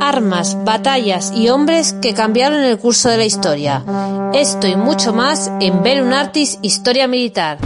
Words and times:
Armas, 0.00 0.56
batallas 0.64 1.32
y 1.34 1.48
hombres 1.48 1.92
que 2.00 2.14
cambiaron 2.14 2.60
el 2.60 2.78
curso 2.78 3.08
de 3.08 3.16
la 3.16 3.24
historia. 3.24 3.82
Esto 4.32 4.68
y 4.68 4.76
mucho 4.76 5.12
más 5.12 5.50
en 5.60 5.82
Bellum 5.82 6.12
Artis 6.12 6.56
Historia 6.62 7.08
Militar. 7.08 7.58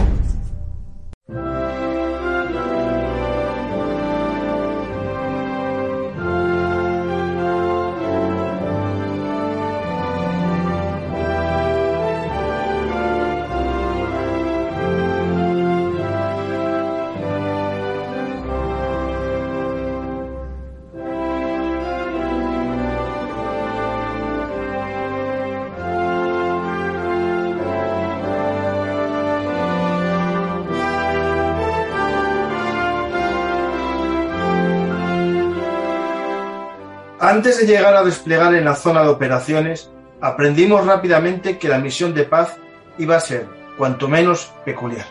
Antes 37.35 37.59
de 37.59 37.67
llegar 37.67 37.93
a 37.97 38.03
desplegar 38.05 38.55
en 38.55 38.63
la 38.63 38.75
zona 38.75 39.01
de 39.01 39.09
operaciones, 39.09 39.91
aprendimos 40.21 40.85
rápidamente 40.85 41.57
que 41.57 41.67
la 41.67 41.79
misión 41.79 42.13
de 42.13 42.23
paz 42.23 42.55
iba 42.97 43.17
a 43.17 43.19
ser, 43.19 43.45
cuanto 43.77 44.07
menos, 44.07 44.53
peculiar. 44.63 45.05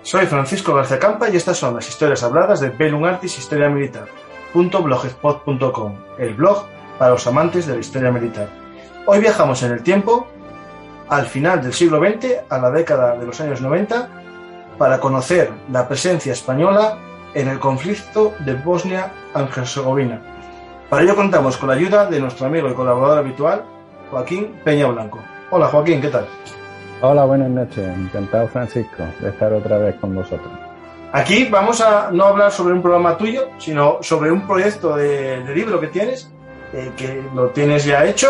Soy 0.00 0.24
Francisco 0.24 0.72
García 0.72 0.98
Campa 0.98 1.28
y 1.28 1.36
estas 1.36 1.58
son 1.58 1.74
las 1.74 1.86
historias 1.86 2.22
habladas 2.22 2.60
de 2.60 2.70
Bellum 2.70 3.04
Artis 3.04 3.36
Historia 3.36 3.68
Militar, 3.68 4.08
el 4.54 6.34
blog 6.36 6.64
para 6.98 7.10
los 7.10 7.26
amantes 7.26 7.66
de 7.66 7.74
la 7.74 7.80
historia 7.80 8.10
militar. 8.10 8.48
Hoy 9.04 9.18
viajamos 9.18 9.62
en 9.62 9.72
el 9.72 9.82
tiempo, 9.82 10.26
al 11.10 11.26
final 11.26 11.62
del 11.62 11.74
siglo 11.74 12.00
XX, 12.00 12.44
a 12.48 12.58
la 12.58 12.70
década 12.70 13.14
de 13.14 13.26
los 13.26 13.38
años 13.42 13.60
90, 13.60 14.17
para 14.78 15.00
conocer 15.00 15.50
la 15.70 15.88
presencia 15.88 16.32
española 16.32 16.98
en 17.34 17.48
el 17.48 17.58
conflicto 17.58 18.34
de 18.40 18.54
Bosnia-Herzegovina. 18.54 20.22
Para 20.88 21.02
ello 21.02 21.16
contamos 21.16 21.56
con 21.56 21.68
la 21.68 21.74
ayuda 21.74 22.06
de 22.06 22.20
nuestro 22.20 22.46
amigo 22.46 22.70
y 22.70 22.74
colaborador 22.74 23.18
habitual, 23.18 23.64
Joaquín 24.10 24.54
Peña 24.64 24.86
Blanco. 24.86 25.18
Hola 25.50 25.66
Joaquín, 25.66 26.00
¿qué 26.00 26.08
tal? 26.08 26.26
Hola, 27.00 27.24
buenas 27.24 27.50
noches. 27.50 27.86
Encantado 27.86 28.48
Francisco 28.48 29.04
de 29.20 29.28
estar 29.28 29.52
otra 29.52 29.78
vez 29.78 29.96
con 29.96 30.14
vosotros. 30.14 30.50
Aquí 31.12 31.44
vamos 31.44 31.80
a 31.80 32.10
no 32.10 32.24
hablar 32.24 32.52
sobre 32.52 32.74
un 32.74 32.82
programa 32.82 33.16
tuyo, 33.16 33.48
sino 33.58 33.98
sobre 34.02 34.30
un 34.30 34.46
proyecto 34.46 34.96
de, 34.96 35.42
libro 35.54 35.80
que 35.80 35.88
tienes, 35.88 36.30
eh, 36.72 36.92
que 36.96 37.22
lo 37.34 37.48
tienes 37.48 37.84
ya 37.84 38.04
hecho 38.04 38.28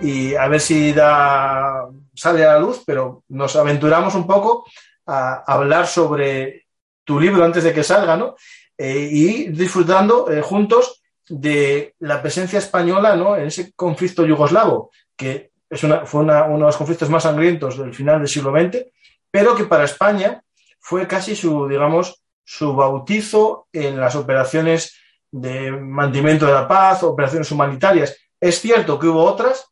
y 0.00 0.34
a 0.34 0.46
ver 0.48 0.60
si 0.60 0.92
da, 0.92 1.86
sale 2.14 2.44
a 2.44 2.54
la 2.54 2.58
luz, 2.58 2.82
pero 2.84 3.22
nos 3.28 3.56
aventuramos 3.56 4.14
un 4.14 4.26
poco 4.26 4.64
a 5.08 5.42
hablar 5.46 5.86
sobre 5.86 6.66
tu 7.02 7.18
libro 7.18 7.44
antes 7.44 7.64
de 7.64 7.72
que 7.72 7.82
salga, 7.82 8.16
¿no? 8.16 8.36
Eh, 8.76 9.08
y 9.10 9.48
disfrutando 9.48 10.30
eh, 10.30 10.40
juntos 10.40 11.02
de 11.28 11.94
la 11.98 12.22
presencia 12.22 12.60
española 12.60 13.16
¿no? 13.16 13.36
en 13.36 13.46
ese 13.46 13.72
conflicto 13.72 14.24
yugoslavo, 14.24 14.90
que 15.16 15.50
es 15.68 15.82
una, 15.82 16.06
fue 16.06 16.22
uno 16.22 16.52
de 16.52 16.58
los 16.58 16.76
conflictos 16.76 17.10
más 17.10 17.24
sangrientos 17.24 17.76
del 17.76 17.92
final 17.92 18.18
del 18.18 18.28
siglo 18.28 18.52
XX, 18.52 18.86
pero 19.30 19.56
que 19.56 19.64
para 19.64 19.84
España 19.84 20.42
fue 20.78 21.08
casi 21.08 21.34
su, 21.34 21.66
digamos, 21.66 22.22
su 22.44 22.74
bautizo 22.74 23.66
en 23.72 23.98
las 24.00 24.14
operaciones 24.14 24.96
de 25.30 25.72
mantenimiento 25.72 26.46
de 26.46 26.52
la 26.52 26.68
paz, 26.68 27.02
operaciones 27.02 27.50
humanitarias. 27.50 28.16
Es 28.40 28.60
cierto 28.60 28.98
que 28.98 29.08
hubo 29.08 29.24
otras, 29.24 29.66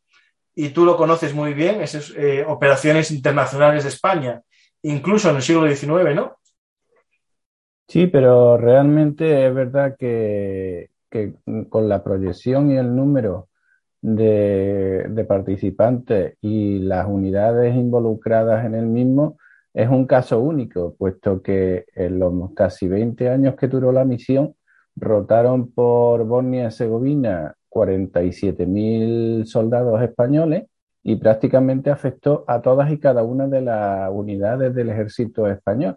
y 0.53 0.69
tú 0.69 0.85
lo 0.85 0.97
conoces 0.97 1.33
muy 1.33 1.53
bien, 1.53 1.81
esas 1.81 2.11
eh, 2.15 2.43
operaciones 2.47 3.09
internacionales 3.09 3.83
de 3.83 3.89
España, 3.89 4.41
incluso 4.87 5.29
en 5.29 5.37
el 5.37 5.41
siglo 5.41 5.67
XIX, 5.67 6.15
¿no? 6.15 6.37
Sí, 7.87 8.07
pero 8.07 8.57
realmente 8.57 9.47
es 9.47 9.53
verdad 9.53 9.95
que, 9.97 10.89
con 11.69 11.87
la 11.87 12.03
proyección 12.03 12.71
y 12.71 12.77
el 12.77 12.95
número 12.95 13.47
de, 14.01 15.25
participantes 15.27 16.37
y 16.41 16.79
las 16.79 17.07
unidades 17.07 17.75
involucradas 17.75 18.65
en 18.65 18.75
el 18.75 18.85
mismo, 18.85 19.37
es 19.73 19.89
un 19.89 20.05
caso 20.05 20.39
único, 20.39 20.95
puesto 20.95 21.41
que 21.41 21.85
en 21.95 22.19
los 22.19 22.33
casi 22.53 22.87
20 22.87 23.29
años 23.29 23.55
que 23.55 23.67
duró 23.67 23.91
la 23.91 24.05
misión, 24.05 24.55
rotaron 24.95 25.71
por 25.71 26.25
Bosnia 26.25 26.63
y 26.63 26.65
Herzegovina 26.65 27.55
47.000 27.69 29.45
soldados 29.45 30.01
españoles 30.01 30.65
y 31.07 31.15
prácticamente 31.15 31.89
afectó 31.89 32.43
a 32.47 32.61
todas 32.61 32.91
y 32.91 32.99
cada 32.99 33.23
una 33.23 33.47
de 33.47 33.61
las 33.61 34.11
unidades 34.11 34.75
del 34.75 34.89
ejército 34.89 35.47
español, 35.47 35.95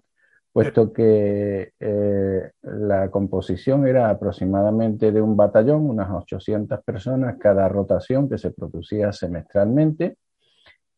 puesto 0.53 0.93
que 0.93 1.73
eh, 1.81 2.51
la 2.63 3.11
composición 3.11 3.89
era 3.89 4.09
aproximadamente 4.09 5.11
de 5.11 5.21
un 5.21 5.37
batallón, 5.37 5.91
unas 5.91 6.13
800 6.13 6.85
personas 6.85 7.39
cada 7.41 7.69
rotación 7.69 8.29
que 8.29 8.39
se 8.39 8.53
producía 8.53 9.13
semestralmente. 9.13 10.17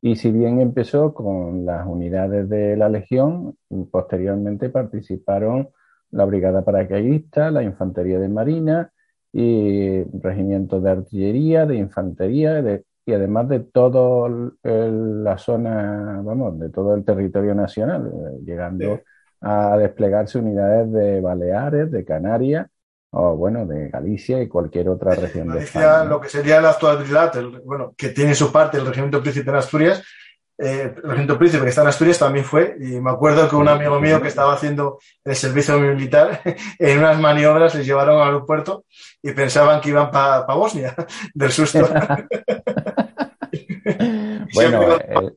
Y 0.02 0.16
si 0.16 0.30
bien 0.30 0.60
empezó 0.60 1.14
con 1.14 1.64
las 1.64 1.86
unidades 1.86 2.50
de 2.50 2.76
la 2.76 2.90
Legión, 2.90 3.56
posteriormente 3.90 4.68
participaron 4.68 5.70
la 6.10 6.26
Brigada 6.26 6.62
Paracaidista, 6.66 7.50
la 7.50 7.62
Infantería 7.62 8.18
de 8.18 8.28
Marina 8.28 8.92
y 9.32 10.02
regimientos 10.20 10.82
de 10.82 10.90
artillería, 10.90 11.64
de 11.64 11.76
infantería, 11.76 12.60
de 12.60 12.84
y 13.04 13.12
además 13.12 13.48
de 13.48 13.60
toda 13.60 14.30
la 14.62 15.38
zona, 15.38 16.20
vamos, 16.22 16.58
de 16.58 16.70
todo 16.70 16.94
el 16.94 17.04
territorio 17.04 17.54
nacional, 17.54 18.06
eh, 18.06 18.38
llegando 18.44 19.00
a 19.40 19.76
desplegarse 19.76 20.38
unidades 20.38 20.92
de 20.92 21.20
Baleares, 21.20 21.90
de 21.90 22.04
Canarias, 22.04 22.68
o 23.10 23.36
bueno, 23.36 23.66
de 23.66 23.90
Galicia 23.90 24.40
y 24.40 24.48
cualquier 24.48 24.88
otra 24.88 25.14
región 25.14 25.52
de 25.52 25.60
España. 25.60 26.04
Lo 26.04 26.20
que 26.20 26.28
sería 26.28 26.60
la 26.60 26.70
actualidad, 26.70 27.32
bueno, 27.64 27.92
que 27.96 28.08
tiene 28.10 28.34
su 28.34 28.50
parte 28.50 28.78
el 28.78 28.86
Regimiento 28.86 29.20
Príncipe 29.20 29.50
en 29.50 29.56
Asturias, 29.56 30.02
eh, 30.62 30.94
el 30.94 31.02
Regimiento 31.02 31.38
Príncipe 31.38 31.64
que 31.64 31.70
está 31.70 31.82
en 31.82 31.88
Asturias 31.88 32.20
también 32.20 32.44
fue, 32.44 32.76
y 32.78 33.00
me 33.00 33.10
acuerdo 33.10 33.48
que 33.48 33.56
un 33.56 33.66
amigo 33.66 34.00
mío 34.00 34.22
que 34.22 34.28
estaba 34.28 34.54
haciendo 34.54 35.00
el 35.24 35.34
servicio 35.34 35.80
militar, 35.80 36.40
en 36.78 36.98
unas 36.98 37.18
maniobras 37.18 37.74
les 37.74 37.84
llevaron 37.84 38.20
al 38.20 38.28
aeropuerto 38.28 38.84
y 39.20 39.32
pensaban 39.32 39.80
que 39.80 39.88
iban 39.88 40.12
para 40.12 40.44
Bosnia, 40.54 40.94
del 41.34 41.50
susto. 41.50 41.80
bueno, 44.54 44.82
él, 45.00 45.34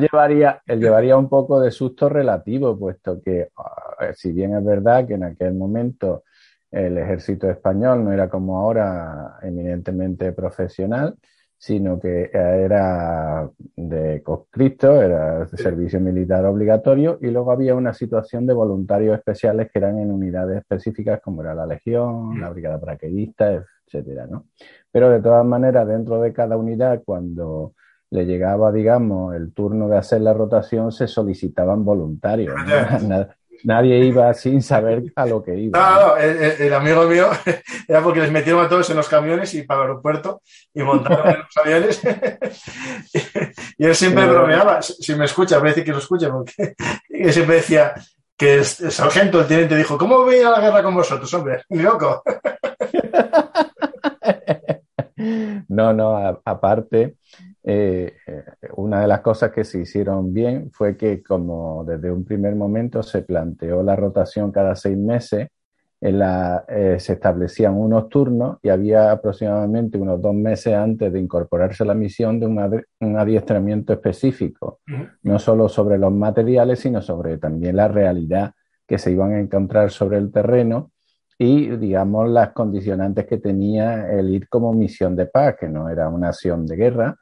llevaría, 0.00 0.60
él 0.66 0.80
llevaría 0.80 1.16
un 1.16 1.28
poco 1.28 1.60
de 1.60 1.70
susto 1.70 2.08
relativo, 2.08 2.76
puesto 2.76 3.22
que, 3.22 3.50
ah, 3.56 4.12
si 4.14 4.32
bien 4.32 4.56
es 4.56 4.64
verdad 4.64 5.06
que 5.06 5.14
en 5.14 5.22
aquel 5.22 5.54
momento 5.54 6.24
el 6.72 6.98
ejército 6.98 7.48
español 7.48 8.04
no 8.04 8.12
era 8.12 8.28
como 8.28 8.58
ahora 8.58 9.38
eminentemente 9.42 10.32
profesional, 10.32 11.14
sino 11.58 11.98
que 11.98 12.30
era 12.32 13.48
de 13.76 14.22
conscripto, 14.22 15.00
era 15.00 15.46
servicio 15.48 16.00
militar 16.00 16.44
obligatorio, 16.44 17.18
y 17.20 17.28
luego 17.30 17.50
había 17.50 17.74
una 17.74 17.94
situación 17.94 18.46
de 18.46 18.54
voluntarios 18.54 19.16
especiales 19.18 19.70
que 19.72 19.78
eran 19.78 19.98
en 19.98 20.10
unidades 20.10 20.58
específicas 20.58 21.20
como 21.20 21.42
era 21.42 21.54
la 21.54 21.66
Legión, 21.66 22.40
la 22.40 22.50
Brigada 22.50 22.78
Paraquedista, 22.78 23.64
etcétera, 23.86 24.26
¿no? 24.26 24.46
Pero 24.90 25.10
de 25.10 25.20
todas 25.20 25.44
maneras, 25.44 25.86
dentro 25.86 26.20
de 26.20 26.32
cada 26.32 26.56
unidad, 26.56 27.02
cuando 27.04 27.72
le 28.10 28.24
llegaba, 28.24 28.70
digamos, 28.70 29.34
el 29.34 29.52
turno 29.52 29.88
de 29.88 29.96
hacer 29.96 30.20
la 30.20 30.32
rotación, 30.32 30.92
se 30.92 31.06
solicitaban 31.06 31.84
voluntarios. 31.84 32.54
Nadie 33.64 34.04
iba 34.04 34.32
sin 34.34 34.62
saber 34.62 35.04
a 35.14 35.26
lo 35.26 35.42
que 35.42 35.54
iba. 35.56 35.78
No, 35.78 36.08
no, 36.08 36.16
el, 36.16 36.72
amigo 36.72 37.04
mío 37.04 37.30
era 37.88 38.02
porque 38.02 38.20
les 38.20 38.30
metieron 38.30 38.64
a 38.64 38.68
todos 38.68 38.88
en 38.90 38.96
los 38.96 39.08
camiones 39.08 39.52
y 39.54 39.62
para 39.62 39.80
el 39.80 39.88
aeropuerto 39.88 40.42
y 40.74 40.82
montaron 40.82 41.28
en 41.28 41.38
los 41.38 41.56
aviones. 41.56 42.00
y 43.78 43.86
él 43.86 43.94
siempre 43.94 44.26
bromeaba, 44.26 44.82
si 44.82 45.14
me 45.14 45.24
escucha, 45.24 45.58
voy 45.58 45.68
a 45.68 45.70
decir 45.70 45.84
que 45.84 45.92
lo 45.92 45.98
escucha, 45.98 46.30
porque 46.30 46.74
él 47.08 47.32
siempre 47.32 47.56
decía 47.56 47.94
que 48.36 48.54
el, 48.54 48.64
sargento, 48.64 49.40
el 49.40 49.46
teniente, 49.46 49.76
dijo, 49.76 49.96
¿cómo 49.96 50.18
voy 50.18 50.40
a 50.40 50.50
la 50.50 50.60
guerra 50.60 50.82
con 50.82 50.94
vosotros, 50.94 51.32
hombre? 51.34 51.62
Ni 51.70 51.82
loco. 51.82 52.22
no, 55.68 55.92
no, 55.92 56.40
aparte, 56.44 57.16
eh, 57.68 58.14
eh, 58.28 58.44
una 58.76 59.00
de 59.00 59.08
las 59.08 59.20
cosas 59.22 59.50
que 59.50 59.64
se 59.64 59.80
hicieron 59.80 60.32
bien 60.32 60.70
fue 60.70 60.96
que 60.96 61.20
como 61.20 61.84
desde 61.84 62.12
un 62.12 62.24
primer 62.24 62.54
momento 62.54 63.02
se 63.02 63.22
planteó 63.22 63.82
la 63.82 63.96
rotación 63.96 64.52
cada 64.52 64.76
seis 64.76 64.96
meses 64.96 65.48
se 65.98 67.12
establecían 67.14 67.74
unos 67.74 68.08
turnos 68.08 68.58
y 68.62 68.68
había 68.68 69.10
aproximadamente 69.10 69.98
unos 69.98 70.22
dos 70.22 70.34
meses 70.34 70.74
antes 70.74 71.12
de 71.12 71.18
incorporarse 71.18 71.82
a 71.82 71.86
la 71.86 71.94
misión 71.94 72.38
de 72.38 72.46
un 72.46 73.16
adiestramiento 73.16 73.94
específico, 73.94 74.80
no 75.22 75.38
solo 75.40 75.68
sobre 75.68 75.98
los 75.98 76.12
materiales, 76.12 76.80
sino 76.80 77.02
sobre 77.02 77.38
también 77.38 77.76
la 77.76 77.88
realidad 77.88 78.52
que 78.86 78.98
se 78.98 79.10
iban 79.10 79.32
a 79.32 79.40
encontrar 79.40 79.90
sobre 79.90 80.18
el 80.18 80.30
terreno 80.30 80.92
y, 81.38 81.70
digamos, 81.76 82.30
las 82.30 82.52
condicionantes 82.52 83.26
que 83.26 83.38
tenía 83.38 84.10
el 84.10 84.30
ir 84.30 84.48
como 84.48 84.72
misión 84.72 85.16
de 85.16 85.26
paz, 85.26 85.56
que 85.58 85.68
no 85.68 85.88
era 85.88 86.08
una 86.08 86.28
acción 86.28 86.66
de 86.66 86.76
guerra, 86.76 87.16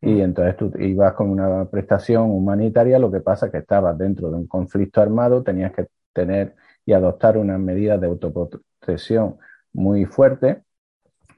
y 0.00 0.20
entonces 0.20 0.56
tú 0.56 0.72
ibas 0.78 1.14
con 1.14 1.30
una 1.30 1.66
prestación 1.66 2.30
humanitaria, 2.30 2.98
lo 2.98 3.10
que 3.10 3.20
pasa 3.20 3.46
es 3.46 3.52
que 3.52 3.58
estabas 3.58 3.98
dentro 3.98 4.30
de 4.30 4.36
un 4.36 4.46
conflicto 4.46 5.00
armado, 5.00 5.42
tenías 5.42 5.72
que 5.72 5.88
tener 6.12 6.54
y 6.86 6.92
adoptar 6.92 7.36
unas 7.36 7.60
medidas 7.60 8.00
de 8.00 8.06
autoprotección 8.06 9.36
muy 9.72 10.06
fuertes, 10.06 10.58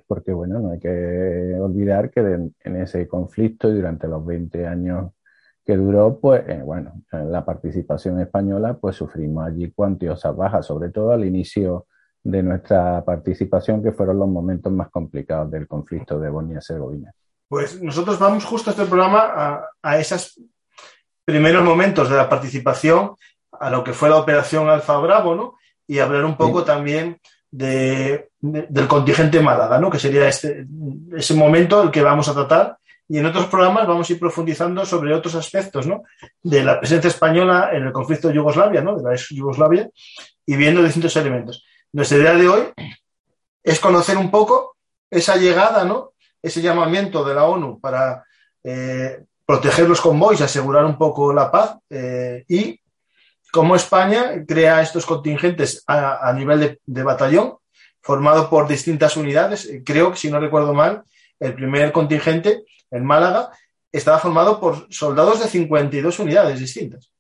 porque 0.06 0.32
bueno, 0.32 0.60
no 0.60 0.70
hay 0.72 0.78
que 0.80 1.56
olvidar 1.60 2.10
que 2.10 2.20
en 2.20 2.76
ese 2.76 3.08
conflicto 3.08 3.70
y 3.70 3.74
durante 3.74 4.06
los 4.08 4.24
20 4.24 4.66
años 4.66 5.12
que 5.64 5.76
duró, 5.76 6.18
pues, 6.20 6.42
eh, 6.48 6.62
bueno, 6.64 7.02
la 7.12 7.44
participación 7.44 8.20
española, 8.20 8.78
pues 8.80 8.96
sufrimos 8.96 9.46
allí 9.46 9.70
cuantiosas 9.70 10.34
bajas, 10.36 10.66
sobre 10.66 10.90
todo 10.90 11.12
al 11.12 11.24
inicio 11.24 11.86
de 12.24 12.42
nuestra 12.42 13.04
participación, 13.04 13.82
que 13.82 13.92
fueron 13.92 14.18
los 14.18 14.28
momentos 14.28 14.72
más 14.72 14.90
complicados 14.90 15.50
del 15.50 15.68
conflicto 15.68 16.18
de 16.18 16.30
Bosnia-Herzegovina. 16.30 17.12
Pues 17.52 17.82
nosotros 17.82 18.18
vamos 18.18 18.46
justo 18.46 18.70
a 18.70 18.72
este 18.72 18.86
programa 18.86 19.60
a, 19.82 19.98
esos 19.98 20.40
primeros 21.22 21.62
momentos 21.62 22.08
de 22.08 22.16
la 22.16 22.26
participación, 22.26 23.14
a 23.52 23.68
lo 23.68 23.84
que 23.84 23.92
fue 23.92 24.08
la 24.08 24.16
operación 24.16 24.70
Alfa 24.70 24.96
Bravo, 24.96 25.34
¿no? 25.34 25.58
Y 25.86 25.98
hablar 25.98 26.24
un 26.24 26.38
poco 26.38 26.64
también 26.64 27.20
de, 27.50 28.30
del 28.40 28.88
contingente 28.88 29.40
Málaga, 29.40 29.78
¿no? 29.78 29.90
Que 29.90 29.98
sería 29.98 30.26
este, 30.26 30.66
ese 31.14 31.34
momento 31.34 31.82
el 31.82 31.90
que 31.90 32.00
vamos 32.00 32.26
a 32.26 32.32
tratar 32.32 32.78
y 33.06 33.18
en 33.18 33.26
otros 33.26 33.44
programas 33.48 33.86
vamos 33.86 34.08
a 34.08 34.12
ir 34.14 34.18
profundizando 34.18 34.86
sobre 34.86 35.14
otros 35.14 35.34
aspectos 35.34 35.86
¿no? 35.86 36.04
de 36.42 36.64
la 36.64 36.80
presencia 36.80 37.08
española 37.08 37.68
en 37.74 37.82
el 37.82 37.92
conflicto 37.92 38.28
de 38.28 38.34
Yugoslavia, 38.34 38.80
¿no? 38.80 38.96
de 38.96 39.02
la 39.02 39.12
ex 39.12 39.28
Yugoslavia, 39.28 39.90
y 40.46 40.56
viendo 40.56 40.82
distintos 40.82 41.14
elementos. 41.16 41.66
Nuestra 41.92 42.16
idea 42.16 42.32
de 42.32 42.48
hoy 42.48 42.62
es 43.62 43.78
conocer 43.78 44.16
un 44.16 44.30
poco 44.30 44.78
esa 45.10 45.36
llegada, 45.36 45.84
¿no? 45.84 46.11
Ese 46.42 46.60
llamamiento 46.60 47.24
de 47.24 47.34
la 47.34 47.44
ONU 47.44 47.80
para 47.80 48.24
eh, 48.64 49.24
proteger 49.46 49.88
los 49.88 50.00
convoys, 50.00 50.40
asegurar 50.40 50.84
un 50.84 50.98
poco 50.98 51.32
la 51.32 51.50
paz 51.50 51.78
eh, 51.88 52.44
y 52.48 52.80
cómo 53.52 53.76
España 53.76 54.44
crea 54.46 54.80
estos 54.80 55.06
contingentes 55.06 55.84
a, 55.86 56.32
nivel 56.32 56.78
de, 56.84 57.02
batallón, 57.02 57.56
formado 58.00 58.48
por 58.48 58.66
distintas 58.66 59.16
unidades. 59.16 59.70
Creo 59.84 60.10
que, 60.10 60.16
si 60.16 60.30
no 60.30 60.40
recuerdo 60.40 60.72
mal, 60.72 61.02
el 61.38 61.54
primer 61.54 61.92
contingente 61.92 62.64
en 62.90 63.04
Málaga 63.04 63.50
estaba 63.92 64.18
formado 64.18 64.58
por 64.58 64.86
soldados 64.90 65.42
de 65.42 65.48
52 65.48 66.18
unidades 66.18 66.58
distintas. 66.58 67.12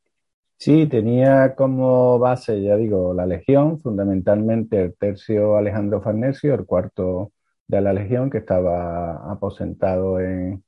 Sí, 0.56 0.86
tenía 0.86 1.54
como 1.54 2.18
base, 2.18 2.62
ya 2.62 2.76
digo, 2.76 3.12
la 3.12 3.26
Legión, 3.26 3.80
fundamentalmente 3.80 4.80
el 4.80 4.94
tercio 4.94 5.56
Alejandro 5.56 6.00
Farnesio, 6.00 6.54
el 6.54 6.64
cuarto 6.64 7.32
de 7.76 7.82
la 7.82 7.92
Legión, 7.92 8.30
que 8.30 8.38
estaba 8.38 9.30
aposentado 9.30 10.20
en, 10.20 10.62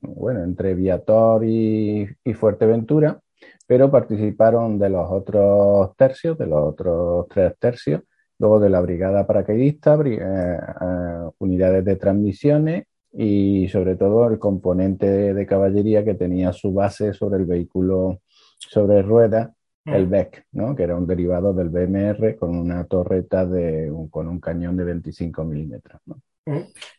bueno, 0.00 0.42
entre 0.44 0.74
Viator 0.74 1.44
y, 1.44 2.06
Fuerteventura, 2.34 3.20
pero 3.66 3.90
participaron 3.90 4.78
de 4.78 4.88
los 4.88 5.10
otros 5.10 5.94
tercios, 5.96 6.38
de 6.38 6.46
los 6.46 6.62
otros 6.72 7.26
tres 7.28 7.54
tercios, 7.58 8.02
luego 8.38 8.60
de 8.60 8.70
la 8.70 8.80
Brigada 8.80 9.26
Paracaidista, 9.26 9.94
eh, 10.04 10.18
eh, 10.20 11.30
unidades 11.38 11.84
de 11.84 11.96
transmisiones 11.96 12.84
y 13.12 13.68
sobre 13.68 13.96
todo 13.96 14.28
el 14.28 14.38
componente 14.38 15.34
de 15.34 15.46
caballería 15.46 16.04
que 16.04 16.14
tenía 16.14 16.52
su 16.52 16.72
base 16.72 17.12
sobre 17.12 17.38
el 17.40 17.46
vehículo 17.46 18.20
sobre 18.58 19.02
ruedas, 19.02 19.50
el 19.84 20.06
BEC, 20.06 20.46
¿no? 20.52 20.76
que 20.76 20.84
era 20.84 20.96
un 20.96 21.06
derivado 21.06 21.52
del 21.52 21.68
BMR 21.68 22.36
con 22.36 22.56
una 22.56 22.84
torreta 22.84 23.44
de 23.46 23.92
con 24.10 24.28
un 24.28 24.40
cañón 24.40 24.76
de 24.76 24.84
25 24.84 25.44
milímetros. 25.44 26.00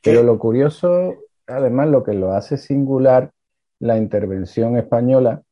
Pero 0.03 0.23
lo 0.23 0.37
curioso, 0.37 1.15
además, 1.47 1.89
lo 1.89 2.03
que 2.03 2.13
lo 2.13 2.33
hace 2.33 2.57
singular 2.57 3.31
la 3.79 3.97
intervención 3.97 4.77
española 4.77 5.43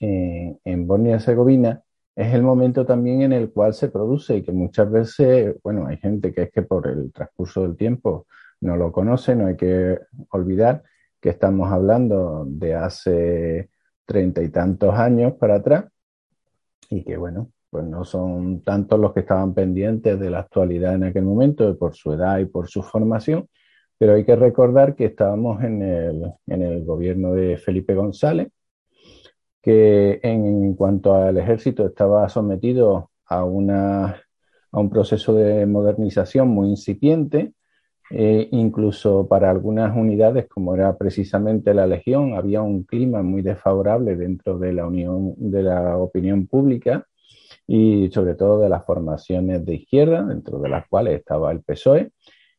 eh, 0.00 0.56
en 0.64 0.86
Bosnia 0.86 1.12
y 1.12 1.14
Herzegovina 1.14 1.82
es 2.14 2.32
el 2.32 2.42
momento 2.42 2.86
también 2.86 3.22
en 3.22 3.32
el 3.32 3.50
cual 3.50 3.74
se 3.74 3.88
produce 3.88 4.36
y 4.36 4.42
que 4.42 4.52
muchas 4.52 4.90
veces, 4.90 5.56
bueno, 5.64 5.86
hay 5.86 5.96
gente 5.96 6.32
que 6.32 6.42
es 6.42 6.52
que 6.52 6.62
por 6.62 6.86
el 6.86 7.12
transcurso 7.12 7.62
del 7.62 7.76
tiempo 7.76 8.26
no 8.60 8.76
lo 8.76 8.92
conoce, 8.92 9.34
no 9.34 9.46
hay 9.46 9.56
que 9.56 9.98
olvidar 10.30 10.84
que 11.20 11.30
estamos 11.30 11.72
hablando 11.72 12.44
de 12.46 12.74
hace 12.74 13.70
treinta 14.04 14.42
y 14.42 14.50
tantos 14.50 14.94
años 14.94 15.32
para 15.34 15.56
atrás 15.56 15.86
y 16.90 17.04
que 17.04 17.16
bueno, 17.16 17.50
pues 17.70 17.84
no 17.84 18.04
son 18.04 18.62
tantos 18.62 19.00
los 19.00 19.12
que 19.12 19.20
estaban 19.20 19.54
pendientes 19.54 20.18
de 20.20 20.30
la 20.30 20.40
actualidad 20.40 20.94
en 20.94 21.04
aquel 21.04 21.24
momento 21.24 21.76
por 21.76 21.94
su 21.94 22.12
edad 22.12 22.38
y 22.38 22.46
por 22.46 22.68
su 22.68 22.82
formación, 22.82 23.48
pero 23.98 24.14
hay 24.14 24.24
que 24.24 24.36
recordar 24.36 24.94
que 24.94 25.06
estábamos 25.06 25.62
en 25.62 25.82
el, 25.82 26.32
en 26.46 26.62
el 26.62 26.84
gobierno 26.84 27.32
de 27.32 27.56
Felipe 27.56 27.94
González, 27.94 28.48
que 29.62 30.20
en 30.22 30.74
cuanto 30.74 31.14
al 31.14 31.38
ejército 31.38 31.86
estaba 31.86 32.28
sometido 32.28 33.10
a, 33.26 33.44
una, 33.44 34.22
a 34.70 34.80
un 34.80 34.90
proceso 34.90 35.34
de 35.34 35.66
modernización 35.66 36.48
muy 36.48 36.68
incipiente, 36.68 37.54
eh, 38.10 38.48
incluso 38.52 39.26
para 39.26 39.50
algunas 39.50 39.96
unidades, 39.96 40.46
como 40.48 40.74
era 40.74 40.96
precisamente 40.96 41.72
la 41.74 41.86
Legión, 41.86 42.34
había 42.34 42.62
un 42.62 42.84
clima 42.84 43.22
muy 43.22 43.42
desfavorable 43.42 44.16
dentro 44.16 44.58
de 44.58 44.72
la, 44.72 44.86
unión, 44.86 45.34
de 45.38 45.62
la 45.62 45.96
opinión 45.96 46.46
pública 46.46 47.06
y 47.66 48.10
sobre 48.12 48.34
todo 48.34 48.60
de 48.60 48.68
las 48.68 48.84
formaciones 48.84 49.64
de 49.64 49.76
izquierda, 49.76 50.22
dentro 50.22 50.58
de 50.58 50.68
las 50.68 50.86
cuales 50.88 51.18
estaba 51.18 51.50
el 51.50 51.62
PSOE, 51.62 52.10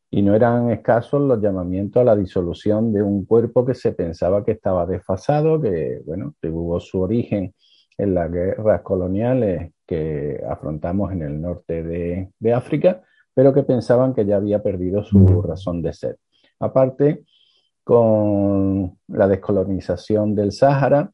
y 0.09 0.21
no 0.21 0.33
eran 0.35 0.71
escasos 0.71 1.21
los 1.21 1.41
llamamientos 1.41 2.01
a 2.01 2.05
la 2.05 2.15
disolución 2.15 2.93
de 2.93 3.03
un 3.03 3.25
cuerpo 3.25 3.65
que 3.65 3.75
se 3.75 3.91
pensaba 3.91 4.43
que 4.43 4.53
estaba 4.53 4.85
desfasado, 4.85 5.61
que 5.61 6.01
bueno, 6.05 6.33
tuvo 6.41 6.79
su 6.79 7.01
origen 7.01 7.53
en 7.97 8.13
las 8.15 8.31
guerras 8.31 8.81
coloniales 8.81 9.73
que 9.85 10.41
afrontamos 10.49 11.11
en 11.11 11.21
el 11.21 11.41
norte 11.41 11.83
de, 11.83 12.29
de 12.39 12.53
África 12.53 13.03
pero 13.35 13.53
que 13.53 13.63
pensaban 13.63 14.15
que 14.15 14.25
ya 14.25 14.37
había 14.37 14.63
perdido 14.63 15.03
su 15.03 15.41
razón 15.43 15.81
de 15.81 15.93
ser. 15.93 16.17
Aparte, 16.59 17.25
con 17.83 18.97
la 19.09 19.27
descolonización 19.27 20.33
del 20.33 20.53
Sáhara, 20.53 21.11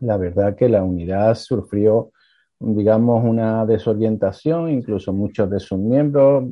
la 0.00 0.16
verdad 0.18 0.54
que 0.54 0.68
la 0.68 0.84
unidad 0.84 1.34
sufrió, 1.34 2.12
digamos, 2.60 3.24
una 3.24 3.64
desorientación, 3.64 4.70
incluso 4.70 5.14
muchos 5.14 5.50
de 5.50 5.60
sus 5.60 5.78
miembros 5.78 6.44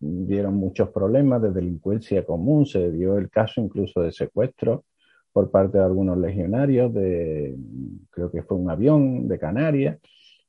dieron 0.00 0.54
muchos 0.54 0.88
problemas 0.88 1.42
de 1.42 1.52
delincuencia 1.52 2.24
común, 2.24 2.64
se 2.66 2.90
dio 2.90 3.18
el 3.18 3.28
caso 3.28 3.60
incluso 3.60 4.00
de 4.00 4.12
secuestro 4.12 4.84
por 5.30 5.50
parte 5.50 5.78
de 5.78 5.84
algunos 5.84 6.16
legionarios, 6.18 6.92
de, 6.92 7.56
creo 8.10 8.30
que 8.30 8.42
fue 8.42 8.56
un 8.56 8.70
avión 8.70 9.28
de 9.28 9.38
Canarias, 9.38 9.98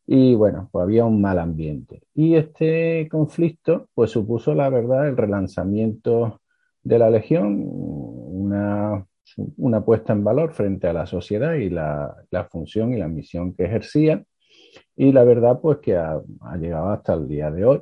y 0.05 0.35
bueno, 0.35 0.69
pues 0.71 0.83
había 0.83 1.05
un 1.05 1.21
mal 1.21 1.39
ambiente. 1.39 2.03
Y 2.13 2.35
este 2.35 3.07
conflicto 3.09 3.89
pues 3.93 4.11
supuso 4.11 4.53
la 4.53 4.69
verdad 4.69 5.07
el 5.07 5.17
relanzamiento 5.17 6.41
de 6.83 6.99
la 6.99 7.09
Legión, 7.09 7.63
una, 7.65 9.05
una 9.57 9.85
puesta 9.85 10.13
en 10.13 10.23
valor 10.23 10.53
frente 10.53 10.87
a 10.87 10.93
la 10.93 11.05
sociedad 11.05 11.53
y 11.53 11.69
la, 11.69 12.15
la, 12.31 12.45
función 12.45 12.93
y 12.93 12.97
la 12.97 13.07
misión 13.07 13.53
que 13.53 13.63
ejercía. 13.65 14.23
Y 14.95 15.11
la 15.13 15.23
verdad 15.23 15.59
pues 15.61 15.77
que 15.79 15.95
ha, 15.95 16.21
ha 16.41 16.57
llegado 16.57 16.89
hasta 16.89 17.13
el 17.13 17.27
día 17.27 17.49
de 17.51 17.65
hoy. 17.65 17.81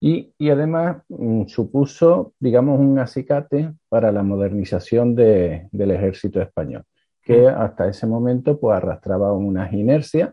Y, 0.00 0.32
y 0.38 0.50
además 0.50 1.02
mm, 1.08 1.46
supuso, 1.46 2.34
digamos, 2.38 2.78
un 2.78 2.98
acicate 2.98 3.74
para 3.88 4.12
la 4.12 4.22
modernización 4.22 5.14
de, 5.14 5.68
del 5.72 5.90
ejército 5.90 6.40
español, 6.40 6.84
que 7.22 7.42
mm. 7.42 7.48
hasta 7.48 7.88
ese 7.88 8.06
momento 8.06 8.58
pues 8.60 8.76
arrastraba 8.76 9.32
unas 9.32 9.72
inercias 9.72 10.30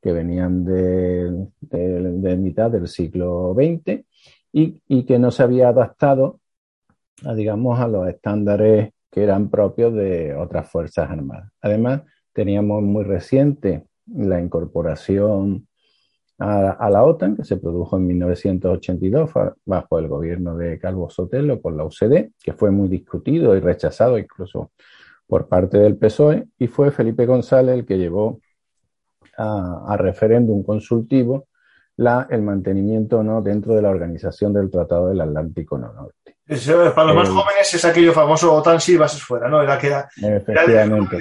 que 0.00 0.12
venían 0.12 0.64
de, 0.64 1.48
de, 1.60 2.36
mitad 2.36 2.70
del 2.70 2.88
siglo 2.88 3.54
XX 3.54 4.04
y, 4.52 4.80
y, 4.88 5.04
que 5.04 5.18
no 5.18 5.30
se 5.30 5.42
había 5.42 5.68
adaptado, 5.68 6.40
a, 7.24 7.34
digamos, 7.34 7.78
a 7.78 7.88
los 7.88 8.08
estándares 8.08 8.92
que 9.10 9.22
eran 9.22 9.50
propios 9.50 9.94
de 9.94 10.34
otras 10.34 10.70
fuerzas 10.70 11.10
armadas. 11.10 11.50
Además, 11.60 12.02
teníamos 12.32 12.82
muy 12.82 13.04
reciente 13.04 13.84
la 14.06 14.40
incorporación 14.40 15.68
a, 16.38 16.70
a, 16.70 16.90
la 16.90 17.04
OTAN, 17.04 17.36
que 17.36 17.44
se 17.44 17.58
produjo 17.58 17.96
en 17.98 18.06
1982 18.06 19.30
bajo 19.66 19.98
el 19.98 20.08
gobierno 20.08 20.56
de 20.56 20.78
Calvo 20.78 21.10
Sotelo 21.10 21.60
con 21.60 21.76
la 21.76 21.84
UCD, 21.84 22.30
que 22.42 22.52
fue 22.54 22.70
muy 22.70 22.88
discutido 22.88 23.54
y 23.56 23.60
rechazado 23.60 24.16
incluso 24.16 24.72
por 25.26 25.48
parte 25.48 25.78
del 25.78 25.96
PSOE, 25.96 26.48
y 26.58 26.66
fue 26.66 26.90
Felipe 26.90 27.26
González 27.26 27.74
el 27.74 27.86
que 27.86 27.98
llevó 27.98 28.40
a, 29.40 29.96
referéndum 29.96 30.62
consultivo 30.62 31.48
la, 31.96 32.26
el 32.30 32.42
mantenimiento 32.42 33.22
no 33.22 33.42
dentro 33.42 33.74
de 33.74 33.82
la 33.82 33.90
organización 33.90 34.52
del 34.52 34.70
Tratado 34.70 35.08
del 35.08 35.20
Atlántico 35.20 35.76
Norte. 35.76 36.36
para 36.94 37.06
los 37.08 37.16
más 37.16 37.28
jóvenes 37.28 37.74
es 37.74 37.84
aquello 37.84 38.12
famoso 38.12 38.54
OTAN 38.54 38.80
sí, 38.80 38.96
bases 38.96 39.22
fuera, 39.22 39.48
¿no? 39.48 39.62
Era 39.62 39.78
que 39.78 39.88
era, 39.88 40.08
efectivamente. 40.16 41.18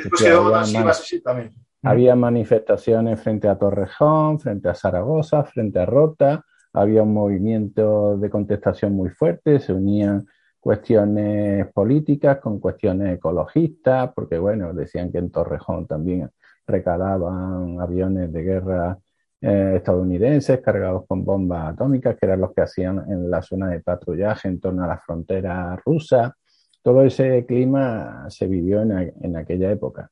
había, 1.84 2.16
manifestaciones 2.16 3.22
frente 3.22 3.48
a 3.48 3.58
Torrejón, 3.58 4.40
frente 4.40 4.70
a 4.70 4.76
Zaragoza, 4.76 5.44
frente 5.44 5.80
a 5.80 5.86
Rota, 5.86 6.46
había 6.74 7.04
un 7.04 7.14
movimiento 7.14 8.18
de 8.18 8.30
contestación 8.30 8.94
muy 8.94 9.10
fuerte, 9.10 9.60
se 9.60 9.74
unían 9.74 10.26
cuestiones 10.60 11.72
políticas 11.74 12.40
con 12.40 12.60
cuestiones 12.60 13.16
ecologistas, 13.16 14.12
porque 14.14 14.38
bueno, 14.38 14.74
decían 14.74 15.12
que 15.12 15.18
en 15.18 15.32
Torrejón 15.32 15.88
también 15.88 16.30
recalaban 16.70 17.80
aviones 17.82 18.32
de 18.32 18.44
guerra 18.44 18.98
eh, 19.42 19.74
estadounidenses 19.78 20.62
cargados 20.62 21.06
con 21.08 21.24
bombas 21.24 21.74
atómicas, 21.74 22.16
que 22.18 22.26
eran 22.26 22.42
los 22.42 22.54
que 22.54 22.62
hacían 22.62 23.12
en 23.12 23.30
la 23.30 23.42
zona 23.42 23.70
de 23.70 23.80
patrullaje 23.80 24.48
en 24.48 24.60
torno 24.60 24.84
a 24.84 24.88
la 24.88 24.98
frontera 24.98 25.76
rusa. 25.86 26.36
Todo 26.82 27.04
ese 27.04 27.46
clima 27.46 28.26
se 28.30 28.48
vivió 28.48 28.82
en, 28.82 29.14
en 29.22 29.36
aquella 29.36 29.72
época. 29.72 30.10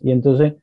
Y 0.00 0.12
entonces, 0.12 0.54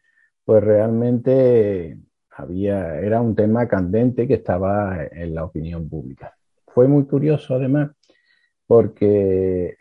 pues 0.46 0.64
realmente 0.64 1.98
había, 2.32 3.00
era 3.00 3.22
un 3.22 3.36
tema 3.36 3.68
candente 3.68 4.28
que 4.28 4.36
estaba 4.36 5.04
en 5.04 5.36
la 5.36 5.44
opinión 5.44 5.90
pública. 5.90 6.36
Fue 6.68 6.88
muy 6.88 7.06
curioso, 7.06 7.56
además, 7.56 7.92
porque, 8.68 9.78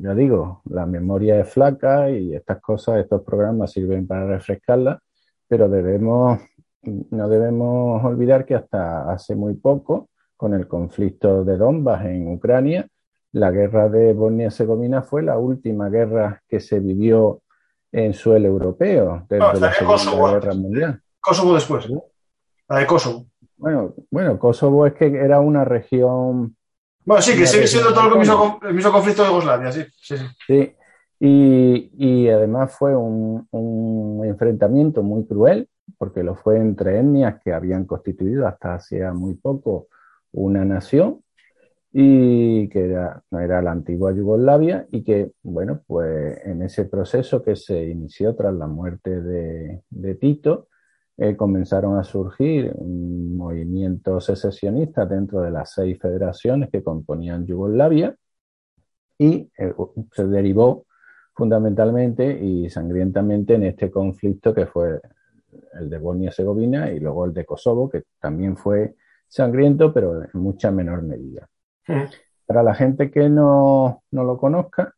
ya 0.00 0.14
digo, 0.14 0.60
la 0.66 0.86
memoria 0.86 1.40
es 1.40 1.48
flaca 1.48 2.10
y 2.10 2.34
estas 2.34 2.60
cosas, 2.60 2.98
estos 2.98 3.22
programas 3.22 3.72
sirven 3.72 4.06
para 4.06 4.26
refrescarla, 4.26 5.00
pero 5.48 5.68
debemos, 5.68 6.38
no 6.82 7.28
debemos 7.28 8.04
olvidar 8.04 8.44
que 8.44 8.54
hasta 8.54 9.10
hace 9.10 9.34
muy 9.34 9.54
poco, 9.54 10.10
con 10.36 10.54
el 10.54 10.68
conflicto 10.68 11.44
de 11.44 11.56
Donbass 11.56 12.04
en 12.06 12.32
Ucrania, 12.32 12.86
la 13.32 13.50
guerra 13.50 13.88
de 13.88 14.12
Bosnia-Herzegovina 14.12 15.02
fue 15.02 15.22
la 15.22 15.38
última 15.38 15.88
guerra 15.88 16.42
que 16.48 16.60
se 16.60 16.80
vivió 16.80 17.42
en 17.92 18.12
suelo 18.14 18.48
europeo 18.48 19.24
desde 19.28 19.60
la 19.60 19.72
Segunda 19.72 20.32
Guerra 20.32 20.54
Mundial. 20.54 21.02
Kosovo 21.20 21.54
después, 21.54 21.88
la 22.68 22.78
de 22.78 22.86
Kosovo. 22.86 23.26
Bueno, 23.56 23.94
bueno, 24.10 24.38
Kosovo 24.38 24.86
es 24.86 24.94
que 24.94 25.06
era 25.06 25.40
una 25.40 25.64
región 25.64 26.56
bueno, 27.04 27.22
sí, 27.22 27.36
que 27.36 27.46
sigue 27.46 27.66
siendo 27.66 27.92
todo 27.92 28.12
el 28.12 28.18
mismo, 28.18 28.60
el 28.62 28.74
mismo 28.74 28.92
conflicto 28.92 29.22
de 29.22 29.28
Yugoslavia, 29.28 29.72
sí. 29.72 29.84
Sí, 30.00 30.16
sí. 30.46 30.72
Y, 31.18 31.90
y, 31.98 32.28
además 32.28 32.74
fue 32.78 32.96
un, 32.96 33.46
un, 33.50 34.24
enfrentamiento 34.24 35.02
muy 35.02 35.26
cruel, 35.26 35.68
porque 35.98 36.22
lo 36.22 36.34
fue 36.34 36.56
entre 36.56 36.98
etnias 36.98 37.40
que 37.44 37.52
habían 37.52 37.84
constituido 37.84 38.46
hasta 38.46 38.74
hacía 38.74 39.12
muy 39.12 39.34
poco 39.34 39.88
una 40.32 40.64
nación 40.64 41.20
y 41.92 42.68
que 42.68 42.84
era, 42.86 43.22
no 43.30 43.40
era 43.40 43.60
la 43.60 43.72
antigua 43.72 44.12
Yugoslavia 44.12 44.86
y 44.90 45.02
que, 45.02 45.32
bueno, 45.42 45.82
pues 45.86 46.40
en 46.46 46.62
ese 46.62 46.84
proceso 46.84 47.42
que 47.42 47.56
se 47.56 47.88
inició 47.88 48.34
tras 48.34 48.54
la 48.54 48.66
muerte 48.66 49.20
de, 49.20 49.82
de 49.90 50.14
Tito, 50.14 50.68
eh, 51.22 51.36
comenzaron 51.36 51.98
a 51.98 52.02
surgir 52.02 52.74
movimientos 52.80 54.24
secesionistas 54.24 55.06
dentro 55.06 55.42
de 55.42 55.50
las 55.50 55.70
seis 55.70 55.98
federaciones 56.00 56.70
que 56.70 56.82
componían 56.82 57.44
Yugoslavia 57.44 58.16
y 59.18 59.50
eh, 59.58 59.74
se 60.12 60.26
derivó 60.26 60.86
fundamentalmente 61.34 62.42
y 62.42 62.70
sangrientamente 62.70 63.56
en 63.56 63.64
este 63.64 63.90
conflicto 63.90 64.54
que 64.54 64.64
fue 64.64 64.98
el 65.74 65.90
de 65.90 65.98
Bosnia-Herzegovina 65.98 66.90
y 66.90 67.00
luego 67.00 67.26
el 67.26 67.34
de 67.34 67.44
Kosovo, 67.44 67.90
que 67.90 68.04
también 68.18 68.56
fue 68.56 68.94
sangriento, 69.28 69.92
pero 69.92 70.22
en 70.24 70.30
mucha 70.32 70.70
menor 70.70 71.02
medida. 71.02 71.50
Para 72.46 72.62
la 72.62 72.74
gente 72.74 73.10
que 73.10 73.28
no, 73.28 74.04
no, 74.10 74.24
lo 74.24 74.38
conozca, 74.38 74.94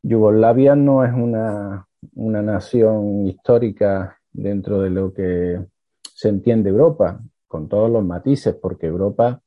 Yugoslavia 0.00 0.76
no 0.76 1.04
es 1.04 1.12
una, 1.12 1.86
una 2.14 2.40
nación 2.40 3.26
histórica 3.26 4.18
dentro 4.32 4.80
de 4.80 4.90
lo 4.90 5.12
que 5.12 5.60
se 6.02 6.28
entiende 6.28 6.70
Europa, 6.70 7.20
con 7.46 7.68
todos 7.68 7.90
los 7.90 8.04
matices, 8.04 8.54
porque 8.54 8.86
Europa, 8.86 9.42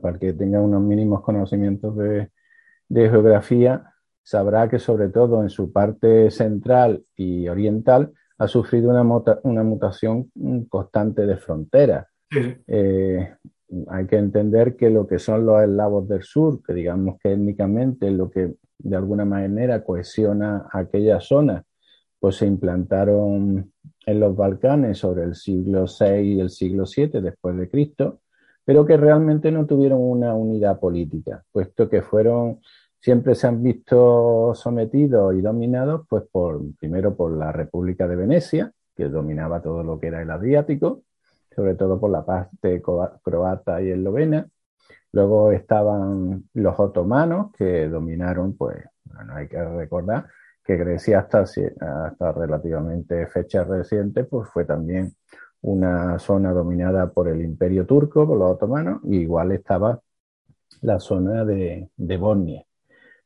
para 0.00 0.18
que 0.18 0.32
tenga 0.32 0.60
unos 0.60 0.82
mínimos 0.82 1.22
conocimientos 1.22 1.96
de, 1.96 2.30
geografía, 2.88 3.92
sabrá 4.22 4.68
que 4.68 4.78
sobre 4.78 5.08
todo 5.08 5.42
en 5.42 5.50
su 5.50 5.72
parte 5.72 6.30
central 6.30 7.04
y 7.16 7.48
oriental 7.48 8.12
ha 8.38 8.48
sufrido 8.48 8.90
una, 8.90 9.02
una 9.42 9.62
mutación 9.62 10.30
constante 10.68 11.26
de 11.26 11.36
frontera. 11.36 12.08
Eh, 12.66 13.34
hay 13.88 14.06
que 14.06 14.16
entender 14.16 14.76
que 14.76 14.90
lo 14.90 15.06
que 15.06 15.18
son 15.18 15.44
los 15.44 15.62
eslavos 15.62 16.08
del 16.08 16.22
sur, 16.22 16.62
que 16.62 16.72
digamos 16.72 17.18
que 17.22 17.32
étnicamente 17.32 18.08
es 18.08 18.12
lo 18.14 18.30
que 18.30 18.54
de 18.78 18.96
alguna 18.96 19.24
manera 19.24 19.84
cohesiona 19.84 20.68
aquella 20.72 21.20
zona, 21.20 21.64
pues 22.18 22.36
se 22.36 22.46
implantaron 22.46 23.73
en 24.06 24.20
los 24.20 24.36
Balcanes 24.36 24.98
sobre 24.98 25.24
el 25.24 25.34
siglo 25.34 25.84
VI 25.84 26.20
y 26.20 26.40
el 26.40 26.50
siglo 26.50 26.84
VII 26.84 27.20
después 27.20 27.56
de 27.56 27.68
Cristo, 27.68 28.20
pero 28.64 28.84
que 28.84 28.96
realmente 28.96 29.50
no 29.50 29.66
tuvieron 29.66 30.00
una 30.00 30.34
unidad 30.34 30.78
política, 30.80 31.44
puesto 31.52 31.88
que 31.88 32.02
fueron 32.02 32.60
siempre 33.04 33.34
se 33.34 33.46
han 33.46 33.62
visto 33.62 34.54
sometidos 34.54 35.34
y 35.34 35.42
dominados, 35.42 36.06
pues 36.08 36.22
por 36.32 36.62
primero 36.78 37.14
por 37.14 37.32
la 37.32 37.52
República 37.52 38.08
de 38.08 38.16
Venecia, 38.16 38.72
que 38.96 39.10
dominaba 39.10 39.60
todo 39.60 39.82
lo 39.82 40.00
que 40.00 40.06
era 40.06 40.22
el 40.22 40.30
Adriático, 40.30 41.02
sobre 41.54 41.74
todo 41.74 42.00
por 42.00 42.10
la 42.10 42.24
parte 42.24 42.80
croata 42.80 43.82
y 43.82 43.90
eslovena. 43.90 44.48
Luego 45.12 45.52
estaban 45.52 46.44
los 46.54 46.80
otomanos, 46.80 47.52
que 47.52 47.88
dominaron, 47.88 48.56
pues, 48.56 48.82
bueno, 49.04 49.34
hay 49.34 49.48
que 49.48 49.62
recordar, 49.62 50.26
que 50.64 50.76
Grecia 50.76 51.20
hasta, 51.20 51.42
hasta 51.42 52.32
relativamente 52.32 53.26
fecha 53.26 53.64
reciente, 53.64 54.24
pues 54.24 54.48
fue 54.48 54.64
también 54.64 55.14
una 55.60 56.18
zona 56.18 56.52
dominada 56.52 57.12
por 57.12 57.28
el 57.28 57.42
imperio 57.42 57.86
turco, 57.86 58.26
por 58.26 58.38
los 58.38 58.52
otomanos, 58.52 59.00
y 59.04 59.18
igual 59.18 59.52
estaba 59.52 60.00
la 60.82 61.00
zona 61.00 61.44
de, 61.44 61.90
de 61.96 62.16
Bosnia, 62.16 62.64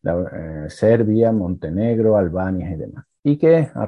eh, 0.05 0.67
Serbia, 0.69 1.33
Montenegro, 1.33 2.17
Albania 2.17 2.71
y 2.71 2.77
demás. 2.77 3.05
Y 3.23 3.37
que 3.39 3.69
a 3.75 3.87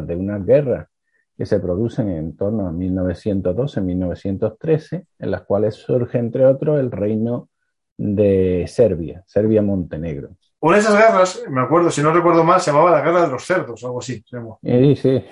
de 0.00 0.16
unas 0.16 0.44
guerras 0.44 0.88
que 1.36 1.46
se 1.46 1.60
producen 1.60 2.08
en 2.10 2.36
torno 2.36 2.66
a 2.68 2.72
1912-1913, 2.72 5.06
en 5.18 5.30
las 5.30 5.42
cuales 5.42 5.74
surge, 5.74 6.18
entre 6.18 6.46
otros, 6.46 6.80
el 6.80 6.90
reino 6.90 7.48
de 7.96 8.64
Serbia, 8.68 9.22
Serbia-Montenegro. 9.26 10.36
Una 10.64 10.76
de 10.76 10.80
esas 10.80 10.96
guerras, 10.96 11.44
me 11.50 11.60
acuerdo, 11.60 11.90
si 11.90 12.00
no 12.00 12.10
recuerdo 12.10 12.42
mal, 12.42 12.58
se 12.58 12.70
llamaba 12.70 12.90
la 12.90 13.02
guerra 13.02 13.26
de 13.26 13.32
los 13.32 13.44
cerdos, 13.44 13.84
algo 13.84 13.98
así. 13.98 14.24
Sí, 14.62 14.96
sí, 14.96 15.22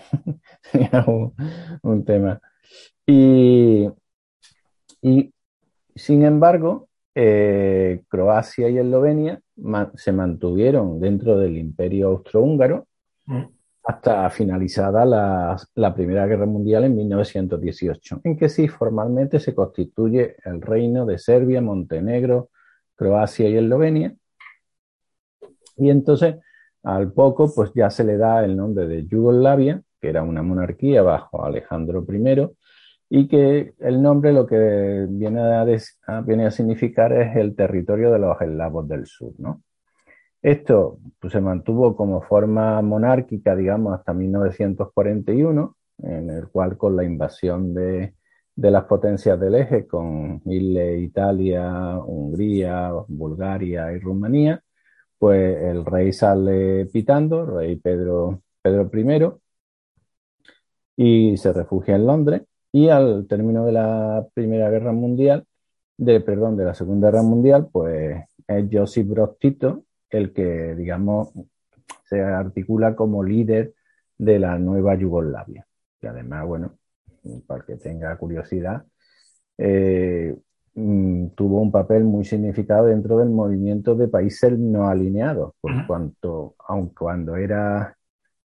un, 1.06 1.32
un, 1.80 2.04
tema. 2.04 2.38
Y, 3.06 3.88
y 5.00 5.32
sin 5.94 6.26
embargo, 6.26 6.90
eh, 7.14 8.02
Croacia 8.08 8.68
y 8.68 8.76
Eslovenia 8.76 9.40
se 9.94 10.12
mantuvieron 10.12 11.00
dentro 11.00 11.38
del 11.38 11.56
imperio 11.56 12.08
austrohúngaro 12.08 12.86
mm. 13.24 13.44
hasta 13.84 14.28
finalizada 14.28 15.06
la, 15.06 15.56
la, 15.76 15.94
Primera 15.94 16.26
Guerra 16.26 16.44
Mundial 16.44 16.84
en 16.84 16.94
1918, 16.94 18.20
en 18.24 18.36
que 18.36 18.50
sí 18.50 18.68
formalmente 18.68 19.40
se 19.40 19.54
constituye 19.54 20.36
el 20.44 20.60
reino 20.60 21.06
de 21.06 21.18
Serbia, 21.18 21.62
Montenegro, 21.62 22.50
Croacia 22.94 23.48
y 23.48 23.56
Eslovenia 23.56 24.14
y 25.76 25.90
entonces, 25.90 26.36
al 26.82 27.12
poco, 27.12 27.52
pues 27.54 27.72
ya 27.74 27.90
se 27.90 28.04
le 28.04 28.16
da 28.16 28.44
el 28.44 28.56
nombre 28.56 28.86
de 28.86 29.06
Yugoslavia, 29.06 29.82
que 30.00 30.08
era 30.08 30.22
una 30.22 30.42
monarquía 30.42 31.02
bajo 31.02 31.44
Alejandro 31.44 32.04
I, 32.08 32.48
y 33.08 33.28
que 33.28 33.74
el 33.78 34.02
nombre 34.02 34.32
lo 34.32 34.46
que 34.46 35.06
viene 35.08 35.40
a, 35.40 35.62
a 35.62 36.50
significar 36.50 37.12
es 37.12 37.36
el 37.36 37.54
territorio 37.54 38.10
de 38.10 38.18
los 38.18 38.40
eslavos 38.40 38.88
del 38.88 39.06
sur, 39.06 39.32
¿no? 39.38 39.62
Esto 40.42 40.98
pues, 41.20 41.32
se 41.32 41.40
mantuvo 41.40 41.94
como 41.94 42.20
forma 42.22 42.82
monárquica, 42.82 43.54
digamos, 43.54 43.94
hasta 43.94 44.12
1941, 44.12 45.76
en 45.98 46.30
el 46.30 46.48
cual 46.48 46.76
con 46.76 46.96
la 46.96 47.04
invasión 47.04 47.72
de, 47.74 48.14
de 48.56 48.70
las 48.70 48.84
potencias 48.84 49.38
del 49.38 49.54
eje, 49.54 49.86
con 49.86 50.42
Italia, 50.44 51.98
Hungría, 51.98 52.90
Bulgaria 53.08 53.92
y 53.92 53.98
Rumanía, 54.00 54.62
pues 55.22 55.62
el 55.62 55.84
rey 55.84 56.12
sale 56.12 56.86
pitando, 56.86 57.46
rey 57.46 57.76
Pedro, 57.76 58.42
Pedro 58.60 58.90
I, 60.96 61.32
y 61.32 61.36
se 61.36 61.52
refugia 61.52 61.94
en 61.94 62.06
Londres. 62.08 62.42
Y 62.72 62.88
al 62.88 63.28
término 63.28 63.64
de 63.64 63.70
la 63.70 64.26
Primera 64.34 64.68
Guerra 64.68 64.90
Mundial, 64.90 65.46
de, 65.96 66.20
perdón, 66.22 66.56
de 66.56 66.64
la 66.64 66.74
Segunda 66.74 67.08
Guerra 67.08 67.22
Mundial, 67.22 67.68
pues 67.70 68.20
es 68.48 68.66
Josip 68.72 69.10
Broz 69.10 69.38
Tito 69.38 69.84
el 70.10 70.32
que, 70.32 70.74
digamos, 70.74 71.28
se 72.02 72.20
articula 72.20 72.96
como 72.96 73.22
líder 73.22 73.74
de 74.18 74.40
la 74.40 74.58
nueva 74.58 74.96
Yugoslavia. 74.96 75.64
Y 76.00 76.06
además, 76.08 76.46
bueno, 76.48 76.78
para 77.46 77.64
que 77.64 77.76
tenga 77.76 78.16
curiosidad, 78.16 78.84
eh, 79.56 80.34
mm, 80.74 81.28
tuvo 81.34 81.60
un 81.60 81.70
papel 81.70 82.04
muy 82.04 82.24
significado 82.24 82.86
dentro 82.86 83.18
del 83.18 83.30
movimiento 83.30 83.94
de 83.94 84.08
países 84.08 84.58
no 84.58 84.88
alineados, 84.88 85.54
por 85.60 85.86
cuanto, 85.86 86.54
aun 86.66 86.88
cuando 86.90 87.36
era 87.36 87.96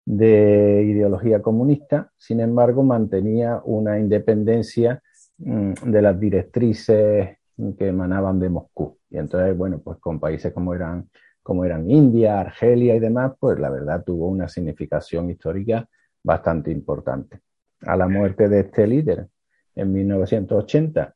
de 0.05 0.83
ideología 0.87 1.41
comunista, 1.41 2.11
sin 2.17 2.39
embargo, 2.39 2.81
mantenía 2.81 3.61
una 3.65 3.99
independencia 3.99 5.01
mm, 5.37 5.73
de 5.85 6.01
las 6.01 6.19
directrices 6.19 7.37
que 7.77 7.87
emanaban 7.87 8.39
de 8.39 8.49
Moscú. 8.49 8.97
Y 9.09 9.17
entonces, 9.17 9.57
bueno, 9.57 9.79
pues 9.79 9.97
con 9.97 10.19
países 10.19 10.53
como 10.53 10.73
eran, 10.73 11.09
como 11.43 11.65
eran 11.65 11.89
India, 11.89 12.39
Argelia 12.39 12.95
y 12.95 12.99
demás, 12.99 13.33
pues 13.39 13.59
la 13.59 13.69
verdad 13.69 14.03
tuvo 14.05 14.29
una 14.29 14.47
significación 14.47 15.29
histórica 15.29 15.87
bastante 16.23 16.71
importante. 16.71 17.41
A 17.81 17.95
la 17.97 18.07
muerte 18.07 18.47
de 18.47 18.61
este 18.61 18.87
líder 18.87 19.27
en 19.75 19.91
1980 19.91 21.15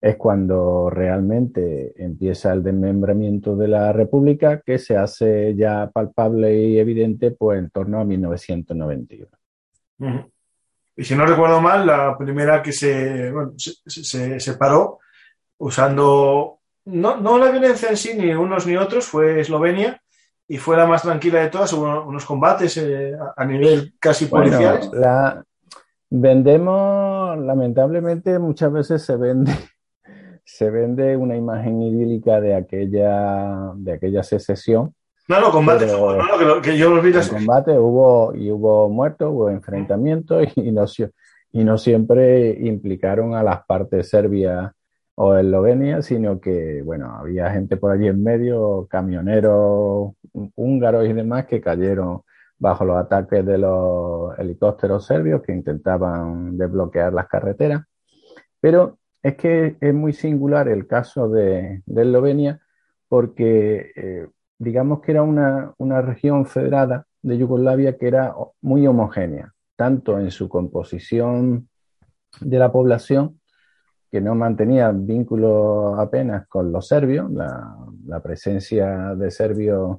es 0.00 0.16
cuando 0.16 0.90
realmente 0.90 1.94
empieza 1.96 2.52
el 2.52 2.62
desmembramiento 2.62 3.56
de 3.56 3.68
la 3.68 3.92
República, 3.92 4.60
que 4.60 4.78
se 4.78 4.96
hace 4.96 5.54
ya 5.56 5.90
palpable 5.90 6.54
y 6.54 6.78
evidente 6.78 7.30
pues 7.30 7.58
en 7.58 7.70
torno 7.70 8.00
a 8.00 8.04
1991. 8.04 9.28
Y 10.96 11.04
si 11.04 11.14
no 11.14 11.26
recuerdo 11.26 11.60
mal, 11.60 11.86
la 11.86 12.16
primera 12.16 12.62
que 12.62 12.72
se, 12.72 13.32
se, 13.56 14.40
separó 14.40 14.98
usando 15.58 16.60
no, 16.86 17.16
no, 17.16 17.38
la 17.38 17.50
violencia 17.50 17.88
en 17.88 17.96
sí, 17.96 18.14
ni 18.16 18.32
unos 18.32 18.66
ni 18.66 18.76
otros, 18.76 19.06
fue 19.06 19.40
Eslovenia 19.40 20.00
y 20.46 20.58
fue 20.58 20.76
la 20.76 20.86
más 20.86 21.02
tranquila 21.02 21.40
de 21.40 21.48
todas. 21.48 21.72
Hubo 21.72 22.04
unos 22.04 22.24
combates 22.24 22.76
eh, 22.76 23.12
a 23.36 23.44
nivel 23.44 23.94
casi 23.98 24.26
policial. 24.26 24.88
la, 24.92 25.44
vendemos, 26.08 27.38
lamentablemente, 27.38 28.38
muchas 28.38 28.72
veces 28.72 29.02
se 29.02 29.16
vende 29.16 29.52
se 30.46 30.70
vende 30.70 31.16
una 31.16 31.36
imagen 31.36 31.82
idílica 31.82 32.40
de 32.40 32.54
aquella, 32.54 33.72
de 33.74 33.92
aquella 33.92 34.22
secesión. 34.22 34.94
No, 35.28 35.40
no, 35.40 35.50
combate, 35.50 35.86
no, 35.88 36.62
que, 36.62 36.78
yo 36.78 36.94
lo 36.94 37.02
combate 37.28 37.76
hubo, 37.76 38.32
y 38.32 38.52
hubo 38.52 38.88
muertos, 38.88 39.28
hubo 39.32 39.50
enfrentamientos 39.50 40.46
y 40.56 40.70
no, 40.70 40.84
y 41.50 41.64
no 41.64 41.76
siempre 41.76 42.50
implicaron 42.60 43.34
a 43.34 43.42
las 43.42 43.66
partes 43.66 44.08
serbias 44.08 44.70
o 45.16 45.34
eslovenias, 45.34 46.06
sino 46.06 46.40
que, 46.40 46.80
bueno, 46.82 47.12
había 47.16 47.50
gente 47.50 47.76
por 47.76 47.90
allí 47.90 48.06
en 48.06 48.22
medio, 48.22 48.86
camioneros 48.88 50.12
húngaros 50.54 51.08
y 51.08 51.12
demás 51.12 51.46
que 51.46 51.60
cayeron 51.60 52.20
bajo 52.58 52.84
los 52.84 52.96
ataques 52.96 53.44
de 53.44 53.58
los 53.58 54.38
helicópteros 54.38 55.06
serbios 55.06 55.42
que 55.42 55.52
intentaban 55.52 56.56
desbloquear 56.56 57.12
las 57.12 57.26
carreteras. 57.26 57.82
Pero 58.60 58.98
es 59.26 59.36
que 59.36 59.76
es 59.80 59.92
muy 59.92 60.12
singular 60.12 60.68
el 60.68 60.86
caso 60.86 61.28
de, 61.28 61.82
Eslovenia 61.88 62.60
porque 63.08 63.90
eh, 63.96 64.28
digamos 64.56 65.00
que 65.00 65.10
era 65.10 65.22
una, 65.24 65.74
región 66.00 66.46
federada 66.46 67.06
de 67.22 67.36
Yugoslavia 67.36 67.96
que 67.96 68.06
era 68.06 68.36
muy 68.60 68.86
homogénea, 68.86 69.52
tanto 69.74 70.20
en 70.20 70.30
su 70.30 70.48
composición 70.48 71.68
de 72.40 72.58
la 72.58 72.70
población, 72.70 73.40
que 74.12 74.20
no 74.20 74.36
mantenía 74.36 74.92
vínculos 74.92 75.98
apenas 75.98 76.46
con 76.46 76.70
los 76.70 76.86
serbios, 76.86 77.28
la, 77.32 78.20
presencia 78.22 79.16
de 79.16 79.32
serbios 79.32 79.98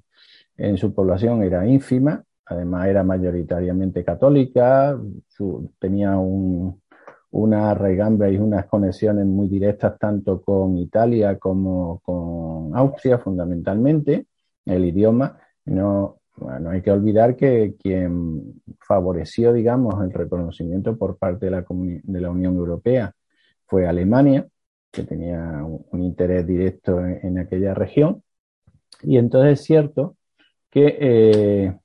en 0.55 0.77
su 0.77 0.93
población 0.93 1.43
era 1.43 1.67
ínfima, 1.67 2.24
además 2.46 2.88
era 2.88 3.03
mayoritariamente 3.03 4.05
católica, 4.05 4.98
tenía 5.79 6.15
un, 6.15 6.81
una 7.31 7.72
arraigambre 7.72 8.31
y 8.31 8.38
unas 8.38 8.65
conexiones 8.67 9.25
muy 9.25 9.48
directas 9.48 9.98
tanto 10.00 10.41
con 10.41 10.77
Italia 10.77 11.38
como 11.38 12.00
con 12.00 12.75
Austria 12.75 13.19
fundamentalmente, 13.19 14.27
el 14.65 14.86
idioma. 14.86 15.38
No, 15.65 16.19
no 16.38 16.69
hay 16.69 16.81
que 16.81 16.91
olvidar 16.91 17.36
que 17.36 17.75
quien 17.79 18.62
favoreció, 18.79 19.53
digamos, 19.53 20.01
el 20.03 20.13
reconocimiento 20.13 20.98
por 20.98 21.17
parte 21.17 21.48
de 21.48 21.51
la, 21.51 21.65
de 21.67 22.22
la 22.22 22.29
Unión 22.29 22.55
Europea 22.55 23.13
fue 23.65 23.88
Alemania, 23.88 24.48
que 24.91 25.04
tenía 25.04 25.63
un, 25.63 26.02
interés 26.02 26.47
directo 26.47 27.06
en, 27.06 27.39
aquella 27.39 27.73
región. 27.73 28.23
Y 29.04 29.17
entonces 29.17 29.60
es 29.60 29.65
cierto 29.65 30.15
que, 30.71 30.97
eh, 30.99 31.78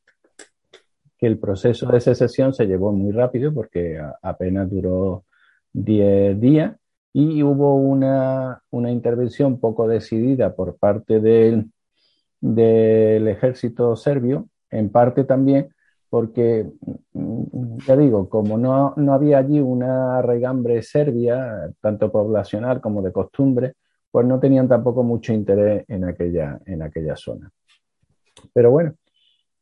que 1.18 1.26
el 1.26 1.38
proceso 1.38 1.86
de 1.90 2.00
secesión 2.00 2.54
se 2.54 2.66
llevó 2.66 2.92
muy 2.92 3.12
rápido 3.12 3.52
porque 3.52 4.00
apenas 4.22 4.70
duró 4.70 5.24
10 5.72 6.40
días 6.40 6.76
y 7.12 7.42
hubo 7.42 7.76
una, 7.76 8.62
intervención 8.72 9.60
poco 9.60 9.86
decidida 9.86 10.54
por 10.54 10.76
parte 10.76 11.20
del, 11.20 11.70
del 12.40 13.28
ejército 13.28 13.96
serbio, 13.96 14.48
en 14.70 14.90
parte 14.90 15.24
también 15.24 15.68
porque, 16.12 16.70
ya 17.86 17.96
digo, 17.96 18.28
como 18.28 18.58
no, 18.58 18.92
no 18.98 19.14
había 19.14 19.38
allí 19.38 19.60
una 19.60 20.20
regambre 20.20 20.82
serbia, 20.82 21.72
tanto 21.80 22.12
poblacional 22.12 22.82
como 22.82 23.00
de 23.00 23.12
costumbre, 23.12 23.76
pues 24.10 24.26
no 24.26 24.38
tenían 24.38 24.68
tampoco 24.68 25.02
mucho 25.02 25.32
interés 25.32 25.86
en 25.88 26.04
aquella, 26.04 26.60
en 26.66 26.82
aquella 26.82 27.16
zona. 27.16 27.50
Pero 28.52 28.70
bueno, 28.70 28.92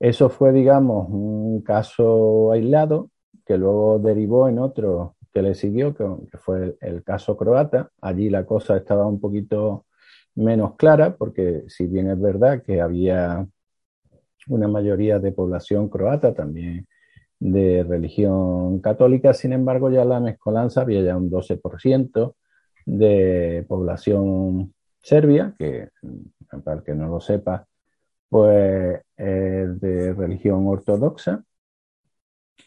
eso 0.00 0.28
fue, 0.28 0.50
digamos, 0.50 1.08
un 1.08 1.62
caso 1.62 2.50
aislado 2.50 3.10
que 3.46 3.56
luego 3.56 4.00
derivó 4.00 4.48
en 4.48 4.58
otro 4.58 5.14
que 5.32 5.42
le 5.42 5.54
siguió, 5.54 5.94
que, 5.94 6.38
fue 6.38 6.76
el, 6.80 7.02
caso 7.04 7.36
croata. 7.36 7.90
Allí 8.00 8.30
la 8.30 8.44
cosa 8.44 8.76
estaba 8.76 9.06
un 9.06 9.20
poquito 9.20 9.86
menos 10.34 10.76
clara, 10.76 11.16
porque 11.16 11.64
si 11.68 11.86
bien 11.86 12.10
es 12.10 12.20
verdad 12.20 12.62
que 12.62 12.80
había 12.80 13.46
una 14.48 14.68
mayoría 14.68 15.18
de 15.18 15.32
población 15.32 15.88
croata, 15.88 16.34
también 16.34 16.86
de 17.38 17.84
religión 17.84 18.80
católica, 18.80 19.32
sin 19.32 19.52
embargo 19.52 19.90
ya 19.90 20.04
la 20.04 20.20
mezcolanza 20.20 20.82
había 20.82 21.02
ya 21.02 21.16
un 21.16 21.30
12% 21.30 22.34
de 22.86 23.64
población 23.68 24.74
serbia, 25.00 25.54
que 25.58 25.88
para 26.64 26.78
el 26.78 26.82
que 26.82 26.94
no 26.94 27.08
lo 27.08 27.20
sepa, 27.20 27.66
pues 28.28 29.00
es 29.16 29.80
de 29.80 30.14
religión 30.14 30.66
ortodoxa, 30.66 31.44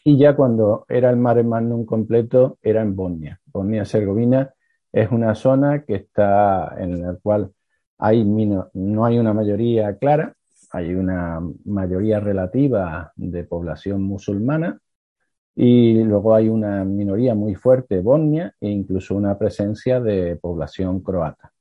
y 0.02 0.18
ya 0.18 0.34
cuando 0.34 0.84
era 0.88 1.10
el 1.10 1.16
mare 1.16 1.42
magnum 1.42 1.84
completo 1.84 2.58
era 2.62 2.82
en 2.82 2.96
Bosnia. 2.96 3.40
Bosnia-Herzegovina 3.46 4.54
es 4.92 5.10
una 5.10 5.34
zona 5.34 5.84
que 5.84 5.94
está 5.94 6.74
en 6.78 7.02
la 7.02 7.14
cual 7.16 7.52
no 8.74 9.04
hay 9.04 9.18
una 9.18 9.32
mayoría 9.32 9.96
clara, 9.98 10.34
hay 10.72 10.94
una 10.94 11.40
mayoría 11.64 12.20
relativa 12.20 13.12
de 13.16 13.44
población 13.44 14.02
musulmana 14.02 14.78
y 15.54 16.02
luego 16.02 16.34
hay 16.34 16.48
una 16.48 16.84
minoría 16.84 17.34
muy 17.34 17.54
fuerte 17.54 18.00
Bosnia 18.00 18.54
e 18.60 18.68
incluso 18.68 19.14
una 19.14 19.38
presencia 19.38 20.00
de 20.00 20.36
población 20.36 21.00
croata, 21.00 21.52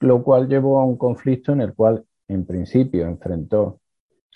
lo 0.00 0.22
cual 0.22 0.48
llevó 0.48 0.80
a 0.80 0.84
un 0.84 0.96
conflicto 0.96 1.52
en 1.52 1.60
el 1.60 1.74
cual 1.74 2.04
en 2.28 2.46
principio 2.46 3.06
enfrentó 3.06 3.81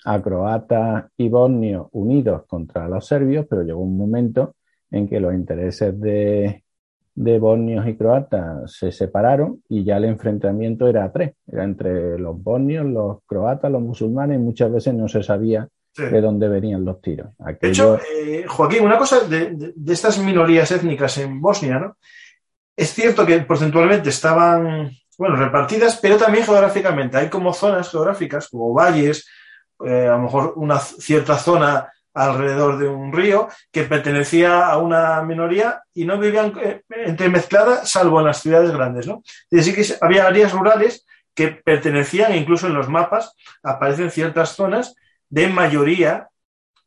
a 0.09 0.21
croatas 0.21 1.05
y 1.17 1.27
bosnios 1.27 1.87
unidos 1.91 2.43
contra 2.47 2.87
los 2.87 3.05
serbios, 3.05 3.45
pero 3.49 3.63
llegó 3.63 3.81
un 3.81 3.97
momento 3.97 4.55
en 4.89 5.05
que 5.05 5.19
los 5.19 5.33
intereses 5.33 5.99
de, 5.99 6.63
de 7.13 7.39
bosnios 7.39 7.85
y 7.85 7.97
croatas 7.97 8.71
se 8.71 8.93
separaron 8.93 9.61
y 9.67 9.83
ya 9.83 9.97
el 9.97 10.05
enfrentamiento 10.05 10.87
era 10.87 11.03
a 11.03 11.11
tres, 11.11 11.33
era 11.45 11.65
entre 11.65 12.17
los 12.17 12.41
bosnios, 12.41 12.85
los 12.85 13.17
croatas, 13.25 13.69
los 13.69 13.81
musulmanes 13.81 14.39
y 14.39 14.41
muchas 14.41 14.71
veces 14.71 14.93
no 14.93 15.09
se 15.09 15.23
sabía 15.23 15.67
de 15.97 16.21
dónde 16.21 16.47
venían 16.47 16.85
los 16.85 17.01
tiros. 17.01 17.27
De 17.59 17.67
hecho, 17.67 17.99
eh, 17.99 18.45
Joaquín, 18.47 18.83
una 18.83 18.97
cosa 18.97 19.27
de, 19.27 19.73
de, 19.75 19.93
estas 19.93 20.19
minorías 20.19 20.71
étnicas 20.71 21.17
en 21.17 21.41
Bosnia, 21.41 21.79
¿no? 21.79 21.97
Es 22.77 22.93
cierto 22.93 23.25
que 23.25 23.39
porcentualmente 23.39 24.09
estaban, 24.09 24.91
bueno, 25.17 25.35
repartidas, 25.35 25.99
pero 26.01 26.15
también 26.15 26.45
geográficamente. 26.45 27.17
Hay 27.17 27.29
como 27.29 27.51
zonas 27.51 27.89
geográficas, 27.89 28.47
como 28.47 28.71
valles, 28.71 29.27
eh, 29.85 30.07
a 30.07 30.17
lo 30.17 30.19
mejor 30.19 30.53
una 30.55 30.79
cierta 30.79 31.37
zona 31.37 31.91
alrededor 32.13 32.79
de 32.79 32.87
un 32.87 33.13
río 33.13 33.47
que 33.71 33.83
pertenecía 33.83 34.67
a 34.67 34.77
una 34.77 35.21
minoría 35.21 35.83
y 35.93 36.05
no 36.05 36.17
vivían 36.17 36.53
eh, 36.63 36.81
entremezcladas 36.89 37.89
salvo 37.89 38.19
en 38.19 38.25
las 38.25 38.41
ciudades 38.41 38.71
grandes, 38.71 39.05
¿no? 39.05 39.21
Es 39.51 39.65
decir, 39.65 39.75
que 39.75 40.05
había 40.05 40.25
áreas 40.25 40.51
rurales 40.51 41.05
que 41.35 41.49
pertenecían, 41.49 42.35
incluso 42.35 42.65
en 42.65 42.73
los 42.73 42.89
mapas 42.89 43.35
aparecen 43.61 44.09
ciertas 44.09 44.55
zonas 44.55 44.95
de 45.29 45.47
mayoría 45.47 46.29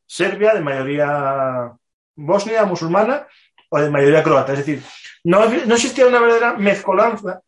serbia, 0.05 0.55
de 0.55 0.61
mayoría 0.61 1.73
bosnia, 2.17 2.65
musulmana 2.65 3.29
o 3.69 3.79
de 3.79 3.91
mayoría 3.91 4.25
croata. 4.25 4.53
Es 4.53 4.59
decir, 4.59 4.83
no, 5.23 5.47
no 5.49 5.75
existía 5.75 6.07
una 6.07 6.19
verdadera 6.19 6.55
mezcolanza 6.55 7.43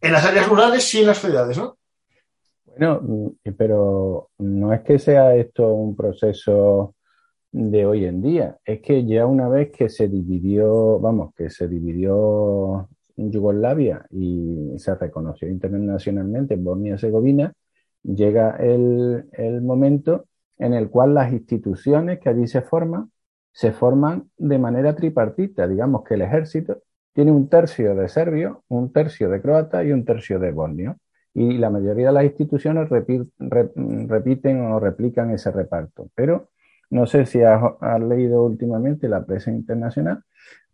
en 0.00 0.12
las 0.12 0.24
áreas 0.24 0.48
rurales 0.48 0.94
y 0.94 1.00
en 1.00 1.06
las 1.06 1.20
ciudades, 1.20 1.58
¿no? 1.58 1.77
Bueno, 2.78 3.34
pero 3.56 4.30
no 4.38 4.72
es 4.72 4.82
que 4.82 4.98
sea 5.00 5.34
esto 5.34 5.72
un 5.74 5.96
proceso 5.96 6.94
de 7.52 7.86
hoy 7.86 8.04
en 8.06 8.22
día. 8.22 8.58
Es 8.64 8.80
que 8.82 9.04
ya 9.06 9.26
una 9.26 9.48
vez 9.48 9.70
que 9.72 9.88
se 9.88 10.08
dividió, 10.08 11.00
vamos, 11.00 11.34
que 11.34 11.50
se 11.50 11.68
dividió 11.68 12.88
Yugoslavia 13.16 14.06
y 14.10 14.74
se 14.78 14.94
reconoció 14.94 15.48
internacionalmente 15.48 16.56
Bosnia 16.56 16.90
y 16.90 16.94
Herzegovina, 16.94 17.52
llega 18.04 18.56
el, 18.58 19.28
el 19.32 19.62
momento 19.62 20.26
en 20.58 20.74
el 20.74 20.88
cual 20.90 21.14
las 21.14 21.32
instituciones 21.32 22.20
que 22.20 22.28
allí 22.28 22.46
se 22.46 22.62
forman 22.62 23.10
se 23.52 23.72
forman 23.72 24.30
de 24.36 24.58
manera 24.58 24.94
tripartita. 24.94 25.66
Digamos 25.66 26.04
que 26.04 26.14
el 26.14 26.22
ejército 26.22 26.82
tiene 27.12 27.32
un 27.32 27.48
tercio 27.48 27.96
de 27.96 28.08
serbios, 28.08 28.58
un 28.68 28.92
tercio 28.92 29.28
de 29.30 29.42
croatas 29.42 29.84
y 29.84 29.92
un 29.92 30.04
tercio 30.04 30.38
de 30.38 30.52
bosnios. 30.52 30.96
Y 31.34 31.58
la 31.58 31.70
mayoría 31.70 32.08
de 32.08 32.12
las 32.12 32.24
instituciones 32.24 32.88
repiten 32.88 34.60
o 34.62 34.80
replican 34.80 35.30
ese 35.30 35.50
reparto. 35.50 36.08
Pero 36.14 36.48
no 36.90 37.06
sé 37.06 37.26
si 37.26 37.42
has, 37.42 37.60
leído 38.00 38.44
últimamente 38.44 39.08
la 39.08 39.24
prensa 39.24 39.50
internacional, 39.50 40.22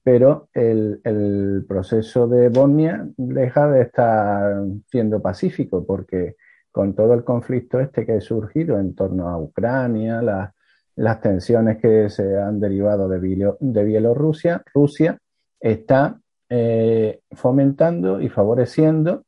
pero 0.03 0.49
el, 0.55 1.65
proceso 1.67 2.29
de 2.29 2.49
Bosnia 2.49 3.09
deja 3.17 3.69
de 3.71 3.83
estar 3.83 4.63
siendo 4.91 5.21
pacífico 5.21 5.85
porque 5.87 6.37
con 6.71 6.95
todo 6.95 7.15
el 7.15 7.25
conflicto 7.25 7.81
este 7.81 8.05
que 8.05 8.13
ha 8.15 8.21
surgido 8.21 8.79
en 8.79 8.95
torno 8.95 9.29
a 9.29 9.39
Ucrania, 9.39 10.23
las, 10.23 10.53
las 10.97 11.21
tensiones 11.21 11.79
que 11.79 12.11
se 12.11 12.37
han 12.39 12.61
derivado 12.61 13.09
de, 13.09 13.55
de 13.61 13.85
Bielorrusia, 13.85 14.63
Rusia 14.73 15.19
está 15.61 16.21
eh, 16.49 17.21
fomentando 17.33 18.21
y 18.21 18.29
favoreciendo 18.29 19.24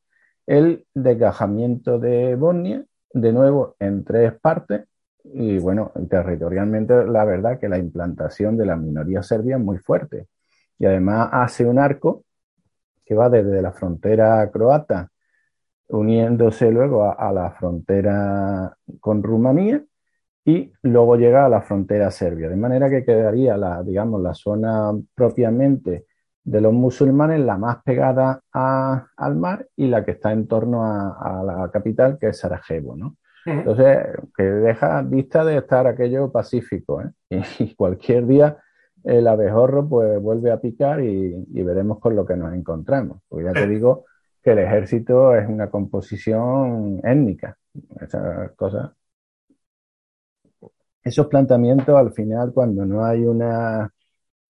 el 0.46 0.86
desgajamiento 0.94 1.98
de 1.98 2.36
Bosnia, 2.36 2.84
de 3.12 3.32
nuevo 3.32 3.76
en 3.78 4.04
tres 4.04 4.32
partes, 4.40 4.84
y 5.24 5.58
bueno, 5.58 5.92
territorialmente 6.08 7.04
la 7.06 7.24
verdad 7.24 7.58
que 7.58 7.68
la 7.68 7.78
implantación 7.78 8.56
de 8.56 8.66
la 8.66 8.76
minoría 8.76 9.22
serbia 9.22 9.56
es 9.56 9.62
muy 9.62 9.78
fuerte. 9.78 10.28
Y 10.78 10.86
además 10.86 11.30
hace 11.32 11.64
un 11.66 11.78
arco 11.78 12.24
que 13.04 13.14
va 13.14 13.28
desde 13.30 13.62
la 13.62 13.72
frontera 13.72 14.50
croata, 14.50 15.10
uniéndose 15.88 16.70
luego 16.70 17.04
a, 17.18 17.32
la 17.32 17.52
frontera 17.52 18.76
con 19.00 19.22
Rumanía 19.22 19.84
y 20.44 20.72
luego 20.82 21.16
llega 21.16 21.46
a 21.46 21.48
la 21.48 21.62
frontera 21.62 22.10
serbia. 22.10 22.48
De 22.48 22.56
manera 22.56 22.90
que 22.90 23.04
quedaría 23.04 23.56
la, 23.56 23.82
digamos, 23.82 24.20
la 24.22 24.34
zona 24.34 24.92
propiamente 25.14 26.06
de 26.46 26.60
los 26.60 26.72
musulmanes 26.72 27.40
la 27.40 27.58
más 27.58 27.82
pegada 27.82 28.40
al 28.52 29.36
mar 29.36 29.66
y 29.76 29.88
la 29.88 30.04
que 30.04 30.12
está 30.12 30.32
en 30.32 30.46
torno 30.46 30.84
a, 30.84 31.40
a 31.40 31.42
la 31.42 31.70
capital, 31.70 32.18
que 32.18 32.28
es 32.28 32.38
Sarajevo, 32.38 32.96
¿no? 32.96 33.16
Entonces, 33.46 33.98
que 34.36 34.42
deja 34.42 35.02
vista 35.02 35.44
de 35.44 35.58
estar 35.58 35.86
aquello 35.86 36.32
pacífico, 36.32 37.02
¿eh? 37.02 37.10
y, 37.60 37.74
cualquier 37.74 38.26
día 38.26 38.58
el 39.04 39.28
abejorro 39.28 39.88
pues 39.88 40.20
vuelve 40.20 40.50
a 40.50 40.60
picar 40.60 41.00
y, 41.00 41.62
veremos 41.62 42.00
con 42.00 42.16
lo 42.16 42.26
que 42.26 42.36
nos 42.36 42.52
encontramos. 42.52 43.22
Porque 43.28 43.44
ya 43.44 43.52
te 43.52 43.68
digo 43.68 44.04
que 44.42 44.50
el 44.50 44.58
ejército 44.58 45.34
es 45.34 45.48
una 45.48 45.70
composición 45.70 47.00
étnica. 47.04 47.56
Esa 48.00 48.52
cosa. 48.56 48.96
Esos 51.04 51.28
planteamientos 51.28 51.96
al 51.96 52.12
final, 52.12 52.52
cuando 52.52 52.84
no 52.84 53.04
hay 53.04 53.24
una, 53.24 53.92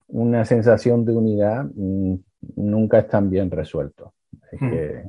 una 0.09 0.45
sensación 0.45 1.05
de 1.05 1.13
unidad, 1.13 1.65
mm, 1.75 2.15
nunca 2.57 3.01
están 3.01 3.31
bien 3.31 3.51
resueltos. 3.51 4.13
Es 4.53 4.61
que 4.61 5.03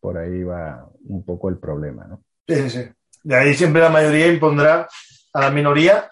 por 0.00 0.18
ahí 0.18 0.42
va 0.42 0.88
un 1.06 1.24
poco 1.24 1.48
el 1.48 1.58
problema, 1.58 2.06
¿no? 2.06 2.22
Sí, 2.46 2.54
sí, 2.54 2.70
sí. 2.70 2.84
De 3.22 3.36
ahí 3.36 3.54
siempre 3.54 3.80
la 3.80 3.88
mayoría 3.88 4.26
impondrá 4.26 4.86
a 5.32 5.40
la 5.40 5.50
minoría, 5.50 6.10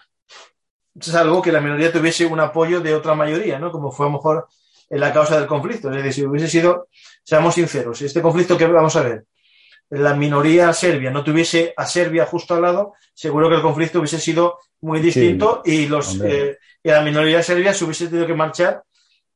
es 0.99 1.15
algo 1.15 1.43
que 1.43 1.53
la 1.53 1.61
minoría 1.61 1.93
tuviese 1.93 2.27
un 2.27 2.41
apoyo 2.41 2.81
de 2.81 2.95
otra 2.95 3.15
mayoría, 3.15 3.59
¿no? 3.59 3.71
Como 3.71 3.93
fue 3.93 4.07
a 4.07 4.09
lo 4.09 4.17
mejor 4.17 4.47
en 4.89 5.01
la 5.01 5.13
causa 5.13 5.39
del 5.39 5.47
conflicto. 5.47 5.91
Es 5.91 5.97
decir, 5.97 6.13
si 6.13 6.27
hubiese 6.27 6.49
sido, 6.49 6.89
seamos 7.23 7.55
sinceros, 7.55 7.99
si 7.99 8.07
este 8.07 8.23
conflicto 8.23 8.57
que 8.57 8.67
vamos 8.67 8.97
a 8.97 9.03
ver, 9.03 9.25
la 9.91 10.15
minoría 10.15 10.73
serbia 10.73 11.11
no 11.11 11.23
tuviese 11.23 11.75
a 11.77 11.85
Serbia 11.85 12.25
justo 12.25 12.55
al 12.55 12.63
lado, 12.63 12.95
seguro 13.13 13.51
que 13.51 13.57
el 13.57 13.63
conflicto 13.63 13.99
hubiese 13.99 14.19
sido 14.19 14.59
muy 14.81 15.01
distinto 15.01 15.61
y, 15.67 15.87
los, 15.87 16.19
eh, 16.23 16.57
y 16.83 16.89
la 16.91 17.03
minoría 17.03 17.43
serbia 17.43 17.73
se 17.73 17.85
hubiese 17.85 18.09
tenido 18.09 18.27
que 18.27 18.35
marchar 18.35 18.83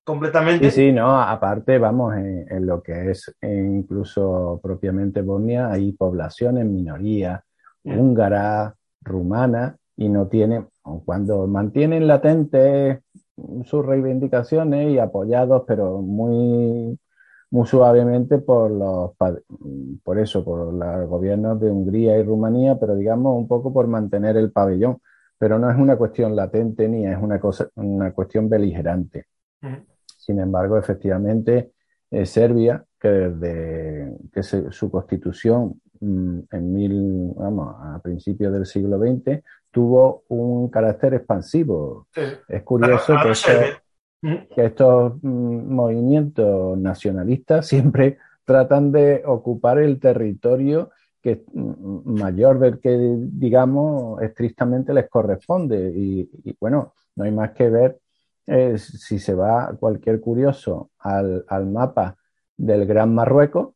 completamente. 0.04 0.70
Sí, 0.70 0.86
sí, 0.86 0.92
no, 0.92 1.20
aparte, 1.20 1.78
vamos, 1.78 2.14
en, 2.14 2.66
lo 2.66 2.82
que 2.82 3.10
es 3.10 3.34
incluso 3.42 4.60
propiamente 4.62 5.22
Bosnia, 5.22 5.70
hay 5.70 5.92
poblaciones, 5.92 6.64
minorías, 6.64 7.42
húngara, 7.82 8.74
rumana, 9.02 9.76
y 9.96 10.08
no 10.08 10.28
tienen, 10.28 10.68
cuando 11.04 11.46
mantienen 11.46 12.06
latentes 12.06 13.00
sus 13.64 13.84
reivindicaciones 13.84 14.92
y 14.92 14.98
apoyados, 14.98 15.64
pero 15.66 16.00
muy, 16.00 16.98
muy 17.50 17.66
suavemente 17.66 18.38
por 18.38 18.70
los 18.70 19.12
por 20.02 20.18
eso, 20.18 20.44
por 20.44 20.72
los 20.72 21.08
gobiernos 21.08 21.60
de 21.60 21.70
Hungría 21.70 22.18
y 22.18 22.22
Rumanía, 22.22 22.78
pero 22.78 22.94
digamos 22.94 23.36
un 23.36 23.48
poco 23.48 23.72
por 23.72 23.86
mantener 23.86 24.36
el 24.36 24.52
pabellón. 24.52 24.98
Pero 25.38 25.58
no 25.58 25.70
es 25.70 25.76
una 25.76 25.96
cuestión 25.96 26.34
latente 26.34 26.88
ni 26.88 27.06
es 27.06 27.18
una 27.20 27.38
cosa, 27.38 27.68
una 27.74 28.12
cuestión 28.12 28.48
beligerante. 28.48 29.26
Sin 30.16 30.40
embargo, 30.40 30.78
efectivamente, 30.78 31.72
eh, 32.10 32.26
Serbia, 32.26 32.84
que 32.98 33.08
desde 33.08 34.16
que 34.32 34.42
su 34.42 34.90
constitución 34.90 35.80
Mm, 36.00 36.40
en 36.50 36.72
mil, 36.72 37.32
vamos, 37.36 37.74
a 37.78 38.00
principios 38.02 38.52
del 38.52 38.66
siglo 38.66 38.98
XX, 38.98 39.42
tuvo 39.70 40.24
un 40.28 40.68
carácter 40.68 41.14
expansivo. 41.14 42.08
Es 42.48 42.62
curioso 42.62 43.14
que, 43.22 44.62
estos, 44.62 45.14
mm, 45.22 45.74
movimientos 45.74 46.78
nacionalistas 46.78 47.66
siempre 47.66 48.18
tratan 48.44 48.92
de 48.92 49.22
ocupar 49.26 49.78
el 49.78 49.98
territorio 49.98 50.90
que 51.26 51.32
es 51.32 51.38
mm, 51.52 52.20
mayor 52.20 52.60
del 52.60 52.78
que, 52.78 52.96
digamos, 53.18 54.22
estrictamente 54.22 54.94
les 54.94 55.08
corresponde. 55.08 55.92
Y, 55.96 56.56
bueno, 56.60 56.94
no 57.16 57.24
hay 57.24 57.32
más 57.32 57.50
que 57.50 57.68
ver 57.68 57.98
eh, 58.46 58.78
si 58.78 59.18
se 59.18 59.34
va 59.34 59.74
cualquier 59.76 60.20
curioso 60.20 60.90
al, 61.00 61.44
mapa 61.66 62.16
del 62.56 62.86
Gran 62.86 63.12
Marruecos, 63.12 63.74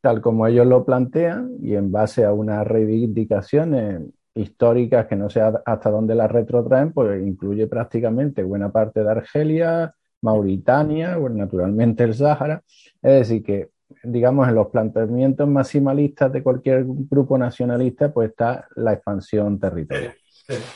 tal 0.00 0.20
como 0.20 0.46
ellos 0.46 0.66
lo 0.66 0.84
plantean 0.84 1.56
y 1.60 1.74
en 1.74 1.90
base 1.90 2.24
a 2.24 2.32
unas 2.32 2.64
reivindicaciones 2.64 4.02
históricas 4.34 5.06
que 5.06 5.16
no 5.16 5.28
sé 5.28 5.40
hasta 5.40 5.90
dónde 5.90 6.14
las 6.14 6.30
retrotraen, 6.30 6.92
pues 6.92 7.20
incluye 7.26 7.66
prácticamente 7.66 8.44
buena 8.44 8.70
parte 8.70 9.02
de 9.02 9.10
Argelia, 9.10 9.92
Mauritania, 10.22 11.16
bueno, 11.16 11.36
naturalmente 11.36 12.04
el 12.04 12.14
Sáhara. 12.14 12.62
Es 13.02 13.28
decir, 13.28 13.42
que 13.42 13.70
digamos 14.02 14.48
en 14.48 14.54
los 14.54 14.68
planteamientos 14.68 15.48
maximalistas 15.48 16.32
de 16.32 16.42
cualquier 16.42 16.84
grupo 16.86 17.38
nacionalista, 17.38 18.12
pues 18.12 18.30
está 18.30 18.66
la 18.76 18.92
expansión 18.92 19.58
territorial. 19.58 20.14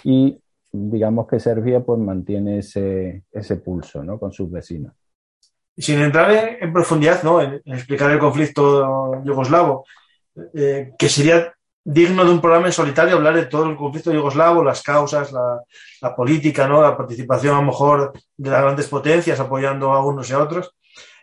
Y 0.05 0.41
digamos 0.73 1.27
que 1.27 1.41
Serbia 1.41 1.81
pues 1.81 1.99
mantiene 1.99 2.59
ese, 2.59 3.25
ese 3.33 3.57
pulso 3.57 4.05
¿no? 4.05 4.19
con 4.19 4.33
sus 4.33 4.51
vecinos 4.51 4.95
sin 5.81 6.01
entrar 6.01 6.31
en, 6.61 6.73
profundidad 6.73 7.23
¿no? 7.23 7.41
En, 7.41 7.61
explicar 7.65 8.11
el 8.11 8.19
conflicto 8.19 9.23
yugoslavo, 9.25 9.85
eh, 10.55 10.93
que 10.99 11.09
sería 11.09 11.53
digno 11.83 12.25
de 12.25 12.31
un 12.31 12.41
programa 12.41 12.67
en 12.67 12.73
solitario 12.73 13.17
hablar 13.17 13.35
de 13.35 13.47
todo 13.47 13.69
el 13.69 13.77
conflicto 13.77 14.13
yugoslavo, 14.13 14.63
las 14.63 14.83
causas, 14.83 15.33
la, 15.33 16.15
política, 16.15 16.69
¿no? 16.69 16.83
la 16.83 16.97
participación 16.97 17.55
a 17.55 17.61
lo 17.61 17.67
mejor 17.67 18.13
de 18.37 18.51
las 18.51 18.63
grandes 18.63 18.87
potencias 18.87 19.41
apoyando 19.41 19.93
a 19.93 20.05
unos 20.05 20.29
y 20.31 20.33
a 20.35 20.39
otros. 20.39 20.75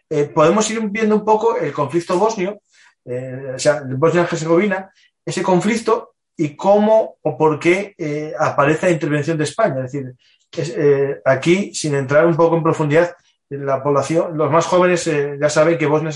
Eh, 0.09 0.25
podemos 0.25 0.69
ir 0.71 0.79
viendo 0.89 1.15
un 1.15 1.25
poco 1.25 1.57
el 1.57 1.73
conflicto 1.73 2.17
bosnio, 2.17 2.61
eh, 3.05 3.53
o 3.55 3.59
sea, 3.59 3.83
Bosnia-Herzegovina, 3.85 4.91
ese 5.25 5.43
conflicto 5.43 6.15
y 6.35 6.55
cómo 6.55 7.17
o 7.21 7.37
por 7.37 7.59
qué 7.59 7.95
aparece 8.39 8.85
la 8.87 8.91
intervención 8.91 9.37
de 9.37 9.43
España. 9.43 9.85
Es 9.85 9.91
decir, 9.91 11.21
aquí, 11.25 11.73
sin 11.73 11.95
entrar 11.95 12.25
un 12.25 12.35
poco 12.35 12.55
en 12.55 12.63
profundidad, 12.63 13.15
la 13.49 13.81
población, 13.81 14.37
los 14.37 14.51
más 14.51 14.65
jóvenes 14.65 15.07
eh, 15.07 15.37
ya 15.39 15.49
saben 15.49 15.77
que 15.77 15.85
Bosnia 15.85 16.11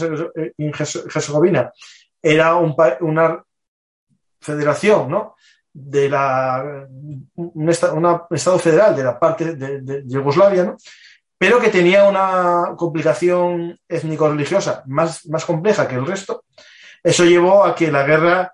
y 0.57 0.65
Herzegovina 0.67 1.71
era 2.21 2.55
un, 2.55 2.75
una 3.01 3.43
federación, 4.39 5.09
¿no? 5.09 5.35
De 5.73 6.09
la, 6.09 6.85
un, 7.35 7.69
estado 7.69 8.59
federal 8.59 8.95
de 8.95 9.03
la 9.03 9.17
parte 9.17 9.55
de, 9.55 10.03
Yugoslavia, 10.05 10.65
¿no? 10.65 10.77
Pero 11.41 11.59
que 11.59 11.69
tenía 11.69 12.07
una 12.07 12.75
complicación 12.77 13.75
étnico-religiosa 13.89 14.83
más, 14.85 15.25
más 15.25 15.43
compleja 15.43 15.87
que 15.87 15.95
el 15.95 16.05
resto. 16.05 16.43
Eso 17.01 17.25
llevó 17.25 17.63
a 17.63 17.73
que 17.73 17.91
la 17.91 18.03
guerra 18.03 18.53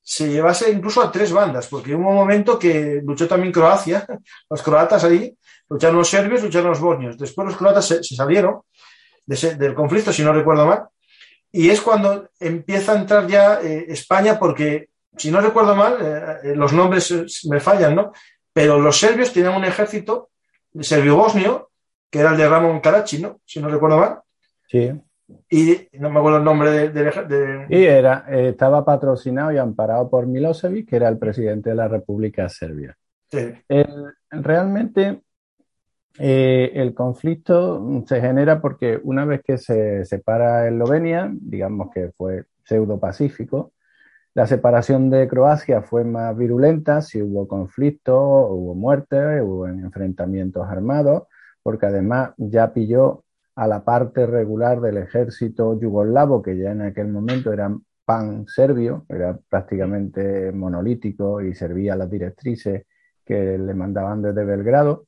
se 0.00 0.28
llevase 0.28 0.70
incluso 0.70 1.02
a 1.02 1.10
tres 1.10 1.32
bandas, 1.32 1.66
porque 1.66 1.92
hubo 1.92 2.08
un 2.08 2.14
momento 2.14 2.56
que 2.56 3.00
luchó 3.04 3.26
también 3.26 3.52
Croacia, 3.52 4.06
los 4.48 4.62
croatas 4.62 5.02
ahí, 5.02 5.36
lucharon 5.68 5.96
los 5.96 6.08
serbios, 6.08 6.44
lucharon 6.44 6.70
los 6.70 6.78
bosnios. 6.78 7.18
Después 7.18 7.48
los 7.48 7.56
croatas 7.56 7.88
se, 7.88 8.04
salieron 8.04 8.60
del 9.26 9.74
conflicto, 9.74 10.12
si 10.12 10.22
no 10.22 10.32
recuerdo 10.32 10.66
mal, 10.66 10.84
y 11.50 11.68
es 11.68 11.80
cuando 11.80 12.28
empieza 12.38 12.92
a 12.92 13.00
entrar 13.00 13.26
ya 13.26 13.60
eh, 13.60 13.86
España, 13.88 14.38
porque 14.38 14.90
si 15.16 15.32
no 15.32 15.40
recuerdo 15.40 15.74
mal, 15.74 15.98
eh, 16.00 16.36
eh, 16.44 16.54
los 16.54 16.72
nombres 16.72 17.44
me 17.50 17.58
fallan, 17.58 17.96
¿no? 17.96 18.12
Pero 18.52 18.78
los 18.78 19.00
serbios 19.00 19.32
tenían 19.32 19.56
un 19.56 19.64
ejército 19.64 20.30
serbio-bosnio, 20.80 21.69
que 22.10 22.20
era 22.20 22.32
el 22.32 22.36
de 22.36 22.48
Ramón 22.48 22.80
Karachi, 22.80 23.22
¿no? 23.22 23.40
Si 23.44 23.60
no 23.60 23.68
recuerdo 23.68 23.98
mal. 23.98 24.20
Sí. 24.68 24.92
Y 25.48 25.88
no 25.98 26.10
me 26.10 26.18
acuerdo 26.18 26.38
el 26.38 26.44
nombre 26.44 26.70
del 26.70 26.92
de, 26.92 27.04
de, 27.04 27.66
Y 27.68 27.84
era, 27.84 28.24
eh, 28.28 28.48
estaba 28.48 28.84
patrocinado 28.84 29.52
y 29.52 29.58
amparado 29.58 30.10
por 30.10 30.26
Milosevic, 30.26 30.88
que 30.88 30.96
era 30.96 31.08
el 31.08 31.18
presidente 31.18 31.70
de 31.70 31.76
la 31.76 31.86
República 31.88 32.48
Serbia. 32.48 32.96
Sí. 33.30 33.52
El- 33.68 34.12
realmente 34.30 35.20
eh, 36.18 36.72
el 36.74 36.94
conflicto 36.94 38.02
se 38.06 38.20
genera 38.20 38.60
porque 38.60 39.00
una 39.02 39.24
vez 39.24 39.42
que 39.44 39.58
se 39.58 40.04
separa 40.04 40.66
Eslovenia, 40.66 41.30
digamos 41.32 41.90
que 41.94 42.10
fue 42.16 42.44
pseudo 42.64 42.98
pacífico, 42.98 43.72
la 44.34 44.46
separación 44.46 45.10
de 45.10 45.26
Croacia 45.26 45.82
fue 45.82 46.04
más 46.04 46.36
virulenta, 46.36 47.02
si 47.02 47.20
hubo 47.22 47.48
conflicto, 47.48 48.16
hubo 48.48 48.74
muertes, 48.74 49.42
hubo 49.42 49.66
enfrentamientos 49.66 50.68
armados, 50.68 51.24
porque 51.62 51.86
además 51.86 52.32
ya 52.36 52.72
pilló 52.72 53.24
a 53.54 53.66
la 53.66 53.84
parte 53.84 54.26
regular 54.26 54.80
del 54.80 54.98
ejército 54.98 55.78
yugoslavo, 55.78 56.42
que 56.42 56.56
ya 56.56 56.72
en 56.72 56.82
aquel 56.82 57.08
momento 57.08 57.52
era 57.52 57.74
pan-serbio, 58.04 59.04
era 59.08 59.38
prácticamente 59.48 60.52
monolítico 60.52 61.40
y 61.40 61.54
servía 61.54 61.94
a 61.94 61.96
las 61.96 62.10
directrices 62.10 62.86
que 63.24 63.58
le 63.58 63.74
mandaban 63.74 64.22
desde 64.22 64.44
Belgrado, 64.44 65.06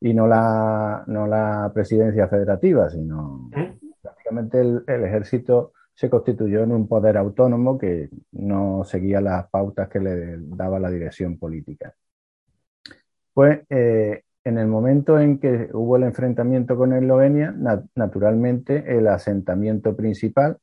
y 0.00 0.14
no 0.14 0.26
la, 0.26 1.04
no 1.06 1.26
la 1.26 1.70
presidencia 1.74 2.26
federativa, 2.28 2.88
sino 2.90 3.50
prácticamente 4.02 4.60
el, 4.60 4.82
el 4.86 5.04
ejército 5.04 5.72
se 5.94 6.08
constituyó 6.08 6.62
en 6.62 6.72
un 6.72 6.88
poder 6.88 7.18
autónomo 7.18 7.76
que 7.76 8.08
no 8.32 8.82
seguía 8.84 9.20
las 9.20 9.50
pautas 9.50 9.88
que 9.88 10.00
le 10.00 10.38
daba 10.38 10.80
la 10.80 10.90
dirección 10.90 11.38
política. 11.38 11.94
Pues 13.34 13.60
eh, 13.68 14.22
en 14.44 14.58
el 14.58 14.66
momento 14.66 15.18
en 15.18 15.38
que 15.38 15.68
hubo 15.72 15.96
el 15.96 16.04
enfrentamiento 16.04 16.76
con 16.76 16.92
Eslovenia, 16.92 17.52
nat- 17.52 17.86
naturalmente 17.94 18.96
el 18.96 19.06
asentamiento 19.08 19.94
principal 19.96 20.58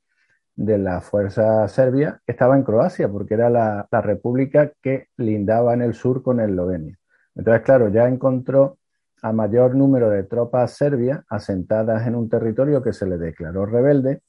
de 0.55 0.77
la 0.79 1.01
fuerza 1.01 1.67
serbia 1.67 2.19
estaba 2.25 2.55
en 2.57 2.63
Croacia, 2.63 3.07
porque 3.09 3.35
era 3.35 3.49
la, 3.49 3.87
la 3.91 4.01
república 4.01 4.71
que 4.81 5.07
lindaba 5.17 5.73
en 5.73 5.83
el 5.83 5.93
sur 5.93 6.23
con 6.23 6.39
Eslovenia. 6.39 6.97
Entonces, 7.35 7.61
claro, 7.61 7.89
ya 7.89 8.07
encontró 8.07 8.79
a 9.21 9.31
mayor 9.31 9.75
número 9.75 10.09
de 10.09 10.23
tropas 10.23 10.71
serbias 10.71 11.21
asentadas 11.29 12.07
en 12.07 12.15
un 12.15 12.29
territorio 12.29 12.81
que 12.81 12.93
se 12.93 13.05
le 13.07 13.17
declaró 13.17 13.65
rebelde 13.65 14.21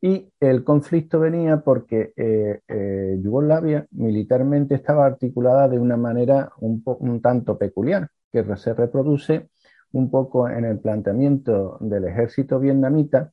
y 0.00 0.30
el 0.40 0.62
conflicto 0.62 1.20
venía 1.20 1.60
porque 1.60 2.12
eh, 2.16 2.60
eh, 2.68 3.18
Yugoslavia 3.22 3.86
militarmente 3.92 4.74
estaba 4.74 5.06
articulada 5.06 5.68
de 5.68 5.78
una 5.78 5.96
manera 5.96 6.50
un, 6.60 6.82
un 6.84 7.20
tanto 7.22 7.56
peculiar, 7.58 8.08
que 8.32 8.44
se 8.56 8.74
reproduce 8.74 9.48
un 9.92 10.10
poco 10.10 10.48
en 10.48 10.64
el 10.64 10.78
planteamiento 10.78 11.78
del 11.80 12.04
ejército 12.06 12.58
vietnamita, 12.60 13.32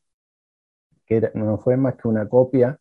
que 1.05 1.31
no 1.33 1.57
fue 1.57 1.77
más 1.77 1.95
que 1.95 2.07
una 2.07 2.27
copia 2.27 2.79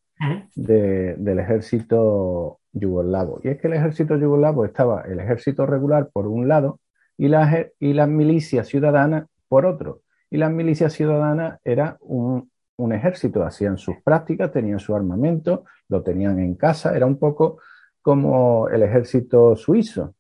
de- 0.55 1.17
del 1.19 1.39
ejército 1.41 2.61
yugoslavo. 2.73 3.41
Y 3.43 3.49
es 3.49 3.61
que 3.61 3.67
el 3.67 3.75
ejército 3.75 4.17
yugoslavo 4.17 4.65
estaba 4.65 5.03
el 5.03 5.21
ejército 5.21 5.67
regular 5.67 6.11
por 6.13 6.27
un 6.27 6.49
lado 6.49 6.81
y 7.17 7.29
las, 7.29 7.55
y 7.81 7.93
las 7.93 8.09
milicias 8.09 8.69
ciudadanas 8.69 9.27
por 9.49 9.67
otro. 9.67 10.03
Y 10.31 10.39
las 10.39 10.51
milicias 10.51 10.93
ciudadanas 10.93 11.59
era 11.65 11.97
un, 12.01 12.51
un 12.77 12.93
ejército, 12.93 13.43
hacían 13.43 13.77
sus 13.77 13.97
prácticas, 14.03 14.53
tenían 14.53 14.79
su 14.79 14.95
armamento, 14.95 15.65
lo 15.89 16.03
tenían 16.03 16.39
en 16.39 16.55
casa, 16.55 16.97
era 16.97 17.07
un 17.07 17.19
poco 17.19 17.59
como 18.01 18.69
el 18.69 18.83
ejército 18.83 19.57
suizo. 19.57 20.15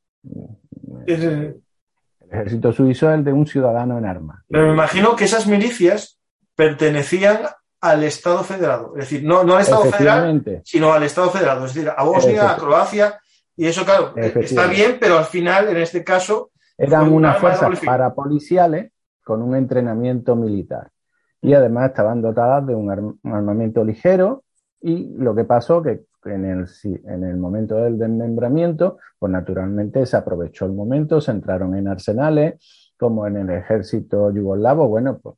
Es, 1.07 1.23
El 1.25 1.33
eh, 1.33 1.61
ejército 2.33 2.73
suizo 2.73 3.11
es 3.11 3.19
el 3.19 3.25
de 3.25 3.33
un 3.33 3.47
ciudadano 3.47 3.99
en 3.99 4.07
armas. 4.07 4.43
Pero 4.49 4.67
me 4.67 4.73
imagino 4.73 5.17
que 5.17 5.25
esas 5.25 5.47
milicias 5.47 6.19
pertenecían 6.55 7.41
al 7.81 8.05
Estado 8.05 8.45
federado. 8.45 8.95
Es 8.97 9.09
decir, 9.09 9.25
no, 9.25 9.45
no 9.45 9.57
al 9.57 9.63
Estado 9.63 9.85
federal, 9.85 10.63
sino 10.65 10.93
al 10.93 11.03
Estado 11.03 11.31
federado. 11.31 11.67
Es 11.67 11.75
decir, 11.75 11.91
a 11.95 12.03
Bosnia, 12.05 12.53
a 12.53 12.57
Croacia. 12.57 13.21
Y 13.57 13.67
eso, 13.67 13.85
claro, 13.85 14.15
eh, 14.17 14.33
está 14.37 14.67
bien, 14.67 14.99
pero 15.01 15.19
al 15.19 15.25
final, 15.25 15.69
en 15.69 15.77
este 15.77 16.03
caso, 16.03 16.53
eran 16.79 17.01
Fue 17.01 17.09
un 17.11 17.17
unas 17.17 17.39
fuerzas 17.39 17.81
parapoliciales 17.81 18.93
con 19.25 19.43
un 19.43 19.57
entrenamiento 19.57 20.37
militar. 20.37 20.91
Y 21.41 21.55
además 21.55 21.91
estaban 21.91 22.23
dotadas 22.23 22.67
de 22.67 22.75
un 22.75 23.19
armamento 23.25 23.85
ligero. 23.85 24.45
Y 24.81 25.15
lo 25.17 25.35
que 25.35 25.45
pasó 25.45 25.83
que 25.83 26.03
en 26.25 26.45
el, 26.45 26.67
en 27.05 27.25
el 27.25 27.37
momento 27.37 27.77
del 27.77 27.99
desmembramiento, 27.99 28.99
pues 29.19 29.33
naturalmente 29.33 30.07
se 30.07 30.17
aprovechó 30.17 30.67
el 30.67 30.73
momento, 30.73 31.21
se 31.21 31.33
entraron 31.33 31.75
en 31.75 31.89
arsenales, 31.89 32.93
como 32.97 33.27
en 33.27 33.37
el 33.37 33.51
ejército 33.51 34.31
yugoslavo, 34.33 34.89
bueno, 34.89 35.19
pues 35.19 35.37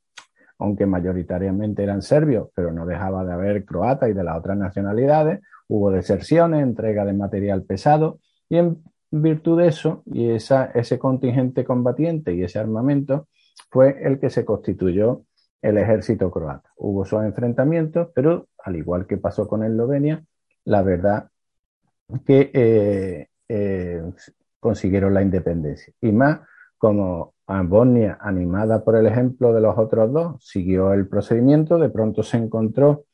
aunque 0.58 0.86
mayoritariamente 0.86 1.82
eran 1.82 2.02
serbios, 2.02 2.48
pero 2.54 2.72
no 2.72 2.86
dejaba 2.86 3.24
de 3.24 3.32
haber 3.32 3.64
croatas 3.64 4.10
y 4.10 4.12
de 4.12 4.22
las 4.22 4.38
otras 4.38 4.56
nacionalidades, 4.56 5.40
hubo 5.68 5.90
deserciones, 5.90 6.62
entrega 6.62 7.04
de 7.04 7.12
material 7.12 7.64
pesado, 7.64 8.20
y 8.48 8.58
en 8.58 8.82
virtud 9.10 9.60
de 9.60 9.68
eso, 9.68 10.02
y 10.06 10.30
esa, 10.30 10.66
ese 10.66 10.98
contingente 10.98 11.64
combatiente 11.64 12.34
y 12.34 12.42
ese 12.42 12.58
armamento, 12.58 13.28
fue 13.70 14.06
el 14.06 14.20
que 14.20 14.30
se 14.30 14.44
constituyó 14.44 15.22
el 15.62 15.78
ejército 15.78 16.30
croata. 16.30 16.70
Hubo 16.76 17.04
sus 17.04 17.22
enfrentamientos, 17.22 18.08
pero 18.14 18.48
al 18.62 18.76
igual 18.76 19.06
que 19.06 19.16
pasó 19.16 19.48
con 19.48 19.64
Eslovenia, 19.64 20.22
la 20.64 20.82
verdad 20.82 21.28
que 22.26 22.50
eh, 22.52 23.28
eh, 23.48 24.02
consiguieron 24.60 25.14
la 25.14 25.22
independencia. 25.22 25.92
Y 26.00 26.12
más 26.12 26.40
como 26.78 27.34
a 27.46 27.62
Bosnia, 27.62 28.18
animada 28.20 28.84
por 28.84 28.96
el 28.96 29.06
ejemplo 29.06 29.52
de 29.52 29.60
los 29.60 29.76
otros 29.76 30.12
dos, 30.12 30.44
siguió 30.44 30.92
el 30.92 31.08
procedimiento, 31.08 31.78
de 31.78 31.90
pronto 31.90 32.22
se 32.22 32.38
encontró 32.38 33.04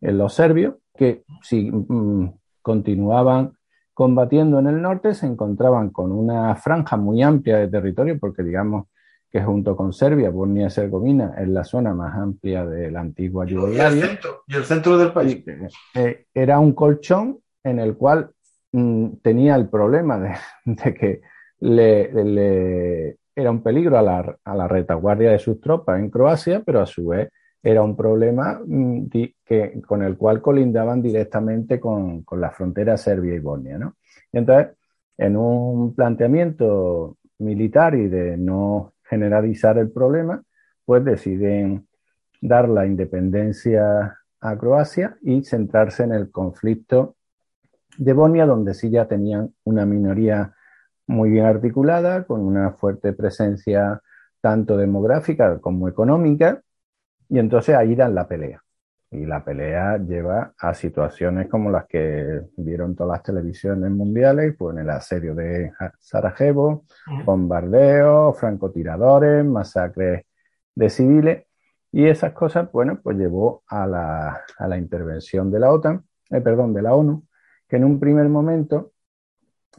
en 0.00 0.18
los 0.18 0.34
serbios 0.34 0.74
que 0.94 1.24
si 1.42 1.70
mm, 1.70 2.34
continuaban 2.62 3.54
combatiendo 3.94 4.58
en 4.58 4.68
el 4.68 4.82
norte, 4.82 5.14
se 5.14 5.26
encontraban 5.26 5.90
con 5.90 6.12
una 6.12 6.54
franja 6.56 6.96
muy 6.96 7.22
amplia 7.22 7.58
de 7.58 7.68
territorio, 7.68 8.18
porque 8.18 8.42
digamos 8.42 8.86
que 9.30 9.42
junto 9.42 9.76
con 9.76 9.92
Serbia, 9.92 10.30
Bosnia 10.30 10.62
y 10.62 10.64
Herzegovina 10.66 11.34
es 11.38 11.48
la 11.48 11.64
zona 11.64 11.92
más 11.94 12.16
amplia 12.16 12.64
de 12.64 12.90
la 12.90 13.00
antigua 13.00 13.44
y 13.44 13.48
el 13.48 13.54
Yugoslavia. 13.54 14.06
centro, 14.06 14.42
y 14.46 14.54
el 14.56 14.64
centro 14.64 14.96
del 14.98 15.12
país. 15.12 15.44
Y, 15.46 15.98
eh, 15.98 16.26
era 16.32 16.58
un 16.58 16.72
colchón 16.72 17.38
en 17.62 17.78
el 17.78 17.96
cual 17.96 18.30
mm, 18.72 19.06
tenía 19.22 19.54
el 19.56 19.68
problema 19.68 20.18
de, 20.18 20.34
de 20.64 20.94
que 20.94 21.20
le, 21.60 22.12
le- 22.24 23.16
era 23.34 23.50
un 23.50 23.62
peligro 23.62 23.98
a 23.98 24.02
la, 24.02 24.36
a 24.44 24.54
la 24.56 24.66
retaguardia 24.66 25.30
de 25.30 25.38
sus 25.38 25.60
tropas 25.60 26.00
en 26.00 26.10
Croacia, 26.10 26.62
pero 26.64 26.80
a 26.80 26.86
su 26.86 27.06
vez 27.08 27.28
era 27.62 27.82
un 27.82 27.96
problema 27.96 28.60
mm, 28.64 29.08
di- 29.08 29.34
que, 29.44 29.80
con 29.86 30.02
el 30.02 30.16
cual 30.16 30.40
colindaban 30.40 31.02
directamente 31.02 31.78
con, 31.78 32.22
con 32.22 32.40
la 32.40 32.50
frontera 32.50 32.96
serbia 32.96 33.34
y 33.34 33.40
Bosnia. 33.40 33.76
¿no? 33.78 33.94
Y 34.32 34.38
entonces, 34.38 34.68
en 35.18 35.36
un 35.36 35.94
planteamiento 35.94 37.16
militar 37.40 37.94
y 37.94 38.08
de 38.08 38.36
no 38.36 38.92
generalizar 39.08 39.78
el 39.78 39.90
problema, 39.90 40.42
pues 40.84 41.04
deciden 41.04 41.86
dar 42.40 42.68
la 42.68 42.86
independencia 42.86 44.18
a 44.40 44.56
Croacia 44.56 45.16
y 45.22 45.42
centrarse 45.44 46.04
en 46.04 46.12
el 46.12 46.30
conflicto 46.30 47.16
de 47.96 48.12
Bosnia, 48.12 48.46
donde 48.46 48.74
sí 48.74 48.90
ya 48.90 49.06
tenían 49.06 49.54
una 49.64 49.84
minoría 49.84 50.54
muy 51.06 51.30
bien 51.30 51.46
articulada, 51.46 52.24
con 52.24 52.40
una 52.40 52.72
fuerte 52.72 53.12
presencia 53.12 54.00
tanto 54.40 54.76
demográfica 54.76 55.58
como 55.58 55.88
económica, 55.88 56.62
y 57.28 57.38
entonces 57.38 57.74
ahí 57.74 57.94
dan 57.94 58.14
la 58.14 58.28
pelea. 58.28 58.62
Y 59.10 59.24
la 59.24 59.42
pelea 59.42 59.96
lleva 59.96 60.52
a 60.58 60.74
situaciones 60.74 61.48
como 61.48 61.70
las 61.70 61.86
que 61.86 62.42
vieron 62.56 62.94
todas 62.94 63.16
las 63.18 63.22
televisiones 63.22 63.90
mundiales, 63.90 64.54
pues 64.58 64.76
en 64.76 64.82
el 64.82 64.90
asedio 64.90 65.34
de 65.34 65.72
Sarajevo, 65.98 66.84
bombardeos, 67.24 68.38
francotiradores, 68.38 69.44
masacres 69.44 70.26
de 70.74 70.90
civiles, 70.90 71.44
y 71.90 72.06
esas 72.06 72.32
cosas, 72.32 72.70
bueno, 72.70 73.00
pues 73.02 73.16
llevó 73.16 73.62
a 73.66 73.86
la, 73.86 74.42
a 74.58 74.68
la 74.68 74.76
intervención 74.76 75.50
de 75.50 75.60
la 75.60 75.72
OTAN, 75.72 76.04
eh, 76.30 76.40
perdón, 76.40 76.74
de 76.74 76.82
la 76.82 76.94
ONU, 76.94 77.26
que 77.66 77.76
en 77.76 77.84
un 77.84 77.98
primer 77.98 78.28
momento 78.28 78.92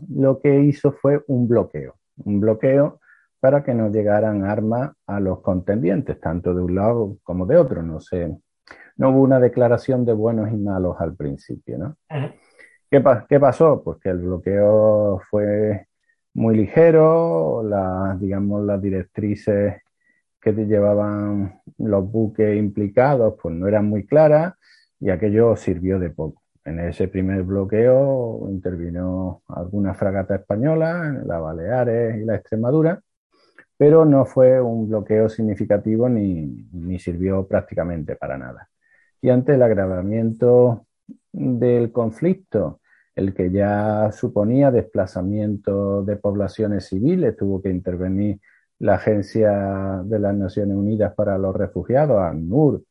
lo 0.10 0.40
que 0.40 0.62
hizo 0.62 0.92
fue 0.92 1.24
un 1.28 1.48
bloqueo, 1.48 1.96
un 2.18 2.40
bloqueo 2.40 3.00
para 3.40 3.64
que 3.64 3.74
no 3.74 3.90
llegaran 3.90 4.44
armas 4.44 4.92
a 5.08 5.20
los 5.20 5.42
contendientes, 5.42 6.20
tanto 6.20 6.54
de 6.54 6.62
un 6.62 6.76
lado 6.76 7.18
como 7.24 7.46
de 7.46 7.58
otro. 7.58 7.84
No 7.84 8.00
sé, 8.00 8.36
no 9.00 9.12
hubo 9.12 9.22
una 9.24 9.42
declaración 9.42 10.06
de 10.06 10.14
buenos 10.14 10.52
y 10.54 10.58
malos 10.58 10.98
al 11.02 11.16
principio, 11.18 11.80
¿no? 11.80 11.98
¿Qué, 12.90 13.02
pa- 13.02 13.26
qué 13.28 13.40
pasó? 13.40 13.82
Pues 13.84 14.00
que 14.02 14.10
el 14.10 14.20
bloqueo 14.20 15.22
fue 15.30 15.88
muy 16.34 16.56
ligero, 16.58 17.64
las, 17.64 18.20
digamos, 18.20 18.66
las 18.66 18.82
directrices 18.82 19.82
que 20.42 20.54
te 20.54 20.66
llevaban 20.66 21.62
los 21.78 22.12
buques 22.12 22.58
implicados 22.58 23.36
pues 23.42 23.56
no 23.56 23.68
eran 23.68 23.88
muy 23.88 24.06
claras 24.08 24.54
y 25.00 25.10
aquello 25.10 25.56
sirvió 25.56 26.00
de 26.00 26.10
poco. 26.12 26.44
en 26.66 26.80
ese 26.80 27.08
primer 27.10 27.44
bloqueo 27.44 28.48
intervino 28.50 29.44
alguna 29.50 29.94
fragata 29.96 30.36
española, 30.36 31.22
la 31.26 31.40
Baleares 31.40 32.18
y 32.18 32.26
la 32.26 32.36
Extremadura, 32.36 33.02
pero 33.78 34.06
no 34.06 34.26
fue 34.26 34.62
un 34.62 34.90
bloqueo 34.90 35.30
significativo 35.30 36.10
ni, 36.10 36.68
ni 36.74 37.00
sirvió 37.00 37.48
prácticamente 37.48 38.16
para 38.16 38.38
nada. 38.38 38.70
Y 39.22 39.30
ante 39.30 39.56
el 39.56 39.64
agravamiento 39.64 40.86
del 41.32 41.92
conflicto, 41.92 42.80
el 43.16 43.34
que 43.34 43.52
ya 43.52 44.12
suponía 44.12 44.72
desplazamiento 44.72 46.04
de 46.04 46.16
poblaciones 46.16 46.88
civiles, 46.88 47.36
tuvo 47.36 47.62
que 47.62 47.70
intervenir 47.70 48.40
la 48.80 48.96
Agencia 48.96 50.02
de 50.06 50.20
las 50.20 50.36
Naciones 50.36 50.78
Unidas 50.78 51.14
para 51.16 51.38
los 51.38 51.56
Refugiados, 51.56 52.22
ANUR, 52.22 52.84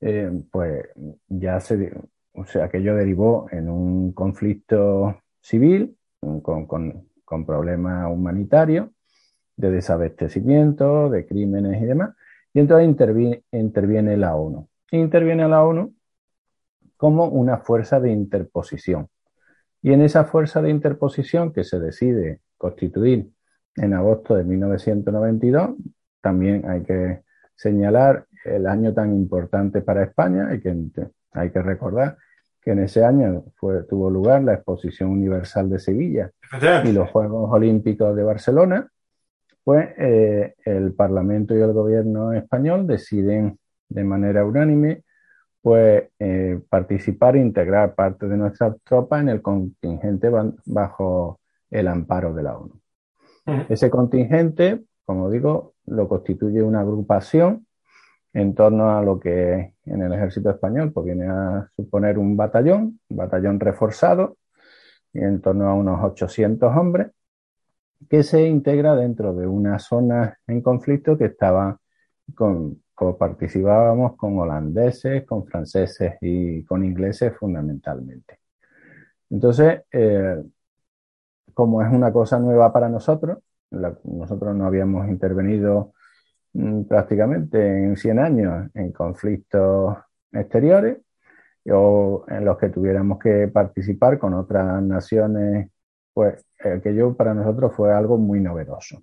eh, 0.00 0.30
pues 0.50 0.88
ya 1.28 1.58
se, 1.60 1.92
o 2.34 2.44
sea, 2.44 2.64
aquello 2.64 2.96
derivó 2.96 3.46
en 3.50 3.70
un 3.70 4.12
conflicto 4.12 5.16
civil 5.40 5.96
con, 6.42 6.66
con 6.66 7.46
problemas 7.46 8.10
humanitarios, 8.12 8.88
de 9.56 9.70
desabastecimiento, 9.70 11.08
de 11.10 11.26
crímenes 11.26 11.80
y 11.82 11.86
demás. 11.86 12.14
Y 12.52 12.60
entonces 12.60 12.88
interviene, 12.88 13.42
interviene 13.52 14.16
la 14.16 14.34
ONU. 14.34 14.68
Interviene 14.92 15.48
la 15.48 15.64
ONU 15.64 15.94
como 16.96 17.26
una 17.26 17.58
fuerza 17.58 17.98
de 17.98 18.10
interposición. 18.10 19.08
Y 19.82 19.92
en 19.92 20.02
esa 20.02 20.24
fuerza 20.24 20.62
de 20.62 20.70
interposición 20.70 21.52
que 21.52 21.64
se 21.64 21.80
decide 21.80 22.40
constituir 22.56 23.28
en 23.74 23.94
agosto 23.94 24.36
de 24.36 24.44
1992, 24.44 25.70
también 26.20 26.68
hay 26.68 26.82
que 26.82 27.22
señalar 27.56 28.26
el 28.44 28.66
año 28.66 28.94
tan 28.94 29.14
importante 29.14 29.82
para 29.82 30.04
España. 30.04 30.54
Y 30.54 30.60
que 30.60 30.76
hay 31.32 31.50
que 31.50 31.62
recordar 31.62 32.18
que 32.60 32.70
en 32.70 32.78
ese 32.78 33.04
año 33.04 33.44
fue, 33.56 33.82
tuvo 33.84 34.08
lugar 34.08 34.44
la 34.44 34.54
Exposición 34.54 35.10
Universal 35.10 35.68
de 35.68 35.80
Sevilla 35.80 36.30
y 36.84 36.92
los 36.92 37.10
Juegos 37.10 37.50
Olímpicos 37.52 38.14
de 38.14 38.22
Barcelona, 38.22 38.88
pues 39.64 39.88
eh, 39.98 40.54
el 40.64 40.92
Parlamento 40.92 41.56
y 41.56 41.60
el 41.60 41.72
Gobierno 41.72 42.32
español 42.32 42.86
deciden 42.86 43.58
de 43.92 44.04
manera 44.04 44.44
unánime 44.44 45.02
pues 45.62 46.04
eh, 46.18 46.60
participar 46.68 47.36
e 47.36 47.40
integrar 47.40 47.94
parte 47.94 48.26
de 48.26 48.36
nuestras 48.36 48.76
tropas 48.82 49.22
en 49.22 49.28
el 49.28 49.40
contingente 49.40 50.28
bajo 50.66 51.40
el 51.70 51.86
amparo 51.86 52.34
de 52.34 52.42
la 52.42 52.58
ONU. 52.58 52.80
Ese 53.68 53.88
contingente, 53.88 54.82
como 55.04 55.30
digo, 55.30 55.74
lo 55.86 56.08
constituye 56.08 56.62
una 56.62 56.80
agrupación 56.80 57.66
en 58.32 58.54
torno 58.54 58.96
a 58.96 59.02
lo 59.02 59.20
que 59.20 59.74
en 59.84 60.02
el 60.02 60.12
ejército 60.12 60.50
español 60.50 60.92
pues 60.92 61.06
viene 61.06 61.26
a 61.28 61.68
suponer 61.76 62.18
un 62.18 62.36
batallón, 62.36 63.00
un 63.08 63.16
batallón 63.16 63.60
reforzado, 63.60 64.36
y 65.12 65.20
en 65.20 65.40
torno 65.40 65.68
a 65.68 65.74
unos 65.74 66.02
800 66.02 66.76
hombres, 66.76 67.08
que 68.08 68.22
se 68.22 68.46
integra 68.46 68.96
dentro 68.96 69.34
de 69.34 69.46
una 69.46 69.78
zona 69.78 70.38
en 70.46 70.60
conflicto 70.60 71.16
que 71.16 71.26
estaba 71.26 71.78
con, 72.34 72.81
participábamos 73.18 74.16
con 74.16 74.38
holandeses, 74.38 75.24
con 75.24 75.44
franceses 75.46 76.14
y 76.20 76.64
con 76.64 76.84
ingleses 76.84 77.36
fundamentalmente. 77.36 78.38
Entonces, 79.30 79.82
eh, 79.90 80.42
como 81.54 81.82
es 81.82 81.92
una 81.92 82.12
cosa 82.12 82.38
nueva 82.38 82.72
para 82.72 82.88
nosotros, 82.88 83.38
nosotros 83.70 84.54
no 84.54 84.66
habíamos 84.66 85.08
intervenido 85.08 85.92
mm, 86.52 86.82
prácticamente 86.82 87.84
en 87.84 87.96
100 87.96 88.18
años 88.18 88.70
en 88.74 88.92
conflictos 88.92 89.96
exteriores 90.30 90.98
o 91.70 92.24
en 92.28 92.44
los 92.44 92.58
que 92.58 92.68
tuviéramos 92.68 93.18
que 93.18 93.48
participar 93.48 94.18
con 94.18 94.34
otras 94.34 94.82
naciones, 94.82 95.70
pues 96.12 96.44
aquello 96.58 97.14
para 97.16 97.34
nosotros 97.34 97.74
fue 97.74 97.92
algo 97.92 98.18
muy 98.18 98.40
novedoso. 98.40 99.02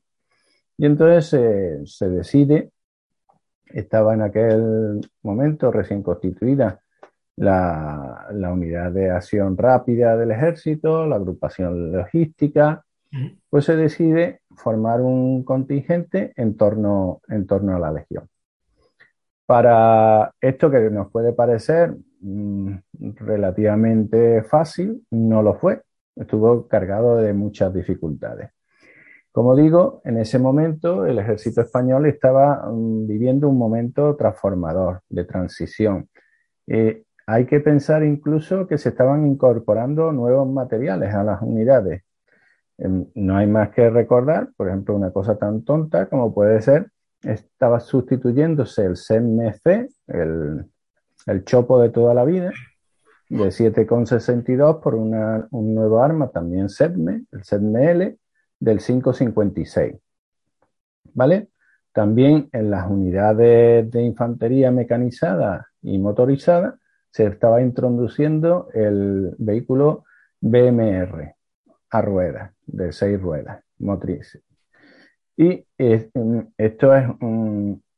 Y 0.77 0.85
entonces 0.85 1.33
eh, 1.33 1.81
se 1.85 2.09
decide 2.09 2.71
estaba 3.73 4.13
en 4.13 4.21
aquel 4.21 5.01
momento 5.23 5.71
recién 5.71 6.03
constituida 6.03 6.79
la, 7.39 8.27
unidad 8.51 8.91
de 8.91 9.11
acción 9.11 9.57
rápida 9.57 10.17
del 10.17 10.31
ejército, 10.31 11.05
la 11.05 11.15
agrupación 11.15 11.91
logística, 11.91 12.83
pues 13.49 13.65
se 13.65 13.75
decide 13.75 14.41
formar 14.55 15.01
un 15.01 15.43
contingente 15.43 16.33
en 16.35 16.57
torno, 16.57 17.21
en 17.27 17.47
torno 17.47 17.75
a 17.75 17.79
la 17.79 17.91
legión. 17.91 18.27
Para 19.45 20.33
esto 20.41 20.69
que 20.69 20.89
nos 20.91 21.09
puede 21.11 21.33
parecer 21.33 21.95
mm, 22.19 22.73
relativamente 23.15 24.43
fácil, 24.43 25.05
no 25.09 25.41
lo 25.41 25.55
fue, 25.55 25.81
estuvo 26.15 26.67
cargado 26.67 27.17
de 27.17 27.33
muchas 27.33 27.73
dificultades. 27.73 28.51
Como 29.31 29.55
digo, 29.55 30.01
en 30.05 30.17
ese 30.17 30.39
momento 30.39 31.05
el 31.05 31.19
ejército 31.19 31.61
español 31.61 32.05
estaba 32.07 32.69
mm, 32.71 33.07
viviendo 33.07 33.47
un 33.47 33.57
momento 33.57 34.15
transformador, 34.15 35.01
de 35.09 35.25
transición. 35.25 36.09
Eh, 36.67 37.03
hay 37.27 37.45
que 37.45 37.59
pensar 37.59 38.03
incluso 38.03 38.67
que 38.67 38.77
se 38.77 38.89
estaban 38.89 39.27
incorporando 39.27 40.11
nuevos 40.11 40.49
materiales 40.49 41.13
a 41.13 41.23
las 41.23 41.41
unidades. 41.41 42.03
Em, 42.77 43.05
no 43.15 43.37
hay 43.37 43.47
más 43.47 43.69
que 43.69 43.89
recordar, 43.89 44.49
por 44.57 44.67
ejemplo, 44.67 44.95
una 44.95 45.11
cosa 45.11 45.37
tan 45.37 45.63
tonta 45.63 46.07
como 46.07 46.33
puede 46.33 46.61
ser, 46.61 46.87
estaba 47.21 47.79
sustituyéndose 47.79 48.85
el 48.85 48.95
SEMC, 48.95 49.89
el, 50.07 50.65
el 51.27 51.43
chopo 51.45 51.79
de 51.81 51.89
toda 51.89 52.13
la 52.13 52.25
vida, 52.25 52.51
de 53.29 53.51
7,62 53.51 54.81
por 54.81 54.95
una, 54.95 55.47
un 55.51 55.75
nuevo 55.75 56.01
arma, 56.01 56.29
también 56.29 56.67
SEDME, 56.67 57.25
el 57.31 57.43
SEDME-L, 57.43 58.17
del 58.59 58.79
556. 58.79 59.95
¿Vale? 61.13 61.49
También 61.91 62.49
en 62.51 62.69
las 62.69 62.89
unidades 62.89 63.89
de 63.89 64.01
infantería 64.03 64.71
mecanizada 64.71 65.67
y 65.81 65.97
motorizada 65.97 66.77
se 67.11 67.25
estaba 67.25 67.61
introduciendo 67.61 68.69
el 68.73 69.35
vehículo 69.37 70.05
BMR 70.39 71.35
a 71.89 72.01
ruedas, 72.01 72.53
de 72.67 72.91
seis 72.91 73.19
ruedas 73.19 73.63
motrices. 73.79 74.43
Y 75.35 75.65
esto 75.77 76.93
es 76.95 77.07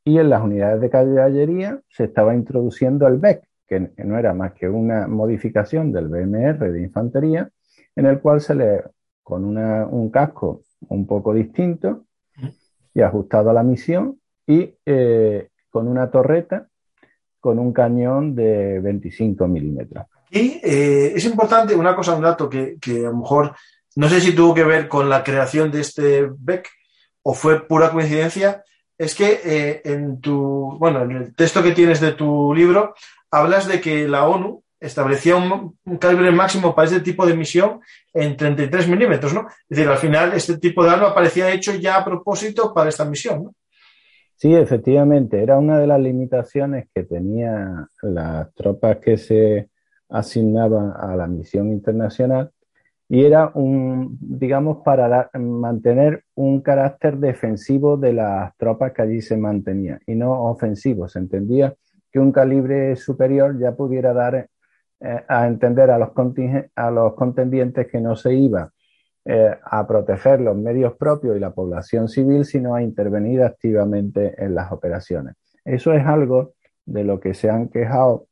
y 0.04 0.18
en 0.18 0.30
las 0.30 0.42
unidades 0.42 0.80
de 0.80 0.90
caballería 0.90 1.80
se 1.88 2.04
estaba 2.04 2.34
introduciendo 2.34 3.06
el 3.06 3.18
BEC, 3.18 3.48
que 3.66 3.92
no 3.98 4.18
era 4.18 4.34
más 4.34 4.52
que 4.52 4.68
una 4.68 5.06
modificación 5.06 5.92
del 5.92 6.08
BMR 6.08 6.72
de 6.72 6.82
infantería, 6.82 7.48
en 7.94 8.06
el 8.06 8.20
cual 8.20 8.40
se 8.40 8.54
le 8.54 8.82
con 9.22 9.44
un 9.44 10.10
casco 10.10 10.62
un 10.88 11.06
poco 11.06 11.32
distinto 11.32 12.04
y 12.94 13.00
ajustado 13.00 13.50
a 13.50 13.54
la 13.54 13.62
misión 13.62 14.20
y 14.46 14.74
eh, 14.84 15.48
con 15.70 15.88
una 15.88 16.10
torreta 16.10 16.68
con 17.40 17.58
un 17.58 17.72
cañón 17.72 18.36
de 18.36 18.78
25 18.80 19.48
milímetros. 19.48 20.06
Y 20.30 20.60
eh, 20.62 21.12
es 21.14 21.24
importante 21.24 21.74
una 21.74 21.94
cosa, 21.96 22.14
un 22.14 22.22
dato 22.22 22.48
que, 22.48 22.76
que, 22.80 22.98
a 23.00 23.10
lo 23.10 23.16
mejor 23.16 23.54
no 23.96 24.08
sé 24.08 24.20
si 24.20 24.32
tuvo 24.32 24.54
que 24.54 24.64
ver 24.64 24.88
con 24.88 25.08
la 25.08 25.22
creación 25.22 25.70
de 25.70 25.80
este 25.80 26.28
BEC 26.38 26.68
o 27.22 27.34
fue 27.34 27.66
pura 27.66 27.90
coincidencia, 27.90 28.62
es 28.96 29.14
que 29.14 29.40
eh, 29.44 29.82
en 29.84 30.20
tu, 30.20 30.76
bueno, 30.78 31.02
en 31.02 31.10
el 31.12 31.34
texto 31.34 31.62
que 31.62 31.72
tienes 31.72 32.00
de 32.00 32.12
tu 32.12 32.54
libro 32.54 32.94
hablas 33.30 33.66
de 33.66 33.80
que 33.80 34.06
la 34.06 34.26
ONU 34.26 34.62
establecía 34.82 35.36
un, 35.36 35.76
calibre 35.98 36.32
máximo 36.32 36.74
para 36.74 36.88
este 36.88 37.00
tipo 37.00 37.24
de 37.24 37.36
misión 37.36 37.80
en 38.12 38.36
33 38.36 38.88
milímetros, 38.88 39.32
¿no? 39.32 39.46
Es 39.48 39.76
decir, 39.76 39.88
al 39.88 39.98
final 39.98 40.32
este 40.34 40.58
tipo 40.58 40.82
de 40.84 40.90
arma 40.90 41.14
parecía 41.14 41.52
hecho 41.52 41.74
ya 41.74 41.96
a 41.96 42.04
propósito 42.04 42.74
para 42.74 42.88
esta 42.88 43.04
misión, 43.04 43.44
¿no? 43.44 43.54
Sí, 44.36 44.52
efectivamente, 44.54 45.40
era 45.40 45.56
una 45.56 45.78
de 45.78 45.86
las 45.86 46.00
limitaciones 46.00 46.88
que 46.92 47.04
tenía 47.04 47.86
las 48.02 48.52
tropas 48.54 48.96
que 48.96 49.16
se 49.16 49.68
asignaban 50.08 50.92
a 50.98 51.14
la 51.14 51.28
misión 51.28 51.70
internacional 51.70 52.50
y 53.08 53.24
era 53.24 53.52
un, 53.54 54.18
digamos, 54.20 54.78
para 54.84 55.30
mantener 55.34 56.24
un 56.34 56.60
carácter 56.60 57.18
defensivo 57.18 57.96
de 57.96 58.14
las 58.14 58.56
tropas 58.56 58.92
que 58.92 59.02
allí 59.02 59.20
se 59.20 59.36
mantenían 59.36 60.00
y 60.06 60.16
no 60.16 60.44
ofensivo. 60.44 61.06
Se 61.08 61.20
entendía 61.20 61.74
que 62.10 62.18
un 62.18 62.32
calibre 62.32 62.96
superior 62.96 63.58
ya 63.58 63.76
pudiera 63.76 64.12
dar 64.12 64.48
a 65.28 65.46
entender 65.46 65.90
a 65.90 65.98
los, 65.98 67.14
contendientes 67.14 67.88
que 67.88 68.00
no 68.00 68.14
se 68.14 68.34
iba 68.34 68.72
eh, 69.24 69.56
a 69.64 69.86
proteger 69.86 70.40
los 70.40 70.56
medios 70.56 70.96
propios 70.96 71.36
y 71.36 71.40
la 71.40 71.52
población 71.52 72.08
civil, 72.08 72.44
sino 72.44 72.74
a 72.74 72.82
intervenir 72.82 73.42
activamente 73.42 74.34
en 74.42 74.54
las 74.54 74.72
operaciones. 74.72 75.36
Eso 75.64 75.92
es 75.92 76.04
algo 76.04 76.54
de 76.84 77.04
lo 77.04 77.20
que 77.20 77.34
se 77.34 77.48
han 77.48 77.68
quejado 77.68 78.26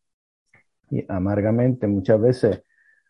y 0.91 1.05
amargamente 1.09 1.87
muchas 1.87 2.21
veces 2.21 2.64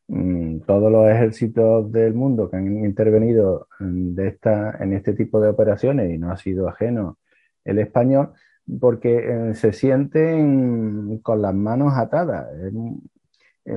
mm, 0.09 0.61
todos 0.61 0.93
los 0.93 1.09
ejércitos 1.11 1.91
del 1.91 2.13
mundo 2.13 2.51
que 2.51 2.59
han 2.59 2.85
intervenido 2.85 3.69
en, 3.81 4.15
de 4.15 4.29
esta, 4.29 4.77
en 4.79 4.93
este 4.93 5.15
tipo 5.15 5.41
de 5.41 5.49
operaciones 5.49 6.13
y 6.13 6.19
no 6.19 6.31
ha 6.31 6.37
sido 6.37 6.69
ajeno 6.69 7.19
el 7.65 7.79
español, 7.79 8.33
porque 8.79 9.51
eh, 9.51 9.55
se 9.55 9.73
sienten 9.73 11.19
con 11.21 11.43
las 11.43 11.55
manos 11.55 11.95
atadas 11.97 12.47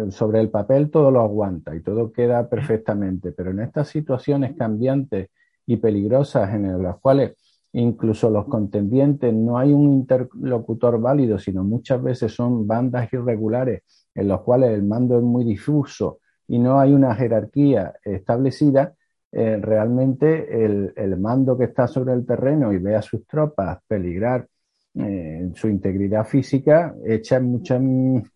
sobre 0.09 0.39
el 0.39 0.49
papel 0.49 0.89
todo 0.89 1.11
lo 1.11 1.21
aguanta 1.21 1.75
y 1.75 1.81
todo 1.81 2.11
queda 2.11 2.49
perfectamente, 2.49 3.31
pero 3.31 3.51
en 3.51 3.59
estas 3.59 3.89
situaciones 3.89 4.55
cambiantes 4.55 5.29
y 5.65 5.77
peligrosas 5.77 6.53
en 6.53 6.81
las 6.81 6.97
cuales 6.99 7.33
incluso 7.73 8.29
los 8.29 8.45
contendientes 8.45 9.33
no 9.33 9.57
hay 9.57 9.73
un 9.73 9.93
interlocutor 9.93 11.01
válido, 11.01 11.39
sino 11.39 11.63
muchas 11.63 12.01
veces 12.01 12.31
son 12.31 12.67
bandas 12.67 13.11
irregulares 13.11 13.83
en 14.13 14.27
los 14.27 14.41
cuales 14.41 14.71
el 14.71 14.83
mando 14.83 15.17
es 15.17 15.23
muy 15.23 15.43
difuso 15.43 16.19
y 16.47 16.59
no 16.59 16.79
hay 16.79 16.93
una 16.93 17.15
jerarquía 17.15 17.93
establecida, 18.03 18.93
eh, 19.31 19.57
realmente 19.59 20.63
el, 20.63 21.17
mando 21.17 21.57
que 21.57 21.65
está 21.65 21.87
sobre 21.87 22.13
el 22.13 22.25
terreno 22.25 22.71
y 22.71 22.77
ve 22.77 22.95
a 22.95 23.01
sus 23.01 23.25
tropas 23.25 23.79
peligrar 23.87 24.47
eh, 24.93 25.49
su 25.55 25.67
integridad 25.67 26.25
física, 26.25 26.95
echa 27.03 27.39
muchas 27.39 27.81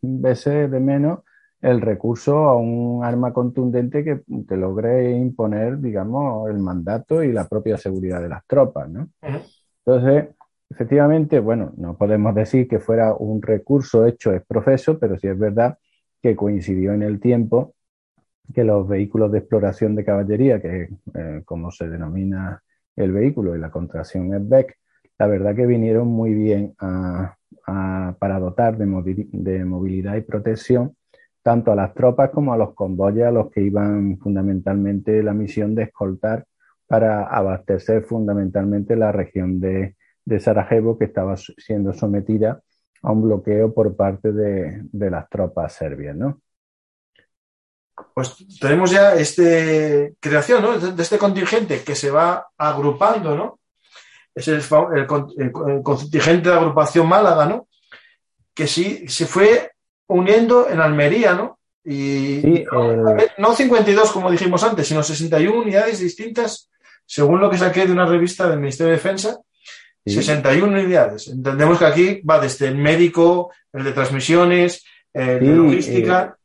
veces 0.02 0.72
de 0.72 0.80
menos 0.80 1.20
el 1.62 1.82
recurso 1.82 2.38
a 2.38 2.56
un 2.56 3.04
arma 3.04 3.34
contundente 3.34 4.04
que, 4.04 4.22
logre 4.56 5.12
imponer, 5.12 5.80
digamos, 5.80 6.50
el 6.50 6.60
mandato 6.60 7.24
y 7.24 7.32
la 7.32 7.48
propia 7.48 7.78
seguridad 7.78 8.22
de 8.22 8.30
las 8.30 8.46
tropas, 8.46 8.90
¿no? 8.90 9.10
Entonces, 9.86 10.36
efectivamente, 10.70 11.40
bueno, 11.40 11.74
no 11.78 11.98
podemos 11.98 12.36
decir 12.36 12.68
que 12.68 12.80
fuera 12.80 13.14
un 13.14 13.42
recurso 13.42 14.06
hecho 14.06 14.34
es 14.34 14.46
profeso, 14.46 15.00
pero 15.00 15.18
sí 15.18 15.28
es 15.28 15.38
verdad 15.38 15.78
que 16.22 16.36
coincidió 16.36 16.94
en 16.94 17.04
el 17.04 17.20
tiempo 17.20 17.74
que 18.54 18.64
los 18.64 18.88
vehículos 18.88 19.32
de 19.32 19.40
exploración 19.40 19.96
de 19.96 20.06
caballería, 20.06 20.62
que 20.62 20.84
es 20.84 20.90
eh, 21.16 21.42
como 21.44 21.72
se 21.72 21.90
denomina 21.90 22.62
el 22.96 23.12
vehículo 23.12 23.56
y 23.56 23.60
la 23.60 23.72
contracción 23.72 24.34
es 24.34 24.48
Beck, 24.48 24.78
la 25.20 25.28
verdad 25.28 25.56
que 25.56 25.66
vinieron 25.66 26.08
muy 26.08 26.34
bien 26.34 26.76
para 26.78 28.40
dotar 28.40 28.78
de, 28.78 29.28
de 29.32 29.66
movilidad 29.66 30.16
y 30.16 30.22
protección 30.22 30.96
tanto 31.48 31.72
a 31.72 31.76
las 31.76 31.94
tropas 31.94 32.30
como 32.32 32.52
a 32.52 32.58
los 32.58 32.74
convoyes 32.74 33.24
a 33.24 33.32
los 33.32 33.50
que 33.50 33.62
iban 33.62 34.18
fundamentalmente 34.18 35.24
la 35.24 35.32
misión 35.32 35.76
de 35.76 35.84
escoltar 35.84 36.46
para 36.86 37.24
abastecer 37.24 38.04
fundamentalmente 38.04 38.98
la 38.98 39.14
región 39.14 39.62
de, 39.62 39.96
Sarajevo 40.42 40.98
que 40.98 41.06
estaba 41.06 41.38
siendo 41.38 41.94
sometida 41.94 42.62
a 43.02 43.12
un 43.14 43.22
bloqueo 43.22 43.74
por 43.74 43.96
parte 43.96 44.34
de, 44.34 44.84
las 44.92 45.30
tropas 45.30 45.72
serbias, 45.72 46.18
¿no? 46.18 46.42
Pues 48.14 48.46
tenemos 48.60 48.92
ya 48.92 49.14
esta 49.14 49.44
creación 50.20 50.62
¿no? 50.62 50.78
de 50.78 51.02
este 51.02 51.18
contingente 51.18 51.82
que 51.82 51.96
se 51.96 52.12
va 52.12 52.46
agrupando, 52.58 53.38
¿no? 53.38 53.60
Es 54.36 54.50
el, 54.50 54.62
contingente 55.82 56.50
de 56.50 56.56
agrupación 56.56 57.08
Málaga, 57.08 57.46
¿no? 57.46 57.70
Que 58.54 58.68
sí 58.68 59.08
se 59.08 59.26
fue 59.26 59.72
uniendo 60.08 60.70
en 60.70 60.80
Almería, 60.80 61.34
¿no? 61.34 61.60
Y 61.84 62.66
no, 63.38 63.54
52 63.54 64.12
como 64.12 64.30
dijimos 64.30 64.64
antes, 64.64 64.88
sino 64.88 65.04
61 65.04 65.62
unidades 65.62 66.00
distintas, 66.00 66.70
según 67.06 67.40
lo 67.40 67.50
que 67.50 67.58
saqué 67.58 67.86
de 67.86 67.94
una 67.94 68.06
revista 68.06 68.50
del 68.50 68.60
Ministerio 68.60 68.92
de 68.92 68.98
Defensa, 68.98 69.38
61 70.06 70.68
unidades. 70.68 71.28
Entendemos 71.30 71.80
que 71.80 71.86
aquí 71.86 72.22
va 72.22 72.40
desde 72.40 72.68
el 72.68 72.78
médico, 72.78 73.52
el 73.72 73.84
de 73.84 73.92
transmisiones, 73.94 74.84
el 75.14 75.40
de 75.40 75.56
logística. 75.56 76.38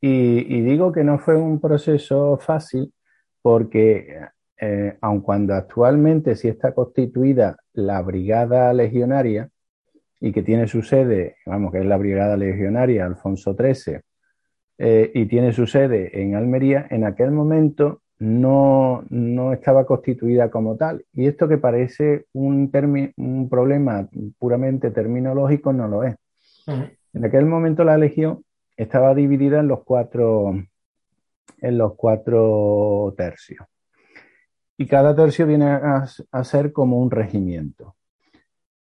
Eh, 0.00 0.46
y, 0.48 0.60
digo 0.60 0.92
que 0.92 1.02
no 1.02 1.18
fue 1.18 1.34
un 1.34 1.60
proceso 1.60 2.38
fácil 2.38 2.92
porque, 3.42 4.20
eh, 4.60 4.96
aun 5.00 5.20
cuando 5.20 5.54
actualmente 5.54 6.36
sí 6.36 6.48
está 6.48 6.72
constituida 6.72 7.56
la 7.72 8.00
brigada 8.02 8.72
legionaria, 8.72 9.48
y 10.20 10.32
que 10.32 10.42
tiene 10.42 10.66
su 10.66 10.82
sede, 10.82 11.36
vamos, 11.46 11.72
que 11.72 11.78
es 11.78 11.86
la 11.86 11.96
Brigada 11.96 12.36
Legionaria 12.36 13.06
Alfonso 13.06 13.54
XIII, 13.54 14.00
eh, 14.78 15.10
y 15.14 15.26
tiene 15.26 15.52
su 15.52 15.66
sede 15.66 16.22
en 16.22 16.34
Almería, 16.34 16.86
en 16.90 17.04
aquel 17.04 17.30
momento 17.30 18.02
no, 18.20 19.04
estaba 19.52 19.86
constituida 19.86 20.50
como 20.50 20.76
tal. 20.76 21.04
Y 21.12 21.26
esto 21.26 21.48
que 21.48 21.58
parece 21.58 22.26
un, 22.32 22.70
un 23.16 23.48
problema 23.48 24.08
puramente 24.38 24.90
terminológico, 24.90 25.72
no 25.72 25.88
lo 25.88 26.04
es. 26.04 26.16
En 27.14 27.24
aquel 27.24 27.46
momento 27.46 27.84
la 27.84 27.96
Legión 27.96 28.44
estaba 28.76 29.14
dividida 29.14 29.60
en 29.60 29.68
los 29.68 29.82
cuatro, 29.84 30.54
en 31.60 31.78
los 31.78 31.94
cuatro 31.94 33.14
tercios. 33.16 33.66
Y 34.76 34.86
cada 34.86 35.14
tercio 35.16 35.46
viene 35.46 35.66
a, 35.66 36.04
a 36.30 36.44
ser 36.44 36.72
como 36.72 37.00
un 37.00 37.10
regimiento. 37.10 37.96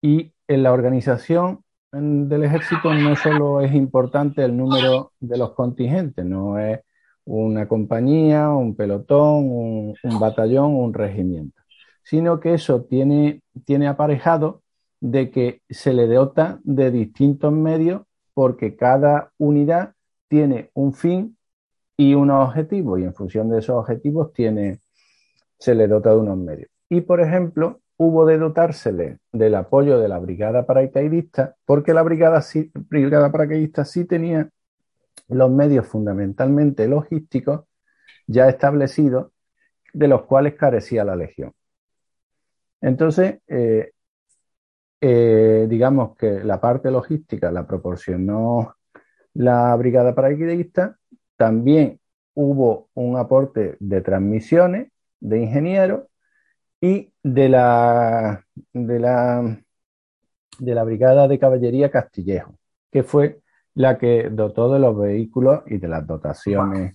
Y 0.01 0.34
en 0.49 0.63
la 0.63 0.73
organización 0.73 1.61
del 1.93 2.45
ejército 2.45 2.93
no 2.93 3.15
solo 3.15 3.61
es 3.61 3.73
importante 3.73 4.45
el 4.45 4.57
número 4.57 5.13
de 5.21 5.39
los 5.39 5.53
contingentes, 5.53 6.25
no 6.25 6.59
es 6.59 6.81
una 7.25 7.69
compañía, 7.69 8.51
un 8.51 8.75
pelotón, 8.75 9.49
un, 9.49 10.19
batallón, 10.19 10.75
un 10.75 10.93
regimiento, 10.93 11.63
sino 12.03 12.41
que 12.41 12.55
eso 12.55 12.83
tiene, 12.83 13.43
tiene 13.65 13.87
aparejado 13.87 14.63
de 15.01 15.31
que 15.31 15.63
se 15.71 15.93
le 15.93 16.07
dota 16.07 16.59
de 16.65 16.91
distintos 16.91 17.53
medios 17.53 18.03
porque 18.35 18.77
cada 18.77 19.33
unidad 19.39 19.95
tiene 20.29 20.71
un 20.75 20.93
fin 20.95 21.37
y 21.97 22.15
unos 22.15 22.49
objetivos 22.49 22.99
y 22.99 23.05
en 23.05 23.15
función 23.15 23.49
de 23.51 23.61
esos 23.61 23.77
objetivos 23.77 24.33
tiene, 24.33 24.81
se 25.59 25.75
le 25.75 25.87
dota 25.87 26.11
de 26.11 26.17
unos 26.17 26.39
medios. 26.39 26.69
Y 26.89 27.03
por 27.03 27.21
ejemplo, 27.21 27.81
hubo 27.97 28.27
de 28.27 28.39
dotársele 28.39 29.19
del 29.33 29.55
apoyo 29.55 29.99
de 29.99 30.09
la 30.09 30.19
brigada 30.19 30.67
paracaidista, 30.67 31.57
porque 31.65 31.95
la 31.95 32.03
brigada, 32.03 32.43
brigada 32.89 33.31
paracaidista 33.31 33.85
sí 33.85 34.05
tenía 34.05 34.51
los 35.29 35.51
medios 35.51 35.87
fundamentalmente 35.87 36.89
logísticos 36.89 37.63
ya 38.27 38.49
establecidos, 38.49 39.33
de 39.93 40.09
los 40.09 40.25
cuales 40.25 40.55
carecía 40.55 41.05
la 41.05 41.15
Legión. 41.15 41.53
Entonces, 42.81 43.39
eh, 43.47 43.93
eh, 45.01 45.67
digamos 45.69 46.17
que 46.17 46.43
la 46.43 46.61
parte 46.61 46.91
logística 46.91 47.51
la 47.53 47.67
proporcionó 47.67 48.75
la 49.35 49.75
brigada 49.77 50.15
paracaidista, 50.15 50.97
también 51.37 52.01
hubo 52.35 52.89
un 52.95 53.17
aporte 53.17 53.77
de 53.79 54.01
transmisiones 54.01 54.91
de 55.21 55.39
ingenieros 55.39 56.05
y 56.85 57.11
de 57.23 57.49
la, 57.49 58.45
de 58.75 59.01
la, 59.01 59.59
de 60.59 60.75
la 60.75 60.85
Brigada 60.85 61.27
de 61.27 61.39
Caballería 61.39 61.91
Castillejo, 61.91 62.59
que 62.93 63.03
fue 63.03 63.41
la 63.73 63.97
que 63.97 64.29
dotó 64.31 64.71
de 64.71 64.79
los 64.79 64.95
vehículos 64.99 65.63
y 65.67 65.79
de 65.79 65.89
las 65.89 66.07
dotaciones, 66.07 66.95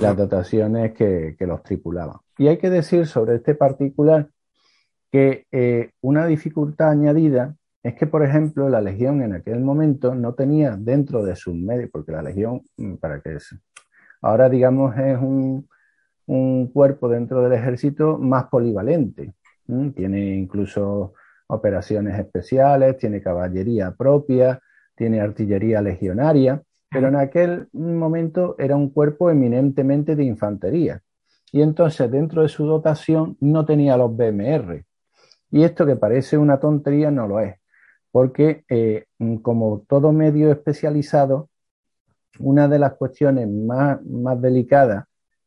las 0.00 0.16
dotaciones 0.16 0.92
que, 0.92 1.34
los 1.40 1.60
tripulaban. 1.64 2.18
Y 2.38 2.46
hay 2.46 2.58
que 2.58 2.70
decir 2.70 3.08
sobre 3.08 3.34
este 3.34 3.56
particular 3.56 4.28
que 5.10 5.46
eh, 5.50 5.90
una 6.02 6.26
dificultad 6.26 6.90
añadida 6.90 7.56
es 7.82 7.94
que, 7.94 8.06
por 8.06 8.24
ejemplo, 8.24 8.68
la 8.68 8.80
Legión 8.80 9.22
en 9.22 9.32
aquel 9.32 9.58
momento 9.58 10.14
no 10.14 10.34
tenía 10.34 10.76
dentro 10.76 11.24
de 11.24 11.34
sus 11.34 11.54
medios, 11.54 11.90
porque 11.92 12.12
la 12.12 12.22
Legión, 12.22 12.62
mm, 12.76 12.94
para 12.94 13.20
que 13.20 13.38
ahora 14.22 14.48
digamos 14.48 14.96
es 14.96 15.18
un, 15.18 15.68
un 16.26 16.68
cuerpo 16.68 17.08
dentro 17.08 17.42
del 17.42 17.52
ejército 17.52 18.18
más 18.18 18.44
polivalente. 18.44 19.34
Tiene 19.94 20.36
incluso 20.36 21.14
operaciones 21.48 22.18
especiales, 22.18 22.98
tiene 22.98 23.20
caballería 23.20 23.92
propia, 23.92 24.60
tiene 24.94 25.20
artillería 25.20 25.82
legionaria, 25.82 26.62
pero 26.90 27.08
en 27.08 27.16
aquel 27.16 27.68
momento 27.72 28.56
era 28.58 28.76
un 28.76 28.90
cuerpo 28.90 29.30
eminentemente 29.30 30.16
de 30.16 30.24
infantería. 30.24 31.02
Y 31.52 31.62
entonces 31.62 32.10
dentro 32.10 32.42
de 32.42 32.48
su 32.48 32.66
dotación 32.66 33.36
no 33.40 33.64
tenía 33.64 33.96
los 33.96 34.16
BMR. 34.16 34.84
Y 35.50 35.62
esto 35.62 35.86
que 35.86 35.96
parece 35.96 36.36
una 36.38 36.58
tontería 36.58 37.10
no 37.10 37.28
lo 37.28 37.40
es, 37.40 37.56
porque 38.10 38.64
eh, 38.68 39.04
como 39.42 39.84
todo 39.88 40.12
medio 40.12 40.50
especializado, 40.50 41.48
una 42.38 42.68
de 42.68 42.78
las 42.78 42.94
cuestiones 42.94 43.48
más, 43.48 44.04
más 44.04 44.40
delicadas 44.40 45.04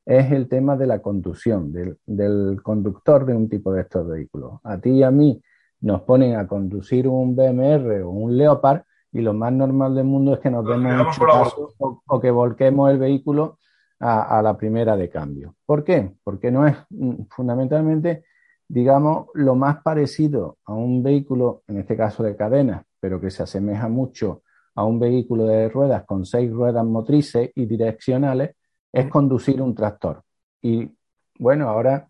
es 0.10 0.32
el 0.32 0.49
tema 0.49 0.76
de 0.76 0.88
la 0.88 1.03
conducción, 1.03 1.72
del, 1.72 2.64
conductor 2.64 3.28
de 3.28 3.36
un 3.36 3.47
tipo 3.47 3.72
de 3.72 3.82
estos 3.82 4.07
vehículos. 4.07 4.53
A 4.64 4.80
ti 4.80 4.89
y 4.89 5.03
a 5.03 5.12
mí 5.12 5.39
nos 5.82 6.01
ponen 6.01 6.36
a 6.36 6.47
conducir 6.47 7.07
un 7.07 7.36
BMR 7.36 8.01
o 8.01 8.10
un 8.10 8.36
Leopard 8.36 8.82
y 9.12 9.22
lo 9.22 9.34
más 9.36 9.53
normal 9.53 9.93
del 9.93 10.05
mundo 10.05 10.34
es 10.34 10.39
que 10.39 10.49
nos 10.49 10.66
demos 10.66 11.16
un 11.20 12.01
o, 12.07 12.20
que 12.20 12.32
volquemos 12.32 12.89
el 12.89 12.97
vehículo 12.97 13.60
a, 13.99 14.41
la 14.41 14.57
primera 14.57 14.97
de 14.97 15.10
cambio. 15.10 15.53
¿Por 15.64 15.84
qué? 15.84 16.12
Porque 16.24 16.49
no 16.49 16.66
es 16.66 16.76
mm, 16.89 17.26
fundamentalmente, 17.30 18.24
digamos, 18.68 19.28
lo 19.36 19.53
más 19.53 19.84
parecido 19.84 20.57
a 20.66 20.74
un 20.74 21.03
vehículo, 21.03 21.62
en 21.68 21.78
este 21.78 21.95
caso 21.95 22.24
de 22.24 22.36
cadena, 22.36 22.84
pero 22.99 23.22
que 23.22 23.30
se 23.30 23.43
asemeja 23.43 23.88
mucho 23.88 24.41
a 24.74 24.86
un 24.86 24.99
vehículo 24.99 25.45
de 25.45 25.70
ruedas 25.70 26.03
con 26.05 26.26
seis 26.26 26.51
ruedas 26.51 26.84
motrices 26.84 27.51
y 27.53 27.68
direccionales, 27.68 28.55
es 28.92 29.08
conducir 29.08 29.62
un 29.62 29.76
tractor. 29.76 30.24
Y 30.62 30.90
bueno, 31.38 31.70
ahora 31.70 32.08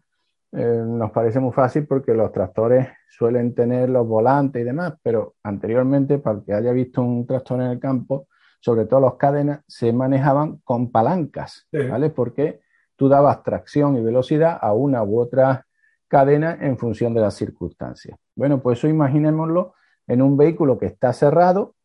eh, 0.51 0.83
nos 0.85 1.11
parece 1.11 1.39
muy 1.39 1.51
fácil 1.51 1.85
porque 1.85 2.13
los 2.13 2.31
tractores 2.31 2.87
suelen 3.09 3.53
tener 3.53 3.89
los 3.89 4.07
volantes 4.07 4.61
y 4.61 4.65
demás, 4.65 4.93
pero 5.03 5.35
anteriormente, 5.43 6.17
para 6.17 6.39
el 6.39 6.45
que 6.45 6.53
haya 6.53 6.71
visto 6.71 7.01
un 7.01 7.25
tractor 7.27 7.61
en 7.61 7.67
el 7.67 7.79
campo, 7.79 8.27
sobre 8.59 8.85
todo 8.85 8.99
los 8.99 9.15
cadenas, 9.15 9.61
se 9.67 9.93
manejaban 9.93 10.57
con 10.63 10.91
palancas, 10.91 11.67
¿vale? 11.71 12.09
Porque 12.09 12.61
tú 12.95 13.07
dabas 13.07 13.43
tracción 13.43 13.95
y 13.95 14.01
velocidad 14.01 14.57
a 14.59 14.73
una 14.73 15.03
u 15.03 15.19
otra 15.19 15.65
cadena 16.07 16.57
en 16.59 16.77
función 16.77 17.13
de 17.13 17.21
las 17.21 17.35
circunstancias. 17.35 18.17
Bueno, 18.35 18.61
pues 18.61 18.79
eso 18.79 18.87
imaginémoslo 18.87 19.73
en 20.07 20.21
un 20.21 20.35
vehículo 20.35 20.77
que 20.77 20.87
está 20.87 21.13
cerrado 21.13 21.75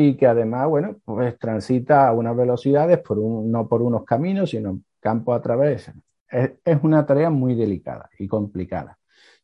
y 0.00 0.16
que 0.16 0.28
además, 0.28 0.68
bueno, 0.68 0.96
pues 1.04 1.36
transita 1.40 2.06
a 2.06 2.12
unas 2.12 2.36
velocidades 2.36 2.98
por 3.00 3.18
un, 3.18 3.50
no 3.50 3.66
por 3.66 3.82
unos 3.82 4.04
caminos, 4.04 4.50
sino 4.50 4.80
campo 5.00 5.34
a 5.34 5.42
través. 5.42 5.90
Es, 6.28 6.52
es 6.64 6.78
una 6.84 7.04
tarea 7.04 7.30
muy 7.30 7.56
delicada 7.56 8.08
y 8.16 8.28
complicada. 8.28 8.96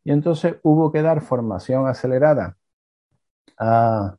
Y 0.05 0.13
entonces 0.13 0.55
hubo 0.63 0.93
que 0.93 1.03
dar 1.03 1.23
formación 1.23 1.89
acelerada 1.89 2.57
a, 3.59 4.17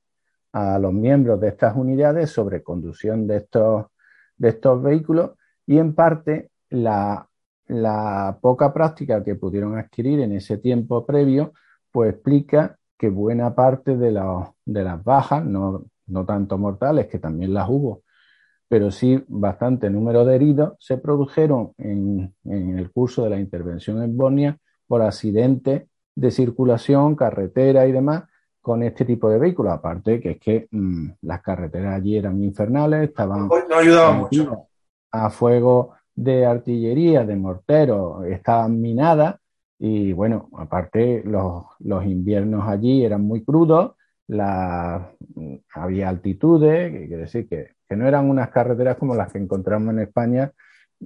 a 0.52 0.80
los 0.80 0.92
miembros 0.92 1.40
de 1.40 1.48
estas 1.48 1.74
unidades 1.74 2.32
sobre 2.32 2.64
conducción 2.64 3.28
de 3.28 3.38
estos, 3.38 3.86
de 4.36 4.50
estos 4.50 4.84
vehículos 4.84 5.32
y 5.66 5.78
en 5.78 5.96
parte 5.96 6.52
la, 6.70 7.30
la 7.68 8.38
poca 8.42 8.74
práctica 8.74 9.24
que 9.24 9.36
pudieron 9.36 9.78
adquirir 9.78 10.20
en 10.20 10.34
ese 10.34 10.58
tiempo 10.58 11.06
previo, 11.06 11.54
pues 11.94 12.12
explica 12.14 12.78
que 12.98 13.08
buena 13.08 13.56
parte 13.56 13.96
de, 13.96 14.12
de 14.66 14.84
las 14.84 15.02
bajas, 15.02 15.46
no, 15.46 15.86
no 16.08 16.26
tanto 16.26 16.58
mortales, 16.58 17.08
que 17.08 17.20
también 17.20 17.54
las 17.54 17.70
hubo, 17.70 18.04
pero 18.68 18.92
sí 18.92 19.24
bastante 19.28 19.90
número 19.90 20.26
de 20.26 20.36
heridos, 20.36 20.74
se 20.80 20.98
produjeron 20.98 21.74
en, 21.78 22.34
en 22.44 22.80
el 22.80 22.92
curso 22.92 23.24
de 23.24 23.30
la 23.30 23.40
intervención 23.40 24.02
en 24.02 24.16
Bosnia 24.18 24.58
por 24.88 25.02
accidentes 25.02 25.84
de 26.16 26.32
circulación, 26.32 27.16
carretera 27.16 27.86
y 27.88 27.92
demás, 27.92 28.24
con 28.62 28.82
este 28.82 29.06
tipo 29.06 29.30
de 29.30 29.38
vehículos. 29.38 29.74
Aparte 29.74 30.20
que 30.20 30.32
es 30.32 30.40
que 30.40 30.68
mmm, 30.72 31.10
las 31.22 31.42
carreteras 31.44 31.96
allí 31.96 32.18
eran 32.18 32.42
infernales, 32.44 33.10
estaban 33.10 33.48
no 33.48 33.76
ayudaban 33.78 34.20
mucho. 34.20 34.68
a 35.12 35.30
fuego 35.30 35.94
de 36.16 36.46
artillería, 36.46 37.26
de 37.26 37.36
morteros, 37.36 38.26
estaban 38.26 38.82
minadas 38.82 39.36
y 39.78 40.14
bueno, 40.14 40.50
aparte 40.58 41.22
los, 41.26 41.66
los 41.80 42.06
inviernos 42.06 42.68
allí 42.68 43.04
eran 43.04 43.22
muy 43.22 43.44
crudos, 43.44 43.96
la, 44.28 45.12
había 45.74 46.10
altitudes, 46.10 46.92
que 46.92 47.08
quiere 47.08 47.24
decir 47.24 47.48
que, 47.48 47.74
que, 47.88 47.96
no 47.96 48.08
eran 48.08 48.30
unas 48.30 48.50
carreteras 48.50 48.98
como 48.98 49.16
las 49.16 49.32
que 49.32 49.40
encontramos 49.40 49.94
en 49.94 50.00
España. 50.00 50.52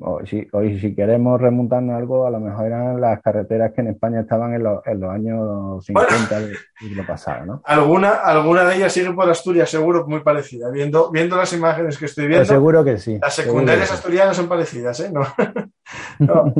Hoy 0.01 0.27
si, 0.27 0.47
hoy, 0.53 0.79
si 0.79 0.95
queremos 0.95 1.41
remontarnos 1.41 1.95
algo, 1.95 2.25
a 2.25 2.29
lo 2.29 2.39
mejor 2.39 2.67
eran 2.67 3.01
las 3.01 3.21
carreteras 3.21 3.73
que 3.73 3.81
en 3.81 3.87
España 3.87 4.21
estaban 4.21 4.53
en, 4.53 4.63
lo, 4.63 4.83
en 4.85 4.99
los 4.99 5.11
años 5.11 5.83
50 5.83 6.15
bueno, 6.29 6.47
del 6.47 6.57
siglo 6.77 7.05
pasado, 7.07 7.45
¿no? 7.45 7.61
Alguna, 7.65 8.11
alguna 8.11 8.65
de 8.65 8.75
ellas 8.75 8.93
sigue 8.93 9.11
por 9.11 9.29
Asturias, 9.29 9.69
seguro, 9.69 10.05
muy 10.07 10.21
parecida. 10.21 10.69
Viendo, 10.69 11.09
viendo 11.09 11.35
las 11.35 11.51
imágenes 11.53 11.97
que 11.97 12.05
estoy 12.05 12.27
viendo, 12.27 12.41
pues 12.41 12.49
seguro 12.49 12.83
que 12.83 12.99
sí. 12.99 13.17
Las 13.19 13.35
secundarias 13.35 13.91
asturianas 13.91 14.37
son 14.37 14.47
parecidas, 14.47 14.99
¿eh? 14.99 15.11
No. 15.11 15.21
no. 16.19 16.53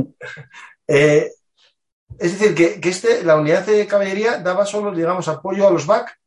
eh, 0.88 1.30
es 2.18 2.38
decir, 2.38 2.56
que, 2.56 2.82
que 2.82 2.90
este, 2.90 3.24
la 3.24 3.38
unidad 3.38 3.66
de 3.66 3.86
caballería 3.86 4.40
daba 4.40 4.66
solo, 4.66 4.92
digamos, 4.92 5.28
apoyo 5.28 5.68
a 5.68 5.72
los 5.72 5.86
BAC, 5.86 6.19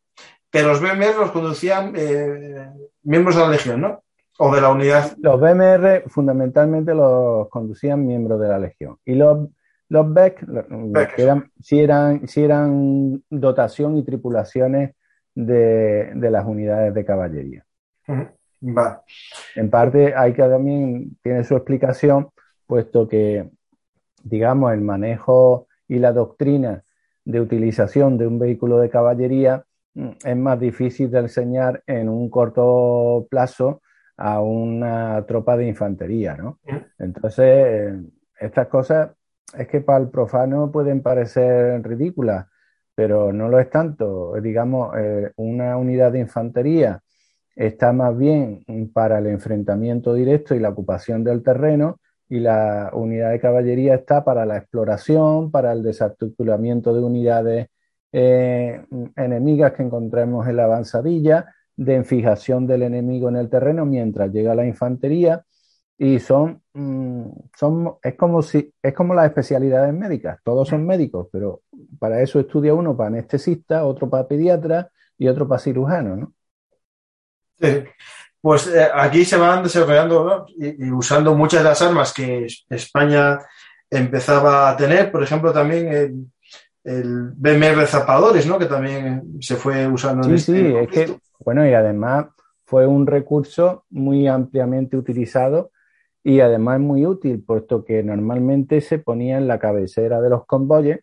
pero 0.53 0.69
los 0.69 0.81
BMR 0.83 1.17
los 1.19 1.33
conducían 1.33 1.95
eh, 1.97 2.71
miembros 3.05 3.37
de 3.37 3.43
la 3.43 3.49
Legión, 3.49 3.81
¿no? 3.81 4.03
O 4.39 4.55
de 4.55 4.61
la 4.61 4.71
unidad. 4.71 5.17
Los 5.19 5.41
BMR 5.41 6.05
fundamentalmente 6.09 6.95
los 6.95 7.49
conducían 7.49 8.07
miembros 8.07 8.39
de 8.39 8.49
la 8.49 8.59
Legión. 8.59 8.99
Y 9.07 9.15
los, 9.15 9.49
los 9.89 10.13
BEC, 10.13 10.45
BEC. 10.47 11.15
Que 11.15 11.23
eran, 11.23 11.51
sí, 11.59 11.81
eran, 11.81 12.29
sí 12.29 12.45
eran 12.45 13.23
dotación 13.31 13.97
y 13.97 14.05
tripulaciones 14.05 14.95
de, 15.35 16.13
de 16.15 16.31
las 16.31 16.45
unidades 16.45 16.93
de 16.93 17.05
caballería. 17.05 17.65
Uh 18.07 18.13
-huh. 18.13 18.77
Va. 18.77 19.03
En 19.57 19.71
parte 19.71 20.15
hay 20.15 20.35
que 20.35 20.43
también, 20.43 21.17
tiene 21.23 21.45
su 21.45 21.57
explicación, 21.57 22.29
puesto 22.67 23.09
que, 23.09 23.49
digamos, 24.23 24.73
el 24.73 24.83
manejo 24.83 25.67
y 25.89 25.99
la 25.99 26.13
doctrina 26.13 26.85
de 27.25 27.41
utilización 27.41 28.19
de 28.19 28.27
un 28.27 28.39
vehículo 28.39 28.79
de 28.79 28.91
caballería 28.91 29.65
es 29.95 30.37
más 30.37 30.59
difícil 30.59 31.11
de 31.11 31.21
enseñar 31.21 31.83
en 31.87 32.09
un 32.09 32.31
corto 32.31 33.27
plazo 33.31 33.83
a 34.17 34.41
una 34.41 35.25
tropa 35.27 35.57
de 35.57 35.67
infantería, 35.67 36.37
¿no? 36.37 36.59
Entonces, 36.99 37.95
estas 38.39 38.69
cosas 38.69 39.11
es 39.57 39.69
que 39.69 39.81
para 39.81 40.01
el 40.01 40.11
profano 40.11 40.71
pueden 40.71 41.03
parecer 41.03 41.83
ridículas, 41.83 42.47
pero 42.95 43.33
no 43.33 43.49
lo 43.49 43.59
es 43.59 43.71
tanto. 43.71 44.35
Digamos, 44.41 44.95
eh, 44.97 45.33
una 45.37 45.77
unidad 45.77 46.13
de 46.13 46.21
infantería 46.21 47.01
está 47.55 47.93
más 47.93 48.17
bien 48.17 48.65
para 48.93 49.19
el 49.19 49.27
enfrentamiento 49.27 50.15
directo 50.15 50.55
y 50.55 50.61
la 50.61 50.71
ocupación 50.71 51.25
del 51.25 51.43
terreno, 51.43 51.99
y 52.33 52.41
la 52.41 52.91
unidad 52.95 53.31
de 53.31 53.41
caballería 53.41 53.95
está 53.95 54.25
para 54.25 54.47
la 54.47 54.57
exploración, 54.57 55.51
para 55.51 55.71
el 55.73 55.83
desarticulamiento 55.83 56.95
de 56.95 57.01
unidades 57.03 57.67
eh, 58.13 58.85
enemigas 59.17 59.73
que 59.73 59.83
encontremos 59.83 60.47
en 60.47 60.57
la 60.57 60.65
avanzadilla, 60.65 61.55
de 61.77 61.95
enfijación 61.95 62.67
del 62.67 62.83
enemigo 62.83 63.29
en 63.29 63.37
el 63.37 63.49
terreno 63.49 63.87
mientras 63.87 64.31
llega 64.31 64.55
la 64.55 64.67
infantería 64.67 65.45
y 65.99 66.19
son, 66.19 66.63
mmm, 66.75 67.27
son 67.57 67.95
es 68.03 68.15
como 68.17 68.43
si 68.43 68.73
es 68.83 68.95
como 68.95 69.15
las 69.15 69.27
especialidades 69.27 69.95
médicas, 69.95 70.39
todos 70.45 70.69
son 70.69 70.87
médicos, 70.87 71.29
pero 71.33 71.63
para 71.99 72.21
eso 72.21 72.41
estudia 72.41 72.75
uno 72.75 72.97
para 72.97 73.09
anestesista, 73.09 73.85
otro 73.85 74.09
para 74.11 74.27
pediatra 74.27 74.91
y 75.17 75.29
otro 75.29 75.47
para 75.49 75.61
cirujano, 75.61 76.17
¿no? 76.17 76.35
Sí. 77.61 77.85
Pues 78.41 78.67
eh, 78.67 78.89
aquí 78.93 79.25
se 79.25 79.37
van 79.37 79.63
desarrollando 79.63 80.47
y, 80.49 80.91
usando 80.91 81.35
muchas 81.37 81.63
de 81.63 81.69
las 81.69 81.81
armas 81.81 82.13
que 82.13 82.49
España 82.69 83.39
empezaba 83.89 84.71
a 84.71 84.77
tener, 84.77 85.13
por 85.13 85.23
ejemplo, 85.23 85.53
también 85.53 85.93
el, 85.93 86.27
el 86.85 87.31
BMR 87.37 87.87
zapadores, 87.87 88.47
¿no? 88.47 88.59
Que 88.59 88.67
también 88.67 89.39
se 89.41 89.57
fue 89.57 89.87
usando. 89.87 90.25
Sí, 90.25 90.31
en 90.31 90.35
este 90.35 90.53
sí, 90.53 90.77
es 90.77 90.89
que, 90.89 91.17
bueno, 91.45 91.67
y 91.67 91.73
además 91.73 92.27
fue 92.65 92.87
un 92.87 93.07
recurso 93.07 93.85
muy 93.91 94.27
ampliamente 94.27 94.97
utilizado 94.97 95.71
y 96.25 96.41
además 96.41 96.81
muy 96.81 97.05
útil, 97.05 97.43
puesto 97.45 97.85
que 97.85 98.03
normalmente 98.03 98.81
se 98.81 98.99
ponía 98.99 99.39
en 99.39 99.49
la 99.49 99.59
cabecera 99.59 100.21
de 100.21 100.31
los 100.31 100.47
convoyes, 100.47 101.01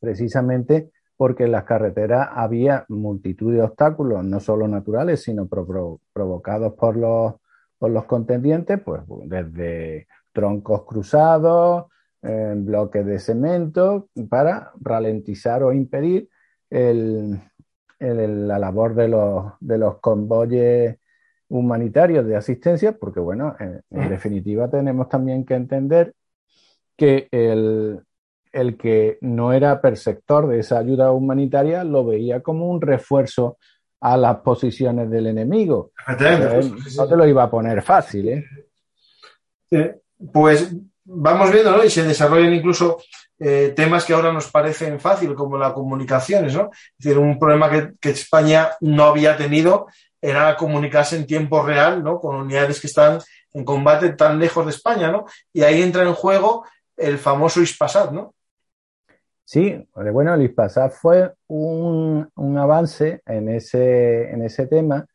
precisamente 0.00 0.90
porque 1.16 1.44
en 1.44 1.52
las 1.52 1.64
carreteras 1.64 2.28
había 2.32 2.84
multitud 2.88 3.52
de 3.52 3.62
obstáculos, 3.62 4.22
no 4.24 4.38
solo 4.40 4.68
naturales, 4.68 5.22
sino 5.22 5.46
pro 5.46 6.00
provocados 6.12 6.74
por 6.74 6.96
los, 6.96 7.34
por 7.78 7.90
los 7.90 8.04
contendientes, 8.04 8.80
pues 8.80 9.02
desde 9.24 10.06
troncos 10.32 10.84
cruzados, 10.84 11.86
eh, 12.22 12.54
bloques 12.56 13.04
de 13.04 13.18
cemento, 13.18 14.08
para 14.28 14.72
ralentizar 14.80 15.62
o 15.62 15.72
impedir 15.72 16.28
el, 16.70 17.40
el, 17.98 18.48
la 18.48 18.58
labor 18.58 18.94
de 18.94 19.08
los, 19.08 19.52
de 19.60 19.78
los 19.78 19.98
convoyes 20.00 20.96
humanitarios 21.48 22.26
de 22.26 22.36
asistencia, 22.36 22.96
porque 22.98 23.20
bueno, 23.20 23.54
en, 23.60 23.80
en 23.90 24.08
definitiva 24.08 24.68
tenemos 24.68 25.08
también 25.08 25.44
que 25.44 25.54
entender 25.54 26.14
que 26.96 27.28
el, 27.30 28.00
el 28.52 28.76
que 28.76 29.18
no 29.20 29.52
era 29.52 29.80
perceptor 29.80 30.48
de 30.48 30.60
esa 30.60 30.78
ayuda 30.78 31.12
humanitaria 31.12 31.84
lo 31.84 32.04
veía 32.04 32.40
como 32.40 32.68
un 32.68 32.80
refuerzo 32.80 33.58
a 34.00 34.16
las 34.16 34.38
posiciones 34.38 35.10
del 35.10 35.26
enemigo. 35.26 35.92
No 36.96 37.08
te 37.08 37.16
lo 37.16 37.26
iba 37.26 37.44
a 37.44 37.50
poner 37.50 37.82
fácil, 37.82 38.28
¿eh? 38.28 38.44
Pues 40.32 40.74
vamos 41.06 41.50
viendo, 41.50 41.76
¿no? 41.76 41.84
Y 41.84 41.90
se 41.90 42.02
desarrollan 42.02 42.54
incluso 42.54 42.98
eh, 43.38 43.72
temas 43.74 44.04
que 44.04 44.12
ahora 44.12 44.32
nos 44.32 44.50
parecen 44.50 44.98
fácil, 45.00 45.34
como 45.34 45.58
las 45.58 45.72
comunicaciones, 45.72 46.54
¿no? 46.54 46.70
Es 46.72 47.04
decir, 47.04 47.18
un 47.18 47.38
problema 47.38 47.70
que, 47.70 47.92
que, 48.00 48.10
España 48.10 48.70
no 48.80 49.04
había 49.04 49.36
tenido 49.36 49.86
era 50.20 50.56
comunicarse 50.56 51.16
en 51.16 51.26
tiempo 51.26 51.62
real, 51.62 52.02
¿no? 52.02 52.18
Con 52.18 52.36
unidades 52.36 52.80
que 52.80 52.86
están 52.86 53.18
en 53.52 53.64
combate 53.64 54.10
tan 54.10 54.38
lejos 54.38 54.64
de 54.64 54.72
España, 54.72 55.10
¿no? 55.10 55.26
Y 55.52 55.62
ahí 55.62 55.82
entra 55.82 56.02
en 56.02 56.14
juego 56.14 56.64
el 56.96 57.18
famoso 57.18 57.60
ISPASAT, 57.60 58.10
¿no? 58.12 58.34
Sí, 59.44 59.86
bueno, 59.94 60.34
el 60.34 60.42
ISPASAT 60.42 60.92
fue 60.92 61.32
un, 61.46 62.28
un 62.34 62.58
avance 62.58 63.22
en 63.26 63.48
ese, 63.48 64.30
en 64.30 64.42
ese 64.42 64.66
tema, 64.66 65.06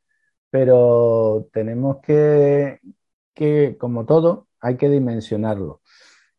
pero 0.49 1.47
tenemos 1.51 1.97
que, 2.01 2.79
que, 3.33 3.75
como 3.77 4.05
todo, 4.05 4.47
hay 4.61 4.77
que 4.77 4.89
dimensionarlo. 4.89 5.81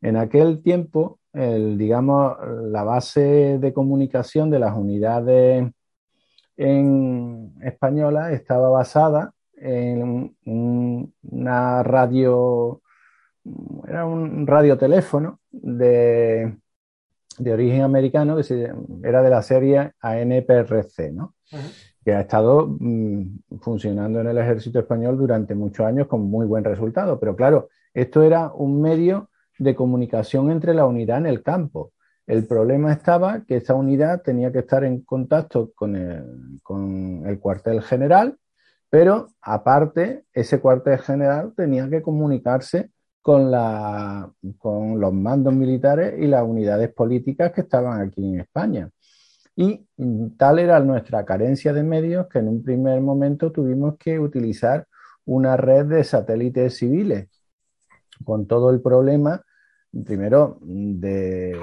En 0.00 0.16
aquel 0.16 0.62
tiempo, 0.62 1.20
el, 1.32 1.78
digamos, 1.78 2.36
la 2.70 2.82
base 2.82 3.58
de 3.58 3.72
comunicación 3.72 4.50
de 4.50 4.58
las 4.58 4.76
unidades 4.76 5.70
en 6.56 7.54
española 7.62 8.32
estaba 8.32 8.68
basada 8.68 9.32
en 9.56 10.34
un, 10.44 11.14
una 11.22 11.82
radio, 11.82 12.82
era 13.86 14.04
un 14.06 14.46
radioteléfono 14.46 15.40
de, 15.50 16.58
de 17.38 17.52
origen 17.52 17.82
americano 17.82 18.36
que 18.36 18.42
se, 18.42 18.72
era 19.04 19.22
de 19.22 19.30
la 19.30 19.42
serie 19.42 19.92
ANPRC, 20.00 21.12
¿no? 21.12 21.34
Uh 21.52 21.56
-huh. 21.56 21.72
que 22.04 22.12
ha 22.12 22.20
estado 22.22 22.66
mm, 22.80 23.58
funcionando 23.60 24.20
en 24.20 24.26
el 24.26 24.38
ejército 24.38 24.80
español 24.80 25.16
durante 25.16 25.54
muchos 25.54 25.86
años 25.86 26.08
con 26.08 26.22
muy 26.22 26.46
buen 26.46 26.64
resultado. 26.64 27.20
Pero 27.20 27.36
claro, 27.36 27.68
esto 27.94 28.22
era 28.22 28.52
un 28.52 28.80
medio 28.80 29.30
de 29.58 29.74
comunicación 29.74 30.50
entre 30.50 30.74
la 30.74 30.86
unidad 30.86 31.18
en 31.18 31.26
el 31.26 31.42
campo. 31.42 31.92
El 32.26 32.46
problema 32.46 32.92
estaba 32.92 33.44
que 33.44 33.56
esa 33.56 33.74
unidad 33.74 34.22
tenía 34.22 34.52
que 34.52 34.60
estar 34.60 34.84
en 34.84 35.02
contacto 35.02 35.72
con 35.74 35.96
el, 35.96 37.38
cuartel 37.40 37.82
general, 37.82 38.38
pero 38.88 39.28
aparte, 39.40 40.24
ese 40.32 40.60
cuartel 40.60 40.98
general 40.98 41.52
tenía 41.56 41.88
que 41.88 42.02
comunicarse 42.02 42.90
con 43.20 43.50
los 43.50 45.12
mandos 45.12 45.54
militares 45.54 46.14
y 46.18 46.26
las 46.26 46.42
unidades 46.42 46.92
políticas 46.92 47.52
que 47.52 47.62
estaban 47.62 48.00
aquí 48.00 48.24
en 48.24 48.40
España. 48.40 48.90
Y 49.54 49.86
tal 50.38 50.58
era 50.58 50.80
nuestra 50.80 51.24
carencia 51.24 51.72
de 51.72 51.82
medios 51.82 52.26
que 52.28 52.38
en 52.38 52.48
un 52.48 52.62
primer 52.62 53.00
momento 53.00 53.52
tuvimos 53.52 53.96
que 53.98 54.18
utilizar 54.18 54.86
una 55.24 55.56
red 55.56 55.86
de 55.86 56.04
satélites 56.04 56.78
civiles, 56.78 57.28
con 58.22 58.46
todo 58.46 58.70
el 58.70 58.80
problema, 58.80 59.42
primero, 60.04 60.58
de 60.62 61.56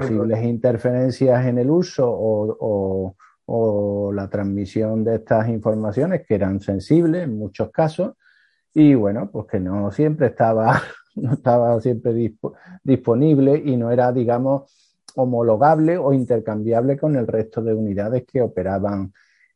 posibles 0.00 0.44
interferencias 0.44 1.46
en 1.46 1.58
el 1.58 1.70
uso 1.70 2.08
o, 2.08 3.16
o, 3.46 4.12
la 4.12 4.28
transmisión 4.28 5.04
de 5.04 5.16
estas 5.16 5.48
informaciones 5.48 6.26
que 6.26 6.34
eran 6.34 6.60
sensibles 6.60 7.24
en 7.24 7.38
muchos 7.38 7.70
casos, 7.70 8.14
y 8.72 8.94
bueno, 8.94 9.30
pues 9.30 9.46
que 9.46 9.60
no 9.60 9.90
siempre 9.90 10.28
estaba, 10.28 10.80
no 11.16 11.34
estaba 11.34 11.80
siempre 11.80 12.12
disponible 12.82 13.62
y 13.64 13.76
no 13.76 13.90
era, 13.90 14.12
digamos, 14.12 14.70
homologable 15.16 15.96
o 15.98 16.12
intercambiable 16.12 16.96
con 16.96 17.16
el 17.16 17.26
resto 17.26 17.62
de 17.62 17.74
unidades 17.74 18.24
que 18.24 18.42
operaban 18.42 19.12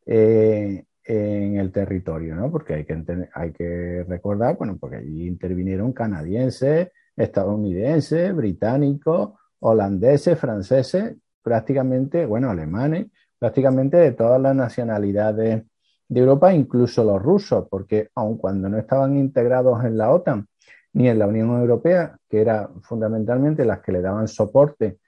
eh, 0.07 0.84
en 1.05 1.57
el 1.57 1.73
territorio, 1.73 2.35
¿no? 2.35 2.51
Porque 2.51 2.75
hay 2.75 2.85
que, 2.85 3.29
hay 3.35 3.53
que 3.53 4.05
recordar, 4.09 4.57
bueno, 4.57 4.77
porque 4.79 4.97
allí 4.97 5.27
intervinieron 5.27 5.93
canadienses, 5.93 6.91
estadounidenses, 7.17 8.35
británicos, 8.35 9.33
holandeses, 9.61 10.39
franceses, 10.39 11.17
prácticamente, 11.43 12.27
bueno, 12.27 12.51
alemanes, 12.51 13.07
prácticamente 13.39 13.97
de 13.97 14.13
todas 14.13 14.41
las 14.41 14.55
nacionalidades 14.55 15.65
de 16.09 16.21
Europa, 16.21 16.53
incluso 16.53 17.05
los 17.05 17.23
rusos, 17.23 17.67
porque 17.71 18.11
aun 18.15 18.37
cuando 18.37 18.69
no 18.69 18.79
estaban 18.79 19.17
integrados 19.17 19.85
en 19.85 19.97
la 19.97 20.11
OTAN 20.11 20.47
ni 20.93 21.09
en 21.09 21.19
la 21.19 21.27
Unión 21.27 21.51
Europea, 21.61 22.17
que 22.29 22.41
eran 22.41 22.83
fundamentalmente 22.83 23.65
las 23.65 23.81
que 23.81 23.93
le 23.93 24.03
daban 24.03 24.27
soporte 24.27 24.99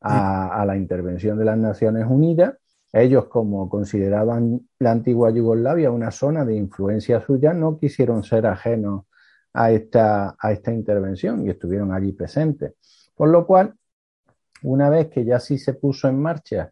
a, 0.00 0.64
la 0.66 0.76
intervención 0.76 1.38
de 1.38 1.44
las 1.44 1.58
Naciones 1.58 2.06
Unidas. 2.08 2.54
Ellos, 2.92 3.26
como 3.26 3.68
consideraban 3.68 4.68
la 4.78 4.92
antigua 4.92 5.30
Yugoslavia 5.30 5.90
una 5.90 6.10
zona 6.10 6.44
de 6.44 6.56
influencia 6.56 7.20
suya, 7.20 7.52
no 7.52 7.78
quisieron 7.78 8.22
ser 8.22 8.46
ajenos 8.46 9.04
a 9.52 9.70
esta, 9.70 10.36
a 10.38 10.52
esta 10.52 10.72
intervención 10.72 11.46
y 11.46 11.50
estuvieron 11.50 11.92
allí 11.92 12.12
presentes. 12.12 12.74
Por 13.14 13.30
lo 13.30 13.46
cual, 13.46 13.74
una 14.62 14.90
vez 14.90 15.08
que 15.08 15.24
ya 15.24 15.40
sí 15.40 15.58
se 15.58 15.74
puso 15.74 16.08
en 16.08 16.20
marcha 16.20 16.70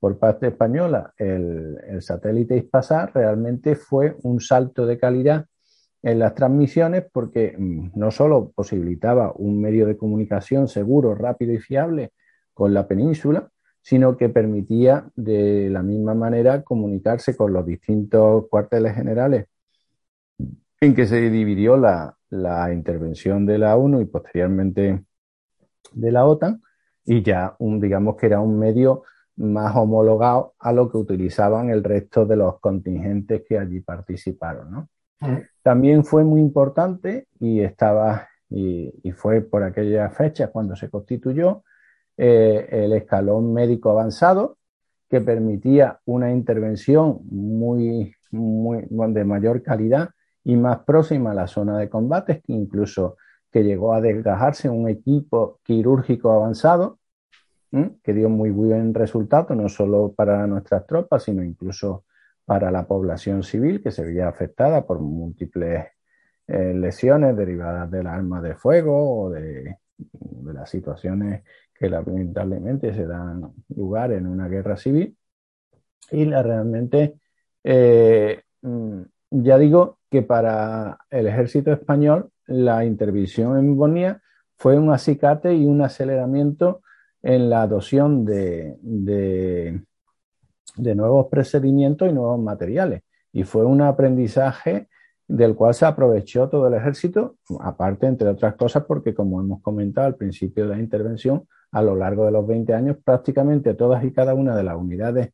por 0.00 0.18
parte 0.18 0.48
española 0.48 1.12
el, 1.18 2.00
satélite 2.00 2.56
ISPASAR, 2.56 3.12
realmente 3.14 3.76
fue 3.76 4.16
un 4.22 4.40
salto 4.40 4.86
de 4.86 4.98
calidad 4.98 5.46
en 6.02 6.18
las 6.18 6.34
transmisiones 6.34 7.04
porque 7.12 7.54
mm, 7.56 7.90
no 7.94 8.10
solo 8.10 8.50
posibilitaba 8.54 9.32
un 9.36 9.60
medio 9.60 9.86
de 9.86 9.98
comunicación 9.98 10.68
seguro, 10.68 11.14
rápido 11.14 11.52
y 11.52 11.58
fiable 11.58 12.12
con 12.54 12.72
la 12.72 12.88
península, 12.88 13.50
sino 13.82 14.16
que 14.16 14.28
permitía 14.28 15.06
de 15.16 15.70
la 15.70 15.82
misma 15.82 16.14
manera 16.14 16.62
comunicarse 16.62 17.36
con 17.36 17.52
los 17.52 17.66
distintos 17.66 18.46
cuarteles 18.48 18.94
generales 18.94 19.46
en 20.80 20.94
que 20.94 21.06
se 21.06 21.30
dividió 21.30 21.76
la, 21.76 22.16
intervención 22.72 23.44
de 23.44 23.58
la 23.58 23.76
ONU 23.76 24.00
y 24.00 24.06
posteriormente 24.06 25.04
de 25.92 26.12
la 26.12 26.24
OTAN, 26.24 26.62
y 27.04 27.22
ya 27.22 27.54
un, 27.58 27.80
digamos 27.80 28.16
que 28.16 28.26
era 28.26 28.40
un 28.40 28.58
medio 28.58 29.02
más 29.36 29.74
homologado 29.76 30.54
a 30.58 30.72
lo 30.72 30.90
que 30.90 30.96
utilizaban 30.96 31.70
el 31.70 31.82
resto 31.82 32.24
de 32.24 32.36
los 32.36 32.60
contingentes 32.60 33.42
que 33.46 33.58
allí 33.58 33.80
participaron. 33.80 34.88
Mm. 35.20 35.36
También 35.62 36.04
fue 36.04 36.24
muy 36.24 36.40
importante 36.40 37.26
y 37.38 37.60
estaba 37.60 38.28
y, 38.48 38.92
y, 39.02 39.12
fue 39.12 39.40
por 39.42 39.62
aquella 39.62 40.10
fecha 40.10 40.48
cuando 40.48 40.76
se 40.76 40.88
constituyó 40.88 41.62
eh, 42.22 42.68
el 42.84 42.92
escalón 42.92 43.54
médico 43.54 43.88
avanzado, 43.88 44.58
que 45.08 45.22
permitía 45.22 46.00
una 46.04 46.30
intervención 46.30 47.20
muy, 47.30 48.14
muy, 48.30 48.86
de 48.90 49.24
mayor 49.24 49.62
calidad 49.62 50.10
y 50.44 50.54
más 50.56 50.80
próxima 50.80 51.30
a 51.30 51.34
la 51.34 51.46
zona 51.46 51.78
de 51.78 51.88
combates, 51.88 52.42
que 52.42 52.52
incluso 52.52 53.16
que 53.50 53.64
llegó 53.64 53.94
a 53.94 54.02
desgajarse 54.02 54.68
un 54.68 54.90
equipo 54.90 55.60
quirúrgico 55.64 56.30
avanzado, 56.30 56.98
que 58.02 58.12
dio 58.12 58.28
muy 58.28 58.50
buen 58.50 58.92
resultado, 58.92 59.54
no 59.54 59.70
solo 59.70 60.12
para 60.12 60.46
nuestras 60.46 60.86
tropas, 60.86 61.22
sino 61.22 61.42
incluso 61.42 62.04
para 62.44 62.70
la 62.70 62.86
población 62.86 63.44
civil, 63.44 63.82
que 63.82 63.92
se 63.92 64.04
veía 64.04 64.28
afectada 64.28 64.84
por 64.84 65.00
múltiples 65.00 65.86
eh, 66.46 66.74
lesiones 66.74 67.34
derivadas 67.34 67.90
del 67.90 68.08
arma 68.08 68.42
de 68.42 68.56
fuego 68.56 69.22
o 69.22 69.30
de, 69.30 69.78
de 69.96 70.52
las 70.52 70.68
situaciones 70.68 71.44
que 71.80 71.88
lamentablemente 71.88 72.92
se 72.92 73.06
dan 73.06 73.54
lugar 73.74 74.12
en 74.12 74.26
una 74.26 74.48
guerra 74.48 74.76
civil. 74.76 75.16
Y 76.10 76.26
la, 76.26 76.42
realmente, 76.42 77.18
eh, 77.64 78.42
mm, 78.60 79.00
ya 79.30 79.56
digo 79.56 79.98
que 80.10 80.20
para 80.20 80.98
el 81.08 81.26
ejército 81.26 81.72
español 81.72 82.30
la 82.46 82.84
intervención 82.84 83.58
en 83.58 83.76
Bonía 83.76 84.20
fue 84.56 84.78
un 84.78 84.92
acicate 84.92 85.54
y 85.54 85.64
un 85.64 85.80
aceleramiento 85.80 86.82
en 87.22 87.48
la 87.48 87.62
adopción 87.62 88.26
de, 88.26 88.76
de, 88.82 89.82
de 90.76 90.94
nuevos 90.94 91.28
procedimientos 91.28 92.10
y 92.10 92.12
nuevos 92.12 92.38
materiales. 92.38 93.02
Y 93.32 93.44
fue 93.44 93.64
un 93.64 93.80
aprendizaje 93.80 94.88
del 95.26 95.54
cual 95.54 95.72
se 95.72 95.86
aprovechó 95.86 96.50
todo 96.50 96.66
el 96.66 96.74
ejército, 96.74 97.36
aparte, 97.60 98.06
entre 98.06 98.28
otras 98.28 98.54
cosas, 98.56 98.84
porque 98.84 99.14
como 99.14 99.40
hemos 99.40 99.62
comentado 99.62 100.08
al 100.08 100.16
principio 100.16 100.64
de 100.64 100.76
la 100.76 100.82
intervención, 100.82 101.46
a 101.72 101.82
lo 101.82 101.94
largo 101.94 102.24
de 102.24 102.32
los 102.32 102.46
20 102.46 102.74
años, 102.74 102.96
prácticamente 103.02 103.74
todas 103.74 104.04
y 104.04 104.12
cada 104.12 104.34
una 104.34 104.56
de 104.56 104.64
las 104.64 104.76
unidades 104.76 105.30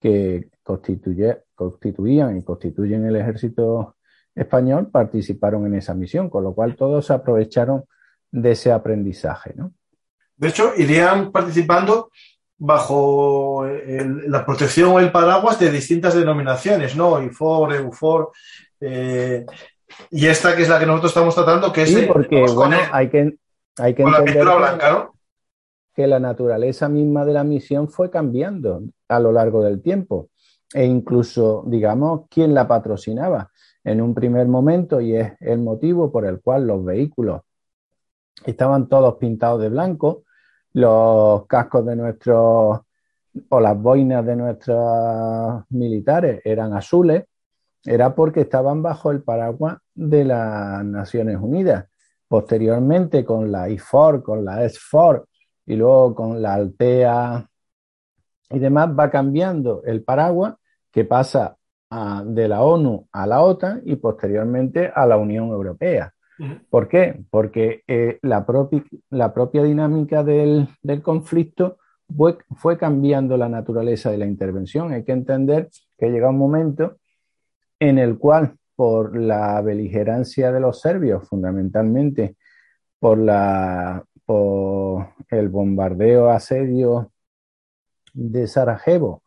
que 0.00 0.48
constituían 0.62 2.36
y 2.36 2.42
constituyen 2.42 3.06
el 3.06 3.16
ejército 3.16 3.96
español 4.34 4.90
participaron 4.90 5.66
en 5.66 5.74
esa 5.76 5.94
misión, 5.94 6.28
con 6.28 6.44
lo 6.44 6.54
cual 6.54 6.76
todos 6.76 7.10
aprovecharon 7.10 7.84
de 8.30 8.52
ese 8.52 8.72
aprendizaje. 8.72 9.54
¿no? 9.56 9.72
De 10.36 10.48
hecho, 10.48 10.72
irían 10.76 11.30
participando 11.30 12.10
bajo 12.56 13.66
la 13.66 14.44
protección 14.44 14.90
o 14.90 15.00
el 15.00 15.12
paraguas 15.12 15.58
de 15.58 15.70
distintas 15.70 16.14
denominaciones, 16.14 16.96
¿no? 16.96 17.22
IFOR, 17.22 17.74
EUFOR, 17.74 18.32
eh, 18.80 19.44
y 20.10 20.26
esta 20.26 20.56
que 20.56 20.62
es 20.62 20.68
la 20.68 20.78
que 20.78 20.86
nosotros 20.86 21.10
estamos 21.10 21.34
tratando, 21.34 21.72
que 21.72 21.82
es... 21.82 21.90
Sí, 21.90 22.06
porque, 22.06 22.44
bueno, 22.54 22.76
hay 22.92 23.08
que, 23.08 23.36
hay 23.78 23.94
que 23.94 24.02
entender... 24.02 24.46
que 25.94 26.06
la 26.06 26.18
naturaleza 26.18 26.88
misma 26.88 27.24
de 27.24 27.32
la 27.32 27.44
misión 27.44 27.88
fue 27.88 28.10
cambiando 28.10 28.82
a 29.08 29.20
lo 29.20 29.32
largo 29.32 29.62
del 29.62 29.80
tiempo 29.80 30.28
e 30.72 30.84
incluso, 30.84 31.62
digamos, 31.66 32.22
quién 32.28 32.52
la 32.52 32.66
patrocinaba 32.66 33.50
en 33.84 34.00
un 34.00 34.14
primer 34.14 34.48
momento 34.48 35.00
y 35.00 35.14
es 35.14 35.34
el 35.40 35.60
motivo 35.60 36.10
por 36.10 36.26
el 36.26 36.40
cual 36.40 36.66
los 36.66 36.84
vehículos 36.84 37.42
estaban 38.44 38.88
todos 38.88 39.14
pintados 39.16 39.60
de 39.60 39.68
blanco, 39.68 40.24
los 40.72 41.46
cascos 41.46 41.86
de 41.86 41.94
nuestros 41.94 42.80
o 43.48 43.60
las 43.60 43.80
boinas 43.80 44.26
de 44.26 44.36
nuestros 44.36 45.64
militares 45.70 46.40
eran 46.44 46.72
azules, 46.72 47.24
era 47.84 48.14
porque 48.14 48.42
estaban 48.42 48.82
bajo 48.82 49.10
el 49.10 49.22
paraguas 49.22 49.78
de 49.94 50.24
las 50.24 50.84
Naciones 50.84 51.38
Unidas. 51.40 51.86
Posteriormente, 52.26 53.24
con 53.24 53.52
la 53.52 53.68
IFOR, 53.68 54.22
con 54.22 54.44
la 54.44 54.68
SFOR 54.68 55.26
y 55.66 55.76
luego 55.76 56.14
con 56.14 56.42
la 56.42 56.54
Altea 56.54 57.48
y 58.50 58.58
demás, 58.58 58.90
va 58.98 59.10
cambiando 59.10 59.82
el 59.84 60.02
paraguas 60.04 60.54
que 60.90 61.04
pasa 61.04 61.56
de 62.24 62.48
la 62.48 62.62
ONU 62.62 63.08
a 63.12 63.26
la 63.26 63.42
OTAN 63.42 63.82
y 63.84 63.96
posteriormente 63.96 64.90
a 64.92 65.06
la 65.06 65.16
Unión 65.16 65.48
Europea. 65.50 66.12
¿Por 66.68 66.88
qué? 66.88 67.22
Porque 67.30 67.84
eh, 67.86 68.18
la, 68.22 68.44
la, 69.10 69.32
propia 69.32 69.62
dinámica 69.62 70.24
del, 70.24 70.68
del 70.82 71.00
conflicto 71.00 71.78
fue, 72.16 72.38
fue, 72.56 72.76
cambiando 72.76 73.36
la 73.36 73.48
naturaleza 73.48 74.10
de 74.10 74.18
la 74.18 74.26
intervención. 74.26 74.92
Hay 74.92 75.04
que 75.04 75.12
entender 75.12 75.68
que 75.96 76.10
llega 76.10 76.30
un 76.30 76.38
momento 76.38 76.96
en 77.78 77.98
el 77.98 78.18
cual, 78.18 78.56
por 78.74 79.16
la 79.16 79.60
beligerancia 79.60 80.50
de 80.50 80.58
los 80.58 80.80
serbios, 80.80 81.28
fundamentalmente 81.28 82.36
por, 82.98 83.18
la, 83.18 84.04
por 84.26 85.08
el 85.30 85.48
bombardeo 85.48 86.30
asedio 86.30 87.12
de 88.12 88.46
Sarajevo 88.46 89.22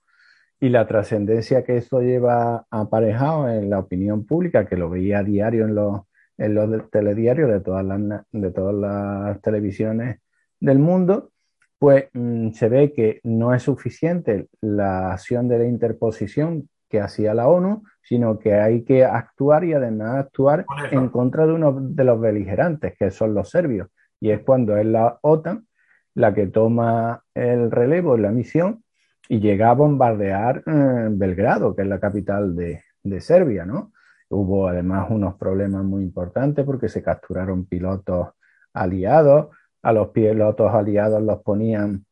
y 0.59 0.69
la 0.69 0.87
trascendencia 0.87 1.63
que 1.63 1.77
esto 1.77 2.01
lleva 2.01 2.65
aparejado 2.71 3.49
en 3.49 3.69
la 3.69 3.79
opinión 3.79 4.25
pública, 4.25 4.65
que 4.65 4.77
lo 4.77 4.89
veía 4.89 5.19
a 5.19 5.23
diario 5.23 5.65
en 5.65 5.75
los, 5.75 6.01
en 6.37 6.55
los 6.55 6.89
telediarios 6.89 7.51
de 7.51 7.59
todas 7.59 7.85
las, 7.85 8.23
de 8.31 8.51
todas 8.51 8.75
las 8.75 9.41
televisiones 9.41 10.19
del 10.59 10.79
mundo, 10.79 11.31
pues 11.79 12.05
mm, 12.13 12.51
se 12.51 12.69
ve 12.69 12.93
que 12.93 13.19
no 13.23 13.53
es 13.53 13.63
suficiente 13.63 14.47
la 14.61 15.11
acción 15.11 15.47
de 15.47 15.59
la 15.59 15.65
interposición 15.65 16.69
que 16.89 17.01
hacía 17.01 17.33
la 17.33 17.47
ONU, 17.47 17.83
sino 18.01 18.39
que 18.39 18.55
hay 18.55 18.83
que 18.83 19.03
actuar 19.05 19.63
y 19.65 19.73
además 19.73 20.15
actuar 20.15 20.65
en 20.91 21.09
contra 21.09 21.45
de 21.45 21.53
uno 21.53 21.77
de 21.79 22.03
los 22.03 22.19
beligerantes, 22.19 22.95
que 22.97 23.11
son 23.11 23.33
los 23.33 23.49
serbios. 23.49 23.89
Y 24.19 24.31
es 24.31 24.41
cuando 24.41 24.77
es 24.77 24.85
la 24.85 25.19
OTAN 25.21 25.67
la 26.15 26.33
que 26.33 26.47
toma 26.47 27.23
el 27.33 27.69
relevo 27.69 28.15
en 28.15 28.21
la 28.23 28.31
misión 28.31 28.83
y 29.29 29.39
llega 29.39 29.69
a 29.69 29.73
bombardear 29.73 30.63
eh, 30.65 31.09
Belgrado, 31.11 31.75
que 31.75 31.83
es 31.83 31.87
la 31.87 31.99
capital 31.99 32.55
de, 32.55 32.81
de 33.03 33.21
Serbia, 33.21 33.65
¿no? 33.65 33.91
Hubo 34.29 34.67
además 34.67 35.07
unos 35.09 35.35
problemas 35.35 35.83
muy 35.83 36.03
importantes 36.03 36.65
porque 36.65 36.89
se 36.89 37.03
capturaron 37.03 37.65
pilotos 37.65 38.29
aliados, 38.73 39.55
a 39.81 39.93
los 39.93 40.09
pilotos 40.09 40.73
aliados 40.73 41.21
los 41.21 41.41
ponían 41.43 42.05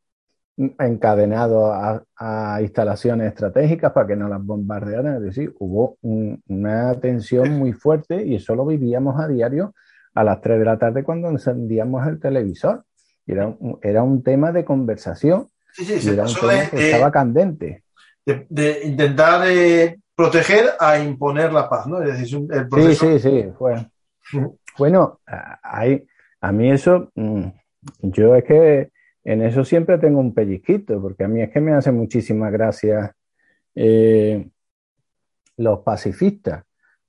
encadenados 0.57 1.73
a, 2.17 2.61
instalaciones 2.61 3.27
estratégicas 3.27 3.91
para 3.91 4.07
que 4.07 4.15
no 4.15 4.29
las 4.29 4.43
bombardearan. 4.43 5.17
Es 5.17 5.21
decir, 5.21 5.53
hubo 5.59 5.97
una 6.01 6.93
tensión 6.99 7.57
muy 7.57 7.73
fuerte 7.73 8.25
y 8.25 8.35
eso 8.35 8.55
lo 8.55 8.65
vivíamos 8.65 9.19
a 9.19 9.27
diario 9.27 9.73
a 10.15 10.23
las 10.23 10.41
3 10.41 10.59
de 10.59 10.65
la 10.65 10.79
tarde 10.79 11.03
cuando 11.03 11.29
encendíamos 11.29 12.07
el 12.07 12.19
televisor. 12.19 12.85
Era 13.27 13.47
un, 13.47 13.79
era 13.81 14.01
un 14.01 14.23
tema 14.23 14.51
de 14.51 14.65
conversación 14.65 15.49
y 15.77 16.09
era 16.09 16.23
un 16.23 16.33
tema 16.33 16.69
que 16.69 16.91
estaba 16.91 17.11
candente. 17.11 17.83
De, 18.25 18.79
intentar 18.83 19.47
eh, 19.47 19.99
proteger 20.15 20.71
a 20.79 20.97
imponer 20.99 21.53
la 21.53 21.69
paz, 21.69 21.85
¿no? 21.85 22.01
Es 22.01 22.19
decir, 22.19 22.47
el 22.49 22.67
proceso... 22.67 23.05
Sí, 23.05 23.19
sí, 23.19 23.43
sí. 24.31 24.39
Bueno, 24.77 25.19
hay, 25.61 26.07
a 26.41 26.51
mí 26.51 26.71
eso, 26.71 27.11
mm, 27.15 27.43
yo 28.01 28.35
es 28.35 28.43
que 28.43 28.91
en 29.23 29.41
eso 29.41 29.63
siempre 29.63 29.97
tengo 29.97 30.19
un 30.19 30.33
pellizquito, 30.33 31.01
porque 31.01 31.23
a 31.23 31.27
mí 31.27 31.41
es 31.41 31.51
que 31.51 31.59
me 31.59 31.73
hace 31.73 31.91
muchísima 31.91 32.49
gracia 32.49 33.15
eh, 33.73 34.47
los 35.57 35.79
pacifistas. 35.79 36.63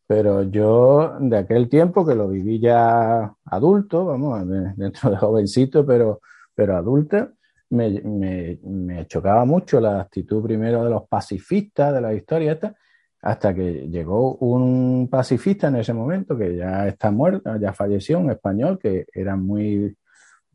Pero 0.07 0.43
yo 0.45 1.17
de 1.21 1.39
aquel 1.39 1.69
tiempo 1.69 2.07
que 2.07 2.15
lo 2.15 2.29
viví 2.29 2.61
ya 2.61 3.35
adulto, 3.45 4.07
vamos, 4.07 4.47
dentro 4.77 5.11
de 5.11 5.17
jovencito, 5.17 5.85
pero, 5.85 6.21
pero 6.55 6.77
adulta, 6.77 7.33
me, 7.71 8.01
me, 8.03 9.07
chocaba 9.07 9.45
mucho 9.45 9.81
la 9.81 10.01
actitud 10.01 10.43
primero 10.43 10.85
de 10.85 10.91
los 10.91 11.09
pacifistas 11.09 11.93
de 11.93 12.01
la 12.01 12.15
historia 12.15 12.53
esta, 12.53 12.77
hasta 13.23 13.55
que 13.55 13.89
llegó 13.89 14.37
un 14.37 15.09
pacifista 15.11 15.69
en 15.69 15.77
ese 15.77 15.93
momento 15.93 16.37
que 16.37 16.57
ya 16.57 16.87
está 16.87 17.11
muerto, 17.11 17.57
ya 17.57 17.73
falleció, 17.73 18.21
un 18.21 18.31
español 18.31 18.79
que 18.79 19.07
era 19.13 19.35
muy 19.37 19.97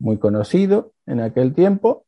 muy 0.02 0.18
conocido 0.18 0.92
en 1.06 1.20
aquel 1.20 1.54
tiempo 1.54 2.06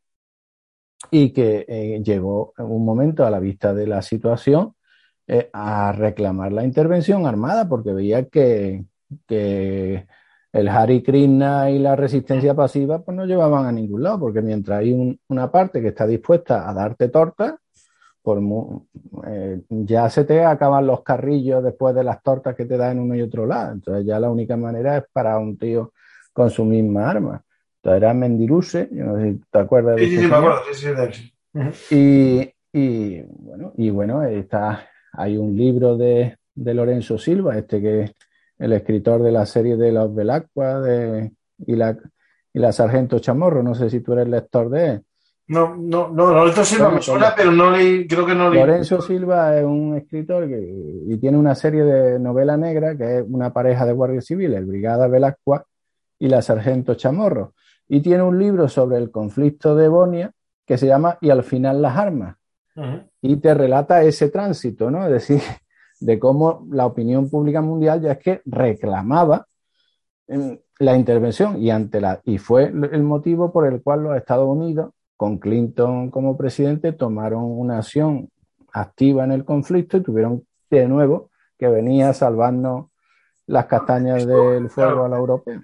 y 1.11 1.32
que 1.32 1.64
eh, 1.68 2.03
llegó 2.05 2.53
en 2.59 2.66
un 2.66 2.84
momento 2.84 3.24
a 3.24 3.30
la 3.30 3.38
vista 3.38 3.72
de 3.72 3.86
la 3.86 4.03
situación 4.03 4.74
eh, 5.27 5.49
a 5.53 5.93
reclamar 5.93 6.53
la 6.53 6.64
intervención 6.64 7.27
armada 7.27 7.68
porque 7.68 7.93
veía 7.93 8.27
que, 8.29 8.85
que 9.27 10.07
el 10.53 10.68
Hari 10.68 11.03
Krishna 11.03 11.70
y 11.70 11.79
la 11.79 11.97
resistencia 11.97 12.55
pasiva 12.55 13.03
pues 13.03 13.16
no 13.16 13.25
llevaban 13.25 13.66
a 13.66 13.72
ningún 13.72 14.03
lado 14.03 14.20
porque 14.20 14.43
mientras 14.43 14.81
hay 14.81 15.18
una 15.29 15.51
parte 15.51 15.81
que 15.81 15.89
está 15.89 16.07
dispuesta 16.07 16.68
a 16.68 16.75
darte 16.75 17.09
tortas 17.09 17.55
por 18.25 18.41
eh, 19.27 19.61
ya 19.68 20.09
se 20.09 20.25
te 20.25 20.43
acaban 20.43 20.87
los 20.87 21.03
carrillos 21.03 21.62
después 21.62 21.95
de 21.95 22.05
las 22.05 22.22
tortas 22.22 22.57
que 22.57 22.64
te 22.64 22.79
da 22.79 22.91
en 22.91 23.01
uno 23.01 23.14
y 23.14 23.20
otro 23.20 23.45
lado. 23.45 23.72
Entonces 23.72 24.07
ya 24.07 24.18
la 24.18 24.31
única 24.31 24.57
manera 24.57 24.97
es 24.97 25.05
para 25.12 25.39
un 25.39 25.59
tío 25.59 25.93
con 26.33 26.49
su 26.49 26.64
misma 26.64 27.11
arma. 27.11 27.45
Era 27.83 28.14
Mendiruse, 28.14 28.89
yo 28.91 29.05
no 29.05 29.16
sé 29.18 29.33
si 29.33 29.41
te 29.51 29.59
acuerdas 29.59 29.97
de 29.97 30.07
sí, 30.07 30.16
sí, 30.16 30.27
me 30.27 30.35
acuerdo, 30.35 30.61
sí, 30.72 31.33
sí, 31.75 32.55
y, 32.72 32.79
y, 32.81 33.22
bueno, 33.22 33.72
y 33.77 33.91
bueno, 33.91 34.22
está, 34.22 34.89
hay 35.16 35.36
un 35.36 35.56
libro 35.56 35.96
de, 35.96 36.36
de, 36.54 36.74
Lorenzo 36.74 37.18
Silva, 37.18 37.56
este 37.58 37.80
que 37.80 38.02
es 38.02 38.14
el 38.58 38.72
escritor 38.72 39.22
de 39.22 39.32
la 39.32 39.46
serie 39.46 39.76
de 39.76 39.92
los 39.92 40.14
Belacqua 40.14 40.80
de, 40.80 41.32
y, 41.66 41.76
la, 41.76 41.96
y 42.52 42.58
la 42.58 42.72
Sargento 42.72 43.18
Chamorro, 43.18 43.62
no 43.62 43.74
sé 43.74 43.90
si 43.90 44.00
tú 44.00 44.12
eres 44.12 44.28
lector 44.28 44.70
de 44.70 44.86
él. 44.86 45.02
No, 45.46 45.76
no, 45.76 46.08
no, 46.08 46.32
Lorenzo 46.32 46.64
Silva 46.64 46.88
me 46.90 47.02
suena, 47.02 47.34
pero 47.36 47.52
no 47.52 47.70
leí, 47.70 48.06
creo 48.06 48.24
que 48.24 48.34
no 48.34 48.48
leí. 48.48 48.60
Lorenzo 48.60 49.02
Silva 49.02 49.58
es 49.58 49.64
un 49.64 49.96
escritor 49.96 50.48
que, 50.48 50.58
y 51.06 51.16
tiene 51.18 51.36
una 51.36 51.54
serie 51.54 51.84
de 51.84 52.18
novela 52.18 52.56
negra 52.56 52.96
que 52.96 53.18
es 53.18 53.24
una 53.28 53.52
pareja 53.52 53.84
de 53.84 53.92
guardias 53.92 54.24
civiles, 54.24 54.66
Brigada 54.66 55.06
Belacqua 55.06 55.66
y 56.18 56.28
la 56.28 56.40
Sargento 56.40 56.94
Chamorro 56.94 57.52
y 57.88 58.00
tiene 58.00 58.22
un 58.22 58.38
libro 58.38 58.68
sobre 58.68 58.98
el 58.98 59.10
conflicto 59.10 59.76
de 59.76 59.88
Bonia 59.88 60.32
que 60.66 60.78
se 60.78 60.86
llama 60.86 61.18
Y 61.20 61.30
al 61.30 61.44
final 61.44 61.82
las 61.82 61.96
armas 61.96 62.36
y 63.20 63.37
te 63.37 63.55
relata 63.55 64.03
ese 64.03 64.31
tránsito, 64.31 64.91
¿no? 64.91 65.05
Es 65.07 65.12
decir, 65.12 65.41
de 66.01 66.18
cómo 66.18 66.66
la 66.70 66.87
opinión 66.87 67.31
pública 67.31 67.61
mundial 67.61 68.01
ya 68.01 68.12
es 68.12 68.18
que 68.18 68.43
reclamaba 68.45 69.47
em, 70.27 70.59
la 70.79 70.97
intervención 70.97 71.62
y 71.62 71.70
ante 71.70 72.01
la 72.01 72.20
y 72.25 72.39
fue 72.39 72.64
el 72.64 73.03
motivo 73.03 73.53
por 73.53 73.66
el 73.66 73.83
cual 73.83 74.03
los 74.03 74.16
Estados 74.16 74.49
Unidos 74.49 74.91
con 75.16 75.39
Clinton 75.39 76.11
como 76.11 76.37
presidente 76.37 76.93
tomaron 76.93 77.45
una 77.45 77.79
acción 77.79 78.29
activa 78.72 79.25
en 79.25 79.33
el 79.33 79.45
conflicto 79.45 79.97
y 79.97 80.03
tuvieron 80.03 80.45
de 80.68 80.89
nuevo 80.89 81.31
que 81.57 81.68
venía 81.68 82.09
a 82.09 82.14
salvarnos 82.14 82.87
las 83.47 83.66
castañas 83.66 84.27
del 84.27 84.68
fuego 84.68 85.05
a 85.05 85.09
la 85.09 85.16
europea. 85.16 85.62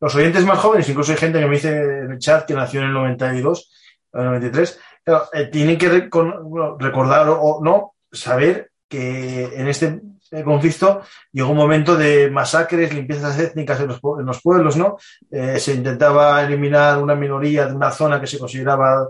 Los 0.00 0.14
oyentes 0.14 0.44
más 0.44 0.58
jóvenes, 0.58 0.88
incluso 0.88 1.12
hay 1.12 1.18
gente 1.18 1.38
que 1.38 1.46
me 1.46 1.54
dice 1.54 2.00
en 2.00 2.12
el 2.12 2.18
chat 2.18 2.46
que 2.46 2.54
nació 2.54 2.80
en 2.80 2.88
el 2.88 2.92
92, 2.92 3.72
93, 4.12 4.80
eh, 5.06 5.46
tienen 5.52 5.78
que 5.78 5.88
recordar 5.88 7.28
o, 7.28 7.60
no, 7.62 7.94
saber 8.10 8.72
que 8.88 9.44
en 9.54 9.68
este, 9.68 10.00
este 10.20 10.42
conflicto 10.42 11.02
llegó 11.30 11.50
un 11.50 11.56
momento 11.56 11.96
de 11.96 12.28
masacres, 12.28 12.92
limpiezas 12.92 13.38
étnicas 13.38 13.78
en 13.80 13.86
los, 13.86 14.00
en 14.18 14.26
los 14.26 14.42
pueblos, 14.42 14.76
¿no? 14.76 14.96
Eh, 15.30 15.60
se 15.60 15.74
intentaba 15.74 16.42
eliminar 16.42 17.00
una 17.00 17.14
minoría 17.14 17.66
de 17.66 17.76
una 17.76 17.92
zona 17.92 18.20
que 18.20 18.26
se 18.26 18.40
consideraba 18.40 19.06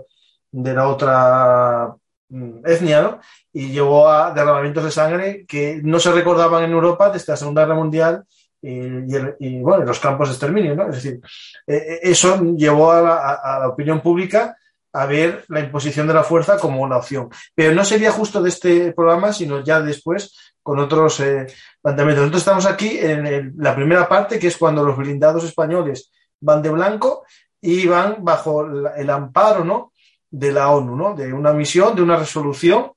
de 0.51 0.73
la 0.75 0.87
otra 0.87 1.95
mm, 2.29 2.59
etnia, 2.63 3.01
¿no? 3.01 3.19
Y 3.51 3.69
llevó 3.69 4.07
a 4.07 4.31
derramamientos 4.31 4.83
de 4.83 4.91
sangre 4.91 5.45
que 5.47 5.81
no 5.83 5.99
se 5.99 6.11
recordaban 6.11 6.63
en 6.63 6.73
Europa 6.73 7.09
desde 7.09 7.33
la 7.33 7.37
Segunda 7.37 7.63
Guerra 7.63 7.75
Mundial 7.75 8.23
eh, 8.61 9.03
y, 9.39 9.47
y, 9.47 9.57
y 9.57 9.61
bueno, 9.63 9.83
los 9.83 9.99
campos 9.99 10.27
de 10.27 10.33
exterminio, 10.35 10.75
¿no? 10.75 10.89
Es 10.89 11.01
decir, 11.01 11.19
eso 11.65 12.39
llevó 12.55 12.91
a 12.91 13.01
la, 13.01 13.33
a 13.33 13.59
la 13.61 13.69
opinión 13.69 13.99
pública 13.99 14.55
a 14.97 15.05
ver 15.05 15.45
la 15.49 15.59
imposición 15.59 16.07
de 16.07 16.13
la 16.15 16.23
fuerza 16.23 16.57
como 16.57 16.81
una 16.81 16.97
opción. 16.97 17.29
Pero 17.53 17.71
no 17.73 17.85
sería 17.85 18.11
justo 18.11 18.41
de 18.41 18.49
este 18.49 18.93
programa, 18.93 19.31
sino 19.31 19.63
ya 19.63 19.79
después 19.79 20.35
con 20.63 20.79
otros 20.79 21.19
eh, 21.19 21.45
planteamientos. 21.81 22.23
Nosotros 22.23 22.41
estamos 22.41 22.65
aquí 22.65 22.97
en 22.97 23.53
la 23.57 23.75
primera 23.75 24.09
parte, 24.09 24.39
que 24.39 24.47
es 24.47 24.57
cuando 24.57 24.83
los 24.83 24.97
blindados 24.97 25.43
españoles 25.43 26.11
van 26.39 26.63
de 26.63 26.71
blanco 26.71 27.25
y 27.61 27.85
van 27.85 28.17
bajo 28.21 28.65
el 28.65 29.09
amparo, 29.09 29.63
¿no? 29.63 29.93
De 30.31 30.51
la 30.51 30.71
ONU, 30.71 30.95
¿no? 30.95 31.13
De 31.13 31.31
una 31.31 31.53
misión, 31.53 31.95
de 31.95 32.01
una 32.01 32.17
resolución 32.17 32.91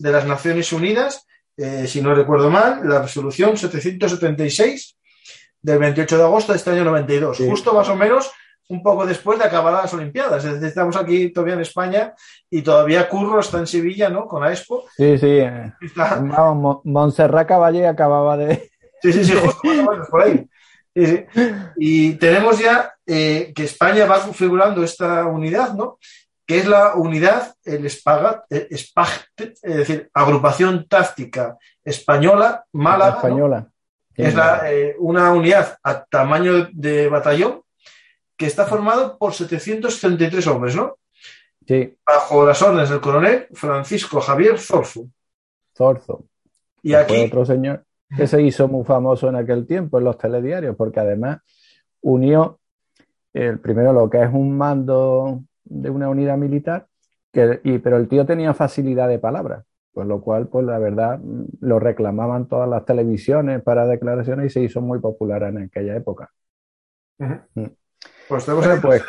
de 0.00 0.10
las 0.10 0.26
Naciones 0.26 0.72
Unidas, 0.72 1.24
si 1.86 2.02
no 2.02 2.14
recuerdo 2.14 2.50
mal, 2.50 2.80
la 2.88 3.02
resolución 3.02 3.56
776 3.56 4.96
del 5.62 5.78
28 5.78 6.18
de 6.18 6.22
agosto 6.24 6.52
de 6.52 6.58
este 6.58 6.70
año 6.70 6.84
92, 6.84 7.38
justo 7.38 7.72
más 7.72 7.88
o 7.88 7.96
menos 7.96 8.30
un 8.68 8.82
poco 8.82 9.06
después 9.06 9.38
de 9.38 9.44
acabar 9.44 9.72
las 9.72 9.92
Olimpiadas. 9.94 10.44
estamos 10.44 10.96
aquí 10.96 11.30
todavía 11.30 11.54
en 11.54 11.60
España 11.60 12.14
y 12.48 12.62
todavía 12.62 13.08
Curro 13.08 13.40
está 13.40 13.58
en 13.58 13.66
Sevilla, 13.66 14.08
¿no? 14.08 14.26
Con 14.26 14.42
AESPO. 14.42 14.84
Sí, 14.96 15.18
sí. 15.18 15.40
Vamos, 15.96 16.80
Montserrat 16.84 17.48
Caballé 17.48 17.86
acababa 17.86 18.36
de... 18.36 18.70
Sí, 19.02 19.12
sí, 19.12 19.22
sí, 19.22 19.34
justo 19.34 19.68
por 20.10 20.22
ahí. 20.22 20.48
Y 21.76 22.14
tenemos 22.14 22.58
ya 22.58 22.94
eh, 23.04 23.52
que 23.54 23.64
España 23.64 24.06
va 24.06 24.22
configurando 24.22 24.82
esta 24.82 25.26
unidad, 25.26 25.74
¿no? 25.74 25.98
Que 26.46 26.60
es 26.60 26.66
la 26.66 26.94
unidad, 26.94 27.54
el 27.64 27.90
SPAGAT, 27.90 28.44
es 28.50 29.60
decir, 29.60 30.08
Agrupación 30.14 30.86
Táctica 30.88 31.58
Española, 31.84 32.64
Málaga. 32.72 33.16
Española. 33.16 33.68
Es 34.16 34.34
eh, 34.64 34.96
una 35.00 35.32
unidad 35.32 35.76
a 35.82 36.02
tamaño 36.04 36.68
de 36.72 37.08
batallón 37.08 37.63
que 38.36 38.46
está 38.46 38.66
formado 38.66 39.18
por 39.18 39.32
733 39.32 40.46
hombres, 40.46 40.76
¿no? 40.76 40.98
Sí. 41.66 41.96
Bajo 42.06 42.46
las 42.46 42.60
órdenes 42.62 42.90
del 42.90 43.00
coronel 43.00 43.46
Francisco 43.52 44.20
Javier 44.20 44.58
Zorzo. 44.58 45.08
Zorzo. 45.74 46.24
Y 46.82 46.94
aquí. 46.94 47.24
otro 47.24 47.46
señor 47.46 47.84
que 48.14 48.26
se 48.26 48.42
hizo 48.42 48.68
muy 48.68 48.84
famoso 48.84 49.28
en 49.28 49.36
aquel 49.36 49.66
tiempo 49.66 49.98
en 49.98 50.04
los 50.04 50.18
telediarios, 50.18 50.76
porque 50.76 51.00
además 51.00 51.40
unió 52.02 52.60
el 53.32 53.58
primero 53.58 53.92
lo 53.92 54.08
que 54.08 54.22
es 54.22 54.28
un 54.32 54.56
mando 54.56 55.42
de 55.64 55.90
una 55.90 56.08
unidad 56.08 56.36
militar 56.36 56.86
y, 57.64 57.78
pero 57.78 57.96
el 57.96 58.08
tío 58.08 58.24
tenía 58.24 58.54
facilidad 58.54 59.08
de 59.08 59.18
palabra, 59.18 59.64
por 59.92 60.06
lo 60.06 60.20
cual, 60.20 60.46
pues 60.46 60.64
la 60.64 60.78
verdad, 60.78 61.20
lo 61.60 61.80
reclamaban 61.80 62.46
todas 62.46 62.68
las 62.68 62.84
televisiones 62.84 63.62
para 63.62 63.86
declaraciones 63.86 64.46
y 64.46 64.50
se 64.50 64.60
hizo 64.60 64.80
muy 64.80 65.00
popular 65.00 65.42
en 65.44 65.58
aquella 65.58 65.96
época. 65.96 66.30
Pues 68.28 68.44
tenemos 68.44 68.66
bueno, 68.66 68.80
pues, 68.80 69.02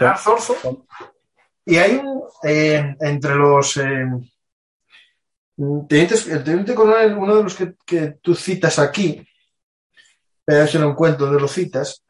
Y 1.66 1.78
hay 1.78 1.96
un, 1.96 2.24
eh, 2.44 2.96
entre 3.00 3.36
los 3.36 3.78
eh, 3.78 4.06
tenientes, 5.88 6.28
el 6.28 6.44
teniente 6.44 6.76
coronel, 6.76 7.18
uno 7.18 7.38
de 7.38 7.44
los 7.44 7.56
que, 7.56 7.76
que 7.86 8.18
tú 8.22 8.36
citas 8.36 8.78
aquí, 8.80 9.26
a 10.48 10.54
ver 10.54 10.68
si 10.68 10.78
lo 10.78 10.90
encuentro 10.90 11.32
de 11.32 11.40
los 11.40 11.52
citas, 11.52 12.04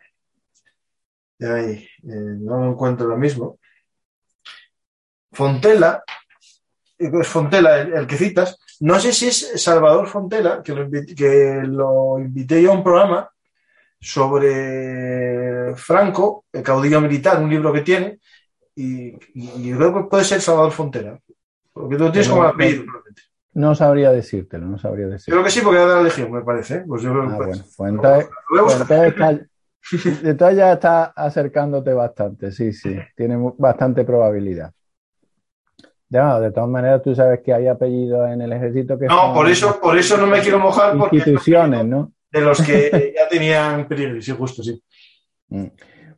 ahí, 1.39 1.73
eh, 1.73 1.89
no 2.03 2.57
lo 2.57 2.71
encuentro 2.71 3.07
lo 3.07 3.17
mismo. 3.17 3.59
Fontela, 5.31 6.03
es 6.97 7.27
Fontela 7.27 7.81
el, 7.81 8.07
que 8.07 8.17
citas, 8.17 8.57
no 8.79 8.99
sé 8.99 9.11
si 9.13 9.27
es 9.27 9.61
Salvador 9.61 10.07
Fontela, 10.07 10.63
que 10.63 10.73
lo, 10.73 10.89
que 10.89 11.61
lo 11.65 12.19
invité 12.19 12.61
yo 12.61 12.71
a 12.71 12.75
un 12.75 12.83
programa 12.83 13.29
sobre 13.99 15.75
Franco, 15.75 16.45
el 16.51 16.63
caudillo 16.63 17.01
militar, 17.01 17.41
un 17.41 17.49
libro 17.49 17.73
que 17.73 17.81
tiene, 17.81 18.19
y, 18.75 19.13
creo 19.73 19.93
que 19.93 20.09
puede 20.09 20.23
ser 20.23 20.41
Salvador 20.41 20.71
Fontela, 20.71 21.19
porque 21.71 21.95
tú 21.95 22.11
tienes 22.11 22.29
como 22.29 22.43
apellido, 22.43 22.85
no 23.55 23.73
sabría 23.73 24.11
decírtelo, 24.11 24.67
no 24.67 24.77
sabría 24.77 25.07
decirlo. 25.07 25.37
Creo 25.37 25.45
que 25.45 25.51
sí, 25.51 25.61
porque 25.63 25.77
era 25.77 25.87
de 25.87 25.95
la 25.95 26.03
Legión, 26.03 26.29
me 26.29 26.41
parece. 26.41 26.75
¿eh? 26.75 26.83
Pues 26.85 27.01
yo 27.01 27.11
ah, 27.11 27.13
bueno, 27.13 27.37
pues 27.37 27.89
entonces, 27.89 28.29
pues 30.37 30.55
ya 30.57 30.73
está 30.73 31.05
acercándote 31.05 31.93
bastante, 31.93 32.51
sí, 32.51 32.73
sí, 32.73 32.97
tiene 33.15 33.37
bastante 33.57 34.03
probabilidad. 34.03 34.73
Ya, 36.09 36.39
de 36.39 36.51
todas 36.51 36.69
maneras, 36.69 37.01
tú 37.01 37.15
sabes 37.15 37.41
que 37.43 37.53
hay 37.53 37.67
apellidos 37.67 38.29
en 38.29 38.41
el 38.41 38.51
ejército 38.51 38.99
que. 38.99 39.07
No, 39.07 39.33
por 39.33 39.49
eso, 39.49 39.79
por 39.79 39.97
eso 39.97 40.17
no 40.17 40.27
me 40.27 40.41
quiero 40.41 40.59
mojar. 40.59 40.97
Porque 40.97 41.15
instituciones, 41.15 41.85
¿no? 41.85 42.11
De 42.35 42.41
los 42.41 42.61
que 42.61 43.13
ya 43.15 43.27
tenían 43.29 43.87
peligro, 43.87 44.21
sí, 44.21 44.31
justo, 44.31 44.61
sí. 44.61 44.81
Mm. 45.49 45.67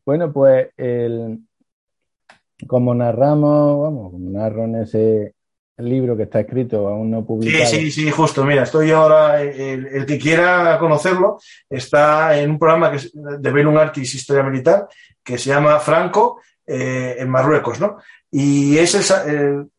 Bueno, 0.06 0.34
pues 0.34 0.70
el, 0.78 1.40
como 2.66 2.96
narramos, 2.96 3.82
vamos, 3.82 4.12
como 4.12 4.30
narro 4.32 4.64
en 4.66 4.76
ese, 4.78 5.36
libro 5.80 6.18
que 6.18 6.24
está 6.24 6.40
escrito, 6.40 6.88
aún 6.88 7.12
no 7.12 7.24
publicado. 7.24 7.66
Sí, 7.66 7.78
sí, 7.78 7.92
sí, 7.92 8.10
justo. 8.10 8.44
Mira, 8.44 8.64
estoy 8.64 8.90
ahora, 8.90 9.44
el, 9.44 10.06
que 10.08 10.18
quiera 10.18 10.80
conocerlo, 10.80 11.38
está 11.70 12.40
en 12.40 12.50
un 12.50 12.58
programa 12.58 12.90
que 12.90 12.98
es 12.98 13.12
de 13.14 13.52
Belun 13.52 13.78
Artis 13.78 14.16
Historia 14.16 14.42
Militar, 14.42 14.88
que 15.24 15.38
se 15.38 15.52
llama 15.52 15.80
Franco, 15.80 16.42
eh, 16.66 17.18
en 17.20 17.30
Marruecos, 17.30 17.80
¿no? 17.80 17.98
Y 18.32 18.78
es 18.78 19.12
el, 19.28 19.70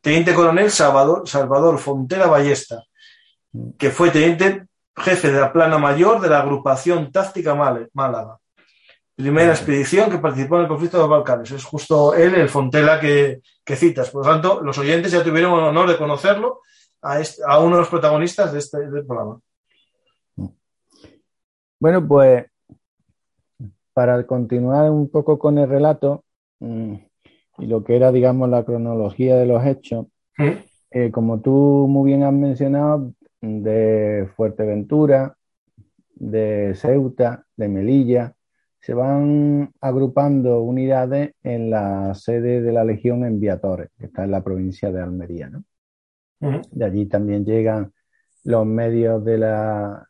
teniente 0.00 0.34
coronel 0.34 0.70
Salvador, 0.70 1.26
Salvador 1.26 1.78
Fontera 1.78 2.26
Ballesta, 2.26 2.84
que 3.78 3.90
fue 3.90 4.10
teniente 4.10 4.67
jefe 5.00 5.32
de 5.32 5.40
la 5.40 5.52
plana 5.52 5.78
mayor 5.78 6.20
de 6.20 6.28
la 6.28 6.40
agrupación 6.40 7.10
táctica 7.12 7.54
Málaga 7.54 8.38
primera 9.18 9.50
expedición 9.50 10.10
que 10.10 10.18
participó 10.18 10.56
en 10.56 10.62
el 10.62 10.68
conflicto 10.68 10.96
de 10.96 11.02
los 11.02 11.10
Balcanes. 11.10 11.50
Es 11.50 11.64
justo 11.64 12.14
él, 12.14 12.36
el 12.36 12.48
Fontela 12.48 13.00
que, 13.00 13.40
citas. 13.66 14.10
Por 14.10 14.24
lo 14.24 14.30
tanto, 14.30 14.62
los 14.62 14.78
oyentes 14.78 15.10
ya 15.10 15.24
tuvieron 15.24 15.54
el 15.54 15.64
honor 15.66 15.88
de 15.88 15.98
conocerlo 15.98 16.60
a, 17.02 17.20
a 17.48 17.58
uno 17.58 17.74
de 17.74 17.80
los 17.80 17.88
protagonistas 17.88 18.52
de 18.52 18.60
este 18.60 18.78
programa. 19.04 19.40
Bueno, 21.80 22.06
pues 22.06 22.46
para 23.92 24.24
continuar 24.24 24.88
un 24.88 25.10
poco 25.10 25.36
con 25.36 25.58
el 25.58 25.68
relato 25.68 26.24
mm, 26.60 26.94
y 27.58 27.66
lo 27.66 27.82
que 27.82 27.96
era, 27.96 28.12
digamos, 28.12 28.48
la 28.48 28.64
cronología 28.64 29.34
de 29.34 29.46
los 29.46 29.66
hechos, 29.66 30.06
eh, 30.92 31.10
como 31.10 31.40
tú 31.40 31.86
muy 31.88 32.10
bien 32.10 32.22
has 32.22 32.32
mencionado, 32.32 33.12
de 33.40 34.28
Fuerteventura, 34.36 35.36
de 36.14 36.74
Ceuta, 36.74 37.44
de 37.56 37.68
Melilla, 37.68 38.34
se 38.80 38.94
van 38.94 39.72
agrupando 39.80 40.62
unidades 40.62 41.34
en 41.42 41.70
la 41.70 42.14
sede 42.14 42.62
de 42.62 42.72
la 42.72 42.84
Legión 42.84 43.24
en 43.24 43.40
Viatores, 43.40 43.90
que 43.98 44.06
está 44.06 44.24
en 44.24 44.30
la 44.30 44.42
provincia 44.42 44.90
de 44.90 45.00
Almería. 45.00 45.50
¿no? 45.50 45.64
De 46.40 46.84
allí 46.84 47.06
también 47.06 47.44
llegan 47.44 47.92
los 48.44 48.66
medios 48.66 49.24
de 49.24 49.38
la, 49.38 50.08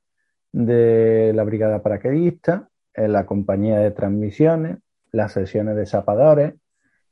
de 0.53 1.33
la 1.35 1.45
Brigada 1.45 1.83
Paraquedista, 1.83 2.69
en 2.95 3.13
la 3.13 3.27
compañía 3.27 3.79
de 3.79 3.91
transmisiones, 3.91 4.79
las 5.13 5.33
sesiones 5.33 5.77
de 5.77 5.87
zapadores, 5.87 6.55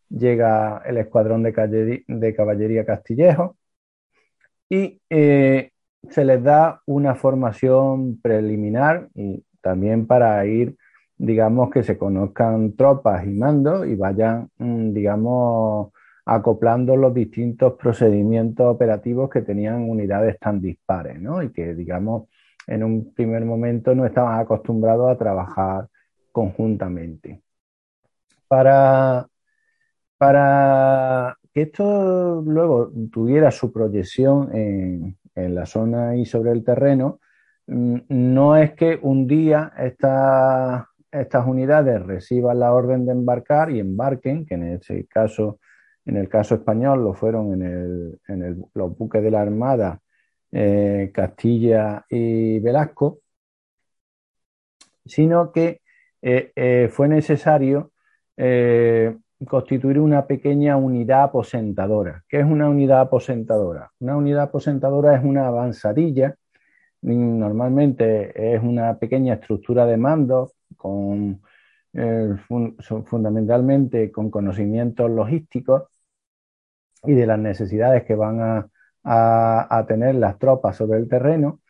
llega 0.09 0.83
el 0.85 0.99
escuadrón 0.99 1.43
de, 1.43 2.05
de 2.07 2.35
caballería 2.35 2.85
Castillejo 2.85 3.57
y 4.69 5.01
eh, 5.11 5.71
se 6.11 6.25
les 6.25 6.43
da 6.43 6.81
una 6.87 7.15
formación 7.15 8.21
preliminar 8.21 9.09
y 9.15 9.45
también 9.61 10.07
para 10.07 10.45
ir 10.47 10.77
digamos, 11.19 11.71
que 11.71 11.83
se 11.83 11.97
conozcan 11.99 12.75
tropas 12.77 13.27
y 13.27 13.31
mandos 13.31 13.87
y 13.87 13.95
vayan, 13.95 14.51
mm, 14.59 14.93
digamos, 14.93 15.93
acoplando 16.25 16.97
los 16.97 17.15
distintos 17.15 17.75
procedimientos 17.75 18.67
operativos 18.67 19.31
que 19.31 19.43
tenían 19.43 19.89
unidades 19.89 20.39
tan 20.39 20.61
dispares, 20.61 21.21
¿no? 21.21 21.43
Y 21.43 21.53
que, 21.53 21.75
digamos, 21.75 22.29
en 22.67 22.83
un 22.85 23.15
primer 23.15 23.45
momento 23.45 23.95
no 23.95 24.07
estaban 24.07 24.41
acostumbrados 24.41 25.11
a 25.11 25.19
trabajar 25.19 25.89
conjuntamente. 26.33 27.43
Para, 28.49 29.27
para 30.19 31.37
que 31.53 31.63
esto 31.63 32.43
luego 32.45 32.93
tuviera 33.13 33.51
su 33.51 33.73
proyección 33.73 34.55
en, 34.55 35.17
en 35.37 35.55
la 35.55 35.67
zona 35.67 36.17
y 36.17 36.25
sobre 36.27 36.53
el 36.53 36.65
terreno, 36.65 37.21
mm, 37.67 37.99
no 38.09 38.57
es 38.57 38.75
que 38.75 38.99
un 39.03 39.27
día 39.27 39.73
esta 39.79 40.89
estas 41.21 41.47
unidades 41.47 42.03
reciban 42.03 42.61
la 42.61 42.73
orden 42.73 43.07
de 43.07 43.13
embarcar 43.13 43.71
y 43.71 43.81
embarquen, 43.81 44.47
que 44.47 44.55
en 44.55 44.75
ese 44.75 45.07
caso, 45.07 45.61
en 46.05 46.17
el 46.17 46.29
caso 46.29 46.57
español, 46.57 47.03
lo 47.03 47.15
fueron 47.15 47.53
en, 47.55 47.63
el, 47.63 48.21
en 48.29 48.43
el, 48.43 48.65
los 48.75 48.97
buques 48.97 49.23
de 49.23 49.31
la 49.31 49.43
Armada 49.43 50.01
eh, 50.53 51.11
Castilla 51.13 52.05
y 52.09 52.61
Velasco, 52.61 53.21
sino 55.05 55.53
que 55.53 55.81
eh, 56.23 56.53
eh, 56.57 56.89
fue 56.91 57.09
necesario 57.09 57.93
constituir 59.45 59.99
una 59.99 60.27
pequeña 60.27 60.77
unidad 60.77 61.25
aposentadora. 61.25 62.25
¿Qué 62.29 62.41
es 62.41 62.47
una 62.47 62.69
unidad 62.69 63.01
aposentadora? 63.01 63.93
Una 64.01 64.17
unidad 64.17 64.45
aposentadora 64.45 65.17
es 65.17 65.25
una 65.25 65.47
avanzadilla, 65.47 66.37
normalmente 67.03 68.55
es 68.55 68.63
una 68.63 68.99
pequeña 68.99 69.35
estructura 69.35 69.87
de 69.87 69.97
mando 69.97 70.53
con, 70.77 71.43
eh, 71.93 72.35
fundamentalmente 73.05 74.11
con 74.11 74.31
conocimientos 74.31 75.11
logísticos 75.11 75.85
y 77.05 77.15
de 77.15 77.27
las 77.27 77.39
necesidades 77.39 78.05
que 78.05 78.15
van 78.15 78.41
a, 78.41 78.71
tener 79.87 80.17
las 80.17 80.37
tropas 80.39 80.77
sobre 80.77 80.99
el 80.99 81.09
terreno 81.09 81.61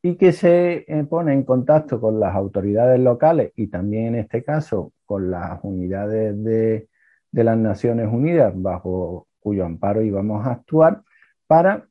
y 0.00 0.16
que 0.16 0.32
se 0.32 0.84
eh, 0.86 1.04
pone 1.04 1.32
en 1.32 1.42
contacto 1.42 2.00
con 2.00 2.20
las 2.20 2.34
autoridades 2.36 3.00
locales 3.00 3.52
y 3.56 3.66
también 3.66 4.08
en 4.08 4.16
este 4.16 4.44
caso 4.44 4.92
con 5.04 5.30
las 5.30 5.58
unidades 5.64 6.42
de, 6.44 6.88
de 7.34 7.42
las 7.42 7.58
Naciones 7.58 8.08
Unidas 8.12 8.52
bajo 8.54 9.26
cuyo 9.40 9.64
amparo 9.64 10.02
íbamos 10.02 10.46
a 10.46 10.52
actuar 10.52 11.02
para 11.48 11.88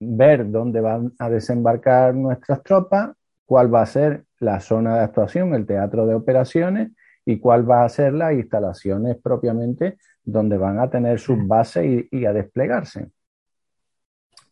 ver 0.00 0.50
dónde 0.50 0.80
van 0.80 1.12
a 1.20 1.30
desembarcar 1.30 2.12
nuestras 2.16 2.60
tropas, 2.64 3.12
cuál 3.46 3.72
va 3.72 3.82
a 3.82 3.86
ser 3.86 4.24
la 4.40 4.58
zona 4.58 4.96
de 4.96 5.04
actuación, 5.04 5.54
el 5.54 5.64
teatro 5.64 6.06
de 6.06 6.14
operaciones 6.14 6.90
y 7.24 7.38
cuál 7.38 7.70
va 7.70 7.84
a 7.84 7.88
ser 7.88 8.14
las 8.14 8.32
instalaciones 8.32 9.16
propiamente 9.22 9.96
donde 10.24 10.58
van 10.58 10.80
a 10.80 10.90
tener 10.90 11.20
sus 11.20 11.38
bases 11.46 12.06
y, 12.10 12.24
a 12.26 12.32
desplegarse. 12.32 13.10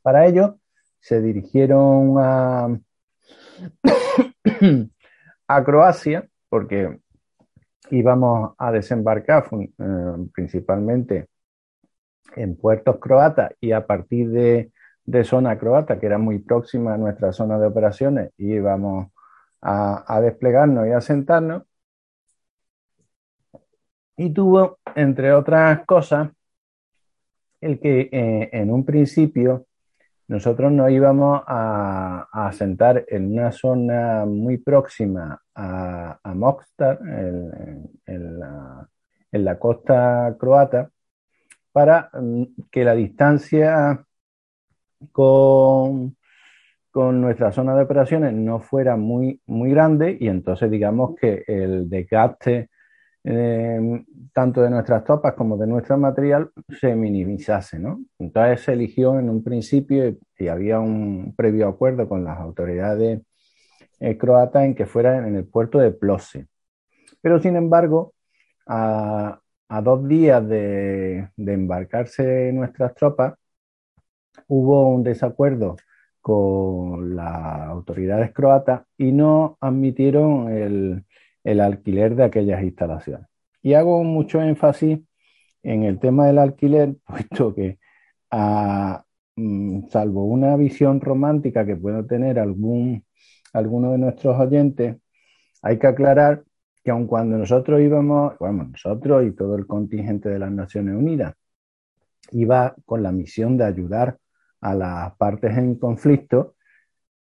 Para 0.03 0.25
ello, 0.27 0.59
se 1.01 1.21
dirigieron 1.21 2.15
a, 2.19 2.79
a 5.49 5.65
Croacia, 5.65 6.29
porque 6.49 7.01
íbamos 7.91 8.55
a 8.59 8.73
desembarcar 8.73 9.47
eh, 9.53 10.29
principalmente 10.33 11.29
en 12.37 12.57
puertos 12.57 12.99
croatas 12.99 13.53
y 13.61 13.73
a 13.73 13.87
partir 13.87 14.31
de 14.31 14.71
de 15.09 15.25
zona 15.25 15.59
croata, 15.59 15.99
que 15.99 16.07
era 16.07 16.19
muy 16.19 16.39
próxima 16.39 16.95
a 16.95 16.99
nuestra 16.99 17.33
zona 17.33 17.59
de 17.59 17.67
operaciones, 17.67 18.31
íbamos 18.37 19.09
a, 19.63 20.21
desplegarnos 20.21 20.87
y 20.87 20.91
a 20.93 21.01
sentarnos. 21.01 21.63
Y 24.19 24.31
tuvo, 24.35 24.79
entre 24.95 25.33
otras 25.33 25.87
cosas, 25.87 26.29
el 27.61 27.81
que 27.81 28.11
eh, 28.13 28.51
en 28.53 28.71
un 28.71 28.85
principio 28.85 29.67
nosotros 30.29 30.71
nos 30.71 30.91
íbamos 30.91 31.43
a, 31.47 32.29
a 32.31 32.53
sentar 32.53 33.05
en 33.09 33.33
una 33.33 33.51
zona 33.51 34.27
muy 34.27 34.59
próxima 34.59 35.41
a, 35.55 36.19
a 36.23 36.35
Mostar, 36.35 36.99
en, 37.03 38.39
la, 38.39 38.89
en, 39.33 39.45
la, 39.45 39.59
costa 39.59 40.37
croata, 40.39 40.91
para 41.73 42.11
mm, 42.13 42.43
que 42.71 42.85
la 42.85 42.95
distancia 42.95 44.05
con, 45.13 46.17
con 46.91 47.21
nuestra 47.23 47.51
zona 47.51 47.75
de 47.75 47.85
operaciones 47.85 48.35
no 48.35 48.61
fuera 48.61 48.97
muy, 48.97 49.41
muy 49.47 49.71
grande 49.71 50.19
y 50.21 50.29
entonces 50.29 50.71
digamos 50.71 51.17
que 51.19 51.43
el 51.47 51.89
desgaste 51.89 52.69
eh, 53.25 54.05
tanto 54.33 54.63
de 54.63 54.71
nuestras 54.71 55.05
tropas 55.05 55.35
como 55.35 55.57
de 55.57 55.67
nuestro 55.67 55.99
material 55.99 56.51
se 56.81 56.95
minimizase. 56.95 57.79
¿no? 57.79 58.05
Entonces 58.19 58.63
se 58.63 58.73
eligió 58.73 59.19
en 59.19 59.29
un 59.31 59.43
principio 59.43 60.17
y, 60.39 60.49
había 60.49 60.81
un 60.81 61.35
previo 61.37 61.69
acuerdo 61.69 62.09
con 62.09 62.25
las 62.25 62.39
autoridades 62.39 63.21
eh, 64.01 64.19
croatas 64.19 64.65
en 64.65 64.75
que 64.75 64.87
fuera 64.87 65.27
en 65.27 65.37
el 65.37 65.47
puerto 65.47 65.79
de 65.79 65.93
Plose. 65.93 66.47
Pero 67.21 67.41
sin 67.41 67.57
embargo, 67.57 68.15
a, 68.67 69.41
dos 69.83 70.09
días 70.09 70.47
de, 70.49 71.29
de 71.37 71.53
embarcarse 71.53 72.53
nuestras 72.53 72.95
tropas, 72.95 73.35
hubo 74.47 74.89
un 74.89 75.03
desacuerdo 75.03 75.77
con 76.21 77.17
las 77.17 77.63
autoridades 77.69 78.33
croatas 78.33 78.83
y 78.97 79.13
no 79.13 79.57
admitieron 79.61 80.51
el, 80.53 81.05
alquiler 81.61 82.15
de 82.15 82.25
aquellas 82.25 82.63
instalaciones. 82.63 83.27
Y 83.63 83.75
hago 83.75 84.05
mucho 84.05 84.41
énfasis 84.41 85.01
en 85.63 85.83
el 85.85 85.99
tema 85.99 86.27
del 86.27 86.39
alquiler, 86.39 86.97
puesto 87.07 87.55
que 87.55 87.79
mm, 89.37 89.89
salvo 89.89 90.25
una 90.25 90.57
visión 90.57 91.01
romántica 91.01 91.65
que 91.67 91.77
pueda 91.77 92.07
tener 92.07 92.39
algún, 92.39 93.05
alguno 93.53 93.93
de 93.93 93.99
nuestros 93.99 94.39
oyentes, 94.39 94.97
hay 95.63 95.79
que 95.79 95.87
aclarar 95.87 96.45
que 96.85 96.91
aun 96.91 97.07
cuando 97.07 97.37
nosotros 97.39 97.81
íbamos, 97.81 98.39
bueno, 98.39 98.65
nosotros 98.65 99.27
y 99.27 99.33
todo 99.33 99.57
el 99.57 99.67
contingente 99.67 100.29
de 100.29 100.39
las 100.39 100.53
Naciones 100.53 100.95
Unidas, 100.95 101.35
iba 102.33 102.75
con 102.85 103.03
la 103.03 103.13
misión 103.13 103.57
de 103.57 103.65
ayudar 103.65 104.19
a 104.61 104.75
las 104.75 105.17
partes 105.17 105.57
en 105.57 105.77
conflicto, 105.77 106.55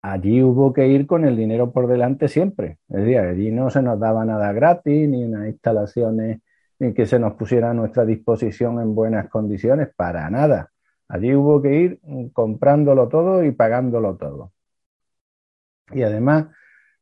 allí 0.03 0.43
hubo 0.43 0.73
que 0.73 0.89
ir 0.89 1.07
con 1.07 1.25
el 1.25 1.37
dinero 1.37 1.73
por 1.73 1.87
delante 1.87 2.29
siempre. 2.29 2.79
Es 2.89 2.97
decir, 2.97 3.19
allí 3.19 3.51
no 3.51 3.71
se 3.71 3.83
nos 3.83 3.99
daba 3.99 4.25
nada 4.25 4.53
gratis, 4.53 5.09
ni 5.09 5.25
unas 5.25 5.49
instalaciones 5.49 6.41
que 6.79 7.07
se 7.07 7.19
nos 7.19 7.35
pusiera 7.35 7.71
a 7.71 7.75
nuestra 7.75 8.07
disposición 8.07 8.81
en 8.81 8.95
buenas 8.95 9.29
condiciones, 9.29 9.89
para 9.95 10.29
nada. 10.31 10.71
Allí 11.09 11.35
hubo 11.35 11.61
que 11.61 11.75
ir 11.75 12.01
comprándolo 12.33 13.09
todo 13.09 13.45
y 13.45 13.53
pagándolo 13.53 14.17
todo. 14.17 14.53
Y 15.93 16.03
además, 16.03 16.47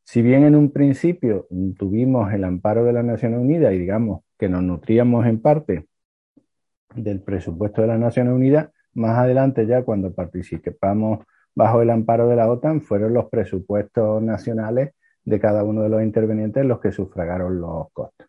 si 0.03 0.23
bien 0.23 0.45
en 0.45 0.57
un 0.57 0.73
principio 0.73 1.47
tuvimos 1.77 2.33
el 2.33 2.45
amparo 2.45 2.85
de 2.85 2.93
la 2.93 3.03
Naciones 3.03 3.39
Unidas 3.39 3.73
y 3.75 3.79
digamos 3.79 4.23
que 4.39 4.49
nos 4.49 4.63
nutríamos 4.63 5.27
en 5.27 5.41
parte 5.41 5.87
del 6.95 7.21
presupuesto 7.21 7.83
de 7.83 7.89
las 7.89 8.01
Naciones 8.01 8.33
Unidas, 8.33 8.71
más 8.95 9.19
adelante, 9.19 9.67
ya 9.67 9.83
cuando 9.83 10.13
participamos 10.13 11.21
bajo 11.59 11.83
el 11.83 11.91
amparo 11.91 12.29
de 12.29 12.37
la 12.37 12.49
OTAN, 12.49 12.83
fueron 12.83 13.15
los 13.15 13.29
presupuestos 13.29 14.23
nacionales 14.23 14.95
de 15.25 15.41
cada 15.41 15.65
uno 15.65 15.83
de 15.83 15.89
los 15.89 16.01
intervenientes 16.05 16.65
los 16.65 16.79
que 16.79 16.93
sufragaron 16.93 17.61
los 17.61 17.91
costos. 17.93 18.29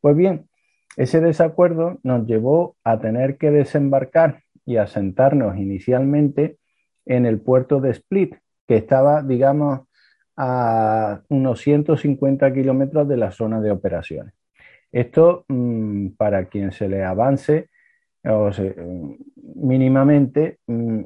Pues 0.00 0.16
bien, 0.16 0.48
ese 0.96 1.20
desacuerdo 1.20 1.98
nos 2.02 2.26
llevó 2.26 2.76
a 2.82 2.98
tener 2.98 3.36
que 3.36 3.50
desembarcar 3.50 4.44
y 4.64 4.78
asentarnos 4.78 5.58
inicialmente 5.58 6.56
en 7.04 7.26
el 7.26 7.42
puerto 7.42 7.78
de 7.78 7.90
Split, 7.90 8.36
que 8.66 8.78
estaba, 8.78 9.22
digamos, 9.22 9.82
a 10.38 11.20
unos 11.28 11.60
150 11.60 12.54
kilómetros 12.54 13.06
de 13.06 13.18
la 13.18 13.32
zona 13.32 13.60
de 13.60 13.70
operaciones. 13.70 14.32
Esto, 14.90 15.44
mm, 15.46 16.12
para 16.16 16.46
quien 16.46 16.72
se 16.72 16.88
le 16.88 17.04
avance, 17.04 17.68
o 18.24 18.50
mínimamente 19.56 20.58
mm, 20.66 21.02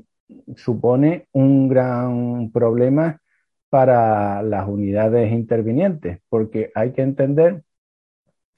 supone 0.56 1.28
un 1.32 1.68
gran 1.68 2.50
problema 2.52 3.20
para 3.68 4.42
las 4.42 4.68
unidades 4.68 5.32
intervinientes, 5.32 6.20
porque 6.28 6.70
hay 6.74 6.92
que 6.92 7.02
entender 7.02 7.62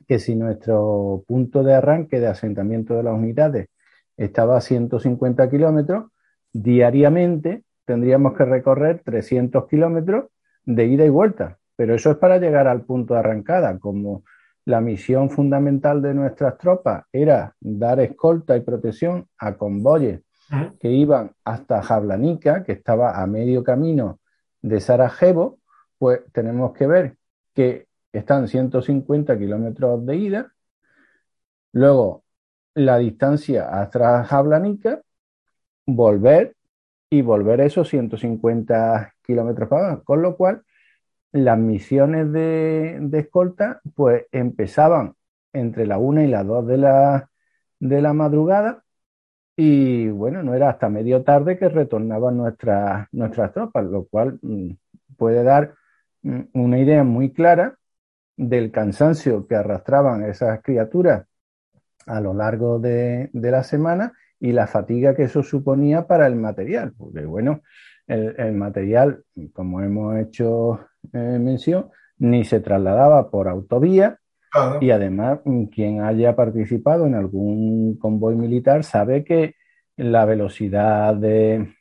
que 0.07 0.19
si 0.19 0.35
nuestro 0.37 1.25
punto 1.27 1.63
de 1.63 1.75
arranque 1.75 2.21
de 2.21 2.29
asentamiento 2.29 2.95
de 2.95 3.03
las 3.03 3.15
unidades 3.15 3.69
estaba 4.17 4.57
a 4.57 4.61
150 4.61 5.51
kilómetros, 5.51 6.11
diariamente 6.53 7.65
tendríamos 7.85 8.35
que 8.37 8.45
recorrer 8.45 9.03
300 9.05 9.67
kilómetros 9.69 10.27
de 10.65 10.87
ida 10.87 11.05
y 11.05 11.11
vuelta. 11.11 11.59
Pero 11.77 11.95
eso 11.95 12.11
es 12.11 12.17
para 12.17 12.39
llegar 12.39 12.67
al 12.67 12.83
punto 12.83 13.15
de 13.15 13.21
arrancada. 13.21 13.79
Como 13.79 14.25
la 14.65 14.81
misión 14.81 15.31
fundamental 15.31 16.03
de 16.03 16.15
nuestras 16.15 16.59
tropas 16.59 17.05
era 17.13 17.55
dar 17.61 18.01
escolta 18.01 18.57
y 18.57 18.61
protección 18.61 19.27
a 19.39 19.57
convoyes 19.57 20.21
que 20.81 20.91
iban 20.91 21.33
hasta 21.45 21.83
Jablanica, 21.83 22.63
que 22.65 22.73
estaba 22.73 23.21
a 23.21 23.27
medio 23.27 23.63
camino 23.63 24.21
de 24.63 24.81
Sarajevo, 24.81 25.59
pues 25.99 26.21
tenemos 26.33 26.73
que 26.73 26.87
ver 26.87 27.17
que 27.55 27.87
están 28.13 28.49
150 28.49 29.39
kilómetros 29.39 30.05
de 30.07 30.17
ida, 30.17 30.53
luego 31.73 32.25
la 32.75 32.99
distancia 32.99 33.69
hasta 33.81 34.25
Jablanica, 34.25 35.03
volver 35.87 36.57
y 37.11 37.23
volver 37.23 37.61
esos 37.61 37.89
150 37.89 39.15
kilómetros 39.23 39.69
para 39.69 39.87
abajo, 39.87 40.05
con 40.05 40.23
lo 40.23 40.37
cual 40.37 40.63
las 41.33 41.59
misiones 41.59 42.33
de, 42.33 43.01
escolta 43.13 43.81
pues 43.95 44.27
empezaban 44.33 45.15
entre 45.53 45.87
la 45.87 45.99
una 45.99 46.25
y 46.25 46.29
las 46.29 46.47
dos 46.47 46.67
de 46.67 46.79
la, 46.79 47.31
de 47.81 48.03
la 48.03 48.13
madrugada 48.13 48.85
y 49.61 50.09
bueno, 50.11 50.45
no 50.45 50.55
era 50.55 50.71
hasta 50.71 50.89
medio 50.89 51.25
tarde 51.25 51.59
que 51.59 51.69
retornaban 51.69 52.37
nuestras, 52.37 53.09
nuestras 53.11 53.53
tropas, 53.53 53.85
lo 53.87 54.05
cual 54.05 54.39
mm, 54.41 54.71
puede 55.17 55.43
dar 55.43 55.75
mm, 56.23 56.43
una 56.55 56.79
idea 56.79 57.03
muy 57.03 57.33
clara 57.33 57.77
del 58.37 58.71
cansancio 58.71 59.49
que 59.49 59.57
arrastraban 59.57 60.23
esas 60.23 60.63
criaturas 60.63 61.27
a 62.07 62.21
lo 62.21 62.35
largo 62.35 62.79
de, 62.79 63.31
de 63.33 63.51
la 63.51 63.65
semana 63.65 64.13
y 64.39 64.53
la 64.53 64.69
fatiga 64.69 65.17
que 65.17 65.25
eso 65.25 65.43
suponía 65.43 66.07
para 66.07 66.29
el 66.29 66.37
material, 66.37 66.93
porque 66.97 67.27
bueno, 67.27 67.63
el, 68.07 68.53
material, 68.53 69.25
como 69.53 69.81
hemos 69.81 70.19
hecho 70.19 70.87
eh, 71.13 71.39
mención, 71.41 71.91
ni 72.19 72.45
se 72.45 72.61
trasladaba 72.61 73.29
por 73.29 73.49
autovía 73.49 74.21
y 74.81 74.91
además 74.91 75.41
mm, 75.45 75.65
quien 75.67 76.01
haya 76.03 76.35
participado 76.35 77.07
en 77.07 77.15
algún 77.15 77.99
convoy 77.99 78.35
militar 78.37 78.85
sabe 78.85 79.25
que 79.25 79.55
la 79.97 80.25
velocidad 80.25 81.15
del 81.15 81.75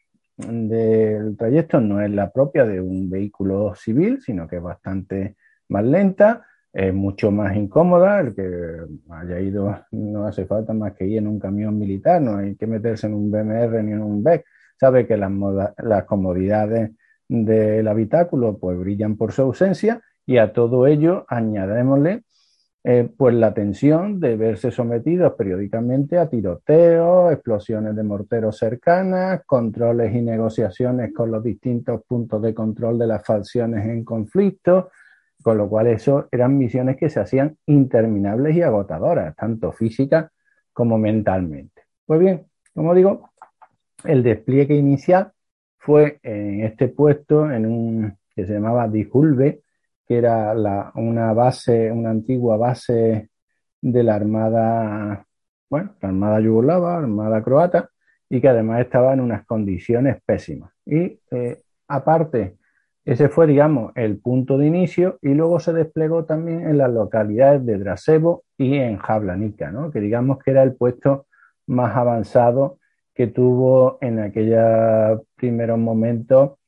trayecto 1.38 1.80
no 1.80 2.02
es 2.02 2.10
la 2.12 2.32
propia 2.32 2.66
de 2.66 2.82
un 2.82 3.10
vehículo 3.10 3.76
civil, 3.76 4.22
sino 4.22 4.48
que 4.48 4.58
es 4.58 4.62
bastante 4.62 5.36
más 5.70 5.84
lenta, 5.84 6.46
es 6.74 6.94
mucho 6.94 7.32
más 7.32 7.56
incómoda. 7.56 8.20
El 8.20 8.34
que 8.36 8.50
haya 9.12 9.40
ido 9.40 9.80
no 9.92 10.26
hace 10.26 10.46
falta 10.46 10.74
más 10.74 10.94
que 10.94 11.06
ir 11.06 11.20
en 11.20 11.28
un 11.28 11.40
camión 11.40 11.78
militar, 11.78 12.22
no 12.22 12.38
hay 12.38 12.56
que 12.56 12.68
meterse 12.68 13.08
en 13.08 13.14
un 13.14 13.30
BMR 13.30 13.84
ni 13.84 13.92
en 13.92 14.02
un 14.02 14.24
BEC 14.24 14.46
sabe 14.80 15.08
que 15.08 15.18
las, 15.18 15.32
las 15.78 16.06
comodidades 16.06 16.92
del 17.28 17.88
habitáculo 17.88 18.58
pues 18.58 18.78
brillan 18.78 19.18
por 19.18 19.32
su 19.34 19.42
ausencia 19.42 20.02
y 20.26 20.38
a 20.38 20.54
todo 20.54 20.88
ello 20.88 21.26
añadémosle 21.28 22.24
eh, 22.90 23.10
pues 23.18 23.36
la 23.36 23.54
tensión 23.54 24.22
de 24.22 24.38
verse 24.38 24.72
sometidos 24.72 25.34
periódicamente 25.34 26.18
a 26.18 26.30
tiroteos, 26.30 27.34
explosiones 27.34 27.94
de 27.98 28.04
morteros 28.04 28.58
cercanas, 28.58 29.42
controles 29.46 30.16
y 30.16 30.22
negociaciones 30.22 31.14
con 31.14 31.30
los 31.30 31.44
distintos 31.44 32.02
puntos 32.08 32.42
de 32.42 32.54
control 32.54 32.98
de 32.98 33.08
las 33.08 33.26
facciones 33.26 33.86
en 33.86 34.06
conflicto, 34.06 34.90
con 35.44 35.58
lo 35.58 35.68
cual 35.68 35.88
eso 35.88 36.30
eran 36.32 36.58
misiones 36.58 36.96
que 36.96 37.10
se 37.10 37.20
hacían 37.20 37.58
interminables 37.66 38.56
y 38.56 38.62
agotadoras, 38.62 39.36
tanto 39.36 39.74
físicas 39.74 40.32
como 40.72 40.98
mentalmente. 40.98 41.82
Pues 42.06 42.22
bien, 42.22 42.46
como 42.74 42.96
digo, 42.96 43.32
el 44.06 44.24
despliegue 44.24 44.76
inicial 44.76 45.34
fue 45.78 46.22
en 46.24 46.64
este 46.64 46.88
puesto, 46.88 47.52
en 47.52 47.66
un 47.66 48.18
que 48.34 48.46
se 48.46 48.54
llamaba 48.54 48.88
Dijulve, 48.88 49.60
que 50.08 50.18
era 50.18 50.54
una 50.96 51.34
base, 51.34 51.92
una 51.92 52.12
antigua 52.12 52.58
base 52.58 53.30
de 53.82 54.04
la 54.04 54.16
Armada, 54.16 55.26
bueno, 55.70 55.96
la 56.02 56.10
Armada 56.10 56.40
yugoslava, 56.40 56.98
Armada 56.98 57.44
croata, 57.44 57.90
y 58.30 58.42
que 58.42 58.50
además 58.50 58.82
estaba 58.82 59.14
en 59.14 59.22
unas 59.22 59.46
condiciones 59.46 60.22
pésimas. 60.26 60.72
Y 60.86 61.20
eh, 61.32 61.62
aparte, 61.88 62.58
ese 63.06 63.30
fue, 63.30 63.48
digamos, 63.48 63.94
el 63.96 64.20
punto 64.20 64.58
de 64.58 64.68
inicio 64.68 65.18
y 65.22 65.30
luego 65.30 65.60
se 65.60 65.74
desplegó 65.74 66.26
también 66.26 66.68
en 66.68 66.78
las 66.78 66.92
localidades 66.92 67.66
de 67.66 67.78
Drasevo 67.78 68.44
y 68.58 68.76
en 68.76 68.98
Jablanica, 68.98 69.72
¿no? 69.72 69.92
que 69.92 70.02
digamos 70.02 70.40
que 70.40 70.52
era 70.52 70.64
el 70.64 70.76
puesto 70.76 71.28
más 71.68 71.96
avanzado 71.96 72.80
que 73.14 73.28
tuvo 73.28 73.98
en 74.02 74.20
aquellos 74.20 75.22
primeros 75.36 75.80
momentos 75.80 76.60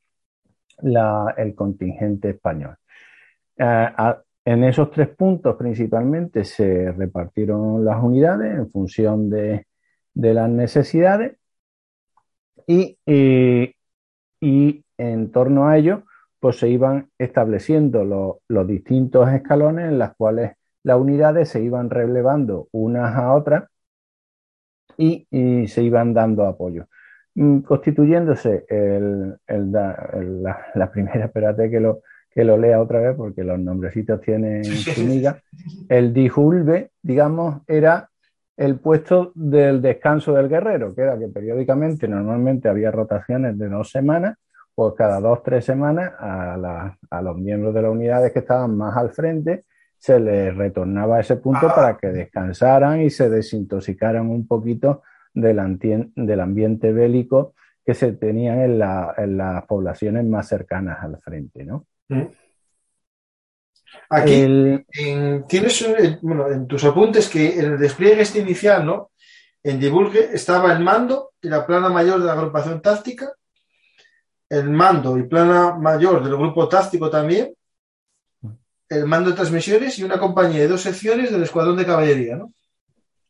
el 0.82 1.56
contingente 1.56 2.30
español. 2.30 2.79
Eh, 3.60 3.88
en 4.46 4.64
esos 4.64 4.90
tres 4.92 5.10
puntos 5.10 5.56
principalmente 5.58 6.44
se 6.46 6.92
repartieron 6.94 7.86
las 7.86 8.02
unidades 8.02 8.58
en 8.58 8.72
función 8.72 9.30
de, 9.30 9.68
de 10.14 10.34
las 10.34 10.50
necesidades 10.50 11.38
y, 12.66 12.98
y 13.06 14.86
en 14.98 15.32
torno 15.32 15.68
a 15.68 15.78
ello 15.78 16.04
pues 16.40 16.58
se 16.58 16.70
iban 16.70 17.10
estableciendo 17.18 18.40
los 18.48 18.68
distintos 18.68 19.30
escalones 19.30 19.90
en 19.90 20.00
los 20.00 20.16
cuales 20.16 20.54
las 20.84 20.98
unidades 20.98 21.50
se 21.50 21.62
iban 21.62 21.90
relevando 21.90 22.70
unas 22.72 23.16
a 23.16 23.34
otras 23.34 23.66
y, 24.98 25.28
se 25.68 25.84
iban 25.84 26.14
dando 26.14 26.46
apoyo. 26.46 26.88
Mm, 27.36 27.60
constituyéndose 27.60 28.66
el, 28.70 29.38
la, 29.48 30.92
primera, 30.92 31.26
espérate 31.26 31.70
que 31.70 31.80
lo, 31.80 32.02
que 32.30 32.44
lo 32.44 32.58
lea 32.58 32.82
otra 32.82 33.00
vez 33.00 33.16
porque 33.16 33.44
los 33.44 33.60
nombrecitos 33.60 34.22
tienen 34.22 34.64
su 34.64 35.02
miga. 35.02 35.42
El 35.88 36.14
dijulbe, 36.14 36.92
digamos, 37.02 37.62
era 37.68 38.10
el 38.56 38.80
puesto 38.80 39.32
del 39.36 39.82
descanso 39.82 40.34
del 40.34 40.50
guerrero, 40.50 40.94
que 40.94 41.02
era 41.02 41.18
que 41.18 41.28
periódicamente, 41.28 42.08
normalmente 42.08 42.70
había 42.70 42.92
rotaciones 42.92 43.58
de 43.58 43.70
dos 43.70 43.90
semanas, 43.90 44.38
pues 44.76 44.94
cada 44.96 45.20
dos, 45.20 45.44
tres 45.44 45.66
semanas 45.66 46.14
a, 46.20 46.96
a 47.10 47.22
los 47.22 47.38
miembros 47.38 47.74
de 47.74 47.82
las 47.82 47.92
unidades 47.92 48.32
que 48.32 48.40
estaban 48.40 48.76
más 48.78 48.96
al 48.98 49.12
frente 49.12 49.66
se 50.00 50.18
les 50.20 50.56
retornaba 50.56 51.18
a 51.18 51.20
ese 51.20 51.36
punto 51.36 51.68
ah. 51.70 51.76
para 51.76 51.98
que 51.98 52.08
descansaran 52.08 53.02
y 53.02 53.10
se 53.10 53.30
desintoxicaran 53.30 54.28
un 54.28 54.48
poquito 54.48 55.04
del, 55.34 55.60
del 56.16 56.40
ambiente 56.40 56.92
bélico 56.94 57.54
que 57.86 57.94
se 57.94 58.14
tenían 58.14 58.60
en, 58.60 58.80
las 58.80 59.66
poblaciones 59.66 60.26
más 60.26 60.48
cercanas 60.48 61.04
al 61.04 61.18
frente, 61.18 61.66
¿no? 61.66 61.86
Mm. 62.10 62.24
Aquí 64.12 64.86
tienes 65.48 66.20
bueno, 66.22 66.50
en 66.50 66.68
tus 66.68 66.84
apuntes 66.84 67.30
que 67.30 67.60
en 67.60 67.74
el 67.74 67.80
despliegue 67.80 68.22
este 68.22 68.40
inicial, 68.40 68.86
¿no? 68.86 69.12
En 69.62 69.80
Divulgue 69.80 70.30
estaba 70.34 70.74
el 70.74 70.84
mando 70.84 71.34
y 71.42 71.48
la 71.48 71.66
plana 71.66 71.90
mayor 71.90 72.20
de 72.20 72.26
la 72.26 72.34
agrupación 72.34 72.82
táctica, 72.82 73.32
el 74.50 74.70
mando 74.70 75.18
y 75.18 75.24
plana 75.24 75.76
mayor 75.76 76.24
del 76.24 76.36
grupo 76.36 76.68
táctico 76.68 77.10
también, 77.10 77.54
el 78.90 79.06
mando 79.06 79.30
de 79.30 79.36
transmisiones 79.36 80.00
y 80.00 80.04
una 80.04 80.20
compañía 80.20 80.62
de 80.62 80.68
dos 80.68 80.82
secciones 80.82 81.32
del 81.32 81.44
escuadrón 81.44 81.78
de 81.78 81.86
caballería, 81.86 82.36
¿no? 82.36 82.52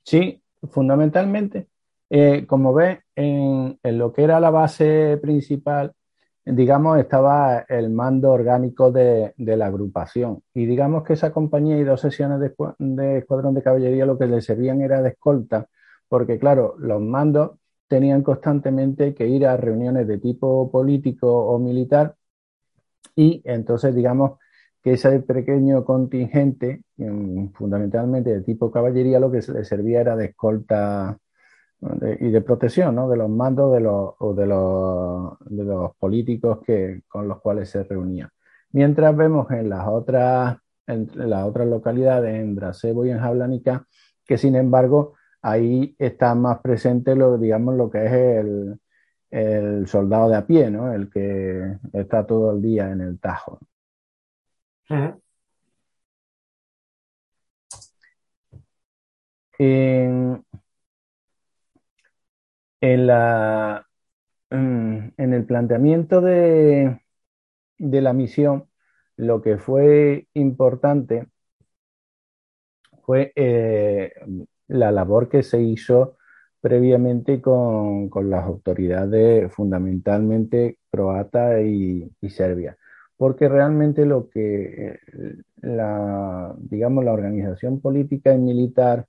Sí, 0.03 0.41
fundamentalmente. 0.71 1.67
Eh, 2.09 2.45
como 2.47 2.73
ves, 2.73 2.99
en, 3.15 3.77
lo 3.83 4.13
que 4.13 4.23
era 4.23 4.39
la 4.39 4.49
base 4.49 5.17
principal, 5.21 5.93
digamos, 6.51 6.99
estaba 6.99 7.65
el 7.69 7.89
mando 7.89 8.31
orgánico 8.31 8.91
de, 8.91 9.33
la 9.37 9.67
agrupación. 9.67 10.41
Y 10.53 10.65
digamos 10.65 11.03
que 11.03 11.13
esa 11.13 11.31
compañía 11.31 11.77
y 11.77 11.83
dos 11.83 12.01
secciones 12.01 12.39
de, 12.39 12.53
de, 12.79 13.19
escuadrón 13.19 13.53
de 13.53 13.63
caballería 13.63 14.05
lo 14.05 14.17
que 14.17 14.27
le 14.27 14.41
servían 14.41 14.81
era 14.81 15.01
de 15.01 15.09
escolta, 15.09 15.67
porque 16.07 16.39
claro, 16.39 16.75
los 16.79 17.01
mandos 17.01 17.51
tenían 17.87 18.23
constantemente 18.23 19.13
que 19.15 19.27
ir 19.27 19.45
a 19.47 19.57
reuniones 19.57 20.07
de 20.07 20.17
tipo 20.19 20.71
político 20.71 21.27
o 21.47 21.59
militar 21.59 22.15
y 23.15 23.41
entonces, 23.45 23.93
digamos, 23.95 24.39
que 24.81 24.93
ese 24.93 25.19
pequeño 25.19 25.83
contingente, 25.83 26.83
fundamentalmente 27.53 28.31
de 28.31 28.41
tipo 28.41 28.71
caballería, 28.71 29.19
lo 29.19 29.31
que 29.31 29.41
le 29.51 29.65
servía 29.65 30.01
era 30.01 30.15
de 30.15 30.25
escolta 30.27 31.17
y 32.19 32.29
de 32.29 32.41
protección 32.41 32.95
¿no? 32.95 33.09
de 33.09 33.17
los 33.17 33.29
mandos 33.29 33.73
de 33.73 33.79
los, 33.79 34.13
o 34.19 34.33
de 34.33 34.45
los, 34.45 35.39
de 35.45 35.63
los 35.63 35.95
políticos 35.95 36.59
que, 36.65 37.03
con 37.07 37.27
los 37.27 37.39
cuales 37.41 37.69
se 37.69 37.83
reunía. 37.83 38.29
Mientras 38.71 39.15
vemos 39.15 39.49
en 39.51 39.69
las 39.69 39.87
otras, 39.87 40.57
en 40.87 41.09
las 41.15 41.45
otras 41.45 41.67
localidades, 41.67 42.35
en 42.35 42.55
Dracebo 42.55 43.05
y 43.05 43.11
en 43.11 43.19
Jablanica, 43.19 43.87
que 44.25 44.37
sin 44.37 44.55
embargo 44.55 45.15
ahí 45.41 45.95
está 45.97 46.35
más 46.35 46.59
presente 46.59 47.15
lo, 47.15 47.37
digamos, 47.37 47.75
lo 47.75 47.89
que 47.89 48.05
es 48.05 48.11
el, 48.11 48.79
el 49.31 49.87
soldado 49.87 50.29
de 50.29 50.35
a 50.35 50.45
pie, 50.45 50.69
¿no? 50.71 50.91
el 50.93 51.09
que 51.09 51.77
está 51.93 52.25
todo 52.25 52.51
el 52.51 52.61
día 52.61 52.91
en 52.91 53.01
el 53.01 53.19
Tajo. 53.19 53.59
En, 59.59 60.43
la, 62.81 63.87
mm, 64.51 64.97
en 65.17 65.33
el 65.33 65.45
planteamiento 65.45 66.21
de, 66.21 66.99
de 67.77 68.01
la 68.01 68.13
misión, 68.13 68.69
lo 69.17 69.41
que 69.41 69.57
fue 69.57 70.27
importante 70.33 71.27
fue 73.03 73.31
eh, 73.35 74.13
la 74.67 74.91
labor 74.91 75.29
que 75.29 75.43
se 75.43 75.61
hizo 75.61 76.17
previamente 76.61 77.41
con, 77.41 78.09
las 78.29 78.45
autoridades 78.45 79.51
fundamentalmente 79.53 80.77
croata 80.91 81.61
y, 81.61 82.11
y 82.21 82.29
serbia. 82.29 82.77
Porque 83.17 83.49
realmente 83.49 84.05
lo 84.05 84.29
que 84.29 84.93
eh, 84.93 84.99
la, 85.61 86.55
digamos, 86.59 87.03
la 87.05 87.13
organización 87.13 87.81
política 87.81 88.33
y 88.33 88.37
militar 88.39 89.07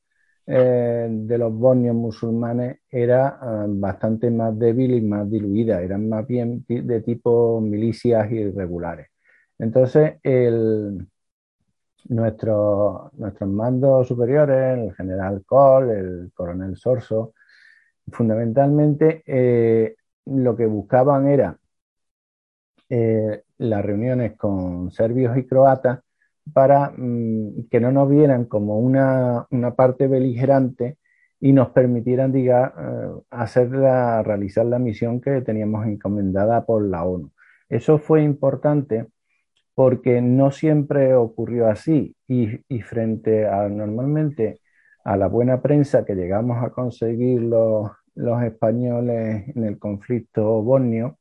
eh, 0.53 1.07
de 1.09 1.38
los 1.38 1.53
bosnios 1.55 1.94
musulmanes 1.94 2.78
era 2.90 3.38
eh, 3.40 3.66
bastante 3.68 4.32
más 4.32 4.59
débil 4.59 4.94
y 4.94 5.01
más 5.01 5.30
diluida, 5.30 5.80
eran 5.80 6.09
más 6.09 6.26
bien 6.26 6.64
de 6.66 7.01
tipo 7.03 7.61
milicias 7.61 8.30
irregulares. 8.32 9.09
Entonces, 9.61 10.14
el, 10.24 11.07
nuestros 12.09 13.12
mandos 13.42 14.09
superiores, 14.09 14.78
el 14.78 14.94
general 14.96 15.44
Kohl, 15.46 15.90
el 15.90 16.32
coronel 16.34 16.76
Sorso, 16.76 17.34
fundamentalmente 18.11 19.22
lo 20.26 20.57
que 20.57 20.66
buscaban 20.66 21.28
era 21.28 21.57
las 22.88 23.84
reuniones 23.84 24.36
con 24.36 24.90
serbios 24.90 25.36
y 25.36 25.46
croatas 25.46 26.01
para 26.53 26.93
mm, 26.97 27.68
que 27.70 27.80
no 27.80 27.93
nos 27.93 28.09
vieran 28.11 28.47
como 28.47 28.78
una, 28.78 29.47
parte 29.76 30.07
beligerante 30.09 30.99
y 31.41 31.53
nos 31.53 31.70
permitieran 31.70 32.32
diga, 32.32 32.74
eh, 32.78 33.22
hacer 33.30 33.70
realizar 33.70 34.66
la 34.66 34.78
misión 34.78 35.20
que 35.20 35.41
teníamos 35.43 35.86
encomendada 35.86 36.66
por 36.66 36.84
la 36.86 37.05
ONU. 37.05 37.32
Eso 37.68 37.99
fue 37.99 38.22
importante 38.22 39.07
porque 39.74 40.20
no 40.20 40.51
siempre 40.51 41.14
ocurrió 41.14 41.68
así 41.68 42.16
y, 42.28 42.61
y, 42.68 42.82
frente 42.82 43.47
a 43.47 43.68
normalmente 43.68 44.61
a 45.05 45.16
la 45.16 45.28
buena 45.28 45.62
prensa 45.62 46.05
que 46.05 46.14
llegamos 46.14 46.62
a 46.62 46.70
conseguir 46.70 47.43
los, 47.43 47.91
los 48.14 48.43
españoles 48.43 49.49
en 49.57 49.64
el 49.64 49.78
conflicto 49.78 50.62
bosnio, 50.62 51.18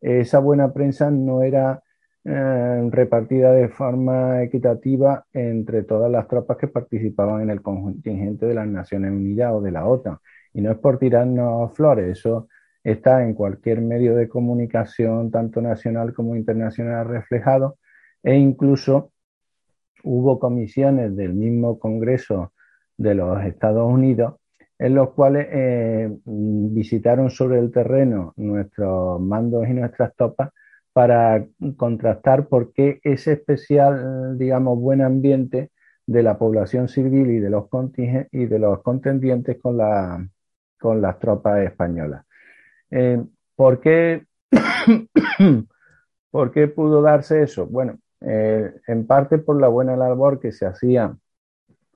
esa 0.00 0.38
buena 0.38 0.72
prensa 0.72 1.10
no 1.10 1.42
era 1.42 1.82
eh, 2.28 2.88
repartida 2.90 3.52
de 3.52 3.68
forma 3.68 4.42
equitativa 4.42 5.24
entre 5.32 5.84
todas 5.84 6.10
las 6.10 6.26
tropas 6.26 6.56
que 6.56 6.66
participaban 6.66 7.42
en 7.42 7.50
el 7.50 7.62
contingente 7.62 8.46
de 8.46 8.54
las 8.54 8.66
Naciones 8.66 9.12
Unidas 9.12 9.52
o 9.54 9.60
de 9.60 9.70
la 9.70 9.86
OTAN. 9.86 10.18
Y 10.52 10.60
no 10.60 10.72
es 10.72 10.78
por 10.78 10.98
tirarnos 10.98 11.72
flores, 11.74 12.18
eso 12.18 12.48
está 12.82 13.22
en 13.22 13.34
cualquier 13.34 13.80
medio 13.80 14.16
de 14.16 14.28
comunicación, 14.28 15.30
tanto 15.30 15.60
nacional 15.60 16.12
como 16.14 16.34
internacional, 16.34 17.06
reflejado, 17.06 17.78
e 18.24 18.34
incluso 18.34 19.12
hubo 20.02 20.40
comisiones 20.40 21.14
del 21.14 21.34
mismo 21.34 21.78
Congreso 21.78 22.52
de 22.96 23.14
los 23.14 23.44
Estados 23.44 23.88
Unidos 23.88 24.34
en 24.78 24.94
los 24.94 25.10
cuales 25.10 25.46
eh, 25.50 26.10
visitaron 26.24 27.30
sobre 27.30 27.58
el 27.60 27.70
terreno 27.70 28.34
nuestros 28.36 29.20
mandos 29.20 29.68
y 29.68 29.72
nuestras 29.74 30.14
tropas 30.16 30.50
para 30.96 31.44
contrastar 31.76 32.48
por 32.48 32.72
qué 32.72 33.00
ese 33.02 33.32
especial, 33.34 34.38
digamos, 34.38 34.80
buen 34.80 35.02
ambiente 35.02 35.70
de 36.06 36.22
la 36.22 36.38
población 36.38 36.88
civil 36.88 37.32
y 37.32 37.38
de 37.38 37.50
los, 37.50 37.66
y 38.32 38.46
de 38.46 38.58
los 38.58 38.80
contendientes 38.80 39.58
con, 39.60 39.76
la, 39.76 40.26
con 40.80 41.02
las 41.02 41.18
tropas 41.18 41.66
españolas. 41.66 42.24
Eh, 42.90 43.22
¿por, 43.54 43.78
qué, 43.82 44.24
¿Por 46.30 46.50
qué 46.50 46.66
pudo 46.68 47.02
darse 47.02 47.42
eso? 47.42 47.66
Bueno, 47.66 47.98
eh, 48.22 48.72
en 48.86 49.06
parte 49.06 49.36
por 49.36 49.60
la 49.60 49.68
buena 49.68 49.98
labor 49.98 50.40
que 50.40 50.50
se 50.50 50.64
hacía 50.64 51.14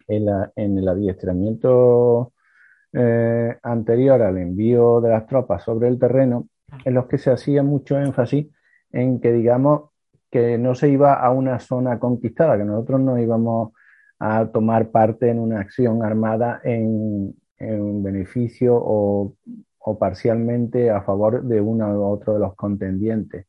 en 0.08 0.78
el 0.78 0.88
adiestramiento 0.88 2.34
eh, 2.92 3.56
anterior 3.62 4.20
al 4.20 4.36
envío 4.36 5.00
de 5.00 5.08
las 5.08 5.26
tropas 5.26 5.62
sobre 5.62 5.88
el 5.88 5.98
terreno, 5.98 6.48
en 6.84 6.92
los 6.92 7.06
que 7.06 7.16
se 7.16 7.30
hacía 7.30 7.62
mucho 7.62 7.98
énfasis 7.98 8.48
en 8.92 9.20
que, 9.20 9.32
digamos, 9.32 9.90
que 10.30 10.58
no 10.58 10.74
se 10.74 10.88
iba 10.88 11.14
a 11.14 11.30
una 11.30 11.58
zona 11.58 11.98
conquistada, 11.98 12.56
que 12.56 12.64
nosotros 12.64 13.00
no 13.00 13.18
íbamos 13.18 13.72
a 14.18 14.46
tomar 14.52 14.90
parte 14.90 15.30
en 15.30 15.38
una 15.38 15.60
acción 15.60 16.04
armada 16.04 16.60
en, 16.64 17.34
beneficio 17.58 18.74
o, 18.76 19.36
parcialmente 19.98 20.88
a 20.90 21.02
favor 21.02 21.42
de 21.42 21.60
uno 21.60 21.92
u 21.92 22.04
otro 22.04 22.34
de 22.34 22.40
los 22.40 22.54
contendientes. 22.54 23.46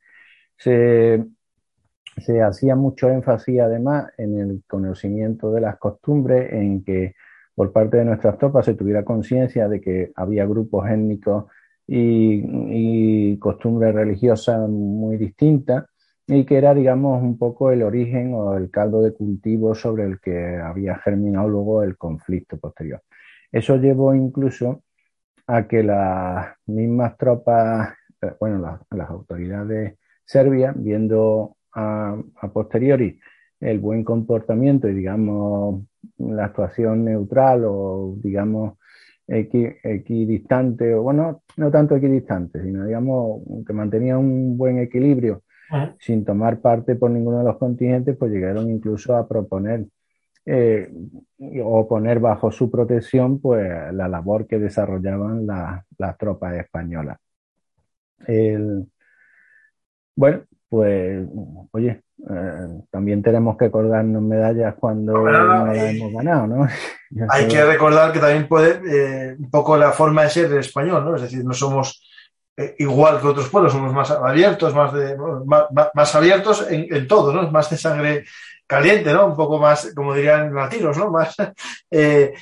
Se, 0.57 1.23
se 2.17 2.41
hacía 2.41 2.75
mucho 2.75 3.09
énfasis 3.09 3.59
además 3.61 4.11
en 4.17 4.39
el 4.39 4.63
conocimiento 4.67 5.51
de 5.51 5.61
las 5.61 5.77
costumbres, 5.77 6.51
en 6.51 6.83
que 6.83 7.15
por 7.55 7.71
parte 7.71 7.97
de 7.97 8.05
nuestras 8.05 8.37
tropas 8.37 8.65
se 8.65 8.73
tuviera 8.73 9.05
conciencia 9.05 9.67
de 9.69 9.79
que 9.79 10.11
había 10.15 10.45
grupos 10.45 10.89
étnicos 10.89 11.45
y, 11.93 13.33
y 13.33 13.37
costumbres 13.37 13.93
religiosas 13.93 14.69
muy 14.69 15.17
distintas 15.17 15.85
y 16.25 16.45
que 16.45 16.57
era, 16.57 16.73
digamos, 16.73 17.21
un 17.21 17.37
poco 17.37 17.71
el 17.71 17.83
origen 17.83 18.33
o 18.33 18.55
el 18.55 18.71
caldo 18.71 19.01
de 19.01 19.13
cultivo 19.13 19.75
sobre 19.75 20.05
el 20.05 20.19
que 20.21 20.57
había 20.57 20.97
germinado 20.99 21.49
luego 21.49 21.83
el 21.83 21.97
conflicto 21.97 22.57
posterior. 22.57 23.01
Eso 23.51 23.75
llevó 23.75 24.15
incluso 24.15 24.83
a 25.47 25.67
que 25.67 25.83
las 25.83 26.55
mismas 26.67 27.17
tropas, 27.17 27.93
eh, 28.21 28.31
bueno, 28.39 28.79
las, 28.89 29.09
autoridades 29.09 29.97
serbias, 30.23 30.73
viendo 30.81 31.57
a, 31.73 32.15
posteriori 32.53 33.19
el 33.59 33.79
buen 33.79 34.05
comportamiento 34.05 34.87
y, 34.87 34.93
digamos, 34.93 35.83
la 36.17 36.45
actuación 36.45 37.03
neutral 37.03 37.63
o, 37.65 38.15
digamos, 38.17 38.77
equidistante, 39.31 40.93
o 40.93 41.03
bueno, 41.03 41.43
no 41.57 41.71
tanto 41.71 41.95
equidistante, 41.95 42.61
sino, 42.61 42.85
digamos, 42.85 43.41
que 43.65 43.73
mantenía 43.73 44.17
un 44.17 44.57
buen 44.57 44.79
equilibrio 44.79 45.43
sin 45.99 46.25
tomar 46.25 46.59
parte 46.59 46.95
por 46.95 47.11
ninguno 47.11 47.37
de 47.39 47.45
los 47.45 47.57
contingentes, 47.57 48.17
pues 48.17 48.31
llegaron 48.31 48.69
incluso 48.69 49.15
a 49.15 49.25
proponer 49.25 49.85
eh, 50.45 50.91
o 51.63 51.87
poner 51.87 52.19
bajo 52.19 52.51
su 52.51 52.69
protección 52.69 53.39
pues, 53.39 53.93
la 53.93 54.07
labor 54.09 54.47
que 54.47 54.59
desarrollaban 54.59 55.47
las 55.47 56.17
tropas 56.17 56.55
españolas. 56.55 57.17
bueno, 60.15 60.43
pues, 60.67 61.27
oye, 61.71 62.01
eh, 62.29 62.81
también 62.89 63.21
tenemos 63.21 63.57
que 63.57 63.65
acordarnos 63.65 64.21
medallas 64.21 64.75
cuando 64.75 65.13
no 65.13 65.65
las 65.67 65.77
hemos 65.77 66.13
ganado, 66.13 66.47
¿no? 66.47 66.67
hay 67.29 67.47
que 67.47 67.63
recordar 67.63 68.11
que 68.11 68.19
también 68.19 68.47
puede 68.47 68.81
eh, 68.85 69.35
un 69.37 69.49
poco 69.49 69.77
la 69.77 69.91
forma 69.91 70.23
de 70.23 70.29
ser 70.29 70.49
del 70.49 70.59
español, 70.59 71.03
¿no? 71.03 71.15
Es 71.15 71.23
decir, 71.23 71.43
no 71.43 71.53
somos 71.53 72.01
igual 72.77 73.19
que 73.19 73.27
otros 73.27 73.49
pueblos, 73.49 73.73
somos 73.73 73.93
más 73.93 74.11
abiertos, 74.11 74.73
más, 74.73 74.93
de, 74.93 75.17
más, 75.93 76.15
abiertos 76.15 76.65
en, 76.69 76.93
en, 76.93 77.07
todo, 77.07 77.33
¿no? 77.33 77.49
Más 77.51 77.69
de 77.69 77.77
sangre 77.77 78.25
caliente, 78.67 79.13
¿no? 79.13 79.27
Un 79.27 79.35
poco 79.35 79.59
más, 79.59 79.91
como 79.95 80.13
dirían 80.13 80.53
latinos, 80.53 80.97
¿no? 80.97 81.09
Más 81.09 81.35
eh, 81.91 82.33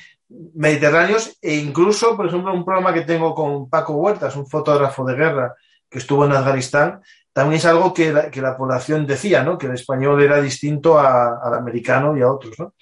mediterráneos 0.54 1.36
e 1.40 1.56
incluso, 1.56 2.16
por 2.16 2.26
ejemplo, 2.26 2.52
un 2.52 2.64
programa 2.64 2.94
que 2.94 3.02
tengo 3.02 3.34
con 3.34 3.68
Paco 3.68 3.94
Huertas, 3.94 4.36
un 4.36 4.46
fotógrafo 4.46 5.04
de 5.04 5.14
guerra 5.14 5.54
que 5.88 5.98
estuvo 5.98 6.24
en 6.24 6.32
Afganistán, 6.32 7.00
también 7.32 7.58
es 7.58 7.64
algo 7.64 7.94
que 7.94 8.12
la, 8.12 8.30
que 8.30 8.40
la 8.40 8.56
población 8.56 9.06
decía, 9.06 9.42
¿no? 9.42 9.58
Que 9.58 9.66
el 9.66 9.74
español 9.74 10.22
era 10.22 10.40
distinto 10.40 10.98
al 10.98 11.54
americano 11.54 12.16
y 12.16 12.22
a 12.22 12.30
otros, 12.30 12.58
¿no? 12.58 12.74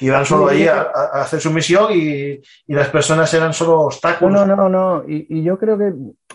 Que 0.00 0.06
iban 0.06 0.24
solo 0.24 0.48
ahí 0.48 0.66
a, 0.66 0.80
hacer 1.12 1.40
su 1.40 1.50
misión 1.50 1.90
y, 1.92 2.40
las 2.68 2.88
personas 2.88 3.32
eran 3.34 3.52
solo 3.52 3.80
obstáculos. 3.80 4.32
No, 4.32 4.46
no, 4.46 4.56
no, 4.56 4.68
no. 4.70 5.04
Y, 5.06 5.42
yo 5.42 5.58
creo 5.58 5.76
que 5.76 5.92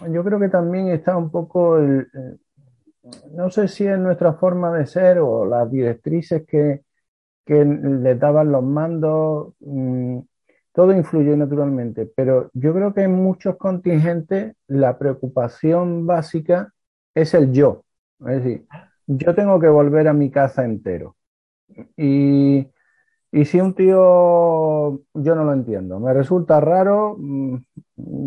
yo 0.08 0.24
creo 0.24 0.40
que 0.40 0.50
también 0.50 0.90
está 0.90 1.18
un 1.18 1.32
poco 1.32 1.80
el, 1.80 2.08
no 3.32 3.50
sé 3.50 3.68
si 3.68 3.88
es 3.88 3.98
nuestra 3.98 4.34
forma 4.34 4.72
de 4.78 4.86
ser 4.86 5.18
o 5.18 5.48
las 5.48 5.70
directrices 5.72 6.46
que, 6.46 6.82
que 7.44 7.66
le 7.66 8.14
daban 8.14 8.52
los 8.52 8.64
mandos, 8.64 9.54
mm, 9.62 10.20
todo 10.72 10.94
influye 10.94 11.36
naturalmente, 11.36 12.06
pero 12.16 12.52
yo 12.54 12.72
creo 12.72 12.94
que 12.94 13.02
en 13.02 13.14
muchos 13.14 13.56
contingentes 13.58 14.56
la 14.68 15.00
preocupación 15.00 16.06
básica 16.06 16.72
es 17.16 17.34
el 17.34 17.52
yo, 17.52 17.84
es 18.20 18.44
decir, 18.44 18.68
yo 19.08 19.34
tengo 19.34 19.60
que 19.60 19.70
volver 19.70 20.08
a 20.08 20.14
mi 20.14 20.30
casa 20.30 20.66
entero. 20.66 21.16
Y 21.98 22.68
y 23.36 23.44
si 23.44 23.60
un 23.60 23.74
tío, 23.74 25.02
yo 25.14 25.36
no 25.36 25.44
lo 25.44 25.52
entiendo, 25.52 26.00
me 26.00 26.14
resulta 26.14 26.62
raro, 26.62 27.18
mm, 27.20 27.58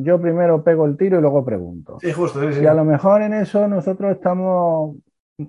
yo 0.04 0.20
primero 0.20 0.62
pego 0.62 0.84
el 0.84 0.98
tiro 0.98 1.16
y 1.16 1.22
luego 1.22 1.46
pregunto. 1.46 1.96
Sí, 2.02 2.12
justo. 2.12 2.44
Y 2.50 2.66
a 2.66 2.74
lo 2.74 2.84
mejor 2.84 3.22
en 3.22 3.32
eso 3.32 3.66
nosotros 3.68 4.12
estamos, 4.12 4.96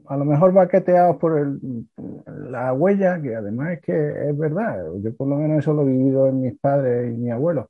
a 0.06 0.16
lo 0.16 0.24
mejor 0.24 0.54
baqueteados 0.54 1.18
por 1.18 1.38
el, 1.38 1.60
la 2.50 2.72
huella, 2.72 3.22
que 3.22 3.36
además 3.36 3.72
es 3.72 3.82
que 3.82 4.30
es 4.30 4.38
verdad, 4.38 4.82
yo 5.04 5.14
por 5.14 5.28
lo 5.28 5.36
menos 5.36 5.60
eso 5.60 5.74
lo 5.74 5.82
he 5.82 5.88
vivido 5.88 6.28
en 6.28 6.40
mis 6.40 6.58
padres 6.58 7.14
y 7.14 7.18
mi 7.18 7.30
abuelo, 7.30 7.70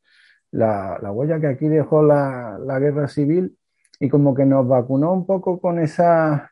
la, 0.52 1.00
la 1.02 1.12
huella 1.12 1.40
que 1.40 1.48
aquí 1.48 1.68
dejó 1.68 2.04
la, 2.04 2.60
la, 2.64 2.78
guerra 2.78 3.08
civil 3.08 3.58
y 4.00 4.10
como 4.10 4.36
que 4.36 4.46
nos 4.46 4.68
vacunó 4.68 5.12
un 5.12 5.26
poco 5.26 5.60
con 5.60 5.80
esa, 5.80 6.52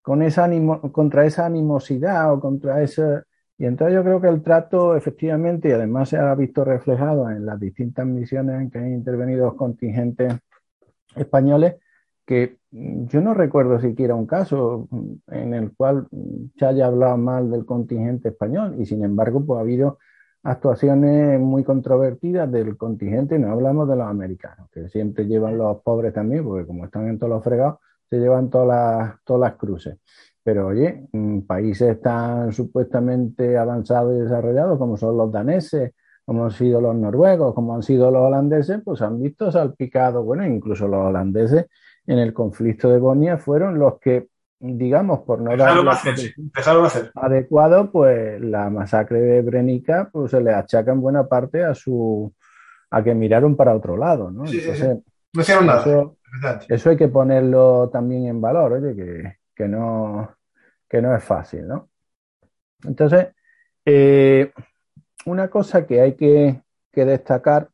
con 0.00 0.22
esa 0.22 0.48
contra 0.92 1.26
esa 1.26 1.44
animosidad 1.44 2.32
o 2.32 2.40
contra 2.40 2.82
ese 2.82 3.20
y 3.58 3.64
entonces 3.64 3.94
yo 3.94 4.04
creo 4.04 4.20
que 4.20 4.28
el 4.28 4.42
trato 4.42 4.96
efectivamente, 4.96 5.68
y 5.68 5.72
además 5.72 6.10
se 6.10 6.18
ha 6.18 6.34
visto 6.34 6.64
reflejado 6.64 7.30
en 7.30 7.46
las 7.46 7.58
distintas 7.58 8.06
misiones 8.06 8.60
en 8.60 8.70
que 8.70 8.78
han 8.78 8.92
intervenido 8.92 9.46
los 9.46 9.54
contingentes 9.54 10.34
españoles, 11.14 11.76
que 12.26 12.58
yo 12.70 13.20
no 13.20 13.32
recuerdo 13.32 13.80
siquiera 13.80 14.14
un 14.14 14.26
caso 14.26 14.88
en 15.28 15.54
el 15.54 15.72
cual 15.74 16.08
se 16.58 16.66
haya 16.66 16.86
hablado 16.86 17.16
mal 17.16 17.50
del 17.50 17.64
contingente 17.64 18.28
español 18.28 18.74
y 18.78 18.84
sin 18.84 19.04
embargo 19.04 19.44
pues 19.46 19.58
ha 19.58 19.60
habido 19.60 19.98
actuaciones 20.42 21.40
muy 21.40 21.64
controvertidas 21.64 22.50
del 22.50 22.76
contingente, 22.76 23.38
no 23.38 23.50
hablamos 23.50 23.88
de 23.88 23.96
los 23.96 24.06
americanos, 24.06 24.68
que 24.70 24.88
siempre 24.88 25.26
llevan 25.26 25.56
los 25.58 25.80
pobres 25.82 26.12
también, 26.12 26.44
porque 26.44 26.66
como 26.66 26.84
están 26.84 27.08
en 27.08 27.18
todos 27.18 27.30
los 27.30 27.44
fregados, 27.44 27.78
se 28.08 28.18
llevan 28.18 28.50
todas 28.50 28.68
las, 28.68 29.24
todas 29.24 29.40
las 29.40 29.58
cruces. 29.58 29.98
Pero 30.46 30.68
oye, 30.68 31.08
mm, 31.10 31.40
países 31.40 32.00
tan 32.00 32.52
supuestamente 32.52 33.58
avanzados 33.58 34.14
y 34.14 34.20
desarrollados 34.20 34.78
como 34.78 34.96
son 34.96 35.16
los 35.16 35.32
daneses, 35.32 35.92
como 36.24 36.44
han 36.44 36.52
sido 36.52 36.80
los 36.80 36.94
noruegos, 36.94 37.52
como 37.52 37.74
han 37.74 37.82
sido 37.82 38.12
los 38.12 38.22
holandeses, 38.22 38.80
pues 38.84 39.02
han 39.02 39.20
visto 39.20 39.50
salpicados, 39.50 40.24
bueno, 40.24 40.46
incluso 40.46 40.86
los 40.86 41.04
holandeses 41.04 41.66
en 42.06 42.20
el 42.20 42.32
conflicto 42.32 42.88
de 42.88 43.00
Bosnia 43.00 43.38
fueron 43.38 43.80
los 43.80 43.98
que, 43.98 44.28
digamos, 44.60 45.22
por 45.22 45.40
no 45.40 45.56
dar 45.56 45.76
adecuado, 47.16 47.90
pues 47.90 48.40
la 48.40 48.70
masacre 48.70 49.18
de 49.20 49.42
Brenica, 49.42 50.10
pues 50.12 50.30
se 50.30 50.40
le 50.40 50.54
achaca 50.54 50.92
en 50.92 51.00
buena 51.00 51.26
parte 51.26 51.64
a 51.64 51.74
su 51.74 52.32
a 52.92 53.02
que 53.02 53.16
miraron 53.16 53.56
para 53.56 53.74
otro 53.74 53.96
lado, 53.96 54.30
¿no? 54.30 54.46
Entonces, 54.46 54.96
no 55.32 55.42
hicieron 55.42 55.66
nada. 55.66 55.80
Eso, 55.80 56.16
eso, 56.68 56.90
hay 56.90 56.96
que 56.96 57.08
ponerlo 57.08 57.90
también 57.92 58.26
en 58.26 58.40
valor, 58.40 58.74
oye, 58.74 58.94
que, 58.94 59.36
que 59.56 59.66
no, 59.66 60.35
que 60.88 61.02
no 61.02 61.14
es 61.14 61.22
fácil, 61.24 61.66
¿no? 61.66 61.88
Entonces, 62.84 63.28
eh, 63.84 64.52
una 65.26 65.48
cosa 65.48 65.86
que 65.86 66.00
hay 66.00 66.14
que, 66.14 66.62
destacar, 66.92 67.68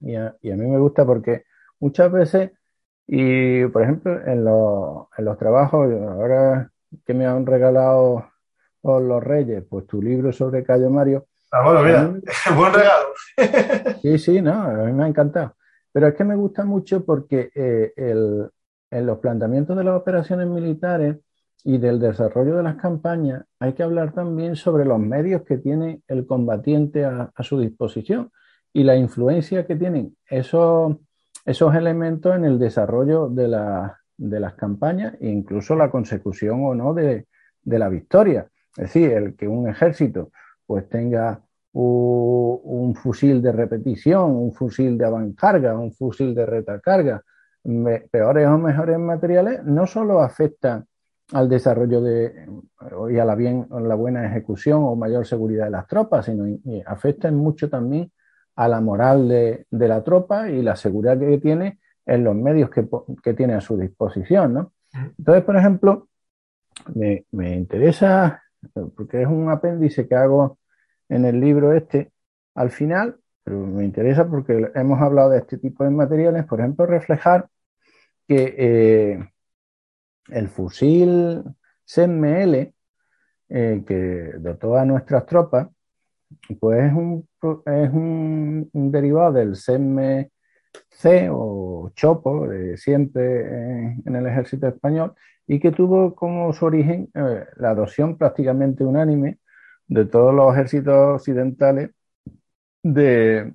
y 0.00 0.14
a, 0.14 0.36
mí 0.42 0.54
me 0.54 0.78
gusta 0.78 1.04
porque 1.04 1.44
muchas 1.80 2.12
veces, 2.12 2.52
y 3.06 3.66
por 3.66 3.82
ejemplo, 3.82 4.24
en, 4.24 4.44
los 4.44 5.38
trabajos, 5.38 5.92
ahora 5.92 6.70
que 7.04 7.14
me 7.14 7.26
han 7.26 7.44
regalado 7.46 8.30
los 8.82 9.24
Reyes, 9.24 9.64
pues 9.68 9.86
tu 9.86 10.00
libro 10.00 10.32
sobre 10.32 10.62
Cayo 10.62 10.90
Mario. 10.90 11.26
Ah, 11.50 11.64
bueno, 11.64 11.82
mira, 11.82 12.12
buen 12.56 12.72
regalo. 12.72 13.14
sí, 14.02 14.18
sí, 14.18 14.42
no, 14.42 14.52
a 14.52 14.84
mí 14.84 14.92
me 14.92 15.04
ha 15.04 15.08
encantado. 15.08 15.56
Pero 15.90 16.08
es 16.08 16.14
que 16.14 16.24
me 16.24 16.36
gusta 16.36 16.64
mucho 16.64 17.04
porque 17.04 17.50
eh, 17.54 17.92
en 17.96 19.06
los 19.06 19.18
planteamientos 19.18 19.76
de 19.76 19.84
las 19.84 19.94
operaciones 19.94 20.46
militares 20.46 21.16
y 21.64 21.78
del 21.78 21.98
desarrollo 21.98 22.56
de 22.56 22.62
las 22.62 22.76
campañas, 22.76 23.44
hay 23.58 23.72
que 23.72 23.82
hablar 23.82 24.12
también 24.12 24.54
sobre 24.54 24.84
los 24.84 24.98
medios 24.98 25.42
que 25.42 25.56
tiene 25.56 26.02
el 26.06 26.26
combatiente 26.26 27.06
a, 27.06 27.32
su 27.40 27.58
disposición 27.58 28.30
y 28.72 28.84
la 28.84 28.96
influencia 28.96 29.66
que 29.66 29.74
tienen 29.74 30.14
esos, 30.28 30.96
esos 31.46 31.74
elementos 31.74 32.36
en 32.36 32.44
el 32.44 32.58
desarrollo 32.58 33.30
de, 33.30 33.48
de 34.18 34.40
las 34.40 34.54
campañas 34.54 35.14
e 35.20 35.28
incluso 35.28 35.74
la 35.74 35.90
consecución 35.90 36.64
o 36.64 36.74
no 36.74 36.92
de, 36.92 37.26
la 37.64 37.88
victoria. 37.88 38.46
Es 38.76 38.92
decir, 38.92 39.12
el 39.12 39.34
que 39.34 39.48
un 39.48 39.66
ejército 39.66 40.32
pues 40.66 40.86
tenga 40.90 41.40
un, 41.72 42.94
fusil 42.94 43.40
de 43.40 43.52
repetición, 43.52 44.32
un 44.32 44.52
fusil 44.52 44.98
de 44.98 45.06
avancarga, 45.06 45.78
un 45.78 45.92
fusil 45.92 46.34
de 46.34 46.44
retacarga, 46.44 47.22
peores 48.10 48.46
o 48.48 48.58
mejores 48.58 48.98
materiales, 48.98 49.64
no 49.64 49.86
solo 49.86 50.20
afecta 50.20 50.84
al 51.32 51.48
desarrollo 51.48 52.00
de, 52.00 52.46
y 53.10 53.18
a 53.18 53.24
la, 53.24 53.34
bien, 53.34 53.66
la 53.70 53.94
buena 53.94 54.26
ejecución 54.26 54.82
o 54.82 54.94
mayor 54.94 55.26
seguridad 55.26 55.64
de 55.64 55.70
las 55.70 55.86
tropas, 55.86 56.26
sino 56.26 56.44
afectan 56.86 57.36
mucho 57.36 57.70
también 57.70 58.12
a 58.56 58.68
la 58.68 58.80
moral 58.80 59.28
de, 59.28 59.66
la 59.70 60.04
tropa 60.04 60.50
y 60.50 60.62
la 60.62 60.76
seguridad 60.76 61.18
que 61.18 61.38
tiene 61.38 61.78
en 62.06 62.24
los 62.24 62.36
medios 62.36 62.70
que, 62.70 63.34
tiene 63.34 63.54
a 63.54 63.60
su 63.60 63.76
disposición. 63.76 64.54
¿no? 64.54 64.72
Entonces, 65.18 65.44
por 65.44 65.56
ejemplo, 65.56 66.08
me, 66.94 67.24
me, 67.32 67.56
interesa, 67.56 68.42
porque 68.94 69.22
es 69.22 69.28
un 69.28 69.50
apéndice 69.50 70.06
que 70.06 70.14
hago 70.14 70.58
en 71.08 71.24
el 71.24 71.40
libro 71.40 71.72
este, 71.72 72.12
al 72.54 72.70
final, 72.70 73.16
pero 73.42 73.58
me 73.58 73.84
interesa 73.84 74.28
porque 74.28 74.70
hemos 74.74 75.00
hablado 75.00 75.30
de 75.30 75.38
este 75.38 75.58
tipo 75.58 75.84
de 75.84 75.90
materiales, 75.90 76.44
por 76.44 76.60
ejemplo, 76.60 76.86
reflejar 76.86 77.48
que 78.26 78.54
eh, 78.56 79.33
el 80.28 80.48
fusil 80.48 81.42
CML 81.84 82.72
eh, 83.48 83.84
que 83.86 84.32
dotó 84.38 84.76
a 84.76 84.84
nuestras 84.84 85.26
tropas 85.26 85.68
pues 86.60 86.84
es 86.84 86.92
un, 86.92 87.28
es 87.66 87.90
un, 87.92 88.90
derivado 88.90 89.32
del 89.32 89.56
C 89.56 90.30
o 91.30 91.90
Chopo, 91.94 92.48
de 92.48 92.76
siempre 92.76 93.98
en, 94.04 94.16
el 94.16 94.26
ejército 94.26 94.66
español, 94.66 95.14
y 95.46 95.60
que 95.60 95.70
tuvo 95.70 96.14
como 96.14 96.52
su 96.52 96.64
origen 96.64 97.10
eh, 97.14 97.44
la 97.56 97.70
adopción 97.70 98.16
prácticamente 98.16 98.84
unánime 98.84 99.38
de 99.86 100.06
todos 100.06 100.34
los 100.34 100.52
ejércitos 100.54 101.20
occidentales 101.20 101.90
de, 102.82 103.54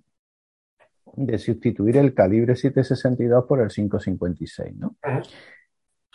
de 1.15 1.37
sustituir 1.37 1.97
el 1.97 2.13
calibre 2.13 2.55
762 2.55 3.45
por 3.45 3.61
el 3.61 3.69
556, 3.69 4.75
¿no? 4.75 4.95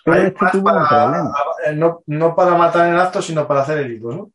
Pero 0.04 0.16
este 0.18 0.46
tuvo 0.52 0.70
un 0.70 0.86
problema. 0.86 1.34
Eh, 1.66 1.74
no, 1.74 2.02
no, 2.06 2.34
para 2.36 2.54
matar 2.56 2.88
en 2.88 2.96
acto, 2.96 3.22
sino 3.22 3.46
para 3.46 3.62
hacer 3.62 3.78
heridos, 3.78 4.16
¿no? 4.16 4.30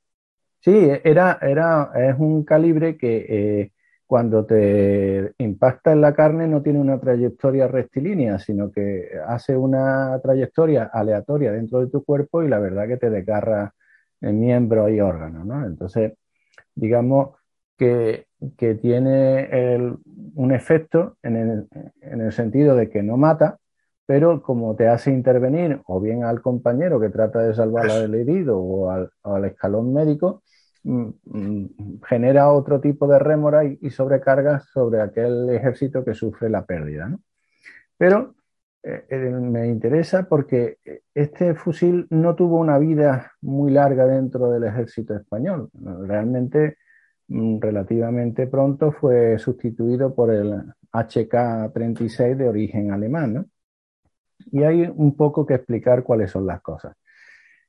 Sí, 0.62 0.90
era, 1.04 1.38
era, 1.42 1.92
es 1.96 2.16
un 2.18 2.44
calibre 2.44 2.98
que 2.98 3.26
eh, 3.30 3.72
cuando 4.06 4.46
te 4.46 5.34
impacta 5.38 5.92
en 5.92 6.02
la 6.02 6.14
carne 6.14 6.48
no 6.48 6.62
tiene 6.62 6.80
una 6.80 7.00
trayectoria 7.00 7.68
rectilínea, 7.68 8.40
sino 8.40 8.72
que 8.72 9.10
hace 9.28 9.56
una 9.56 10.20
trayectoria 10.22 10.90
aleatoria 10.92 11.52
dentro 11.52 11.80
de 11.80 11.88
tu 11.88 12.04
cuerpo 12.04 12.42
y 12.42 12.50
la 12.50 12.60
verdad 12.60 12.88
que 12.88 12.98
te 12.98 13.10
desgarra 13.10 13.74
miembros 14.20 14.90
y 14.90 15.00
órganos, 15.00 15.46
¿no? 15.46 15.66
Entonces, 15.66 16.14
digamos 16.74 17.38
que, 17.78 18.26
que 18.58 18.76
tiene 18.76 19.48
un 20.36 20.52
efecto 20.52 21.18
en 21.22 21.36
el, 21.38 21.68
en 22.02 22.22
el 22.22 22.32
sentido 22.32 22.76
de 22.76 22.90
que 22.90 23.04
no 23.04 23.16
mata, 23.16 23.59
pero 24.10 24.42
como 24.42 24.76
te 24.76 24.88
hace 24.88 25.12
intervenir 25.12 25.82
o 25.86 26.02
bien 26.02 26.24
al 26.24 26.42
compañero 26.42 27.00
que 27.00 27.10
trata 27.10 27.42
de 27.42 27.54
salvar 27.54 27.92
al 27.92 28.16
herido 28.16 28.58
o 28.58 28.90
al, 28.90 29.12
al 29.22 29.46
escalón 29.46 29.94
médico, 29.94 30.42
mm, 30.84 31.10
mm, 31.26 32.02
genera 32.08 32.52
otro 32.52 32.82
tipo 32.82 33.08
de 33.08 33.20
rémora 33.20 33.66
y, 33.66 33.90
sobrecargas 33.92 34.66
sobre 34.74 35.02
aquel 35.02 35.52
ejército 35.52 36.04
que 36.04 36.16
sufre 36.16 36.50
la 36.50 36.66
pérdida. 36.66 37.08
¿no? 37.08 37.20
Pero 37.98 38.34
eh, 38.82 39.06
eh, 39.10 39.16
me 39.30 39.68
interesa 39.68 40.28
porque 40.28 40.80
este 41.14 41.54
fusil 41.54 42.08
no 42.10 42.34
tuvo 42.36 42.58
una 42.58 42.80
vida 42.80 43.34
muy 43.42 43.72
larga 43.72 44.08
dentro 44.08 44.50
del 44.50 44.64
ejército 44.64 45.16
español. 45.16 45.70
Realmente, 46.08 46.78
mm, 47.28 47.60
relativamente 47.62 48.48
pronto 48.48 48.92
fue 48.92 49.38
sustituido 49.38 50.16
por 50.16 50.32
el 50.32 50.64
HK-36 50.92 52.36
de 52.38 52.50
origen 52.50 52.92
alemán. 52.92 53.34
¿no? 53.36 53.46
Y 54.52 54.64
hay 54.64 54.92
un 54.94 55.16
poco 55.16 55.46
que 55.46 55.56
explicar 55.56 56.04
cuáles 56.04 56.32
son 56.32 56.46
las 56.46 56.62
cosas. 56.62 56.96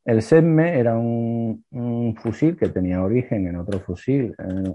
El 0.04 0.22
SEDME 0.22 0.78
era 0.78 0.98
un, 0.98 1.64
fusil 2.22 2.56
que 2.56 2.68
tenía 2.68 3.02
origen 3.02 3.46
en 3.46 3.56
otro 3.56 3.80
fusil, 3.80 4.34
eh, 4.38 4.72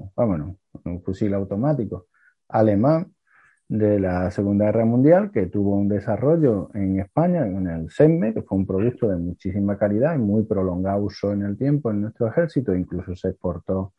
un 0.85 1.01
fusil 1.03 1.34
automático 1.34 2.07
alemán 2.47 3.11
de 3.67 3.99
la 3.99 4.30
Segunda 4.30 4.65
Guerra 4.65 4.85
Mundial 4.85 5.31
que 5.31 5.47
tuvo 5.47 5.76
un 5.76 5.88
desarrollo 5.88 6.69
en 6.76 6.99
España 6.99 7.47
en 7.47 7.67
el 7.67 7.89
SEDME, 7.89 8.34
que 8.34 8.43
fue 8.43 8.59
un 8.59 8.67
producto 8.67 9.07
de 9.07 9.17
muchísima 9.17 9.77
calidad 9.77 10.15
y 10.15 10.19
muy 10.19 10.43
prolongado 10.43 11.03
uso 11.03 11.34
en 11.34 11.41
el 11.41 11.57
tiempo 11.57 11.89
en 11.89 12.01
nuestro 12.01 12.27
ejército, 12.27 12.76
incluso 12.76 13.15
se 13.15 13.30
exportó 13.30 13.93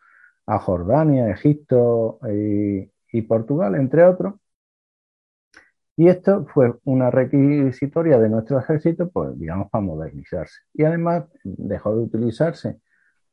a 0.46 0.58
Jordania, 0.60 1.28
Egipto 1.28 2.20
y 3.10 3.22
Portugal, 3.22 3.74
entre 3.74 4.04
otros. 4.04 4.34
Y 5.96 6.08
esto 6.08 6.46
fue 6.52 6.74
una 6.84 7.10
requisitoria 7.10 8.18
de 8.18 8.28
nuestro 8.28 8.58
ejército, 8.58 9.08
pues 9.08 9.38
digamos, 9.38 9.70
para 9.70 9.82
modernizarse. 9.82 10.60
Y 10.74 10.84
además 10.84 11.24
dejó 11.42 11.96
de 11.96 12.02
utilizarse 12.02 12.80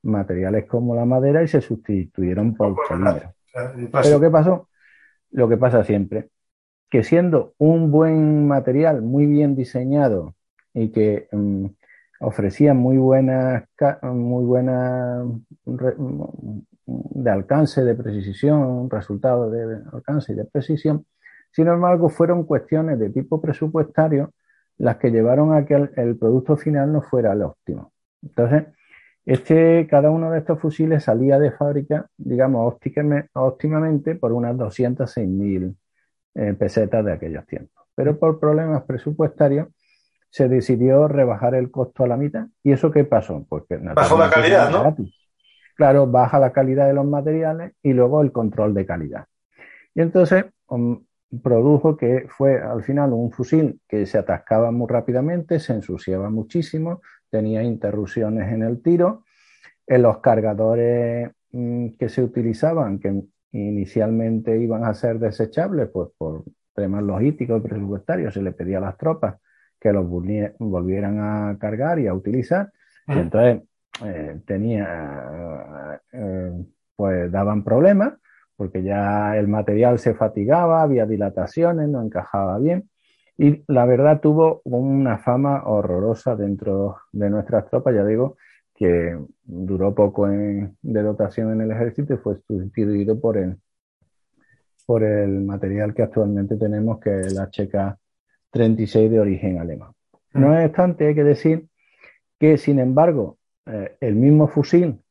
materiales 0.01 0.65
como 0.65 0.95
la 0.95 1.05
madera 1.05 1.43
y 1.43 1.47
se 1.47 1.59
sustituyeron 1.59 2.55
por 2.55 2.75
polímeros. 2.87 3.33
Pero 4.01 4.19
¿qué 4.19 4.29
pasó? 4.29 4.69
Lo 5.31 5.49
que 5.49 5.57
pasa 5.57 5.83
siempre, 5.83 6.29
que 6.89 7.03
siendo 7.03 7.53
un 7.57 7.91
buen 7.91 8.47
material, 8.47 9.01
muy 9.01 9.25
bien 9.25 9.55
diseñado 9.55 10.35
y 10.73 10.91
que 10.91 11.27
mm, 11.31 11.65
ofrecía 12.21 12.73
muy 12.73 12.97
buenas, 12.97 13.65
muy 14.03 14.45
buena 14.45 15.25
de 16.85 17.29
alcance, 17.29 17.83
de 17.83 17.95
precisión, 17.95 18.89
resultados 18.89 19.51
de 19.51 19.81
alcance 19.91 20.33
y 20.33 20.35
de 20.35 20.45
precisión, 20.45 21.05
sin 21.53 21.67
embargo, 21.67 22.09
fueron 22.09 22.45
cuestiones 22.45 22.97
de 22.97 23.11
tipo 23.11 23.39
presupuestario 23.39 24.33
las 24.79 24.97
que 24.97 25.11
llevaron 25.11 25.53
a 25.53 25.65
que 25.65 25.75
el, 25.75 26.17
producto 26.17 26.57
final 26.57 26.91
no 26.91 27.03
fuera 27.03 27.33
el 27.33 27.43
óptimo. 27.43 27.93
Entonces, 28.23 28.65
este, 29.23 29.87
cada 29.87 30.09
uno 30.09 30.31
de 30.31 30.39
estos 30.39 30.59
fusiles 30.59 31.03
salía 31.03 31.37
de 31.37 31.51
fábrica, 31.51 32.07
digamos, 32.17 32.75
óptimamente 33.33 34.15
por 34.15 34.33
unas 34.33 34.55
206.000 34.55 35.75
eh, 36.35 36.53
pesetas 36.57 37.05
de 37.05 37.13
aquellos 37.13 37.45
tiempos. 37.45 37.85
Pero 37.93 38.17
por 38.17 38.39
problemas 38.39 38.81
presupuestarios 38.83 39.67
se 40.31 40.49
decidió 40.49 41.07
rebajar 41.07 41.53
el 41.53 41.69
costo 41.69 42.03
a 42.03 42.07
la 42.07 42.17
mitad. 42.17 42.47
¿Y 42.63 42.71
eso 42.71 42.89
qué 42.89 43.03
pasó? 43.03 43.45
Porque 43.47 43.77
Bajó 43.77 44.17
la 44.17 44.31
calidad, 44.31 44.71
¿no? 44.71 44.95
Claro, 45.75 46.07
baja 46.07 46.39
la 46.39 46.51
calidad 46.51 46.87
de 46.87 46.93
los 46.93 47.05
materiales 47.05 47.73
y 47.83 47.93
luego 47.93 48.21
el 48.23 48.31
control 48.31 48.73
de 48.73 48.85
calidad. 48.87 49.27
Y 49.93 50.01
entonces, 50.01 50.45
um, 50.67 51.03
produjo 51.41 51.97
que 51.97 52.27
fue 52.29 52.61
al 52.61 52.83
final 52.83 53.13
un 53.13 53.31
fusil 53.31 53.79
que 53.87 54.05
se 54.05 54.17
atascaba 54.17 54.71
muy 54.71 54.87
rápidamente, 54.87 55.59
se 55.59 55.73
ensuciaba 55.73 56.29
muchísimo, 56.29 57.01
tenía 57.29 57.63
interrupciones 57.63 58.51
en 58.51 58.63
el 58.63 58.81
tiro. 58.81 59.23
En 59.85 60.01
los 60.01 60.19
cargadores 60.19 61.31
mm, 61.51 61.89
que 61.99 62.09
se 62.09 62.23
utilizaban, 62.23 62.99
que 62.99 63.23
inicialmente 63.51 64.57
iban 64.57 64.85
a 64.85 64.93
ser 64.93 65.19
desechables, 65.19 65.89
pues 65.89 66.09
por 66.17 66.43
temas 66.73 67.03
logísticos 67.03 67.59
y 67.59 67.67
presupuestarios, 67.67 68.33
se 68.33 68.41
le 68.41 68.51
pedía 68.51 68.77
a 68.77 68.81
las 68.81 68.97
tropas 68.97 69.35
que 69.79 69.91
los 69.91 70.07
volvieran 70.07 71.19
a 71.19 71.57
cargar 71.59 71.99
y 71.99 72.07
a 72.07 72.13
utilizar. 72.13 72.71
Y 73.07 73.19
entonces 73.19 73.63
eh, 74.05 74.39
tenía, 74.45 75.99
eh, 76.13 76.65
pues 76.95 77.31
daban 77.31 77.63
problemas 77.63 78.13
porque 78.63 78.81
ya 78.81 79.37
el 79.37 79.49
material 79.49 79.99
se 79.99 80.13
fatigaba, 80.13 80.81
había 80.81 81.05
dilataciones, 81.05 81.89
no 81.89 82.01
encajaba 82.01 82.57
bien. 82.59 82.89
Y 83.37 83.61
la 83.67 83.85
verdad 83.85 84.21
tuvo 84.21 84.61
una 84.63 85.17
fama 85.17 85.63
horrorosa 85.65 86.37
dentro 86.37 86.95
de 87.11 87.29
nuestras 87.29 87.69
tropas, 87.69 87.93
ya 87.93 88.05
digo, 88.05 88.37
que 88.73 89.19
duró 89.43 89.93
poco 89.93 90.27
de 90.27 91.03
dotación 91.03 91.51
en 91.51 91.59
el 91.59 91.71
ejército 91.71 92.13
y 92.13 92.17
fue 92.17 92.37
sustituido 92.47 93.19
por 93.19 93.35
el, 93.35 93.57
por 94.85 95.03
el 95.03 95.41
material 95.41 95.93
que 95.93 96.03
actualmente 96.03 96.55
tenemos, 96.55 97.01
que 97.01 97.19
es 97.19 97.27
el 97.27 97.37
HK-36 97.39 99.09
de 99.09 99.19
origen 99.19 99.59
alemán. 99.59 99.91
No 100.33 100.47
mm. 100.47 100.65
obstante, 100.67 101.07
hay 101.07 101.15
que 101.15 101.25
decir 101.25 101.65
que, 102.39 102.57
sin 102.57 102.79
embargo, 102.79 103.39
eh, 103.65 103.97
el 103.99 104.15
mismo 104.15 104.47
fusil 104.47 105.02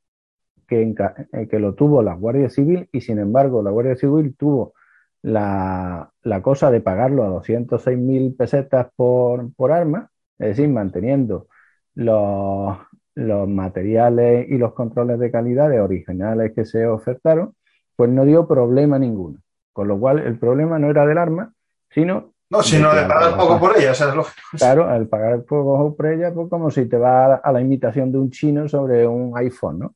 eh, 0.73 1.49
que, 1.49 1.59
lo 1.59 1.74
tuvo 1.74 2.03
la 2.03 2.15
Guardia 2.15 2.49
Civil 2.49 2.89
y 2.93 3.01
sin 3.01 3.19
embargo 3.19 3.62
la 3.62 3.70
Guardia 3.70 3.97
Civil 3.97 4.35
tuvo 4.36 4.74
la, 5.23 6.11
cosa 6.43 6.70
de 6.70 6.81
pagarlo 6.81 7.24
a 7.24 7.28
206 7.28 7.99
mil 7.99 8.35
pesetas 8.35 8.89
por, 8.97 9.53
por 9.55 9.73
arma, 9.73 10.11
es 10.39 10.49
decir, 10.57 10.69
manteniendo 10.69 11.49
los, 11.94 12.78
los 13.15 13.49
materiales 13.49 14.49
y 14.49 14.59
los 14.59 14.73
controles 14.74 15.19
de 15.19 15.31
calidad 15.31 15.70
originales 15.82 16.53
que 16.55 16.65
se 16.65 16.86
ofertaron, 16.86 17.55
pues 17.97 18.11
no 18.11 18.24
dio 18.24 18.49
problema 18.49 18.99
ninguno. 18.99 19.39
Con 19.73 19.89
lo 19.89 19.99
cual 19.99 20.19
el 20.19 20.39
problema 20.39 20.78
no 20.78 20.90
era 20.90 21.07
del 21.07 21.19
arma, 21.19 21.53
sino 21.90 22.31
no, 22.52 22.62
sino 22.62 22.94
de 22.94 23.06
pagar 23.06 23.34
poco 23.34 23.58
por 23.58 23.78
ella, 23.78 23.92
es 23.92 24.00
lógico. 24.14 24.42
Claro, 24.58 24.86
al 24.86 25.08
pagar 25.08 25.42
poco 25.44 25.96
por 25.96 26.06
ella, 26.06 26.34
pues 26.34 26.50
como 26.50 26.70
si 26.70 26.84
te 26.84 26.98
va 26.98 27.36
a 27.36 27.50
la 27.50 27.62
imitación 27.62 28.12
de 28.12 28.18
un 28.18 28.30
chino 28.30 28.68
sobre 28.68 29.06
un 29.06 29.32
iPhone, 29.38 29.78
¿no? 29.78 29.94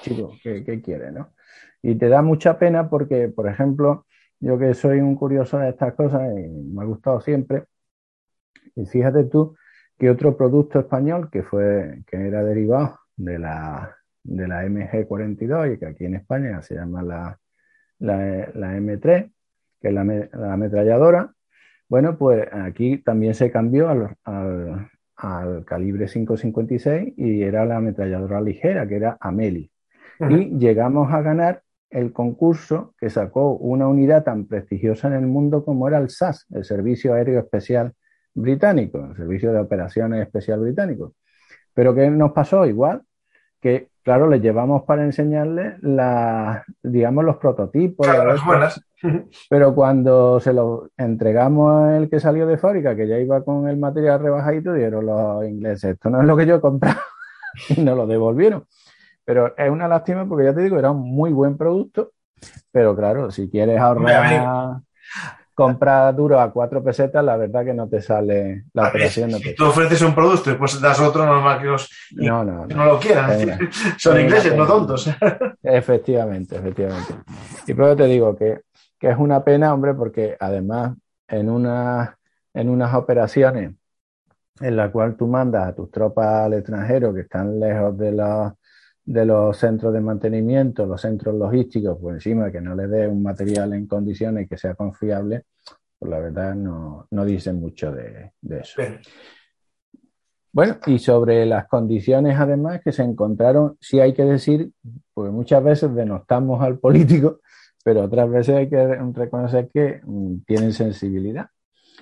Chico, 0.00 0.32
¿qué, 0.40 0.80
quiere, 0.80 1.10
no? 1.10 1.32
Y 1.82 1.96
te 1.96 2.08
da 2.08 2.22
mucha 2.22 2.56
pena 2.56 2.88
porque, 2.88 3.28
por 3.28 3.48
ejemplo, 3.48 4.06
yo 4.38 4.56
que 4.58 4.74
soy 4.74 5.00
un 5.00 5.16
curioso 5.16 5.58
de 5.58 5.70
estas 5.70 5.94
cosas 5.94 6.22
y 6.38 6.48
me 6.48 6.82
ha 6.82 6.86
gustado 6.86 7.20
siempre, 7.20 7.64
y 8.76 8.86
fíjate 8.86 9.24
tú 9.24 9.56
que 9.98 10.08
otro 10.08 10.36
producto 10.36 10.78
español 10.78 11.30
que 11.32 11.42
fue, 11.42 12.04
que 12.06 12.28
era 12.28 12.44
derivado 12.44 13.00
de 13.16 13.40
la, 13.40 13.96
de 14.22 14.46
la 14.46 14.64
MG42 14.64 15.74
y 15.74 15.78
que 15.78 15.86
aquí 15.86 16.04
en 16.04 16.14
España 16.14 16.62
se 16.62 16.76
llama 16.76 17.02
la, 17.02 17.38
la, 17.98 18.76
M3, 18.76 19.32
que 19.80 19.88
es 19.88 19.94
la, 19.94 20.04
la 20.04 20.52
ametralladora, 20.52 21.34
bueno, 21.92 22.16
pues 22.16 22.48
aquí 22.50 22.96
también 22.96 23.34
se 23.34 23.50
cambió 23.50 23.90
al, 23.90 24.16
al, 24.24 25.64
calibre 25.66 26.06
5.56 26.06 27.12
y 27.18 27.42
era 27.42 27.66
la 27.66 27.76
ametralladora 27.76 28.40
ligera, 28.40 28.88
que 28.88 28.96
era 28.96 29.18
Ameli. 29.20 29.70
Y 30.18 30.56
llegamos 30.58 31.12
a 31.12 31.20
ganar 31.20 31.62
el 31.90 32.14
concurso 32.14 32.94
que 32.98 33.10
sacó 33.10 33.56
una 33.56 33.88
unidad 33.88 34.24
tan 34.24 34.46
prestigiosa 34.46 35.08
en 35.08 35.12
el 35.12 35.26
mundo 35.26 35.66
como 35.66 35.86
era 35.86 35.98
el 35.98 36.08
SAS, 36.08 36.46
el 36.48 36.64
Servicio 36.64 37.12
Aéreo 37.12 37.40
Especial 37.40 37.92
Británico, 38.32 39.04
el 39.10 39.14
Servicio 39.14 39.52
de 39.52 39.60
Operaciones 39.60 40.22
Especial 40.22 40.60
Británico. 40.60 41.14
Pero 41.74 41.94
¿qué 41.94 42.08
nos 42.08 42.32
pasó? 42.32 42.64
Igual 42.64 43.02
que, 43.62 43.88
claro, 44.02 44.28
les 44.28 44.42
llevamos 44.42 44.82
para 44.82 45.04
enseñarles 45.04 45.80
la, 45.82 46.64
digamos, 46.82 47.24
los 47.24 47.36
prototipos. 47.36 48.06
las 48.06 48.44
buenas. 48.44 48.84
Pero 49.48 49.74
cuando 49.74 50.40
se 50.40 50.52
lo 50.52 50.90
entregamos 50.96 51.92
el 51.92 52.10
que 52.10 52.20
salió 52.20 52.46
de 52.46 52.58
fábrica, 52.58 52.96
que 52.96 53.06
ya 53.06 53.18
iba 53.18 53.44
con 53.44 53.68
el 53.68 53.76
material 53.76 54.20
rebajadito, 54.20 54.72
dijeron 54.72 55.06
los 55.06 55.44
ingleses, 55.44 55.92
esto 55.92 56.10
no 56.10 56.20
es 56.20 56.26
lo 56.26 56.36
que 56.36 56.46
yo 56.46 56.56
he 56.56 56.60
comprado, 56.60 57.00
y 57.68 57.80
nos 57.80 57.96
lo 57.96 58.06
devolvieron. 58.06 58.66
Pero 59.24 59.56
es 59.56 59.70
una 59.70 59.86
lástima 59.86 60.26
porque 60.26 60.46
ya 60.46 60.54
te 60.54 60.62
digo, 60.62 60.78
era 60.78 60.90
un 60.90 61.00
muy 61.00 61.32
buen 61.32 61.56
producto, 61.56 62.12
pero 62.72 62.96
claro, 62.96 63.30
si 63.30 63.48
quieres 63.48 63.78
ahorrar 63.78 64.82
comprar 65.54 66.14
duro 66.14 66.40
a 66.40 66.50
cuatro 66.52 66.82
pesetas, 66.82 67.24
la 67.24 67.36
verdad 67.36 67.64
que 67.64 67.74
no 67.74 67.88
te 67.88 68.00
sale 68.00 68.64
la 68.72 68.88
operación. 68.88 69.30
si 69.32 69.54
tú 69.54 69.66
ofreces 69.66 70.00
un 70.02 70.14
producto 70.14 70.50
y 70.50 70.52
después 70.52 70.80
das 70.80 71.00
otro, 71.00 71.26
normal 71.26 71.60
que 71.60 71.66
los 71.66 71.90
no, 72.12 72.44
no, 72.44 72.66
no, 72.66 72.84
lo 72.84 72.98
quieran. 72.98 73.70
Son 73.98 74.20
ingleses, 74.20 74.54
no 74.56 74.66
tontos. 74.66 75.10
Efectivamente, 75.62 76.56
efectivamente. 76.56 77.14
Y 77.66 77.72
luego 77.72 77.96
te 77.96 78.04
digo 78.06 78.36
que, 78.36 78.62
que, 78.98 79.10
es 79.10 79.16
una 79.18 79.44
pena, 79.44 79.72
hombre, 79.72 79.94
porque 79.94 80.36
además 80.38 80.96
en, 81.28 81.50
una, 81.50 82.16
en 82.54 82.68
unas 82.68 82.94
operaciones 82.94 83.72
en 84.60 84.76
la 84.76 84.90
cual 84.90 85.16
tú 85.16 85.26
mandas 85.26 85.68
a 85.68 85.74
tus 85.74 85.90
tropas 85.90 86.44
al 86.44 86.54
extranjero 86.54 87.12
que 87.12 87.20
están 87.20 87.58
lejos 87.58 87.96
de 87.96 88.12
los 88.12 88.52
de 89.04 89.26
los 89.26 89.56
centros 89.56 89.92
de 89.92 90.00
mantenimiento, 90.00 90.86
los 90.86 91.00
centros 91.00 91.34
logísticos, 91.34 91.98
por 91.98 92.14
encima 92.14 92.52
que 92.52 92.60
no 92.60 92.74
le 92.74 92.86
dé 92.86 93.08
un 93.08 93.22
material 93.22 93.72
en 93.72 93.86
condiciones 93.86 94.48
que 94.48 94.56
sea 94.56 94.74
confiable, 94.74 95.44
pues 95.98 96.10
la 96.10 96.18
verdad 96.20 96.54
no, 96.54 97.06
no 97.10 97.24
dicen 97.24 97.60
mucho 97.60 97.92
de, 97.92 98.32
eso. 98.48 98.82
Bueno, 100.52 100.76
y 100.86 100.98
sobre 100.98 101.46
las 101.46 101.66
condiciones 101.66 102.38
además 102.38 102.80
que 102.84 102.92
se 102.92 103.02
encontraron, 103.02 103.76
sí 103.80 104.00
hay 104.00 104.12
que 104.12 104.24
decir, 104.24 104.70
porque 105.14 105.30
muchas 105.30 105.64
veces 105.64 105.94
denostamos 105.94 106.62
al 106.62 106.78
político, 106.78 107.40
pero 107.84 108.02
otras 108.02 108.30
veces 108.30 108.54
hay 108.54 108.68
que 108.68 108.96
reconocer 109.12 109.68
que 109.72 110.00
mm, 110.04 110.42
tienen 110.46 110.72
sensibilidad. 110.72 111.48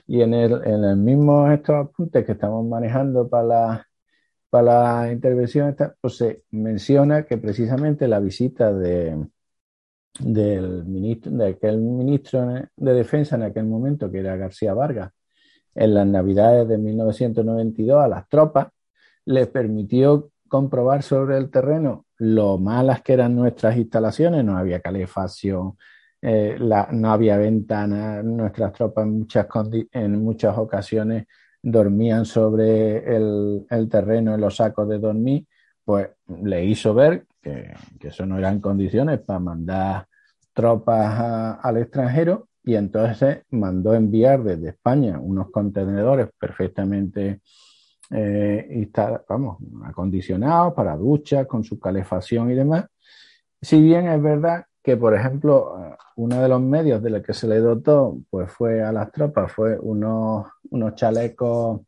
Y 0.07 0.23
en 0.23 0.35
el, 0.35 0.53
en 0.65 0.85
el 0.85 0.97
mismo 0.97 1.51
estos 1.51 1.77
apuntes 1.77 2.25
que 2.27 2.33
estamos 2.33 2.67
manejando 2.67 3.29
para 3.29 3.45
la, 3.45 3.87
para 4.51 5.05
la 5.05 5.13
intervención 5.13 5.75
pues 6.01 6.17
se 6.17 6.45
menciona 6.51 7.25
que 7.25 7.39
precisamente 7.39 8.09
la 8.09 8.21
visita 8.21 8.73
de, 8.73 9.27
del 10.19 10.85
ministro, 10.85 11.33
de 11.33 11.49
aquel 11.49 11.79
ministro 11.79 12.47
de 12.77 12.93
Defensa 12.95 13.37
en 13.37 13.45
aquel 13.45 13.67
momento, 13.67 14.11
que 14.11 14.19
era 14.19 14.37
García 14.37 14.75
Vargas, 14.75 15.13
en 15.75 15.95
las 15.95 16.07
Navidades 16.07 16.69
de 16.69 16.79
1992 16.79 18.03
a 18.03 18.09
las 18.09 18.29
tropas, 18.29 18.69
les 19.25 19.47
permitió 19.49 20.31
comprobar 20.49 21.03
sobre 21.03 21.39
el 21.39 21.51
terreno 21.51 22.07
lo 22.19 22.59
malas 22.59 23.03
que 23.03 23.13
eran 23.15 23.37
nuestras 23.37 23.77
instalaciones, 23.77 24.45
no 24.45 24.57
había 24.59 24.81
calefacción, 24.81 25.79
eh, 26.21 26.59
no 26.59 27.13
había 27.13 27.39
ventanas, 27.39 28.25
nuestras 28.25 28.73
tropas 28.73 29.07
en 29.07 30.23
muchas 30.23 30.59
ocasiones 30.59 31.27
dormían 31.63 32.25
sobre 32.25 33.17
el, 33.17 33.67
terreno 33.91 34.35
en 34.35 34.41
los 34.41 34.57
sacos 34.57 34.89
de 34.89 34.99
dormir, 34.99 35.47
pues 35.85 36.09
le 36.43 36.65
hizo 36.65 36.95
ver 36.95 37.27
que, 37.41 37.75
eso 38.01 38.27
no 38.27 38.39
eran 38.39 38.61
condiciones 38.61 39.21
para 39.21 39.39
mandar 39.39 40.07
tropas 40.53 41.59
al 41.63 41.77
extranjero 41.77 42.49
y 42.63 42.75
entonces 42.75 43.43
mandó 43.51 43.95
enviar 43.95 44.43
desde 44.43 44.71
España 44.71 45.19
unos 45.19 45.51
contenedores 45.51 46.29
perfectamente 46.39 47.41
eh, 48.11 48.91
vamos, 49.29 49.59
acondicionados 49.85 50.75
para 50.75 50.97
duchas, 50.97 51.47
con 51.47 51.63
su 51.63 51.79
calefacción 51.79 52.51
y 52.51 52.55
demás. 52.55 52.87
Si 53.63 53.81
bien 53.81 54.09
es 54.09 54.21
verdad 54.21 54.65
que, 54.83 54.97
por 54.97 55.15
ejemplo, 55.15 55.97
uno 56.17 56.41
de 56.41 56.49
los 56.49 56.61
medios 56.61 57.03
de 57.03 57.11
los 57.11 57.23
que 57.23 57.35
se 57.35 57.47
le 57.47 57.59
dotó 57.59 58.19
pues 58.31 58.51
fue 58.51 58.83
a 58.83 58.93
las 58.93 59.13
tropas, 59.13 59.53
fue 59.53 59.79
unos, 59.79 60.47
unos 60.71 60.95
chalecos 60.95 61.81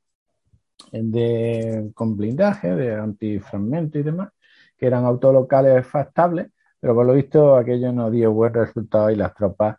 de, 0.90 1.90
con 1.94 2.16
blindaje, 2.16 2.74
de 2.74 2.94
antifragmento 2.94 3.98
y 3.98 4.02
demás, 4.02 4.30
que 4.76 4.86
eran 4.86 5.04
autolocales 5.04 5.86
factables, 5.86 6.48
pero 6.80 6.94
por 6.94 7.06
lo 7.06 7.14
visto 7.14 7.56
aquello 7.56 7.92
no 7.92 8.10
dio 8.10 8.32
buen 8.32 8.52
resultado 8.52 9.10
y 9.10 9.16
las 9.16 9.34
tropas 9.34 9.76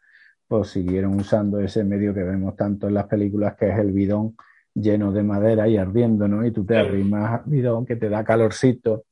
pues 0.48 0.70
siguieron 0.70 1.16
usando 1.16 1.60
ese 1.60 1.84
medio 1.84 2.14
que 2.14 2.24
vemos 2.24 2.56
tanto 2.56 2.88
en 2.88 2.96
las 2.96 3.08
películas, 3.08 3.56
que 3.56 3.70
es 3.70 3.78
el 3.78 3.92
bidón 3.92 4.36
lleno 4.74 5.12
de 5.12 5.24
madera 5.24 5.68
y 5.68 5.78
ardiendo, 5.78 6.28
¿no? 6.28 6.46
Y 6.46 6.52
tú 6.52 6.66
te 6.66 6.78
arrimas 6.78 7.42
al 7.42 7.50
bidón 7.50 7.86
que 7.86 7.96
te 7.96 8.10
da 8.10 8.24
calorcito 8.24 9.06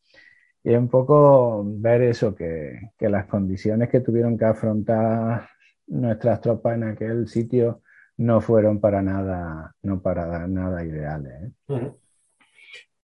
y 0.64 0.76
un 0.76 0.88
poco 0.90 1.64
ver 1.66 2.04
eso, 2.04 2.36
que, 2.36 2.80
las 3.00 3.26
condiciones 3.26 3.90
que 3.90 4.02
tuvieron 4.02 4.38
que 4.38 4.46
afrontar 4.46 5.50
nuestras 5.88 6.40
tropas 6.40 6.76
en 6.76 6.84
aquel 6.84 7.28
sitio 7.28 7.82
no 8.18 8.40
fueron 8.42 8.80
para 8.80 9.02
nada, 9.02 9.74
no 9.82 10.02
para 10.02 10.48
nada 10.48 10.86
ideales. 10.86 11.52
¿eh? 11.70 11.92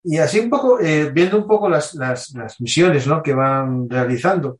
Y 0.03 0.17
así 0.19 0.39
un 0.39 0.49
poco, 0.49 0.79
eh, 0.79 1.09
viendo 1.11 1.37
un 1.37 1.47
poco 1.47 1.67
las, 1.67 1.97
misiones 2.59 3.07
que 3.23 3.33
van 3.33 3.89
realizando, 3.89 4.59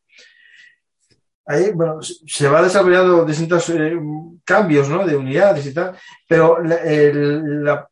ahí 1.46 1.72
bueno, 1.72 2.00
se 2.02 2.48
va 2.50 2.64
desarrollando 2.64 3.24
distintos 3.24 3.70
eh, 3.70 3.96
cambios 4.44 4.90
de 4.90 5.16
unidades 5.16 5.66
y 5.68 5.74
tal, 5.74 5.96
pero 6.28 6.58
la 6.64 7.88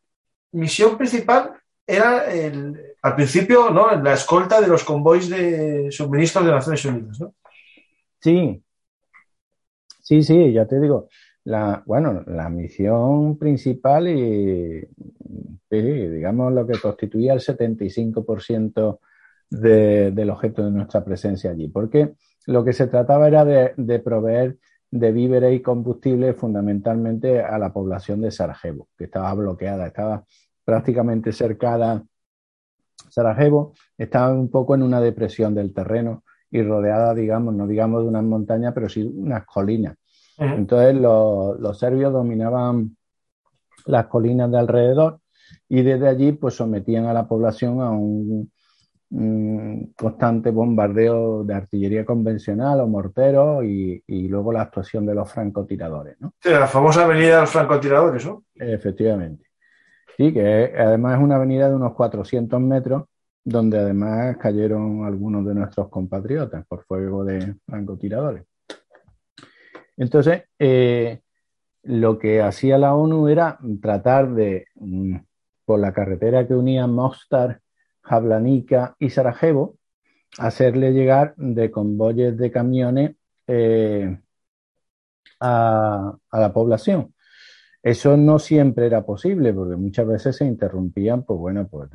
misión 0.52 0.98
principal 0.98 1.54
era 1.86 2.26
el, 2.34 2.85
al 3.06 3.14
principio, 3.14 3.70
¿no? 3.70 3.96
La 4.02 4.14
escolta 4.14 4.60
de 4.60 4.68
los 4.68 4.84
convoys 4.84 5.30
de 5.30 5.92
suministros 5.92 6.44
de 6.44 6.52
Naciones 6.52 6.86
Unidas, 6.86 7.20
¿no? 7.20 7.36
Sí. 8.20 8.64
Sí, 10.02 10.24
sí, 10.24 10.52
ya 10.52 10.66
te 10.66 10.80
digo. 10.80 11.08
La, 11.44 11.84
bueno, 11.86 12.24
la 12.26 12.50
misión 12.50 13.38
principal 13.38 14.08
y, 14.08 14.88
digamos, 15.70 16.52
lo 16.52 16.66
que 16.66 16.80
constituía 16.80 17.34
el 17.34 17.42
75% 17.42 19.00
de, 19.52 20.10
del 20.10 20.30
objeto 20.32 20.66
de 20.66 20.72
nuestra 20.72 21.06
presencia 21.06 21.52
allí. 21.52 21.68
Porque 21.68 22.16
lo 22.48 22.66
que 22.66 22.74
se 22.74 22.88
trataba 22.88 23.28
era 23.28 23.46
de, 23.46 23.76
de 23.78 24.00
proveer 24.00 24.58
de 24.90 25.12
víveres 25.12 25.54
y 25.54 25.62
combustible 25.62 26.34
fundamentalmente 26.34 27.40
a 27.40 27.60
la 27.60 27.72
población 27.72 28.22
de 28.22 28.32
Sarajevo, 28.32 28.88
que 28.98 29.04
estaba 29.04 29.32
bloqueada, 29.36 29.86
estaba 29.86 30.26
prácticamente 30.64 31.32
cercada 31.32 32.04
Sarajevo 33.16 33.74
estaba 33.98 34.34
un 34.34 34.52
poco 34.52 34.76
en 34.76 34.84
una 34.84 35.00
depresión 35.00 35.56
del 35.56 35.74
terreno 35.74 36.24
y 36.52 36.62
rodeada, 36.62 37.14
digamos, 37.14 37.54
no 37.54 37.66
digamos 37.66 38.04
de 38.04 38.10
unas 38.10 38.24
montañas, 38.24 38.74
pero 38.74 38.90
sí 38.90 39.04
unas 39.04 39.46
colinas. 39.46 39.96
Entonces 40.38 40.96
los, 40.96 41.80
serbios 41.80 42.12
dominaban 42.12 42.98
las 43.86 44.08
colinas 44.08 44.52
de 44.52 44.60
alrededor 44.60 45.20
y 45.70 45.82
desde 45.82 46.10
allí 46.10 46.34
pues 46.34 46.56
sometían 46.56 47.06
a 47.06 47.14
la 47.14 47.26
población 47.26 47.82
a 47.82 47.92
un, 47.92 48.52
constante 49.96 50.52
bombardeo 50.52 51.46
de 51.46 51.54
artillería 51.54 52.04
convencional 52.04 52.82
o 52.82 52.88
morteros 52.88 53.64
y, 53.64 54.28
luego 54.28 54.52
la 54.52 54.64
actuación 54.64 55.06
de 55.06 55.16
los 55.16 55.32
francotiradores. 55.32 56.18
¿no? 56.20 56.34
la 56.44 56.68
famosa 56.68 57.06
avenida 57.06 57.36
de 57.36 57.42
los 57.42 57.52
francotiradores, 57.52 58.26
¿no? 58.26 58.44
Efectivamente. 58.56 59.46
Sí, 60.18 60.34
que 60.34 60.74
además 60.78 61.18
es 61.18 61.24
una 61.24 61.36
avenida 61.36 61.70
de 61.70 61.76
unos 61.76 61.94
400 61.94 62.60
metros, 62.62 63.04
donde 63.44 63.80
además 63.80 64.38
cayeron 64.38 65.06
algunos 65.06 65.46
de 65.46 65.56
nuestros 65.56 65.90
compatriotas 65.90 66.66
por 66.68 66.86
fuego 66.86 67.24
de 67.26 67.56
francotiradores. 67.66 68.46
Entonces, 69.98 70.44
eh, 70.60 71.22
lo 71.84 72.18
que 72.20 72.42
hacía 72.42 72.78
la 72.78 72.96
ONU 72.96 73.28
era 73.28 73.60
tratar 73.82 74.34
de, 74.34 74.68
mm, 74.76 75.18
por 75.66 75.80
la 75.80 75.94
carretera 75.94 76.48
que 76.48 76.56
unía 76.56 76.88
Mostar, 76.88 77.62
Jablanica 78.02 78.96
y 79.00 79.10
Sarajevo, 79.10 79.78
hacerle 80.38 80.92
llegar 80.94 81.36
de 81.38 81.72
convoyes 81.72 82.38
de 82.38 82.52
camiones 82.52 83.16
eh, 83.48 84.18
a, 85.40 86.18
la 86.32 86.54
población. 86.54 87.15
Eso 87.86 88.18
no 88.18 88.40
siempre 88.40 88.88
era 88.88 89.06
posible 89.06 89.54
porque 89.54 89.76
muchas 89.76 90.08
veces 90.08 90.38
se 90.38 90.46
interrumpían, 90.46 91.24
pues 91.24 91.40
bueno, 91.40 91.68
pues 91.68 91.88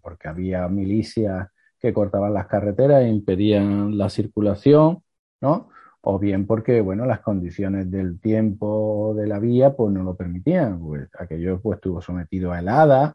porque 0.00 0.28
había 0.28 0.68
milicias 0.68 1.48
que 1.80 1.92
cortaban 1.92 2.32
las 2.32 2.46
carreteras 2.46 3.02
e 3.02 3.08
impedían 3.08 3.98
la 3.98 4.08
circulación, 4.08 5.02
¿no? 5.40 5.68
O 6.02 6.20
bien 6.20 6.46
porque, 6.46 6.80
bueno, 6.80 7.06
las 7.06 7.20
condiciones 7.22 7.90
del 7.90 8.20
tiempo 8.20 9.12
de 9.16 9.26
la 9.26 9.40
vía, 9.40 9.74
pues 9.74 9.92
no 9.92 10.04
lo 10.04 10.14
permitían. 10.16 10.78
Pues, 10.78 11.08
aquello 11.18 11.60
pues 11.60 11.78
estuvo 11.78 12.00
sometido 12.00 12.52
a 12.52 12.60
helada, 12.60 13.14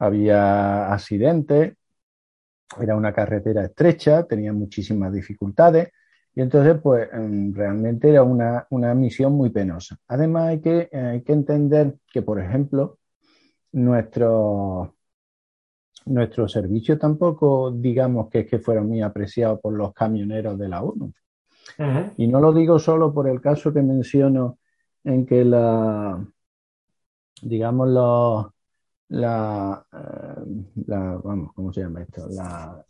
había 0.00 0.92
accidentes, 0.92 1.76
era 2.80 2.96
una 2.96 3.12
carretera 3.12 3.64
estrecha, 3.64 4.24
tenía 4.26 4.52
muchísimas 4.52 5.12
dificultades. 5.12 5.90
Y 6.36 6.42
entonces, 6.42 6.78
pues 6.82 7.08
em, 7.12 7.54
realmente 7.54 8.10
era 8.10 8.22
una, 8.22 8.66
misión 8.94 9.32
muy 9.32 9.48
penosa. 9.48 9.96
Además, 10.06 10.48
hay 10.48 10.60
que, 10.60 10.90
hay 10.92 11.22
que 11.22 11.32
entender 11.32 11.96
que, 12.12 12.20
por 12.20 12.38
ejemplo, 12.38 12.98
nuestros, 13.72 14.90
nuestro 16.04 16.46
servicio 16.46 16.98
tampoco, 16.98 17.72
digamos 17.72 18.28
que 18.28 18.40
es 18.40 18.50
que 18.50 18.58
fuera 18.58 18.82
muy 18.82 19.00
apreciado 19.00 19.58
por 19.58 19.72
los 19.72 19.94
camioneros 19.94 20.58
de 20.58 20.68
la 20.68 20.82
ONU. 20.82 21.10
Y 22.18 22.26
no 22.26 22.40
lo 22.40 22.52
digo 22.52 22.78
solo 22.78 23.14
por 23.14 23.28
el 23.28 23.40
caso 23.40 23.72
que 23.72 23.80
menciono 23.80 24.58
en 25.04 25.24
que 25.24 25.42
la, 25.42 26.22
digamos, 27.40 27.88
los, 27.88 28.46
la, 29.08 29.86
eh, 29.90 30.72
la, 30.86 31.18
vamos, 31.24 31.52
¿cómo 31.54 31.72
se 31.72 31.80
llama 31.80 32.02
esto? 32.02 32.28
La, 32.28 32.84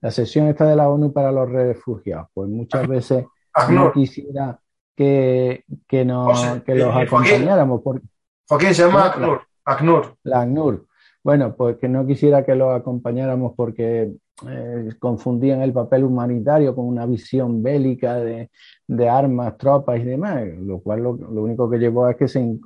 la 0.00 0.10
sesión 0.10 0.48
esta 0.48 0.66
de 0.66 0.76
la 0.76 0.88
ONU 0.88 1.12
para 1.12 1.30
los 1.30 1.48
refugiados, 1.50 2.28
pues 2.32 2.48
muchas 2.48 2.86
veces 2.88 3.26
no 3.70 3.92
quisiera 3.92 4.58
que, 4.96 5.64
que, 5.86 6.04
nos, 6.04 6.62
que 6.62 6.74
los 6.74 6.94
acompañáramos. 6.94 7.82
Por, 7.82 8.00
Joaquín 8.48 8.74
se 8.74 8.86
llama 8.86 9.06
ACNUR. 9.06 9.42
ACNUR. 9.64 10.16
La 10.24 10.42
ACNUR. 10.42 10.86
Bueno, 11.22 11.54
pues 11.54 11.76
que 11.76 11.88
no 11.88 12.06
quisiera 12.06 12.44
que 12.44 12.54
los 12.54 12.74
acompañáramos 12.74 13.52
porque 13.56 14.12
eh, 14.48 14.90
confundían 14.98 15.60
el 15.62 15.72
papel 15.72 16.04
humanitario 16.04 16.74
con 16.74 16.86
una 16.86 17.04
visión 17.04 17.62
bélica 17.62 18.16
de, 18.16 18.50
de 18.86 19.08
armas, 19.08 19.56
tropas 19.58 20.00
y 20.00 20.04
demás, 20.04 20.42
lo 20.58 20.80
cual 20.80 21.02
lo, 21.02 21.12
único 21.12 21.68
que 21.68 21.78
llevó 21.78 22.06
a 22.06 22.16
que 22.16 22.26
se, 22.26 22.40
eh, 22.40 22.58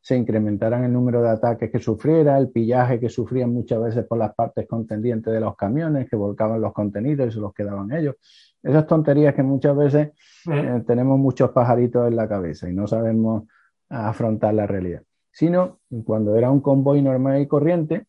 se, 0.00 0.16
incrementaran 0.16 0.84
el 0.84 0.92
número 0.92 1.22
de 1.22 1.30
ataques 1.30 1.70
que 1.70 1.78
sufriera, 1.78 2.36
el 2.36 2.50
pillaje 2.50 3.00
que 3.00 3.08
sufrían 3.08 3.52
muchas 3.52 3.82
veces 3.82 4.04
por 4.06 4.18
las 4.18 4.34
partes 4.34 4.66
contendientes 4.68 5.32
de 5.32 5.40
los 5.40 5.56
camiones, 5.56 6.08
que 6.10 6.16
volcaban 6.16 6.60
los 6.60 6.72
contenidos 6.72 7.28
y 7.28 7.32
se 7.32 7.40
los 7.40 7.54
quedaban 7.54 7.90
ellos. 7.92 8.16
Esas 8.62 8.86
tonterías 8.86 9.34
que 9.34 9.42
muchas 9.42 9.76
veces 9.76 10.10
eh, 10.50 10.82
tenemos 10.86 11.18
muchos 11.18 11.50
pajaritos 11.50 12.06
en 12.06 12.16
la 12.16 12.28
cabeza 12.28 12.68
y 12.68 12.74
no 12.74 12.86
sabemos 12.86 13.44
afrontar 13.88 14.52
la 14.52 14.66
realidad, 14.66 15.02
sino 15.32 15.80
cuando 16.04 16.36
era 16.36 16.50
un 16.50 16.60
convoy 16.60 17.00
normal 17.00 17.40
y 17.40 17.46
corriente, 17.46 18.06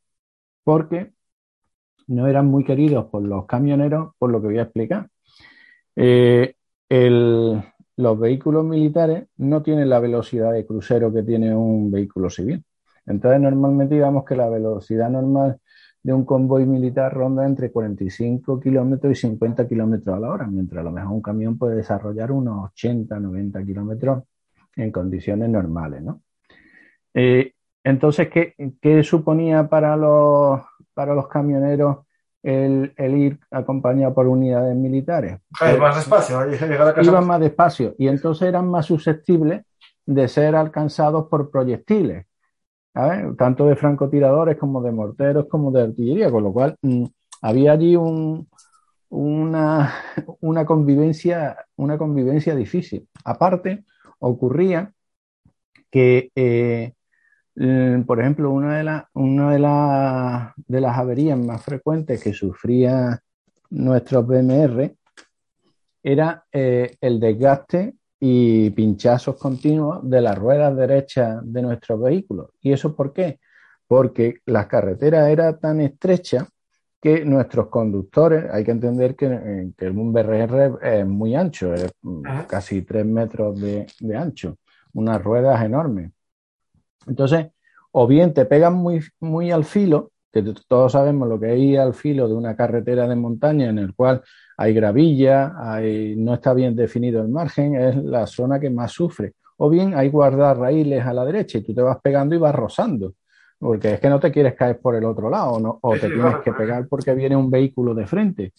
porque 0.64 1.14
no 2.10 2.28
eran 2.28 2.48
muy 2.48 2.64
queridos 2.64 3.06
por 3.06 3.22
los 3.24 3.46
camioneros, 3.46 4.14
por 4.18 4.32
lo 4.32 4.42
que 4.42 4.48
voy 4.48 4.58
a 4.58 4.64
explicar. 4.64 5.08
Eh, 5.96 6.56
los 6.90 8.20
vehículos 8.20 8.66
militares 8.66 9.28
no 9.38 9.62
tienen 9.62 9.90
la 9.90 10.00
velocidad 10.00 10.54
de 10.54 10.66
crucero 10.66 11.14
que 11.14 11.24
tiene 11.24 11.56
un 11.56 11.92
vehículo 11.92 12.30
civil. 12.30 12.64
Entonces, 13.06 13.42
normalmente 13.42 13.96
digamos 13.96 14.26
que 14.26 14.36
la 14.36 14.50
velocidad 14.50 15.10
normal 15.10 15.60
de 16.02 16.14
un 16.14 16.26
convoy 16.26 16.66
militar 16.66 17.14
ronda 17.14 17.46
entre 17.46 17.72
45 17.72 18.60
kilómetros 18.60 19.12
y 19.12 19.16
50 19.16 19.68
kilómetros 19.68 20.16
a 20.16 20.20
la 20.20 20.30
hora, 20.30 20.48
mientras 20.48 20.80
a 20.82 20.84
lo 20.84 20.92
mejor 20.92 21.12
un 21.12 21.22
camión 21.22 21.58
puede 21.58 21.76
desarrollar 21.76 22.32
unos 22.32 22.72
80, 22.72 23.20
90 23.20 23.66
kilómetros 23.66 24.24
en 24.76 24.92
condiciones 24.92 25.50
normales. 25.50 26.02
¿no? 26.02 26.22
Eh, 27.14 27.54
entonces, 27.84 28.30
¿qué, 28.30 28.56
¿qué, 28.82 29.04
suponía 29.04 29.68
para 29.68 29.96
los, 29.96 30.62
para 30.94 31.14
los 31.14 31.28
camioneros 31.28 32.00
el, 32.44 32.94
ir 32.98 33.40
acompañado 33.52 34.14
por 34.14 34.28
unidades 34.28 34.76
militares? 34.76 35.40
más 35.80 35.96
despacio, 35.96 36.40
Iban 37.02 37.28
más 37.28 37.40
despacio 37.40 37.96
y 37.98 38.08
entonces 38.08 38.48
eran 38.48 38.70
más 38.70 38.86
susceptibles 38.86 39.64
de 40.06 40.28
ser 40.28 40.56
alcanzados 40.56 41.28
por 41.28 41.52
proyectiles, 41.52 42.26
tanto 43.38 43.68
de 43.68 43.76
francotiradores 43.76 44.58
como 44.58 44.82
de 44.82 44.92
morteros 44.92 45.46
como 45.48 45.72
de 45.72 45.84
artillería, 45.84 46.32
con 46.32 46.44
lo 46.44 46.52
cual 46.52 46.76
mm, 46.82 47.06
había 47.42 47.74
allí 47.74 47.96
un, 47.96 48.50
una, 49.10 49.94
una, 50.42 50.66
convivencia, 50.66 51.66
una 51.76 51.98
convivencia 51.98 52.56
difícil. 52.56 53.08
Aparte, 53.24 53.86
ocurría 54.20 54.94
que 55.92 56.32
eh, 56.36 56.94
por 58.06 58.20
ejemplo, 58.22 58.52
una 58.52 58.78
de, 58.78 58.84
las 58.84 59.04
una 59.14 59.52
de, 59.52 60.64
de 60.68 60.82
las 60.82 60.98
averías 60.98 61.38
más 61.38 61.62
frecuentes 61.62 62.24
que 62.24 62.34
sufría 62.34 63.22
nuestros 63.70 64.26
BMR 64.26 64.96
era 66.02 66.46
eh, 66.52 66.96
el 67.02 67.20
desgaste 67.20 67.96
y 68.20 68.70
pinchazos 68.72 69.38
continuos 69.38 70.10
de 70.10 70.22
las 70.22 70.38
ruedas 70.38 70.76
derechas 70.76 71.40
de 71.44 71.62
nuestros 71.62 72.02
vehículos. 72.02 72.50
¿Y 72.62 72.72
eso 72.72 72.96
por 72.96 73.14
qué? 73.14 73.40
Porque 73.88 74.40
las 74.46 74.68
carreteras 74.68 75.30
eran 75.30 75.60
tan 75.60 75.82
estrechas 75.82 76.48
que 77.02 77.24
nuestros 77.24 77.68
conductores, 77.68 78.46
hay 78.52 78.64
que 78.64 78.72
entender 78.72 79.16
que, 79.16 79.26
eh, 79.28 79.72
que 79.78 79.90
un 79.90 80.12
BRR 80.12 80.80
es 80.82 81.06
muy 81.06 81.34
ancho, 81.34 81.74
es 81.74 81.92
casi 82.48 82.82
tres 82.82 83.06
metros 83.06 83.60
de, 83.60 83.88
de 84.02 84.18
ancho, 84.18 84.58
unas 84.94 85.24
ruedas 85.24 85.64
enormes. 85.64 86.12
Entonces, 87.08 87.48
o 87.92 88.08
bien 88.08 88.34
te 88.34 88.46
pegan 88.46 88.76
muy, 88.76 89.02
muy 89.20 89.52
al 89.52 89.66
filo, 89.66 90.12
que 90.32 90.44
todos 90.68 90.92
sabemos 90.92 91.28
lo 91.28 91.40
que 91.40 91.48
hay 91.48 91.76
al 91.76 91.94
filo 91.94 92.28
de 92.28 92.36
una 92.36 92.56
carretera 92.56 93.08
de 93.08 93.16
montaña 93.16 93.70
en 93.70 93.80
el 93.80 93.96
cual 93.96 94.22
hay 94.58 94.74
gravilla, 94.74 95.54
hay, 95.58 96.16
no 96.16 96.36
está 96.36 96.54
bien 96.54 96.76
definido 96.76 97.22
el 97.22 97.30
margen, 97.30 97.76
es 97.76 97.96
la 97.96 98.28
zona 98.28 98.60
que 98.60 98.70
más 98.70 98.92
sufre. 98.92 99.34
O 99.58 99.70
bien 99.70 99.94
hay 99.96 100.10
raíles 100.10 101.06
a 101.06 101.14
la 101.14 101.26
derecha 101.26 101.58
y 101.58 101.62
tú 101.62 101.74
te 101.74 101.82
vas 101.82 101.98
pegando 102.02 102.36
y 102.36 102.38
vas 102.38 102.56
rozando, 102.56 103.14
porque 103.58 103.96
es 103.96 104.00
que 104.00 104.10
no 104.10 104.20
te 104.20 104.32
quieres 104.32 104.54
caer 104.56 104.80
por 104.80 104.96
el 104.96 105.04
otro 105.04 105.30
lado 105.30 105.80
o 105.82 105.94
te 105.94 106.10
tienes 106.10 106.38
que 106.44 106.54
pegar 106.54 106.88
porque 106.88 107.14
viene 107.14 107.36
un 107.36 107.50
vehículo 107.50 107.94
de 107.94 108.06
frente. 108.06 108.54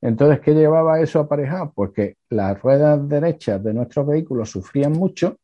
Entonces, 0.00 0.40
¿qué 0.40 0.52
llevaba 0.52 1.00
eso 1.00 1.20
aparejado? 1.20 1.72
Pues 1.74 1.90
que 1.92 2.16
las 2.28 2.60
ruedas 2.60 3.08
derechas 3.08 3.64
de 3.64 3.72
nuestros 3.72 4.06
vehículos 4.06 4.50
sufrían 4.50 4.92
mucho 4.92 5.38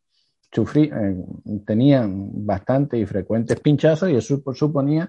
eh, 0.52 1.16
tenían 1.64 2.30
bastantes 2.44 3.00
y 3.00 3.06
frecuentes 3.06 3.60
pinchazos 3.60 4.10
y 4.10 4.16
eso 4.16 4.42
suponía 4.52 5.08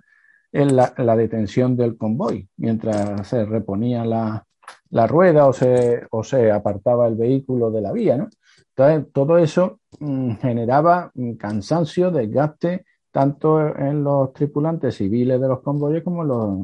la, 0.52 0.94
la, 0.98 1.16
detención 1.16 1.76
del 1.76 1.98
convoy 1.98 2.48
mientras 2.58 3.28
se 3.28 3.46
reponía 3.46 4.06
la, 4.06 4.46
la 4.92 5.08
rueda 5.08 5.48
o 5.48 5.54
se, 5.54 6.06
o 6.12 6.24
se, 6.24 6.52
apartaba 6.52 7.08
el 7.08 7.16
vehículo 7.16 7.72
de 7.72 7.82
la 7.82 7.92
vía. 7.92 8.18
¿no? 8.18 8.30
Entonces, 8.76 9.12
todo 9.14 9.38
eso 9.38 9.80
mm, 10.00 10.34
generaba 10.36 11.12
cansancio, 11.38 12.12
desgaste, 12.12 12.86
tanto 13.12 13.76
en 13.76 14.04
los 14.04 14.34
tripulantes 14.34 14.96
civiles 14.96 15.40
de 15.40 15.48
los 15.48 15.62
convoyes 15.62 16.04
como 16.04 16.22
en 16.22 16.28
los, 16.28 16.60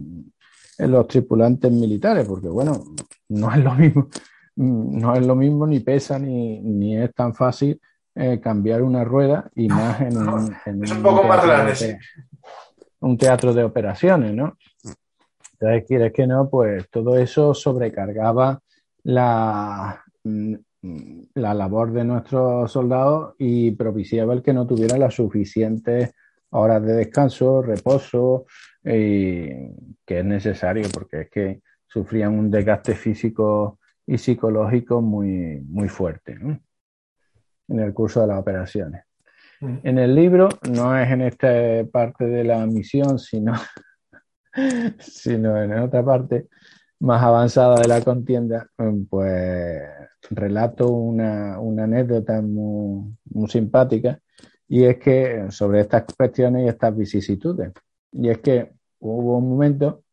en 0.77 0.91
los 0.91 1.07
tripulantes 1.07 1.71
militares, 1.71 2.27
porque 2.27 2.47
bueno, 2.47 2.83
no 3.29 3.51
es 3.51 3.63
lo 3.63 3.73
mismo, 3.73 4.07
mm, 4.55 4.99
no 4.99 5.15
es 5.15 5.25
lo 5.25 5.35
mismo, 5.35 5.65
ni 5.65 5.79
pesa, 5.79 6.19
ni, 6.19 6.59
ni 6.61 6.97
es 6.97 7.13
tan 7.13 7.33
fácil 7.33 7.79
eh, 8.19 8.39
cambiar 8.41 8.81
una 8.81 9.03
rueda 9.03 9.49
y 9.53 9.67
más 9.67 10.01
en 10.01 10.17
un, 10.17 10.55
es 10.83 10.91
un, 10.91 11.03
poco 11.03 11.23
más 11.23 11.45
grande, 11.45 11.99
Un 12.99 13.17
teatro 13.17 13.53
de 13.53 13.63
operaciones, 13.63 14.33
¿no? 14.33 14.57
Entonces, 15.53 15.85
quieres 15.87 16.13
que 16.13 16.25
no, 16.25 16.49
pues 16.49 16.89
todo 16.89 17.17
eso 17.17 17.53
sobrecargaba 17.53 18.59
la, 19.03 20.03
mm, 20.23 20.55
la 21.35 21.53
labor 21.53 21.91
de 21.91 22.03
nuestros 22.03 22.71
soldados 22.71 23.35
y 23.37 23.71
propiciaba 23.71 24.33
el 24.33 24.41
que 24.41 24.53
no 24.53 24.65
tuvieran 24.65 24.99
las 24.99 25.15
suficientes 25.15 26.13
horas 26.49 26.81
de 26.83 26.93
descanso, 26.93 27.61
reposo, 27.61 28.45
que 28.83 29.73
es 30.07 30.25
necesario 30.25 30.87
porque 30.93 31.21
es 31.21 31.29
que 31.29 31.61
sufrían 31.87 32.37
un 32.37 32.49
desgaste 32.49 32.95
físico 32.95 33.79
y 34.05 34.17
psicológico 34.17 35.01
muy, 35.01 35.61
muy 35.67 35.89
fuerte. 35.89 36.35
¿no? 36.35 36.59
En 37.67 37.79
el 37.79 37.93
curso 37.93 38.21
de 38.21 38.27
las 38.27 38.39
operaciones. 38.39 39.03
Mm. 39.61 39.77
En 39.83 39.97
el 39.97 40.15
libro, 40.15 40.49
no 40.71 40.97
es 40.97 41.09
en 41.09 41.21
esta 41.21 41.49
parte 41.91 42.25
de 42.25 42.43
la 42.43 42.65
misión, 42.65 43.19
sino, 43.19 43.53
sino 44.99 45.61
en 45.61 45.73
otra 45.79 46.03
parte 46.03 46.47
más 46.99 47.21
avanzada 47.21 47.75
de 47.75 47.87
la 47.87 48.01
contienda, 48.01 48.69
pues 49.09 49.81
relato 50.31 50.89
una, 50.89 51.59
una 51.59 51.83
anécdota 51.83 52.41
muy, 52.41 53.15
muy, 53.25 53.47
simpática 53.49 54.19
y 54.67 54.83
es 54.83 54.97
que 54.97 55.45
sobre 55.51 55.81
estas 55.81 56.05
cuestiones 56.17 56.65
y 56.65 56.69
estas 56.69 56.95
vicisitudes. 56.95 57.71
Y 58.11 58.29
es 58.29 58.39
que 58.39 58.71
hubo 58.99 59.37
un 59.37 59.49
momento 59.49 60.03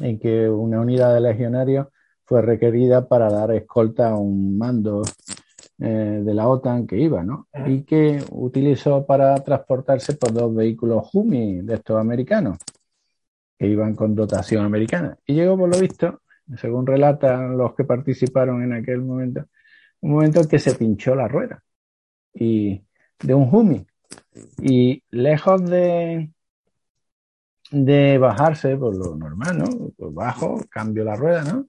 en 0.00 0.18
que 0.18 0.48
una 0.48 0.80
unidad 0.80 1.14
de 1.14 1.20
legionarios 1.20 1.88
fue 2.24 2.42
requerida 2.42 3.08
para 3.08 3.30
dar 3.30 3.52
escolta 3.52 4.10
a 4.10 4.16
un 4.16 4.58
mando 4.58 5.02
eh, 5.78 6.22
de 6.24 6.34
la 6.34 6.48
OTAN 6.48 6.86
que 6.86 6.96
iba, 6.98 7.22
¿no? 7.22 7.48
Y 7.66 7.82
que 7.82 8.22
utilizó 8.30 9.04
para 9.04 9.34
transportarse 9.36 10.14
por 10.14 10.32
dos 10.32 10.54
vehículos 10.54 11.08
Humi 11.12 11.60
de 11.62 11.74
estos 11.74 11.98
americanos, 11.98 12.58
que 13.58 13.66
iban 13.66 13.94
con 13.94 14.14
dotación 14.14 14.64
americana. 14.64 15.18
Y 15.26 15.34
llegó, 15.34 15.58
por 15.58 15.68
lo 15.68 15.78
visto, 15.78 16.22
según 16.56 16.86
relatan 16.86 17.58
los 17.58 17.74
que 17.74 17.84
participaron 17.84 18.62
en 18.62 18.72
aquel 18.72 19.02
momento, 19.02 19.44
un 20.00 20.12
momento 20.12 20.40
en 20.40 20.48
que 20.48 20.58
se 20.58 20.74
pinchó 20.74 21.14
la 21.14 21.28
rueda 21.28 21.62
y 22.32 22.82
de 23.20 23.34
un 23.34 23.48
Humi. 23.52 23.86
Y 24.62 25.02
lejos 25.10 25.62
de, 25.68 26.30
de 27.70 28.18
bajarse 28.18 28.76
por 28.76 28.96
lo 28.96 29.16
normal, 29.16 29.58
¿no? 29.58 29.90
Pues 29.96 30.14
bajo, 30.14 30.60
cambio 30.70 31.04
la 31.04 31.16
rueda, 31.16 31.44
¿no? 31.44 31.66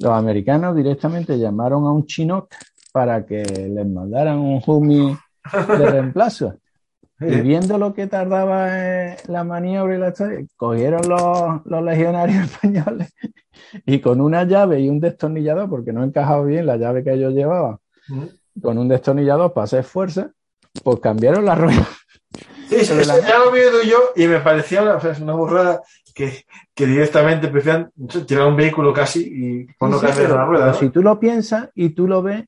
Los 0.00 0.12
americanos 0.12 0.74
directamente 0.74 1.38
llamaron 1.38 1.84
a 1.84 1.92
un 1.92 2.04
Chinook 2.04 2.48
para 2.94 3.26
que 3.26 3.42
les 3.42 3.86
mandaran 3.88 4.38
un 4.38 4.62
Humi 4.64 5.18
de 5.52 5.90
reemplazo. 5.90 6.54
Y 7.20 7.40
viendo 7.40 7.78
lo 7.78 7.94
que 7.94 8.08
tardaba 8.08 8.68
la 9.28 9.44
maniobra 9.44 9.94
y 9.94 9.98
la 9.98 10.08
historia, 10.08 10.44
cogieron 10.56 11.08
los, 11.08 11.64
los, 11.64 11.82
legionarios 11.82 12.44
españoles 12.50 13.14
y 13.86 14.00
con 14.00 14.20
una 14.20 14.42
llave 14.42 14.80
y 14.80 14.88
un 14.88 14.98
destornillador, 14.98 15.70
porque 15.70 15.92
no 15.92 16.02
encajaba 16.02 16.44
bien 16.44 16.66
la 16.66 16.76
llave 16.76 17.04
que 17.04 17.12
ellos 17.12 17.32
llevaban, 17.32 17.78
con 18.60 18.78
un 18.78 18.88
destornillador 18.88 19.52
para 19.52 19.64
hacer 19.64 19.84
fuerza, 19.84 20.32
pues 20.82 20.98
cambiaron 20.98 21.44
la 21.44 21.54
rueda. 21.54 21.86
Sí, 22.68 22.78
ya 22.84 23.38
lo 23.38 23.52
vi 23.52 23.60
yo 23.88 23.98
y 24.16 24.26
me 24.26 24.40
parecía 24.40 24.82
una, 24.82 24.98
una 25.22 25.34
burrada 25.34 25.82
que, 26.12 26.44
que, 26.74 26.86
directamente 26.86 27.46
prefieren 27.46 27.90
tirar 28.26 28.48
un 28.48 28.56
vehículo 28.56 28.92
casi 28.92 29.20
y 29.20 29.66
no 29.80 30.00
cambiar 30.00 30.30
la 30.30 30.44
rueda. 30.44 30.74
Si 30.74 30.90
tú 30.90 31.00
lo 31.00 31.18
piensas 31.20 31.70
y 31.76 31.90
tú 31.90 32.08
lo 32.08 32.22
ves, 32.22 32.40
eh, 32.42 32.46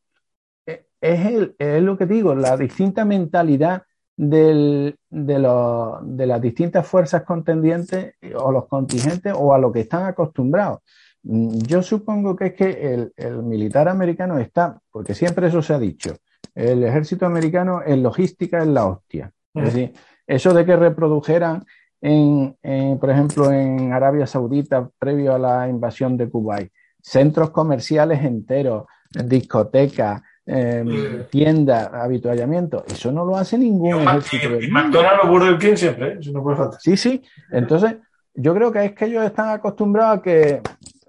es, 1.01 1.27
el, 1.27 1.55
es 1.59 1.83
lo 1.83 1.97
que 1.97 2.07
digo, 2.07 2.35
la 2.35 2.57
distinta 2.57 3.05
mentalidad 3.05 3.83
del, 4.17 4.97
de, 5.11 5.39
los, 5.39 5.99
de 6.03 6.27
las 6.27 6.41
distintas 6.41 6.87
fuerzas 6.87 7.23
contendientes 7.23 8.15
o 8.35 8.51
los 8.51 8.67
contingentes 8.67 9.35
o 9.37 9.53
a 9.55 9.59
lo 9.59 9.73
que 9.73 9.81
están 9.81 10.05
acostumbrados. 10.05 10.81
Mm, 11.23 11.59
yo 11.67 11.83
supongo 11.83 12.35
que 12.35 12.47
es 12.47 12.55
que 12.55 12.95
el, 12.95 13.13
el, 13.17 13.43
militar 13.43 13.89
americano 13.89 14.39
está, 14.39 14.79
porque 14.91 15.15
siempre 15.15 15.49
eso 15.49 15.61
se 15.63 15.75
ha 15.75 15.79
dicho, 15.79 16.17
el 16.55 16.85
ejército 16.85 17.27
americano 17.27 17.83
en 17.85 18.03
logística 18.03 18.59
es 18.59 18.69
la 18.69 18.87
hostia. 18.87 19.33
Es 19.55 19.65
decir, 19.65 19.93
eso 20.27 20.53
de 20.53 20.67
que 20.67 20.77
reprodujeran, 20.77 21.65
en, 22.01 22.57
por 22.99 23.11
ejemplo, 23.11 23.51
en 23.51 23.93
Arabia 23.93 24.27
Saudita, 24.27 24.91
previo 24.99 25.35
a 25.35 25.39
la 25.39 25.69
invasión 25.69 26.17
de 26.17 26.29
Kuwait, 26.29 26.71
centros 27.01 27.51
comerciales 27.51 28.23
enteros, 28.23 28.85
discotecas, 29.11 30.23
eh, 30.47 31.27
tiendas, 31.31 31.93
habituallamiento. 31.93 32.85
Eso 32.87 33.11
no 33.11 33.25
lo 33.25 33.37
hace 33.37 33.59
ningún 33.59 34.01
ejército. 34.01 34.61
Y, 34.61 34.71
McDonald's 34.71 35.25
o 35.25 35.29
Burger 35.29 35.59
King 35.59 35.77
siempre, 35.77 36.09
¿eh? 36.09 36.17
eso 36.21 36.33
no 36.33 36.43
puede 36.43 36.57
faltar. 36.57 36.81
Sí, 36.81 36.97
sí. 36.97 37.23
Entonces, 37.51 37.97
yo 38.35 38.55
creo 38.55 38.71
que 38.71 38.85
es 38.85 38.93
que 38.93 39.07
ellos 39.07 39.25
están 39.25 39.51
acostumbrados 39.51 40.19
a 40.19 40.23
que 40.23 40.61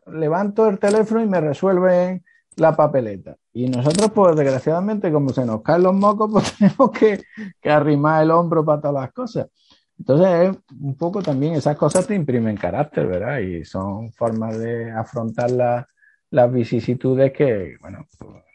levanto 0.07 0.68
el 0.68 0.80
teléfono 0.80 1.22
y 1.22 1.27
me 1.27 1.39
resuelven 1.39 2.23
la 2.55 2.76
papeleta. 2.76 3.38
Y 3.53 3.69
nosotros, 3.69 4.11
pues 4.11 4.35
desgraciadamente, 4.35 5.11
como 5.11 5.30
se 5.30 5.45
nos 5.45 5.61
caen 5.61 5.84
los 5.84 5.93
mocos, 5.93 6.30
pues 6.34 6.53
tenemos 6.57 6.91
que, 6.91 7.23
que 7.61 7.69
arrimar 7.69 8.23
el 8.23 8.31
hombro 8.31 8.65
para 8.65 8.81
todas 8.81 9.01
las 9.03 9.14
cosas. 9.14 9.47
Entonces, 9.99 10.27
es 10.49 10.57
un 10.80 10.95
poco 10.95 11.22
también 11.22 11.53
esas 11.53 11.76
cosas 11.76 12.05
te 12.05 12.15
imprimen 12.15 12.55
carácter, 12.55 13.07
¿verdad? 13.07 13.39
Y 13.39 13.65
son 13.65 14.11
formas 14.14 14.57
de 14.59 14.91
afrontar 14.91 15.88
las 16.30 16.51
vicisitudes 16.51 17.31
que, 17.34 17.77
bueno, 17.81 18.05
pues, 18.18 18.46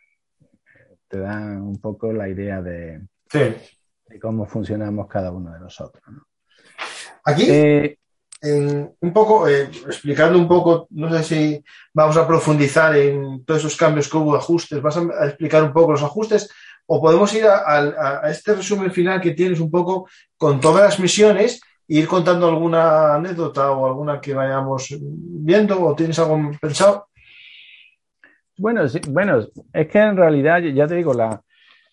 te 1.12 1.18
dan 1.18 1.60
un 1.60 1.78
poco 1.78 2.10
la 2.10 2.26
idea 2.26 2.62
de, 2.62 3.02
de, 3.30 4.18
cómo 4.18 4.46
funcionamos 4.46 5.06
cada 5.08 5.30
uno 5.30 5.52
de 5.52 5.60
nosotros. 5.60 6.02
¿no? 6.06 6.22
Aquí, 7.24 7.44
eh, 7.50 7.98
un 8.40 9.12
poco, 9.12 9.46
eh, 9.46 9.64
explicando 9.86 10.38
un 10.38 10.48
poco, 10.48 10.86
no 10.92 11.14
sé 11.14 11.22
si 11.22 11.64
vamos 11.92 12.16
a 12.16 12.26
profundizar 12.26 12.96
en 12.96 13.44
todos 13.44 13.60
esos 13.60 13.76
cambios 13.76 14.08
que 14.08 14.16
hubo, 14.16 14.34
ajustes, 14.34 14.80
vas 14.80 14.96
a 14.96 15.26
explicar 15.26 15.62
un 15.62 15.74
poco 15.74 15.92
los 15.92 16.02
ajustes 16.02 16.48
o 16.86 16.98
podemos 16.98 17.32
ir 17.34 17.44
a, 17.44 18.22
este 18.30 18.54
resumen 18.54 18.90
final 18.90 19.20
que 19.20 19.32
tienes 19.32 19.60
un 19.60 19.70
poco 19.70 20.08
con 20.38 20.60
todas 20.60 20.82
las 20.82 20.98
misiones 20.98 21.60
e 21.86 21.98
ir 21.98 22.08
contando 22.08 22.48
alguna 22.48 23.16
anécdota 23.16 23.70
o 23.70 23.86
alguna 23.86 24.18
que 24.18 24.32
vayamos 24.32 24.96
viendo 24.98 25.84
o 25.84 25.94
tienes 25.94 26.18
algo 26.18 26.52
pensado. 26.58 27.08
Bueno, 28.58 28.82
bueno, 29.08 29.40
es 29.72 29.88
que 29.88 29.98
en 29.98 30.16
realidad, 30.16 30.60
ya 30.60 30.86
te 30.86 30.96
digo, 30.96 31.14
la, 31.14 31.42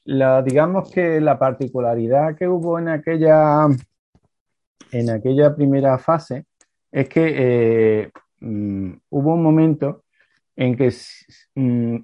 la, 0.06 0.42
digamos 0.42 0.92
que 0.92 1.22
la 1.22 1.40
particularidad 1.40 2.36
que 2.36 2.48
hubo 2.48 2.80
en 2.80 2.90
aquella 2.90 3.68
en 4.92 5.10
aquella 5.10 5.56
primera 5.56 5.98
fase 5.98 6.46
es 6.92 7.08
que 7.10 8.02
eh, 8.04 8.12
mm, 8.40 8.92
hubo 9.10 9.34
un 9.34 9.44
momento 9.44 10.04
en 10.56 10.76
que, 10.76 10.92
mm, 11.56 11.98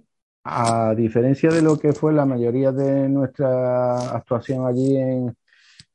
a 0.44 0.94
diferencia 0.96 1.50
de 1.50 1.62
lo 1.62 1.78
que 1.80 1.94
fue 1.94 2.14
la 2.14 2.26
mayoría 2.26 2.72
de 2.72 3.10
nuestra 3.10 4.12
actuación 4.16 4.66
allí 4.68 4.98
en, 4.98 5.36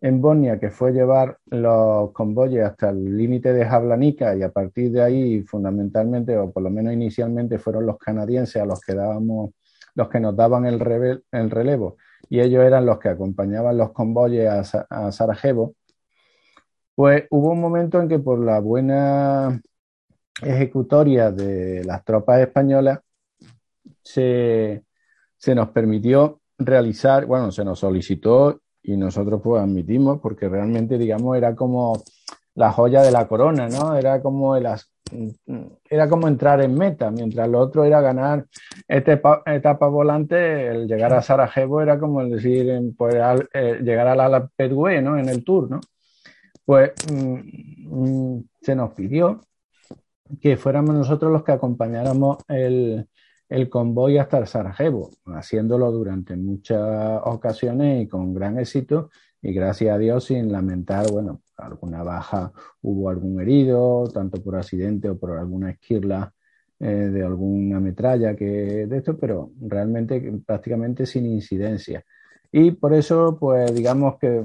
en 0.00 0.20
Bosnia, 0.20 0.58
que 0.58 0.70
fue 0.70 0.92
llevar 0.92 1.38
los 1.46 2.12
convoyes 2.12 2.64
hasta 2.64 2.90
el 2.90 3.16
límite 3.16 3.52
de 3.52 3.66
Jablanica 3.66 4.34
y 4.34 4.42
a 4.42 4.50
partir 4.50 4.92
de 4.92 5.02
ahí, 5.02 5.42
fundamentalmente, 5.42 6.36
o 6.38 6.50
por 6.50 6.62
lo 6.62 6.70
menos 6.70 6.92
inicialmente, 6.92 7.58
fueron 7.58 7.86
los 7.86 7.98
canadienses 7.98 8.62
a 8.62 8.64
los 8.64 8.80
que 8.80 8.94
dábamos, 8.94 9.50
los 9.94 10.08
que 10.08 10.20
nos 10.20 10.34
daban 10.34 10.66
el, 10.66 11.22
el 11.32 11.50
relevo, 11.50 11.96
y 12.28 12.40
ellos 12.40 12.64
eran 12.64 12.86
los 12.86 12.98
que 12.98 13.10
acompañaban 13.10 13.76
los 13.76 13.92
convoyes 13.92 14.48
a, 14.74 14.86
a 14.88 15.12
Sarajevo. 15.12 15.74
Pues 16.94 17.24
hubo 17.30 17.52
un 17.52 17.60
momento 17.60 18.00
en 18.00 18.08
que 18.08 18.18
por 18.18 18.38
la 18.38 18.60
buena 18.60 19.60
ejecutoria 20.42 21.30
de 21.30 21.84
las 21.84 22.04
tropas 22.04 22.40
españolas 22.40 23.00
se, 24.02 24.84
nos 25.54 25.68
permitió 25.70 26.40
realizar, 26.58 27.26
bueno, 27.26 27.50
se 27.50 27.64
nos 27.64 27.78
solicitó 27.78 28.60
y 28.82 28.96
nosotros 28.96 29.40
pues 29.42 29.62
admitimos 29.62 30.20
porque 30.20 30.48
realmente 30.48 30.98
digamos 30.98 31.36
era 31.36 31.54
como 31.54 32.02
la 32.54 32.72
joya 32.72 33.02
de 33.02 33.12
la 33.12 33.26
corona, 33.28 33.68
¿no? 33.68 33.96
Era 33.96 34.20
como 34.20 34.56
el, 34.56 34.66
era 35.88 36.08
como 36.08 36.28
entrar 36.28 36.60
en 36.60 36.74
meta, 36.74 37.10
mientras 37.10 37.48
lo 37.48 37.60
otro 37.60 37.84
era 37.84 38.00
ganar 38.00 38.46
esta 38.88 39.12
etapa, 39.46 39.88
volante, 39.88 40.68
el 40.68 40.86
llegar 40.86 41.12
a 41.14 41.22
Sarajevo 41.22 41.80
era 41.80 41.98
como 41.98 42.20
el 42.20 42.30
decir, 42.30 42.68
pues, 42.96 43.14
eh, 43.54 43.80
llegar 43.82 44.08
a 44.08 44.28
la 44.28 44.46
Pedue, 44.48 45.00
¿no? 45.00 45.18
En 45.18 45.28
el 45.28 45.44
Tour, 45.44 45.70
¿no? 45.70 45.80
pues 46.70 46.92
mm, 47.12 48.36
mm, 48.36 48.44
se 48.62 48.76
nos 48.76 48.94
pidió 48.94 49.40
que 50.40 50.56
fuéramos 50.56 50.94
nosotros 50.94 51.32
los 51.32 51.42
que 51.42 51.50
acompañáramos 51.50 52.38
el, 52.46 53.08
convoy 53.68 54.18
hasta 54.18 54.38
el 54.38 54.46
Sarajevo, 54.46 55.10
haciéndolo 55.26 55.90
durante 55.90 56.36
muchas 56.36 57.20
ocasiones 57.24 58.04
y 58.04 58.08
con 58.08 58.32
gran 58.32 58.58
éxito 58.58 59.10
y 59.42 59.52
gracias 59.52 59.94
a 59.94 59.98
Dios 59.98 60.24
sin 60.24 60.52
lamentar, 60.52 61.10
bueno, 61.10 61.42
alguna 61.56 62.02
baja, 62.02 62.52
hubo 62.82 63.08
algún 63.10 63.40
herido, 63.40 64.04
tanto 64.12 64.42
por 64.42 64.56
accidente 64.56 65.08
o 65.08 65.18
por 65.18 65.36
alguna 65.38 65.70
esquirla 65.70 66.32
eh, 66.78 66.86
de 66.86 67.24
alguna 67.24 67.80
metralla 67.80 68.36
que 68.36 68.86
de 68.86 68.96
esto, 68.96 69.18
pero 69.18 69.50
realmente 69.60 70.20
prácticamente 70.46 71.06
sin 71.06 71.26
incidencia. 71.26 72.04
Y 72.52 72.72
por 72.72 72.94
eso, 72.94 73.36
pues 73.38 73.74
digamos 73.74 74.18
que 74.18 74.42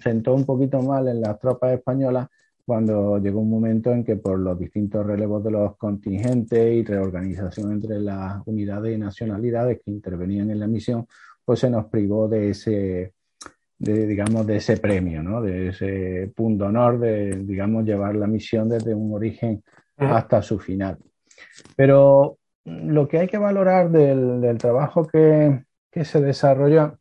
sentó 0.00 0.34
un 0.34 0.44
poquito 0.44 0.82
mal 0.82 1.08
en 1.08 1.20
las 1.20 1.38
tropas 1.38 1.72
españolas 1.74 2.28
cuando 2.66 3.18
llegó 3.18 3.40
un 3.40 3.50
momento 3.50 3.92
en 3.92 4.02
que 4.02 4.16
por 4.16 4.40
los 4.40 4.58
distintos 4.58 5.06
relevos 5.06 5.42
de 5.44 5.52
los 5.52 5.76
contingentes 5.76 6.74
y 6.74 6.84
reorganización 6.84 7.72
entre 7.72 8.00
las 8.00 8.44
unidades 8.44 8.96
y 8.96 8.98
nacionalidades 8.98 9.80
que 9.84 9.92
intervenían 9.92 10.50
en 10.50 10.58
la 10.58 10.66
misión, 10.66 11.06
pues 11.44 11.60
se 11.60 11.70
nos 11.70 11.86
privó 11.86 12.26
de 12.26 12.50
ese, 12.50 13.12
de, 13.78 14.06
digamos, 14.08 14.44
de 14.48 14.56
ese 14.56 14.78
premio, 14.78 15.22
¿no? 15.22 15.40
De 15.40 15.68
ese 15.68 16.32
punto 16.34 16.66
honor 16.66 16.98
de, 16.98 17.36
digamos, 17.44 17.84
llevar 17.84 18.16
la 18.16 18.26
misión 18.26 18.68
desde 18.68 18.94
un 18.94 19.14
origen 19.14 19.62
hasta 19.96 20.42
su 20.42 20.58
final. 20.58 20.98
Pero 21.76 22.38
lo 22.64 23.06
que 23.06 23.20
hay 23.20 23.28
que 23.28 23.38
valorar 23.38 23.92
del, 23.92 24.40
del 24.40 24.58
trabajo 24.58 25.06
que, 25.06 25.62
que 25.92 26.04
se 26.04 26.20
desarrolló 26.20 26.98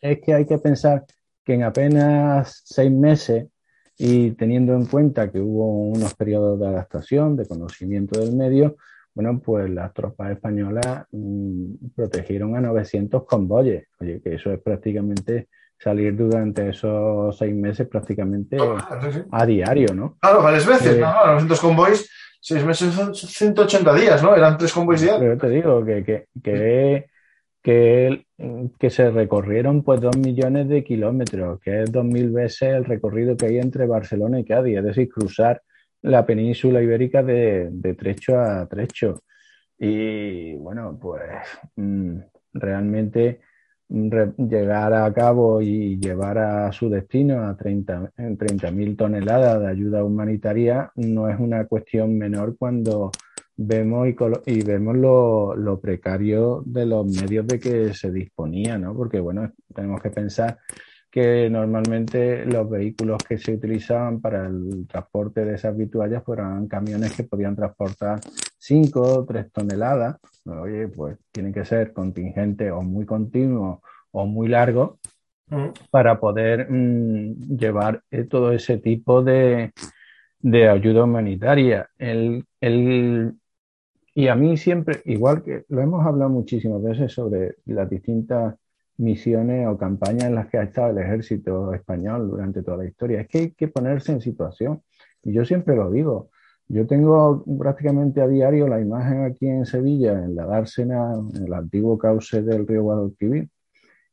es 0.00 0.20
que 0.20 0.34
hay 0.34 0.44
que 0.44 0.58
pensar 0.58 1.04
que 1.44 1.54
en 1.54 1.62
apenas 1.62 2.62
seis 2.64 2.90
meses 2.90 3.46
y 3.98 4.32
teniendo 4.32 4.74
en 4.74 4.86
cuenta 4.86 5.30
que 5.30 5.40
hubo 5.40 5.88
unos 5.88 6.14
periodos 6.14 6.60
de 6.60 6.66
adaptación, 6.66 7.36
de 7.36 7.46
conocimiento 7.46 8.20
del 8.20 8.34
medio, 8.34 8.76
bueno, 9.14 9.40
pues 9.42 9.70
las 9.70 9.94
tropas 9.94 10.32
españolas 10.32 11.06
mm, 11.10 11.88
protegieron 11.94 12.54
a 12.56 12.60
900 12.60 13.24
convoyes. 13.24 13.86
Oye, 13.98 14.20
que 14.20 14.34
eso 14.34 14.52
es 14.52 14.60
prácticamente 14.60 15.48
salir 15.78 16.14
durante 16.16 16.68
esos 16.68 17.36
seis 17.36 17.54
meses 17.54 17.88
prácticamente 17.88 18.58
a 19.30 19.46
diario, 19.46 19.94
¿no? 19.94 20.16
Claro, 20.20 20.42
varias 20.42 20.66
veces, 20.66 20.98
¿no? 20.98 21.12
900 21.26 21.60
convoys, 21.60 22.10
seis 22.40 22.64
meses 22.64 22.92
son 22.92 23.14
180 23.14 23.94
días, 23.94 24.22
¿no? 24.22 24.36
Eran 24.36 24.58
tres 24.58 24.72
convoys 24.72 25.00
diarios. 25.00 25.20
Pero 25.20 25.38
te 25.38 25.48
digo 25.48 25.84
que, 25.84 26.04
que, 26.04 26.26
que 26.42 27.06
que, 27.66 28.90
se 28.90 29.10
recorrieron 29.10 29.82
pues 29.82 30.00
dos 30.00 30.16
millones 30.16 30.68
de 30.68 30.84
kilómetros, 30.84 31.58
que 31.60 31.82
es 31.82 31.90
dos 31.90 32.04
mil 32.04 32.30
veces 32.30 32.74
el 32.74 32.84
recorrido 32.84 33.36
que 33.36 33.46
hay 33.46 33.58
entre 33.58 33.86
Barcelona 33.86 34.38
y 34.38 34.44
Cádiz, 34.44 34.78
es 34.78 34.84
decir, 34.84 35.08
cruzar 35.08 35.60
la 36.02 36.24
península 36.24 36.80
ibérica 36.80 37.24
de, 37.24 37.96
trecho 37.98 38.38
a 38.38 38.68
trecho. 38.68 39.20
Y 39.78 40.54
bueno, 40.54 40.96
pues 41.00 41.22
mm, 41.74 42.18
realmente 42.52 43.40
mm, 43.88 44.10
llegar 44.48 44.94
a 44.94 45.12
cabo 45.12 45.60
y 45.60 45.98
llevar 45.98 46.38
a 46.38 46.70
su 46.70 46.88
destino 46.88 47.48
a 47.48 47.56
30 47.56 48.70
mil 48.70 48.96
toneladas 48.96 49.60
de 49.60 49.68
ayuda 49.68 50.04
humanitaria 50.04 50.92
no 50.94 51.28
es 51.28 51.38
una 51.40 51.66
cuestión 51.66 52.16
menor 52.16 52.56
cuando 52.56 53.10
vemos 53.56 54.08
y, 54.46 54.62
vemos 54.62 54.96
lo, 54.96 55.80
precario 55.80 56.62
de 56.66 56.86
los 56.86 57.06
medios 57.06 57.46
de 57.46 57.58
que 57.58 57.94
se 57.94 58.10
disponía, 58.10 58.78
¿no? 58.78 58.94
Porque, 58.94 59.20
bueno, 59.20 59.50
tenemos 59.74 60.00
que 60.02 60.10
pensar 60.10 60.58
que 61.10 61.48
normalmente 61.48 62.44
los 62.44 62.68
vehículos 62.68 63.22
que 63.26 63.38
se 63.38 63.54
utilizaban 63.54 64.20
para 64.20 64.46
el 64.46 64.86
transporte 64.86 65.44
de 65.44 65.54
esas 65.54 65.74
vituallas 65.76 66.22
fueran 66.22 66.68
camiones 66.68 67.14
que 67.14 67.24
podían 67.24 67.56
transportar 67.56 68.20
5 68.58 69.00
o 69.00 69.24
3 69.24 69.50
toneladas. 69.50 70.16
Oye, 70.44 70.88
pues 70.88 71.16
tienen 71.32 71.54
que 71.54 71.64
ser 71.64 71.92
contingentes 71.94 72.70
o 72.70 72.82
muy 72.82 73.06
continuos 73.06 73.80
o 74.10 74.26
muy 74.26 74.48
largos 74.48 74.98
mm. 75.48 75.68
para 75.90 76.20
poder 76.20 76.70
mm, 76.70 77.56
llevar 77.56 78.02
eh, 78.10 78.24
todo 78.24 78.52
ese 78.52 78.76
tipo 78.76 79.22
de, 79.22 79.72
de 80.40 80.68
ayuda 80.68 81.04
humanitaria. 81.04 81.88
El, 81.98 82.44
el, 82.60 83.34
y 84.18 84.28
a 84.28 84.34
mí 84.34 84.56
siempre, 84.56 85.02
igual 85.04 85.42
que 85.42 85.66
lo 85.68 85.82
hemos 85.82 86.06
hablado 86.06 86.30
muchísimas 86.30 86.82
veces 86.82 87.12
sobre 87.12 87.56
las 87.66 87.90
distintas 87.90 88.54
misiones 88.96 89.68
o 89.68 89.76
campañas 89.76 90.24
en 90.24 90.34
las 90.34 90.46
que 90.46 90.56
ha 90.56 90.62
estado 90.62 90.88
el 90.88 91.04
ejército 91.04 91.74
español 91.74 92.30
durante 92.30 92.62
toda 92.62 92.78
la 92.78 92.86
historia. 92.86 93.20
Es 93.20 93.28
que 93.28 93.38
hay 93.38 93.50
que 93.50 93.68
ponerse 93.68 94.12
en 94.12 94.22
situación. 94.22 94.80
Y 95.22 95.34
yo 95.34 95.44
siempre 95.44 95.76
lo 95.76 95.90
digo. 95.90 96.30
Yo 96.66 96.86
tengo 96.86 97.44
prácticamente 97.58 98.22
a 98.22 98.26
diario 98.26 98.66
la 98.68 98.80
imagen 98.80 99.22
aquí 99.22 99.48
en 99.48 99.66
Sevilla, 99.66 100.24
en 100.24 100.34
la 100.34 100.46
Dársena, 100.46 101.12
en 101.12 101.44
el 101.44 101.52
antiguo 101.52 101.98
cauce 101.98 102.40
del 102.40 102.66
río 102.66 102.84
Guadalquivir, 102.84 103.50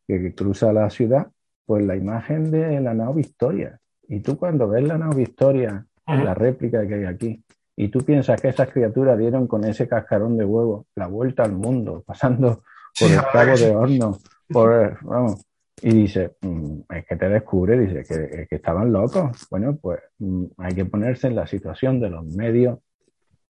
que 0.05 0.35
cruza 0.35 0.73
la 0.73 0.89
ciudad, 0.89 1.31
pues 1.65 1.85
la 1.85 1.95
imagen 1.95 2.51
de 2.51 2.81
la 2.81 2.93
nao 2.93 3.13
Victoria. 3.13 3.79
Y 4.09 4.19
tú 4.19 4.37
cuando 4.37 4.67
ves 4.67 4.85
la 4.85 4.97
nao 4.97 5.13
Victoria, 5.13 5.87
la 6.05 6.33
réplica 6.33 6.85
que 6.85 6.95
hay 6.95 7.05
aquí, 7.05 7.41
y 7.75 7.87
tú 7.89 7.99
piensas 7.99 8.41
que 8.41 8.49
esas 8.49 8.69
criaturas 8.69 9.17
dieron 9.17 9.47
con 9.47 9.63
ese 9.63 9.87
cascarón 9.87 10.37
de 10.37 10.45
huevo 10.45 10.85
la 10.95 11.07
vuelta 11.07 11.43
al 11.43 11.53
mundo, 11.53 12.03
pasando 12.07 12.63
por 12.99 13.11
el 13.11 13.21
cabo 13.31 13.57
de 13.57 13.75
horno, 13.75 14.17
por, 14.47 15.03
vamos, 15.03 15.43
y 15.81 15.89
dice, 15.89 16.35
mm, 16.41 16.81
es 16.89 17.05
que 17.05 17.15
te 17.15 17.29
descubre, 17.29 17.77
dice 17.79 18.03
que, 18.07 18.47
que 18.47 18.55
estaban 18.55 18.93
locos. 18.93 19.47
Bueno, 19.49 19.77
pues 19.81 19.99
mm, 20.19 20.45
hay 20.57 20.75
que 20.75 20.85
ponerse 20.85 21.27
en 21.27 21.35
la 21.35 21.47
situación 21.47 21.99
de 21.99 22.09
los 22.09 22.25
medios 22.25 22.79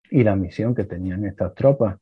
y 0.09 0.23
la 0.23 0.35
misión 0.35 0.75
que 0.75 0.83
tenían 0.83 1.25
estas 1.25 1.55
tropas 1.55 1.97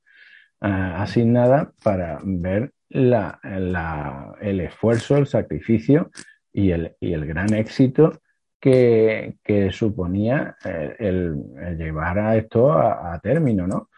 ah, 0.62 1.02
asignadas 1.02 1.70
para 1.84 2.20
ver 2.24 2.74
la, 2.90 3.40
la, 3.44 4.36
el 4.42 4.62
esfuerzo, 4.62 5.18
el 5.18 5.28
sacrificio 5.28 6.12
y 6.52 6.72
el, 6.72 6.96
y 7.00 7.14
el 7.14 7.26
gran 7.26 7.54
éxito 7.54 8.20
que, 8.60 9.70
suponía 9.72 10.56
eh, 10.66 10.96
el, 11.00 11.78
llevar 11.78 12.20
a 12.20 12.36
esto 12.36 12.72
a, 12.72 13.20
término, 13.22 13.68
¿no? 13.68 13.90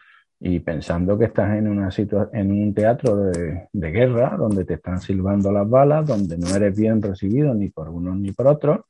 y 0.44 0.58
pensando 0.60 1.16
que 1.18 1.26
estás 1.26 1.56
en, 1.56 1.68
un 1.68 2.74
teatro 2.74 3.16
de, 3.16 3.68
guerra 3.72 4.36
donde 4.36 4.64
te 4.64 4.74
están 4.74 5.00
silbando 5.00 5.52
las 5.52 5.68
balas, 5.68 6.06
donde 6.06 6.36
no 6.36 6.48
eres 6.54 6.76
bien 6.76 7.00
recibido 7.00 7.54
ni 7.54 7.68
por 7.68 7.88
uno 7.88 8.14
ni 8.14 8.32
por 8.32 8.48
otro, 8.48 8.86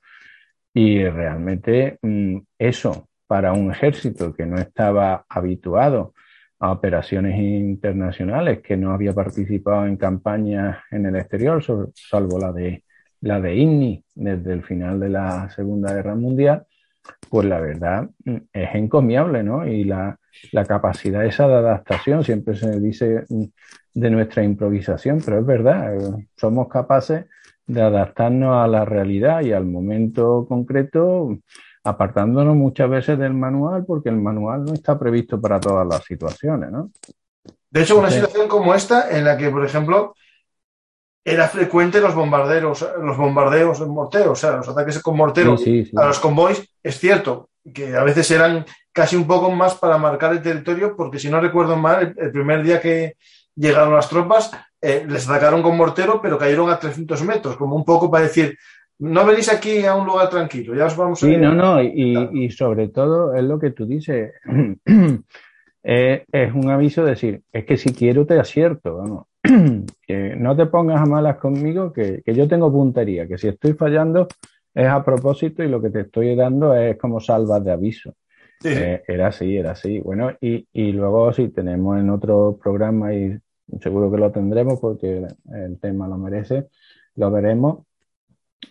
y 0.72 1.04
realmente 1.04 1.98
mm, 2.02 2.38
eso 2.58 3.08
para 3.26 3.52
un 3.52 3.70
ejército 3.70 4.32
que 4.32 4.46
no 4.46 4.58
estaba 4.58 5.26
habituado 5.28 6.14
a 6.58 6.72
operaciones 6.72 7.38
internacionales, 7.38 8.60
que 8.62 8.76
no 8.76 8.92
había 8.92 9.12
participado 9.12 9.86
en 9.86 9.96
campañas 9.96 10.78
en 10.90 11.06
el 11.06 11.16
exterior, 11.16 11.62
salvo 11.94 12.38
la 12.38 12.52
de 12.52 12.84
la 13.22 13.40
de 13.40 13.56
INNI 13.56 14.04
desde 14.14 14.52
el 14.52 14.62
final 14.62 15.00
de 15.00 15.08
la 15.08 15.48
Segunda 15.50 15.94
Guerra 15.94 16.14
Mundial, 16.14 16.66
pues 17.30 17.46
la 17.46 17.60
verdad 17.60 18.10
mm, 18.24 18.36
es 18.52 18.74
encomiable, 18.74 19.42
¿no? 19.42 19.66
Y 19.66 19.84
la, 19.84 20.18
la 20.52 20.64
capacidad 20.64 21.24
esa 21.24 21.48
de 21.48 21.54
adaptación, 21.54 22.24
siempre 22.24 22.56
se 22.56 22.78
dice 22.80 23.24
mm, 23.28 23.44
de 23.94 24.10
nuestra 24.10 24.42
improvisación, 24.42 25.20
pero 25.24 25.38
es 25.38 25.46
verdad, 25.46 25.96
eh, 25.96 26.28
somos 26.36 26.68
capaces 26.68 27.26
de 27.66 27.82
adaptarnos 27.82 28.56
a 28.56 28.66
la 28.66 28.84
realidad 28.84 29.42
y 29.42 29.52
al 29.52 29.64
momento 29.64 30.44
concreto, 30.48 31.38
apartándonos 31.84 32.56
muchas 32.56 32.90
veces 32.90 33.18
del 33.18 33.34
manual, 33.34 33.84
porque 33.86 34.08
el 34.08 34.16
manual 34.16 34.64
no 34.64 34.74
está 34.74 34.98
previsto 34.98 35.40
para 35.40 35.60
todas 35.60 35.86
las 35.86 36.04
situaciones, 36.04 36.70
¿no? 36.70 36.90
De 37.70 37.82
hecho, 37.82 37.98
una 37.98 38.10
situación 38.10 38.48
como 38.48 38.74
esta, 38.74 39.16
en 39.16 39.24
la 39.24 39.38
que, 39.38 39.48
por 39.48 39.64
ejemplo, 39.64 40.14
era 41.24 41.48
frecuente 41.48 42.00
los 42.00 42.14
bombarderos, 42.14 42.86
los 43.00 43.16
bombardeos 43.16 43.80
en 43.80 43.90
mortero, 43.90 44.32
o 44.32 44.36
sea, 44.36 44.56
los 44.56 44.68
ataques 44.68 45.00
con 45.00 45.16
mortero 45.16 45.56
a 45.96 46.06
los 46.06 46.18
convoys, 46.18 46.68
es 46.82 46.98
cierto 46.98 47.50
que 47.72 47.94
a 47.94 48.02
veces 48.02 48.28
eran 48.32 48.64
casi 48.92 49.14
un 49.14 49.26
poco 49.26 49.50
más 49.50 49.76
para 49.76 49.98
marcar 49.98 50.32
el 50.32 50.42
territorio, 50.42 50.96
porque 50.96 51.20
si 51.20 51.30
no 51.30 51.40
recuerdo 51.40 51.76
mal, 51.76 52.14
el, 52.16 52.32
primer 52.32 52.62
día 52.64 52.80
que 52.80 53.14
llegaron 53.54 53.94
las 53.94 54.08
tropas, 54.08 54.50
eh, 54.80 55.06
les 55.08 55.28
atacaron 55.28 55.62
con 55.62 55.76
mortero, 55.76 56.20
pero 56.20 56.36
cayeron 56.36 56.70
a 56.70 56.78
300 56.78 57.22
metros, 57.22 57.56
como 57.56 57.76
un 57.76 57.84
poco 57.84 58.10
para 58.10 58.24
decir, 58.24 58.58
no 58.98 59.24
venís 59.24 59.48
aquí 59.48 59.84
a 59.84 59.94
un 59.94 60.06
lugar 60.06 60.28
tranquilo, 60.28 60.74
ya 60.74 60.86
os 60.86 60.96
vamos 60.96 61.22
a... 61.22 61.26
Sí, 61.26 61.36
no, 61.36 61.54
no, 61.54 61.80
y, 61.80 62.30
y, 62.32 62.50
sobre 62.50 62.88
todo 62.88 63.34
es 63.34 63.44
lo 63.44 63.60
que 63.60 63.70
tú 63.70 63.86
dices, 63.86 64.32
eh, 65.84 66.24
es 66.32 66.52
un 66.52 66.68
aviso 66.68 67.04
de 67.04 67.10
decir, 67.10 67.42
es 67.52 67.64
que 67.64 67.76
si 67.76 67.94
quiero 67.94 68.26
te 68.26 68.40
acierto, 68.40 68.96
vamos 68.96 69.26
que 70.06 70.36
no 70.36 70.56
te 70.56 70.66
pongas 70.66 71.00
a 71.00 71.06
malas 71.06 71.36
conmigo, 71.38 71.92
que, 71.92 72.22
que, 72.24 72.34
yo 72.34 72.46
tengo 72.46 72.70
puntería, 72.70 73.26
que 73.26 73.38
si 73.38 73.48
estoy 73.48 73.72
fallando 73.72 74.28
es 74.74 74.86
a 74.86 75.04
propósito 75.04 75.62
y 75.62 75.68
lo 75.68 75.82
que 75.82 75.90
te 75.90 76.00
estoy 76.00 76.34
dando 76.34 76.74
es 76.74 76.96
como 76.96 77.20
salvas 77.20 77.64
de 77.64 77.72
aviso. 77.72 78.14
Eh, 78.64 79.02
era 79.08 79.28
así, 79.28 79.56
era 79.56 79.72
así. 79.72 79.98
Bueno, 79.98 80.30
y, 80.40 80.66
y 80.72 80.92
luego 80.92 81.32
si 81.32 81.48
tenemos 81.48 81.98
en 81.98 82.10
otro 82.10 82.58
programa 82.62 83.12
y 83.12 83.36
seguro 83.80 84.10
que 84.10 84.18
lo 84.18 84.30
tendremos 84.30 84.78
porque 84.80 85.26
el 85.52 85.78
tema 85.80 86.08
lo 86.08 86.16
merece, 86.16 86.68
lo 87.16 87.30
veremos. 87.30 87.84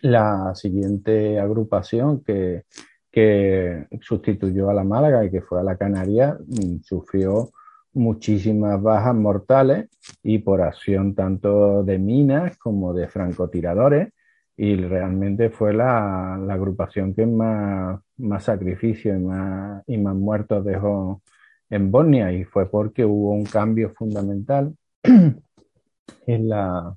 La 0.02 0.56
siguiente 0.56 1.40
agrupación 1.40 2.24
que, 2.24 2.64
que 3.12 3.88
sustituyó 4.02 4.70
a 4.70 4.74
la 4.74 4.84
Málaga 4.84 5.26
y 5.26 5.30
que 5.30 5.42
fue 5.42 5.60
a 5.60 5.64
la 5.64 5.76
Canaria 5.76 6.38
mm, 6.48 6.82
sufrió 6.82 7.52
muchísimas 7.94 8.82
bajas 8.82 9.16
mortales 9.16 9.90
y 10.24 10.40
por 10.40 10.62
acción 10.62 11.16
tanto 11.16 11.84
de 11.84 12.00
minas 12.00 12.58
como 12.58 12.94
de 12.94 13.08
francotiradores. 13.08 14.10
Y 14.58 14.76
realmente 14.76 15.50
fue 15.50 15.74
la, 15.74 16.40
la 16.46 16.54
agrupación 16.54 17.14
que 17.14 17.26
más, 17.26 18.00
más 18.18 18.44
sacrificios 18.44 19.18
y 19.18 19.22
más, 19.24 19.84
y 19.88 19.98
más 19.98 20.16
muertos 20.16 20.64
dejó 20.66 21.22
en 21.70 21.92
Bosnia. 21.92 22.32
Y 22.32 22.44
fue 22.44 22.70
porque 22.70 23.06
hubo 23.06 23.32
un 23.32 23.46
cambio 23.46 23.92
fundamental 23.92 24.76
en 25.04 26.50
la, 26.50 26.96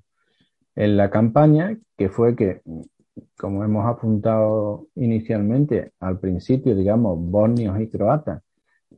en 0.77 0.97
la 0.97 1.11
campaña 1.11 1.77
que 1.97 2.09
fue 2.09 2.37
que 2.37 2.61
como 3.39 3.65
hemos 3.65 3.87
apuntado 3.87 4.89
inicialmente 4.97 5.93
al 6.01 6.19
principio, 6.19 6.75
digamos, 6.75 7.19
bosnios 7.19 7.81
y 7.81 7.89
croatas 7.89 8.43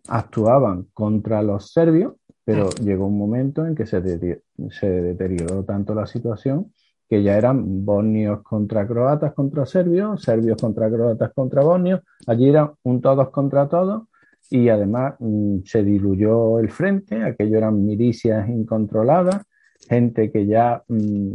actuaban 0.08 0.86
contra 0.92 1.42
los 1.42 1.72
serbios, 1.72 2.14
pero 2.44 2.66
mm. 2.66 2.84
llegó 2.84 3.06
un 3.06 3.18
momento 3.18 3.66
en 3.66 3.74
que 3.74 3.86
se, 3.86 4.40
se 4.70 4.86
deterioró 4.88 5.64
tanto 5.64 5.94
la 5.94 6.06
situación 6.06 6.72
que 7.08 7.22
ya 7.22 7.36
eran 7.36 7.84
bosnios 7.84 8.42
contra 8.42 8.86
croatas 8.86 9.32
contra 9.32 9.64
serbios, 9.64 10.22
serbios 10.22 10.60
contra 10.60 10.90
croatas 10.90 11.32
contra 11.34 11.62
bosnios, 11.62 12.00
allí 12.26 12.48
eran 12.48 12.72
un 12.82 13.00
todos 13.00 13.30
contra 13.30 13.68
todos 13.68 14.08
y 14.50 14.68
además 14.68 15.14
mm, 15.18 15.58
se 15.64 15.82
diluyó 15.82 16.58
el 16.58 16.70
frente, 16.70 17.22
aquello 17.22 17.58
eran 17.58 17.84
milicias 17.84 18.48
incontroladas, 18.48 19.42
gente 19.88 20.30
que 20.30 20.46
ya, 20.46 20.82
mm, 20.88 21.32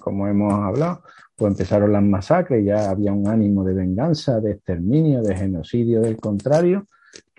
como 0.00 0.26
hemos 0.28 0.52
hablado, 0.52 1.02
pues 1.36 1.52
empezaron 1.52 1.92
las 1.92 2.02
masacres, 2.02 2.64
ya 2.64 2.90
había 2.90 3.12
un 3.12 3.28
ánimo 3.28 3.64
de 3.64 3.74
venganza, 3.74 4.40
de 4.40 4.52
exterminio, 4.52 5.22
de 5.22 5.36
genocidio 5.36 6.00
del 6.00 6.16
contrario, 6.16 6.86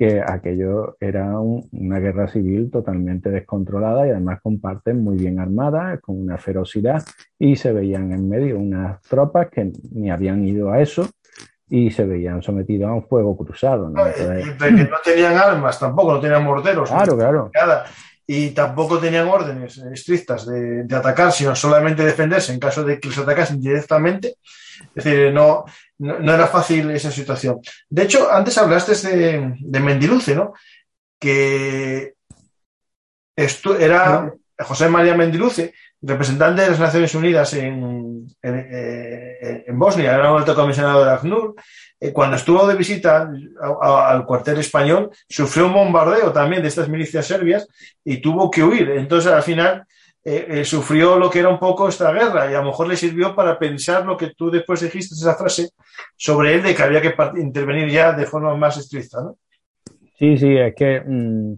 que 0.03 0.21
aquello 0.21 0.97
era 0.99 1.39
una 1.39 1.97
guerra 1.97 2.27
civil 2.27 2.69
totalmente 2.69 3.29
descontrolada 3.29 4.05
y 4.05 4.09
además 4.09 4.41
con 4.43 4.59
partes 4.59 4.93
muy 4.93 5.15
bien 5.15 5.39
armadas, 5.39 6.01
con 6.01 6.19
una 6.19 6.37
ferocidad, 6.37 7.01
y 7.39 7.55
se 7.55 7.71
veían 7.71 8.11
en 8.11 8.27
medio 8.27 8.59
unas 8.59 9.01
tropas 9.03 9.49
que 9.49 9.71
ni 9.93 10.11
habían 10.11 10.45
ido 10.45 10.73
a 10.73 10.81
eso 10.81 11.07
y 11.69 11.89
se 11.91 12.03
veían 12.03 12.41
sometidos 12.41 12.89
a 12.89 12.93
un 12.95 13.07
fuego 13.07 13.37
cruzado. 13.37 13.89
¿no? 13.89 14.03
no 14.03 14.97
tenían 15.05 15.37
armas, 15.37 15.79
tampoco, 15.79 16.15
no 16.15 16.19
tenían 16.19 16.43
morteros. 16.43 16.89
Claro, 16.89 17.17
claro. 17.17 17.49
Y 18.25 18.51
tampoco 18.51 18.99
tenían 18.99 19.27
órdenes 19.27 19.77
estrictas 19.77 20.45
de, 20.45 20.83
de 20.83 20.95
atacar, 20.95 21.31
sino 21.31 21.55
solamente 21.55 22.05
defenderse 22.05 22.53
en 22.53 22.59
caso 22.59 22.83
de 22.83 22.99
que 22.99 23.09
les 23.09 23.17
atacasen 23.17 23.59
directamente. 23.59 24.37
Es 24.95 25.03
decir, 25.03 25.33
no, 25.33 25.65
no, 25.99 26.33
era 26.33 26.47
fácil 26.47 26.89
esa 26.91 27.11
situación. 27.11 27.59
De 27.89 28.03
hecho, 28.03 28.31
antes 28.31 28.57
hablaste 28.57 28.95
de, 29.07 29.55
de 29.59 29.79
Mendiluce, 29.79 30.35
¿no? 30.35 30.53
Que 31.19 32.13
esto 33.35 33.77
era 33.77 34.33
José 34.59 34.87
María 34.87 35.15
Mendiluce, 35.15 35.73
representante 36.01 36.61
de 36.61 36.69
las 36.69 36.79
Naciones 36.79 37.15
Unidas 37.15 37.53
en, 37.53 38.27
en, 38.41 38.67
eh, 38.71 39.63
en 39.67 39.79
Bosnia, 39.79 40.13
era 40.13 40.31
un 40.31 40.39
alto 40.39 40.55
comisionado 40.55 41.03
de 41.03 41.11
ACNUR. 41.11 41.55
Eh, 42.03 42.11
cuando 42.11 42.35
estuvo 42.35 42.67
de 42.67 42.75
visita 42.75 43.31
al 43.81 44.25
cuartel 44.25 44.57
español, 44.57 45.09
sufrió 45.29 45.67
un 45.67 45.73
bombardeo 45.73 46.33
también 46.33 46.61
de 46.61 46.67
estas 46.67 46.89
milicias 46.89 47.25
serbias 47.25 47.65
y 48.03 48.17
tuvo 48.17 48.51
que 48.51 48.61
huir. 48.61 48.89
Entonces, 48.89 49.31
al 49.31 49.41
final, 49.41 49.85
eh, 50.21 50.45
eh, 50.49 50.65
sufrió 50.65 51.17
lo 51.17 51.29
que 51.29 51.39
era 51.39 51.47
un 51.47 51.59
poco 51.59 51.87
esta 51.87 52.11
guerra 52.11 52.51
y 52.51 52.55
a 52.55 52.59
lo 52.59 52.65
mejor 52.65 52.89
le 52.89 52.97
sirvió 52.97 53.33
para 53.33 53.57
pensar 53.57 54.05
lo 54.05 54.17
que 54.17 54.33
tú 54.35 54.51
después 54.51 54.81
dijiste, 54.81 55.15
esa 55.15 55.35
frase, 55.35 55.69
sobre 56.17 56.55
él 56.55 56.63
de 56.63 56.75
que 56.75 56.83
había 56.83 56.99
que 56.99 57.15
intervenir 57.37 57.89
ya 57.89 58.11
de 58.11 58.25
forma 58.25 58.53
más 58.57 58.75
estricta. 58.75 59.19
Sí, 60.19 60.37
sí, 60.37 60.57
es 60.57 60.75
que 60.75 60.99
mm, 60.99 61.53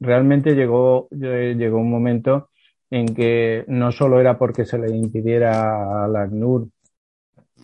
realmente 0.00 0.56
llegó, 0.56 1.06
llegó 1.12 1.78
un 1.78 1.90
momento 1.90 2.50
en 2.90 3.14
que 3.14 3.64
no 3.68 3.92
solo 3.92 4.18
era 4.18 4.38
porque 4.38 4.64
se 4.64 4.76
le 4.76 4.90
impidiera 4.90 6.04
a 6.04 6.08
la 6.08 6.22
ACNUR 6.22 6.66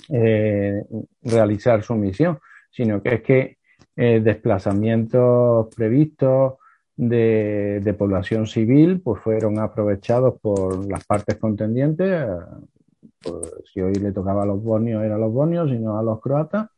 eh, 0.09 0.83
realizar 1.23 1.83
su 1.83 1.95
misión, 1.95 2.39
sino 2.71 3.03
que 3.03 3.15
es 3.15 3.23
que 3.23 3.57
desplazamientos 3.97 5.75
previstos, 5.75 6.55
de, 7.01 7.95
población 7.99 8.47
civil 8.47 9.01
pues 9.01 9.23
fueron 9.23 9.59
aprovechados 9.59 10.39
por 10.41 10.87
las 10.91 11.05
partes 11.05 11.37
contendientes. 11.39 12.27
Pues, 13.23 13.51
si 13.73 13.81
hoy 13.81 13.95
le 13.95 14.13
tocaba 14.13 14.43
a 14.43 14.47
los 14.47 14.63
bonios, 14.63 15.03
era 15.03 15.17
a 15.17 15.19
los 15.19 15.33
bonios, 15.33 15.71
sino 15.71 15.99
a 15.99 16.03
los 16.03 16.21
croatas. 16.21 16.69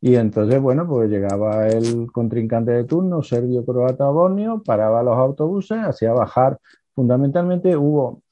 Y 0.00 0.16
entonces, 0.16 0.60
bueno, 0.60 0.86
pues 0.86 1.10
llegaba 1.10 1.68
el 1.68 2.10
contrincante 2.12 2.72
de 2.72 2.84
turno, 2.84 3.22
serbio, 3.22 3.64
croata 3.64 4.10
o 4.10 4.12
bonio, 4.12 4.62
paraba 4.64 5.02
los 5.02 5.16
autobuses, 5.16 5.78
hacía 5.78 6.12
bajar. 6.12 6.58
Fundamentalmente 6.94 7.76
hubo 7.76 8.22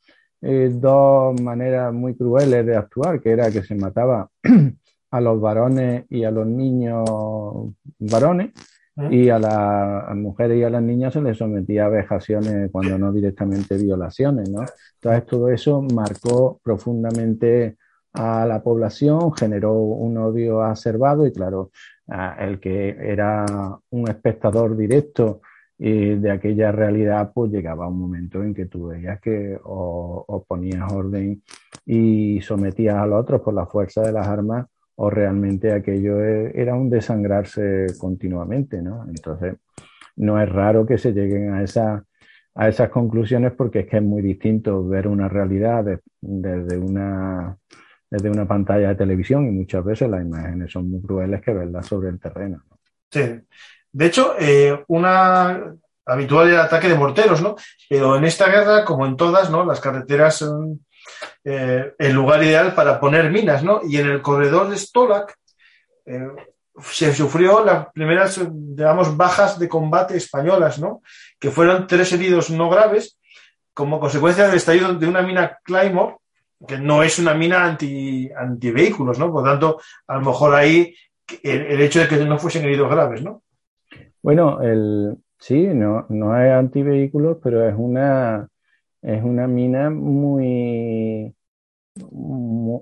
eh, 0.43 0.70
dos 0.73 1.40
maneras 1.40 1.93
muy 1.93 2.14
crueles 2.14 2.66
de 2.66 2.77
actuar, 2.77 3.20
que 3.20 3.31
era 3.31 3.51
que 3.51 3.62
se 3.62 3.74
mataba 3.74 4.28
a 5.10 5.20
los 5.20 5.40
varones 5.40 6.05
y 6.10 6.24
a 6.24 6.31
los 6.31 6.47
niños 6.47 7.09
varones, 7.98 8.51
y 9.10 9.31
a 9.31 9.39
las 9.39 10.14
mujeres 10.16 10.59
y 10.59 10.64
a 10.64 10.70
las 10.70 10.82
niñas 10.82 11.14
se 11.14 11.23
les 11.23 11.39
sometía 11.39 11.86
a 11.86 11.89
vejaciones 11.89 12.70
cuando 12.70 12.98
no 12.98 13.10
directamente 13.10 13.78
violaciones, 13.78 14.51
¿no? 14.51 14.64
Entonces 14.94 15.27
todo 15.27 15.48
eso 15.48 15.81
marcó 15.81 16.60
profundamente 16.62 17.78
a 18.12 18.44
la 18.44 18.62
población, 18.62 19.32
generó 19.35 19.73
un 19.73 20.19
odio 20.19 20.62
acervado 20.62 21.27
y 21.27 21.32
claro, 21.32 21.70
el 22.39 22.60
que 22.60 22.90
era 22.90 23.47
un 23.90 24.09
espectador 24.09 24.77
directo 24.77 25.40
de 25.90 26.30
aquella 26.30 26.70
realidad, 26.70 27.32
pues 27.34 27.50
llegaba 27.50 27.88
un 27.88 27.98
momento 27.98 28.42
en 28.44 28.54
que 28.54 28.66
tú 28.66 28.86
veías 28.88 29.20
que 29.20 29.59
o, 29.64 30.44
ponías 30.46 30.92
orden 30.92 31.42
y 31.84 32.40
sometías 32.40 32.94
a 32.96 33.06
los 33.06 33.20
otros 33.20 33.40
por 33.40 33.52
la 33.52 33.66
fuerza 33.66 34.02
de 34.02 34.12
las 34.12 34.28
armas 34.28 34.66
o 34.94 35.10
realmente 35.10 35.72
aquello 35.72 36.22
e, 36.22 36.52
era 36.54 36.76
un 36.76 36.88
desangrarse 36.88 37.86
continuamente, 37.98 38.80
¿no? 38.80 39.04
Entonces, 39.09 39.56
no 40.16 40.40
es 40.40 40.48
raro 40.48 40.86
que 40.86 40.98
se 40.98 41.12
lleguen 41.12 41.52
a, 41.52 41.64
esa, 41.64 42.04
a 42.54 42.68
esas 42.68 42.88
conclusiones 42.90 43.52
porque 43.52 43.80
es 43.80 43.86
que 43.88 43.96
es 43.96 44.02
muy 44.04 44.22
distinto 44.22 44.86
ver 44.86 45.09
una 45.09 45.28
realidad 45.28 45.84
desde, 46.20 46.78
una, 46.78 47.56
desde 48.09 48.30
una 48.30 48.46
pantalla 48.46 48.90
de 48.90 48.94
televisión 48.94 49.48
y 49.48 49.50
muchas 49.50 49.84
veces 49.84 50.09
las 50.09 50.22
imágenes 50.24 50.70
son 50.70 50.88
muy 50.88 51.02
crueles 51.02 51.40
que 51.40 51.52
verlas 51.52 51.86
sobre 51.86 52.10
el 52.10 52.20
terreno. 52.20 52.62
Sí. 53.10 53.42
De 53.93 54.06
hecho, 54.06 54.35
eh, 54.39 54.85
una 54.89 55.74
habitual 56.06 56.48
el 56.48 56.59
ataque 56.59 56.89
de 56.89 56.94
morteros, 56.94 57.40
¿no? 57.40 57.56
Pero 57.89 58.16
en 58.16 58.24
esta 58.24 58.48
guerra, 58.48 58.85
como 58.85 59.06
en 59.06 59.16
todas, 59.16 59.51
¿no? 59.51 59.64
Las 59.64 59.81
carreteras 59.81 60.36
son 60.36 60.85
eh, 61.44 61.93
el 61.98 62.12
lugar 62.12 62.43
ideal 62.43 62.74
para 62.74 62.98
poner 62.98 63.31
minas, 63.31 63.62
¿no? 63.62 63.81
Y 63.86 63.98
en 63.98 64.09
el 64.09 64.23
corredor 64.23 64.69
de 64.69 64.78
Stolak 64.78 65.36
eh, 66.06 66.28
se 66.81 67.14
sufrió 67.14 67.64
las 67.64 67.93
primeras, 67.93 68.40
digamos, 68.51 69.16
bajas 69.16 69.59
de 69.59 69.69
combate 69.69 70.16
españolas, 70.16 70.78
¿no? 70.78 71.02
Que 71.39 71.51
fueron 71.51 71.86
tres 71.86 72.12
heridos 72.12 72.51
no 72.51 72.70
graves 72.70 73.19
como 73.74 74.01
consecuencia 74.01 74.47
del 74.47 74.56
estallido 74.56 74.94
de 74.94 75.06
una 75.06 75.23
mina 75.23 75.59
Claymore, 75.62 76.16
que 76.66 76.78
no 76.78 77.02
es 77.02 77.19
una 77.19 77.35
mina 77.35 77.64
anti, 77.64 78.31
vehículos, 78.70 79.19
¿no? 79.19 79.32
Por 79.32 79.44
tanto, 79.44 79.81
a 80.06 80.14
lo 80.14 80.20
mejor 80.20 80.55
ahí 80.55 80.94
el, 81.43 81.81
hecho 81.81 82.01
de 82.01 82.09
que 82.09 82.16
no 82.19 82.39
fuesen 82.39 82.64
heridos 82.64 82.90
graves, 82.90 83.23
¿no? 83.23 83.43
Bueno, 84.23 84.61
el, 84.62 85.16
sí, 85.39 85.66
no, 85.74 86.07
no 86.09 86.40
es 86.40 86.53
antivehículos, 86.53 87.39
pero 87.43 87.69
es 87.69 87.74
una, 87.77 88.49
es 89.03 89.23
una 89.24 89.49
mina 89.49 89.90
muy, 89.90 91.35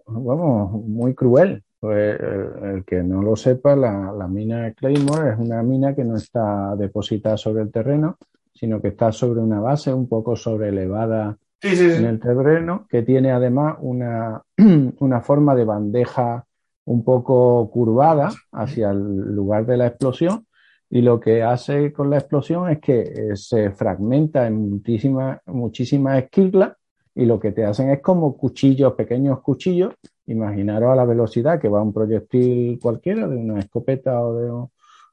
vamos, 0.07 0.73
muy 0.87 1.15
cruel. 1.15 1.65
Pues, 1.81 2.21
el, 2.21 2.85
que 2.85 3.03
no 3.03 3.23
lo 3.23 3.37
sepa, 3.37 3.75
la, 3.75 4.13
la, 4.13 4.29
mina 4.29 4.65
de 4.65 4.75
Claymore 4.75 5.31
es 5.31 5.39
una 5.39 5.63
mina 5.63 5.95
que 5.95 6.05
no 6.05 6.17
está 6.17 6.77
depositada 6.77 7.39
sobre 7.39 7.63
el 7.63 7.73
terreno, 7.73 8.19
sino 8.53 8.83
que 8.83 8.89
está 8.89 9.13
sobre 9.13 9.41
una 9.41 9.61
base 9.61 9.91
un 9.91 10.07
poco 10.07 10.37
sobre 10.37 10.69
elevada 10.69 11.39
en 11.63 12.05
el 12.05 12.21
terreno, 12.21 12.87
que 12.87 13.03
tiene 13.03 13.33
además 13.33 13.77
una, 13.81 14.43
una 15.01 15.21
forma 15.23 15.55
de 15.55 15.65
bandeja 15.65 16.45
un 16.85 17.03
poco 17.03 17.71
curvada 17.71 18.31
hacia 18.53 18.91
el 18.91 19.35
lugar 19.35 19.65
de 19.65 19.79
la 19.79 19.87
explosión 19.87 20.47
y 20.91 21.03
lo 21.03 21.21
que 21.21 21.43
hace 21.43 21.93
con 21.93 22.11
la 22.11 22.19
explosión 22.19 22.69
es 22.69 22.81
que 22.81 23.01
eh, 23.01 23.37
se 23.37 23.71
fragmenta 23.71 24.47
en 24.47 24.71
muchísimas 24.71 25.41
muchísimas 25.47 26.25
esquirlas 26.25 26.73
y 27.15 27.27
lo 27.27 27.39
que 27.39 27.53
te 27.53 27.65
hacen 27.65 27.91
es 27.91 28.01
como 28.01 28.37
cuchillos, 28.37 28.95
pequeños 28.95 29.41
cuchillos. 29.41 29.95
Imaginaros 30.27 30.93
a 30.93 30.97
la 30.97 31.05
velocidad 31.05 31.61
que 31.61 31.69
va 31.69 31.83
un 31.83 31.93
proyectil 31.93 32.79
cualquiera, 32.81 33.29
de 33.29 33.37
una 33.37 33.61
escopeta 33.61 34.21
o 34.21 34.35
de 34.35 34.69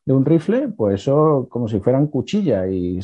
de 0.07 0.13
un 0.13 0.23
rifle, 0.23 0.69
pues 0.69 1.01
eso 1.01 1.47
como 1.49 1.67
si 1.67 1.81
fueran 1.81 2.07
cuchillas 2.07 2.65
y 2.71 2.97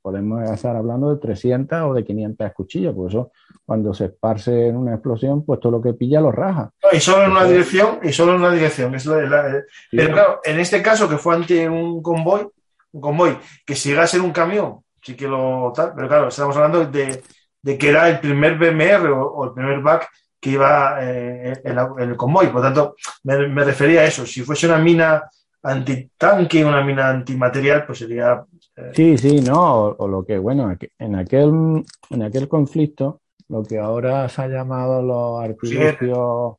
podemos 0.00 0.42
estar 0.50 0.74
hablando 0.74 1.14
de 1.14 1.20
300 1.20 1.82
o 1.82 1.92
de 1.92 2.02
500 2.02 2.50
cuchillas, 2.54 2.94
pues 2.96 3.12
eso 3.12 3.30
cuando 3.66 3.92
se 3.92 4.06
esparce 4.06 4.68
en 4.68 4.76
una 4.78 4.94
explosión, 4.94 5.44
pues 5.44 5.60
todo 5.60 5.72
lo 5.72 5.82
que 5.82 5.92
pilla 5.92 6.22
lo 6.22 6.32
raja. 6.32 6.70
y 6.90 6.98
solo 6.98 7.24
en 7.24 7.32
una 7.32 7.44
dirección, 7.44 7.98
y 8.02 8.10
solo 8.10 8.32
en 8.32 8.38
una 8.38 8.52
dirección. 8.52 8.94
Es 8.94 9.04
la, 9.04 9.64
pero 9.90 10.14
claro, 10.14 10.40
en 10.42 10.60
este 10.60 10.80
caso 10.80 11.10
que 11.10 11.18
fue 11.18 11.34
ante 11.34 11.68
un 11.68 12.00
convoy, 12.00 12.48
un 12.92 13.00
convoy, 13.02 13.36
que 13.66 13.74
si 13.74 13.90
llega 13.90 14.04
a 14.04 14.06
ser 14.06 14.22
un 14.22 14.32
camión, 14.32 14.78
sí 15.02 15.14
que 15.14 15.28
lo 15.28 15.74
tal, 15.76 15.92
pero 15.94 16.08
claro, 16.08 16.28
estamos 16.28 16.56
hablando 16.56 16.86
de, 16.86 17.22
de 17.60 17.76
que 17.76 17.90
era 17.90 18.08
el 18.08 18.20
primer 18.20 18.56
BMR 18.56 19.10
o, 19.10 19.44
el 19.44 19.52
primer 19.52 19.80
back 19.80 20.08
que 20.40 20.52
iba 20.52 20.96
eh, 21.02 21.52
en, 21.62 21.78
el 21.98 22.16
convoy. 22.16 22.46
Por 22.46 22.62
tanto, 22.62 22.96
me, 23.24 23.46
me 23.46 23.62
refería 23.62 24.00
a 24.00 24.04
eso. 24.06 24.24
Si 24.24 24.40
fuese 24.40 24.66
una 24.66 24.78
mina 24.78 25.22
antitanque, 25.64 26.64
una 26.64 26.84
mina 26.84 27.08
antimaterial, 27.08 27.84
pues 27.86 27.98
sería... 27.98 28.44
Eh, 28.76 28.90
sí, 28.94 29.18
sí, 29.18 29.40
no, 29.40 29.86
o, 29.86 30.08
lo 30.08 30.24
que, 30.24 30.38
bueno, 30.38 30.76
en 30.98 31.14
aquel, 31.16 31.84
en 32.10 32.22
aquel 32.22 32.48
conflicto, 32.48 33.22
lo 33.48 33.62
que 33.62 33.78
ahora 33.78 34.28
se 34.28 34.42
ha 34.42 34.48
llamado 34.48 35.02
los 35.02 35.42
artilugios, 35.42 36.56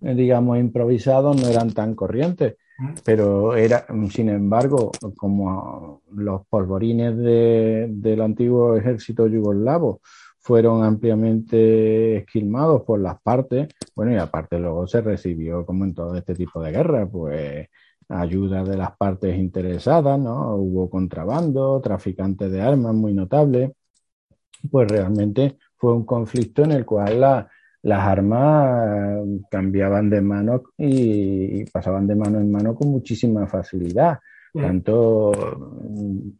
digamos, 0.00 0.58
improvisados, 0.58 1.40
no 1.40 1.48
eran 1.48 1.72
tan 1.72 1.94
corrientes, 1.94 2.56
pero 3.04 3.54
era, 3.54 3.86
sin 4.10 4.30
embargo, 4.30 4.90
como 5.16 6.02
los 6.12 6.46
polvorines 6.48 7.16
del 7.16 8.20
antiguo 8.20 8.76
ejército 8.76 9.26
yugoslavo 9.26 10.00
fueron 10.38 10.82
ampliamente 10.82 12.16
esquilmados 12.16 12.82
por 12.82 12.98
las 12.98 13.20
partes, 13.20 13.68
bueno, 13.94 14.12
y 14.12 14.16
aparte 14.16 14.58
luego 14.58 14.88
se 14.88 15.02
recibió, 15.02 15.66
como 15.66 15.84
en 15.84 15.94
todo 15.94 16.16
este 16.16 16.34
tipo 16.34 16.62
de 16.62 16.72
guerra, 16.72 17.06
pues 17.06 17.68
ayuda 18.10 18.64
de 18.64 18.76
las 18.76 18.96
partes 18.96 19.36
interesadas, 19.38 20.18
¿no? 20.18 20.56
Hubo 20.56 20.90
contrabando, 20.90 21.80
traficantes 21.80 22.50
de 22.50 22.60
armas 22.60 22.94
muy 22.94 23.14
notables. 23.14 23.70
Pues 24.70 24.88
realmente 24.88 25.56
fue 25.76 25.94
un 25.94 26.04
conflicto 26.04 26.64
en 26.64 26.72
el 26.72 26.84
cual 26.84 27.20
las 27.82 28.00
armas 28.00 29.24
cambiaban 29.50 30.10
de 30.10 30.20
mano 30.20 30.62
y, 30.76 31.64
pasaban 31.66 32.06
de 32.06 32.16
mano 32.16 32.38
en 32.40 32.50
mano 32.50 32.74
con 32.74 32.90
muchísima 32.90 33.46
facilidad. 33.46 34.18
Mm. 34.52 34.60
Tanto 34.60 35.32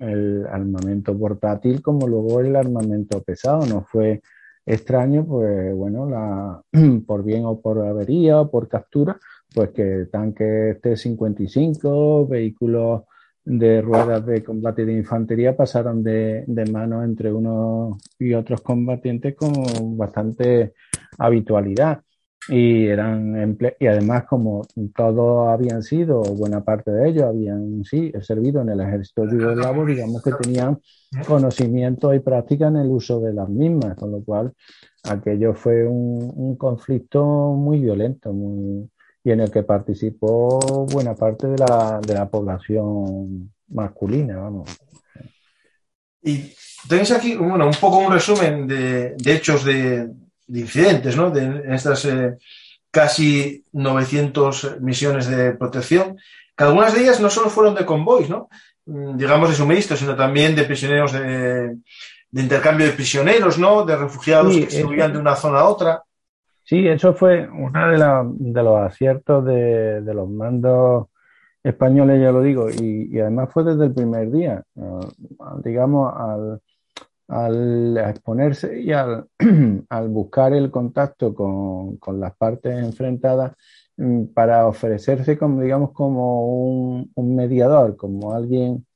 el 0.01 0.47
armamento 0.51 1.17
portátil 1.17 1.81
como 1.81 2.09
luego 2.09 2.41
el 2.41 2.57
armamento 2.57 3.23
pesado. 3.23 3.65
No 3.67 3.83
fue 3.85 4.21
extraño, 4.67 5.25
pues 5.25 5.75
bueno, 5.75 6.09
la, 6.09 6.63
por 7.07 7.25
bien 7.25 7.45
o 7.47 7.61
por 7.61 7.79
avería 7.87 8.41
o 8.41 8.51
por 8.51 8.69
captura, 8.69 9.19
pues 9.55 9.71
que 9.71 10.07
tanques 10.11 10.81
T-55, 10.81 12.29
vehículos 12.29 13.03
de 13.45 13.81
ruedas 13.81 14.25
de 14.27 14.45
combate 14.45 14.85
de 14.85 14.93
infantería 14.93 15.57
pasaron 15.57 16.03
de, 16.03 16.45
de 16.47 16.67
mano 16.67 17.03
entre 17.03 17.33
unos 17.33 17.99
y 18.19 18.35
otros 18.35 18.61
combatientes 18.61 19.35
con 19.35 19.53
bastante 19.97 20.75
habitualidad. 21.19 22.03
Y 22.49 22.87
eran 22.87 23.59
y 23.79 23.87
además 23.87 24.25
como 24.25 24.63
todos 24.97 25.49
habían 25.49 25.83
sido 25.83 26.23
buena 26.23 26.65
parte 26.65 26.91
de 26.91 27.11
ellos 27.11 27.25
habían 27.25 27.85
sí 27.85 28.11
servido 28.23 28.63
en 28.63 28.71
el 28.71 28.81
ejército 28.81 29.27
yugoslavo 29.27 29.85
digamos 29.85 30.23
que 30.23 30.33
tenían 30.33 30.79
conocimiento 31.29 32.15
y 32.15 32.21
práctica 32.21 32.69
en 32.69 32.77
el 32.77 32.89
uso 32.89 33.21
de 33.21 33.35
las 33.35 33.47
mismas 33.51 33.95
con 33.95 34.11
lo 34.11 34.25
cual 34.25 34.55
aquello 35.05 35.53
fue 35.55 35.87
un, 35.87 36.33
un 36.35 36.57
conflicto 36.57 37.53
muy 37.53 37.79
violento 37.79 38.33
muy 38.33 38.89
y 39.23 39.31
en 39.31 39.41
el 39.41 39.51
que 39.51 39.63
participó 39.63 40.87
buena 40.87 41.15
parte 41.15 41.47
de 41.47 41.59
la, 41.59 42.01
de 42.01 42.15
la 42.15 42.29
población 42.29 43.53
masculina, 43.69 44.39
vamos. 44.39 44.71
Y 46.23 46.53
tenéis 46.89 47.11
aquí, 47.13 47.37
bueno, 47.37 47.67
un 47.67 47.75
poco 47.75 47.99
un 47.99 48.13
resumen 48.13 48.67
de, 48.67 49.17
hechos 49.25 49.65
de, 49.65 50.11
incidentes, 50.49 51.17
¿no? 51.17 51.31
De 51.31 51.63
estas 51.75 52.05
eh, 52.07 52.37
casi 52.91 53.65
900 53.73 54.81
misiones 54.81 55.27
de 55.29 55.53
protección, 55.53 56.17
que 56.57 56.65
algunas 56.65 56.95
de 56.95 57.03
ellas 57.03 57.21
no 57.21 57.31
solo 57.31 57.51
fueron 57.51 57.75
de 57.75 57.87
convoys, 57.87 58.29
¿no? 58.29 58.49
Mm, 58.87 59.17
digamos 59.17 59.49
de 59.51 59.55
suministros, 59.55 59.99
sino 60.01 60.17
también 60.17 60.55
de 60.55 60.65
prisioneros 60.65 61.13
de, 61.13 61.77
intercambio 62.33 62.87
de 62.87 62.93
prisioneros, 62.93 63.59
¿no? 63.59 63.85
De 63.85 63.97
refugiados 63.97 64.55
que 64.57 64.71
se 64.71 64.85
movían 64.85 65.13
de 65.13 65.19
una 65.19 65.37
zona 65.37 65.61
a 65.61 65.69
otra. 65.69 66.03
Sí, 66.71 66.87
eso 66.87 67.15
fue 67.15 67.49
uno 67.51 67.89
de, 67.91 68.63
los 68.63 68.79
aciertos 68.79 69.45
de, 69.45 70.03
los 70.15 70.31
mandos 70.31 71.09
españoles, 71.65 72.23
ya 72.23 72.31
lo 72.31 72.43
digo, 72.43 72.71
y, 72.71 73.19
además 73.19 73.49
fue 73.53 73.65
desde 73.65 73.87
el 73.87 73.93
primer 73.93 74.31
día, 74.31 74.63
digamos, 75.65 76.15
al, 77.27 77.97
exponerse 77.97 78.81
y 78.83 78.93
al, 78.93 79.27
buscar 80.11 80.53
el 80.53 80.71
contacto 80.71 81.35
con, 81.35 82.21
las 82.21 82.37
partes 82.37 82.79
enfrentadas 82.79 83.53
mm, 83.97 84.27
para 84.27 84.69
ofrecerse 84.69 85.37
como, 85.37 85.63
digamos, 85.63 85.91
como 85.91 86.47
un, 86.55 87.11
un 87.17 87.35
mediador, 87.35 87.97
como 87.97 88.33
alguien 88.33 88.87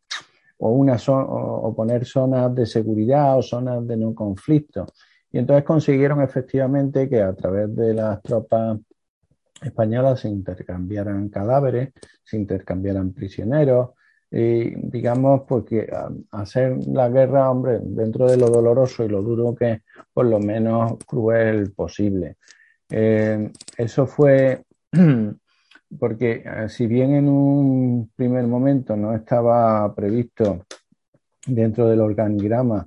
o, 0.59 0.71
una 0.71 0.97
o 1.09 1.75
poner 1.75 2.05
zonas 2.05 2.55
de 2.55 2.67
seguridad 2.67 3.37
o 3.37 3.43
zonas 3.43 3.85
de 3.85 3.97
no 3.97 4.15
conflicto. 4.15 4.87
Y 5.35 5.39
entonces 5.39 5.65
consiguieron 5.65 6.23
efectivamente 6.23 7.09
que 7.09 7.21
a 7.21 7.35
través 7.35 7.75
de 7.75 7.93
las 7.93 8.23
tropas 8.23 8.79
españolas 9.61 10.21
se 10.21 10.29
intercambiaran 10.29 11.29
cadáveres, 11.29 11.93
se 12.23 12.37
intercambiaran 12.37 13.13
prisioneros, 13.13 13.91
y 14.31 14.77
digamos, 14.89 15.43
porque 15.49 15.91
hacer 16.31 16.77
la 16.87 17.09
guerra, 17.09 17.51
hombre, 17.51 17.81
dentro 17.83 18.31
de 18.31 18.37
lo 18.37 18.47
doloroso 18.47 19.05
y 19.05 19.09
lo 19.09 19.23
duro 19.23 19.57
que 19.57 19.73
es, 19.73 19.83
por 20.13 20.27
lo 20.27 20.39
menos 20.39 20.99
cruel 21.05 21.73
posible. 21.73 22.37
Eh, 22.89 23.51
eso 23.77 24.07
fue 24.07 24.63
porque 25.99 26.45
eh, 26.47 26.69
si 26.69 26.87
bien 26.87 27.13
en 27.13 27.29
un 27.29 28.09
primer 28.15 28.47
momento 28.47 28.95
no 28.95 29.13
estaba 29.13 29.93
previsto 29.97 30.65
dentro 31.45 31.89
del 31.89 32.03
organigrama 32.03 32.87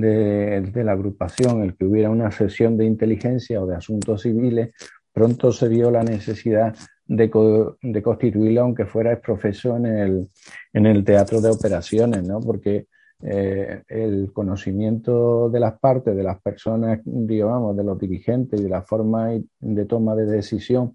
de, 0.00 0.84
la 0.84 0.92
agrupación 0.92 1.62
el 1.62 1.76
que 1.76 1.84
hubiera 1.84 2.10
una 2.10 2.30
sesión 2.30 2.76
de 2.76 2.84
inteligencia 2.84 3.62
o 3.62 3.66
de 3.66 3.76
asuntos 3.76 4.22
civiles, 4.22 4.70
pronto 5.12 5.52
se 5.52 5.68
vio 5.68 5.90
la 5.90 6.02
necesidad 6.02 6.76
de, 7.06 7.30
de 7.82 8.02
constituirlo, 8.02 8.60
aunque 8.60 8.84
fuera 8.84 9.18
profeso 9.20 9.76
en 9.76 9.86
el, 9.86 10.28
en 10.72 10.86
el 10.86 11.04
teatro 11.04 11.40
de 11.40 11.50
operaciones, 11.50 12.26
¿no? 12.26 12.40
Porque 12.40 12.86
eh, 13.22 13.82
el 13.88 14.30
conocimiento 14.34 15.48
de 15.48 15.60
las 15.60 15.78
partes, 15.78 16.14
de 16.14 16.22
las 16.22 16.40
personas, 16.42 17.00
digamos, 17.04 17.74
de 17.74 17.84
los 17.84 17.98
dirigentes 17.98 18.60
y 18.60 18.64
de 18.64 18.68
la 18.68 18.82
forma 18.82 19.30
de 19.60 19.84
toma 19.86 20.14
de 20.14 20.26
decisión, 20.26 20.92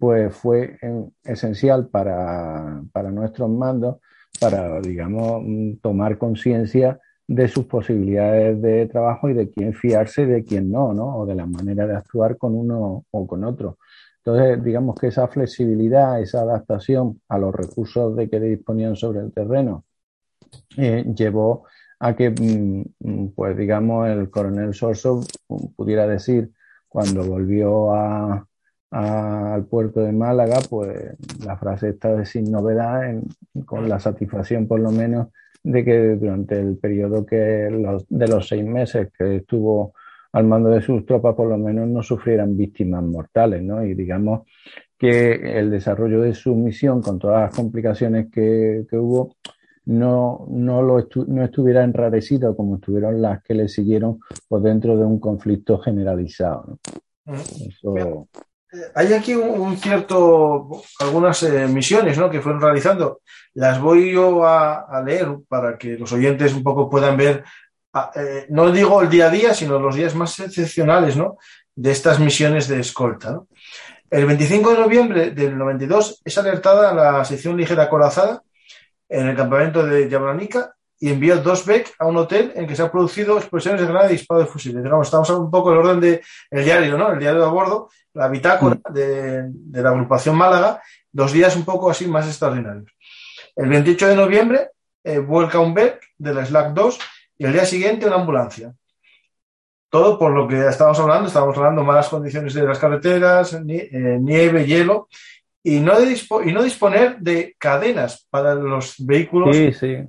pues 0.00 0.34
fue 0.34 0.78
eh, 0.82 1.04
esencial 1.22 1.86
para, 1.86 2.82
para 2.92 3.12
nuestros 3.12 3.48
mandos, 3.48 3.98
para, 4.40 4.80
digamos, 4.80 5.44
tomar 5.80 6.18
conciencia 6.18 6.98
de 7.28 7.48
sus 7.48 7.66
posibilidades 7.66 8.60
de 8.62 8.86
trabajo 8.86 9.28
y 9.28 9.34
de 9.34 9.50
quién 9.50 9.74
fiarse 9.74 10.22
y 10.22 10.26
de 10.26 10.44
quién 10.44 10.70
no, 10.70 10.92
¿no? 10.94 11.16
O 11.18 11.26
de 11.26 11.34
la 11.34 11.46
manera 11.46 11.86
de 11.86 11.96
actuar 11.96 12.36
con 12.38 12.54
uno 12.54 13.04
o 13.10 13.26
con 13.26 13.44
otro. 13.44 13.78
Entonces, 14.18 14.62
digamos 14.64 14.96
que 14.98 15.08
esa 15.08 15.28
flexibilidad, 15.28 16.20
esa 16.20 16.40
adaptación 16.40 17.20
a 17.28 17.38
los 17.38 17.54
recursos 17.54 18.16
de 18.16 18.28
que 18.28 18.40
disponían 18.40 18.96
sobre 18.96 19.20
el 19.20 19.32
terreno, 19.32 19.84
eh, 20.76 21.04
llevó 21.16 21.64
a 22.00 22.14
que, 22.14 22.30
mm, 22.30 23.28
pues 23.34 23.56
digamos, 23.56 24.08
el 24.08 24.30
coronel 24.30 24.74
Sorso 24.74 25.20
pudiera 25.76 26.06
decir, 26.06 26.50
cuando 26.88 27.24
volvió 27.24 27.92
al 28.90 29.64
puerto 29.66 30.00
de 30.00 30.12
Málaga, 30.12 30.58
pues 30.68 31.16
la 31.44 31.56
frase 31.56 31.90
está 31.90 32.14
de 32.14 32.26
sin 32.26 32.50
novedad, 32.50 33.02
con 33.64 33.88
la 33.88 34.00
satisfacción 34.00 34.66
por 34.66 34.80
lo 34.80 34.90
menos 34.90 35.28
de 35.66 35.84
que 35.84 35.98
durante 36.14 36.60
el 36.60 36.76
periodo 36.76 37.26
que 37.26 37.36
de 37.36 38.28
los 38.28 38.48
seis 38.48 38.64
meses 38.64 39.08
que 39.18 39.36
estuvo 39.36 39.94
al 40.32 40.44
mando 40.44 40.68
de 40.68 40.80
sus 40.80 41.04
tropas, 41.04 41.34
por 41.34 41.48
lo 41.48 41.58
menos 41.58 41.88
no 41.88 42.02
sufrieran 42.04 42.56
víctimas 42.56 43.02
mortales, 43.02 43.62
¿no? 43.62 43.84
Y 43.84 43.94
digamos 43.94 44.46
que 44.96 45.58
el 45.58 45.70
desarrollo 45.70 46.20
de 46.20 46.34
su 46.34 46.54
misión, 46.54 47.02
con 47.02 47.18
todas 47.18 47.40
las 47.42 47.56
complicaciones 47.56 48.28
que, 48.30 48.86
hubo, 48.92 49.34
no, 49.86 50.46
no, 50.48 50.82
lo 50.82 51.08
no 51.26 51.44
estuviera 51.44 51.82
enrarecido 51.82 52.56
como 52.56 52.76
estuvieron 52.76 53.20
las 53.20 53.42
que 53.42 53.54
le 53.54 53.68
siguieron 53.68 54.20
por 54.46 54.62
dentro 54.62 54.96
de 54.96 55.04
un 55.04 55.18
conflicto 55.18 55.78
generalizado. 55.78 56.78
¿no? 57.24 57.34
Eso, 57.34 58.28
hay 58.94 59.12
aquí 59.12 59.34
un, 59.34 59.76
cierto, 59.76 60.82
algunas 61.00 61.42
eh, 61.42 61.66
misiones 61.68 62.18
¿no? 62.18 62.30
que 62.30 62.40
fueron 62.40 62.60
realizando. 62.60 63.20
Las 63.54 63.80
voy 63.80 64.12
yo 64.12 64.46
a, 64.46 65.02
leer 65.04 65.28
para 65.48 65.78
que 65.78 65.96
los 65.96 66.12
oyentes 66.12 66.52
un 66.52 66.62
poco 66.62 66.90
puedan 66.90 67.16
ver, 67.16 67.44
ah, 67.92 68.10
eh, 68.14 68.46
no 68.50 68.70
digo 68.70 69.00
el 69.02 69.08
día 69.08 69.26
a 69.26 69.30
día, 69.30 69.54
sino 69.54 69.78
los 69.78 69.94
días 69.94 70.14
más 70.14 70.38
excepcionales 70.40 71.16
¿no? 71.16 71.38
de 71.74 71.90
estas 71.90 72.20
misiones 72.20 72.68
de 72.68 72.80
escolta. 72.80 73.40
El 74.10 74.26
25 74.26 74.72
de 74.72 74.78
noviembre 74.78 75.30
del 75.30 75.56
92 75.56 76.22
es 76.24 76.38
alertada 76.38 76.94
la 76.94 77.24
sección 77.24 77.56
ligera 77.56 77.88
corazada 77.88 78.42
en 79.08 79.28
el 79.28 79.36
campamento 79.36 79.84
de 79.84 80.08
Yabranica 80.08 80.75
y 80.98 81.10
envió 81.10 81.36
dos 81.38 81.66
BEC 81.66 81.94
a 81.98 82.06
un 82.06 82.16
hotel 82.16 82.52
en 82.54 82.66
que 82.66 82.74
se 82.74 82.82
han 82.82 82.90
producido 82.90 83.36
explosiones 83.36 83.80
de 83.80 83.86
granada 83.86 84.10
y 84.10 84.14
disparo 84.14 84.40
de 84.40 84.46
fusiles. 84.46 84.82
Digamos, 84.82 85.06
estamos 85.06 85.28
un 85.30 85.50
poco 85.50 85.70
en 85.70 85.78
el 85.78 85.84
orden 85.84 86.00
del 86.00 86.20
el 86.50 86.64
diario, 86.64 86.96
¿no? 86.96 87.12
El 87.12 87.18
diario 87.18 87.40
de 87.40 87.46
a 87.46 87.50
bordo, 87.50 87.90
la 88.14 88.28
bitácora 88.28 88.76
mm. 88.76 88.92
de, 88.92 89.82
la 89.82 89.90
agrupación 89.90 90.36
Málaga, 90.36 90.80
dos 91.12 91.32
días 91.32 91.54
un 91.56 91.64
poco 91.64 91.90
así 91.90 92.06
más 92.06 92.26
extraordinarios. 92.26 92.90
El 93.54 93.68
28 93.68 94.08
de 94.08 94.16
noviembre 94.16 94.70
eh, 95.04 95.18
vuelca 95.18 95.60
un 95.60 95.74
BEC 95.74 96.00
de 96.16 96.34
la 96.34 96.44
Slack 96.44 96.72
2 96.72 96.98
y 97.38 97.44
el 97.44 97.52
día 97.52 97.66
siguiente 97.66 98.06
una 98.06 98.16
ambulancia. 98.16 98.72
Todo 99.90 100.18
por 100.18 100.32
lo 100.32 100.48
que 100.48 100.66
estábamos 100.66 100.98
hablando, 100.98 101.28
estábamos 101.28 101.56
hablando 101.56 101.82
de 101.82 101.86
malas 101.86 102.08
condiciones 102.08 102.52
de 102.54 102.62
las 102.62 102.78
carreteras, 102.78 103.52
eh, 103.52 104.18
nieve, 104.20 104.66
hielo 104.66 105.08
y 105.68 105.80
no, 105.80 105.94
y 106.00 106.52
no 106.52 106.62
disponer 106.62 107.18
de 107.18 107.56
cadenas 107.58 108.24
para 108.30 108.54
los 108.54 108.94
vehículos 109.04 109.56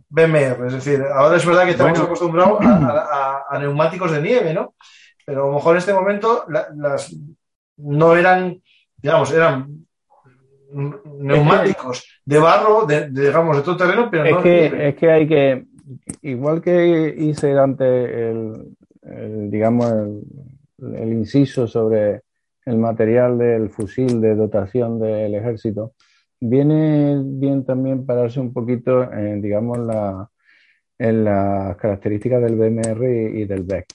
BMR. 0.08 0.68
Es 0.68 0.74
decir, 0.74 1.04
ahora 1.12 1.38
es 1.38 1.46
verdad 1.48 1.66
que 1.66 1.72
estamos 1.72 2.00
acostumbrados 2.00 2.60
a, 2.64 3.58
neumáticos 3.60 4.12
de 4.12 4.22
nieve, 4.22 4.54
¿no? 4.54 4.76
Pero 5.26 5.46
a 5.46 5.48
lo 5.48 5.56
mejor 5.56 5.74
en 5.74 5.80
este 5.80 5.96
momento 5.96 6.46
las, 6.48 7.12
no 7.78 8.16
eran, 8.16 8.62
digamos, 8.98 9.32
eran 9.32 9.88
neumáticos 10.72 12.08
de 12.24 12.38
barro, 12.38 12.86
de, 12.86 13.10
digamos, 13.10 13.58
de 13.58 13.64
todo 13.64 13.78
terreno, 13.78 14.10
pero 14.12 14.26
es 14.26 14.36
no 14.36 14.44
que, 14.44 14.90
Es 14.90 14.96
que 14.96 15.10
hay 15.10 15.28
que, 15.28 15.66
igual 16.22 16.62
que 16.62 17.16
hice 17.18 17.58
ante 17.58 18.30
el, 18.30 18.76
digamos, 19.50 19.92
el 19.92 21.14
inciso 21.14 21.66
sobre 21.66 22.22
el 22.68 22.78
material 22.78 23.38
del 23.38 23.70
fusil 23.70 24.20
de 24.20 24.36
dotación 24.36 25.00
del 25.00 25.34
ejército, 25.36 25.94
viene 26.42 27.22
bien 27.24 27.66
también 27.66 28.06
pararse 28.06 28.42
un 28.42 28.52
poquito 28.52 29.10
en, 29.12 29.42
digamos, 29.42 29.80
la, 29.80 30.30
en 31.00 31.24
las 31.24 31.78
características 31.78 32.44
del 32.44 32.58
BMR 32.58 33.04
y, 33.40 33.46
del 33.46 33.64
BEC. 33.64 33.86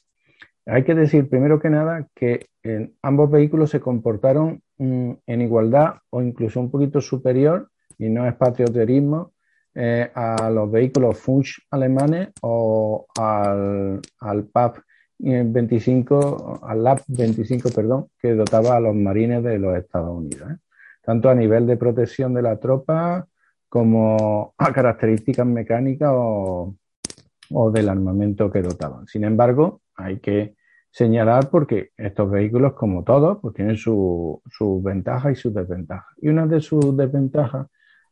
Hay 0.64 0.84
que 0.84 0.94
decir, 0.94 1.28
primero 1.28 1.60
que 1.60 1.68
nada, 1.68 2.08
que 2.14 2.46
en 2.62 2.94
ambos 3.02 3.30
vehículos 3.30 3.68
se 3.68 3.80
comportaron 3.80 4.62
mm, 4.78 5.12
en 5.26 5.40
igualdad 5.42 5.96
o 6.08 6.22
incluso 6.22 6.58
un 6.58 6.70
poquito 6.70 7.02
superior, 7.02 7.68
y 7.98 8.08
no 8.08 8.26
es 8.26 8.34
patrioterismo, 8.36 9.34
eh, 9.74 10.10
a 10.14 10.48
los 10.48 10.70
vehículos 10.70 11.18
Funch 11.18 11.58
alemanes 11.70 12.28
o 12.40 13.06
al, 13.18 14.00
al 14.20 14.44
PAP 14.46 14.78
25, 15.22 16.60
al 16.62 16.82
LAP 16.82 17.00
25, 17.06 17.70
perdón, 17.70 18.08
que 18.18 18.34
dotaba 18.34 18.76
a 18.76 18.80
los 18.80 18.94
marines 18.94 19.42
de 19.44 19.58
los 19.58 19.76
Estados 19.76 20.16
Unidos, 20.16 20.50
¿eh? 20.50 20.56
tanto 21.02 21.30
a 21.30 21.34
nivel 21.34 21.66
de 21.66 21.76
protección 21.76 22.34
de 22.34 22.42
la 22.42 22.58
tropa 22.58 23.26
como 23.68 24.52
a 24.58 24.72
características 24.72 25.46
mecánicas 25.46 26.10
o, 26.12 26.74
del 27.72 27.88
armamento 27.88 28.50
que 28.50 28.62
dotaban. 28.62 29.06
Sin 29.06 29.24
embargo, 29.24 29.82
hay 29.94 30.18
que 30.18 30.56
señalar 30.90 31.50
porque 31.50 31.90
estos 31.96 32.30
vehículos, 32.30 32.72
como 32.74 33.04
todos, 33.04 33.38
pues 33.40 33.54
tienen 33.54 33.76
sus 33.76 34.40
ventajas 34.82 35.32
y 35.32 35.36
sus 35.36 35.54
desventajas. 35.54 36.16
Y 36.20 36.28
una 36.28 36.46
de 36.46 36.60
sus 36.60 36.96
desventajas, 36.96 37.68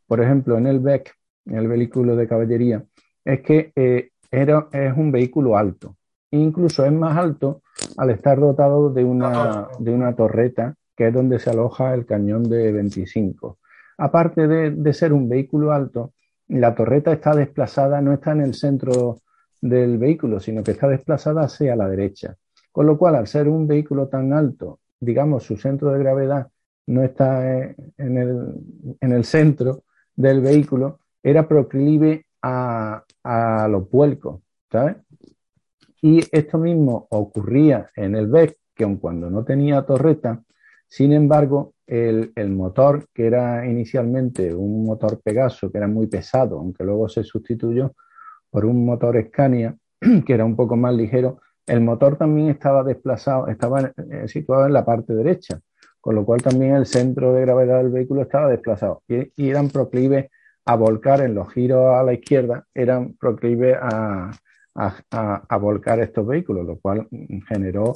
por 0.07 0.23
ejemplo, 0.23 0.57
en 0.59 0.66
el 0.66 0.78
BEC, 0.78 1.12
en 1.47 1.57
el 1.57 1.69
vehículo 1.69 2.16
de 2.16 2.28
caballería, 2.28 2.85
es 3.24 3.41
que 3.41 3.73
eh, 3.74 4.11
era, 4.31 4.69
es 4.73 4.97
un 4.97 5.11
vehículo 5.11 5.57
alto 5.57 5.97
incluso 6.31 6.85
es 6.85 6.93
más 6.93 7.16
alto 7.16 7.62
al 7.97 8.11
estar 8.11 8.39
dotado 8.39 8.90
de 8.90 9.05
una, 9.05 9.69
de 9.78 9.93
una 9.93 10.15
torreta, 10.15 10.74
que 10.97 11.09
es 11.09 11.15
donde 11.15 11.39
se 11.39 11.51
aloja 11.51 11.94
el 11.94 12.07
cañón 12.07 12.44
de 12.44 12.73
25. 12.73 13.59
Aparte 13.98 14.47
de, 14.47 14.93
ser 14.94 15.12
un 15.12 15.28
vehículo 15.28 15.73
alto, 15.73 16.15
la 16.48 16.74
torreta 16.74 17.12
está 17.12 17.35
desplazada, 17.35 18.01
no 18.01 18.12
está 18.12 18.32
en 18.32 18.40
el 18.40 18.55
centro 18.55 19.19
del 19.61 19.98
vehículo, 19.98 20.40
sino 20.40 20.62
que 20.62 20.73
está 20.73 20.89
desplazada 20.89 21.43
hacia 21.43 21.77
la 21.77 21.89
derecha. 21.89 22.36
Con 22.73 22.86
lo 22.86 22.97
cual, 22.97 23.16
al 23.16 23.27
ser 23.27 23.48
un 23.48 23.66
vehículo 23.66 24.09
tan 24.09 24.32
alto, 24.32 24.81
digamos, 24.98 25.44
su 25.44 25.57
centro 25.57 25.90
de 25.90 25.98
gravedad 25.98 26.48
no 26.86 27.02
está 27.02 27.59
eh, 27.59 27.77
en 27.98 28.19
el, 28.19 28.55
en 29.01 29.12
el 29.12 29.24
centro 29.24 29.82
del 30.16 30.40
vehículo, 30.40 31.01
era 31.23 31.47
proclive 31.47 32.27
a, 32.43 33.05
a 33.23 33.69
los 33.69 33.90
vuelcos, 33.90 34.40
¿sabes? 34.70 34.97
Y 36.02 36.20
esto 36.32 36.59
mismo 36.59 37.06
ocurría 37.10 37.90
en 37.94 38.14
el 38.14 38.27
BEC, 38.27 38.56
que 38.74 38.85
aun 38.85 38.97
cuando 38.97 39.31
no 39.31 39.44
tenía 39.44 39.82
torreta, 39.82 40.43
sin 40.89 41.12
embargo, 41.12 41.74
el, 41.86 42.32
motor, 42.51 43.06
que 43.14 43.27
era 43.27 43.66
inicialmente 43.66 44.52
un 44.55 44.85
motor 44.85 45.20
Pegaso, 45.22 45.70
que 45.70 45.78
era 45.78 45.86
muy 45.86 46.09
pesado, 46.09 46.59
aunque 46.59 46.85
luego 46.85 47.09
se 47.09 47.22
sustituyó 47.22 47.94
por 48.51 48.64
un 48.64 48.85
motor 48.85 49.22
Scania, 49.28 49.77
que 50.27 50.32
era 50.32 50.44
un 50.44 50.56
poco 50.56 50.77
más 50.77 50.94
ligero, 50.94 51.40
el 51.66 51.81
motor 51.81 52.16
también 52.16 52.48
estaba 52.48 52.82
desplazado, 52.82 53.47
estaba 53.47 53.82
eh, 53.82 54.27
situado 54.27 54.66
en 54.66 54.72
la 54.72 54.85
parte 54.85 55.14
derecha, 55.14 55.60
con 56.01 56.16
lo 56.16 56.24
cual 56.24 56.43
también 56.43 56.74
el 56.74 56.86
centro 56.86 57.32
de 57.32 57.43
gravedad 57.43 57.78
del 57.78 57.90
vehículo 57.90 58.22
estaba 58.22 58.48
desplazado. 58.48 59.02
Y, 59.06 59.48
eran 59.48 59.68
proclives 59.68 60.31
a 60.64 60.74
volcar 60.74 61.20
en 61.20 61.35
los 61.35 61.52
giros 61.52 61.94
a 61.94 62.02
la 62.02 62.14
izquierda, 62.14 62.66
eran 62.74 63.14
proclives 63.14 63.77
a, 63.81 64.32
a, 64.74 65.56
volcar 65.59 66.01
estos 66.01 66.26
vehículos, 66.26 66.66
lo 66.66 66.78
cual 66.78 67.09
generó 67.48 67.94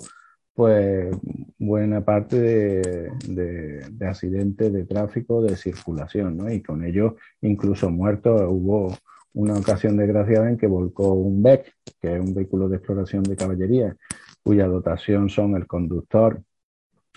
pues 0.55 1.11
buena 1.59 2.05
parte 2.05 2.39
de, 2.39 4.07
accidentes 4.07 4.73
de 4.73 4.85
tráfico, 4.85 5.43
de 5.43 5.57
circulación, 5.57 6.37
¿no? 6.37 6.53
Y 6.53 6.63
con 6.63 6.85
ello 6.85 7.17
incluso 7.41 7.91
muertos. 7.91 8.43
Hubo 8.49 8.97
una 9.33 9.55
ocasión 9.55 9.97
desgraciada 9.97 10.49
en 10.49 10.57
que 10.57 10.69
volcó 10.69 11.13
un 11.13 11.43
BEC, 11.43 11.73
que 12.01 12.15
es 12.15 12.21
un 12.21 12.35
vehículo 12.35 12.69
de 12.69 12.77
exploración 12.77 13.25
de 13.25 13.37
caballería, 13.37 13.97
cuya 14.43 14.69
dotación 14.69 15.29
son 15.29 15.57
el 15.57 15.67
conductor, 15.67 16.41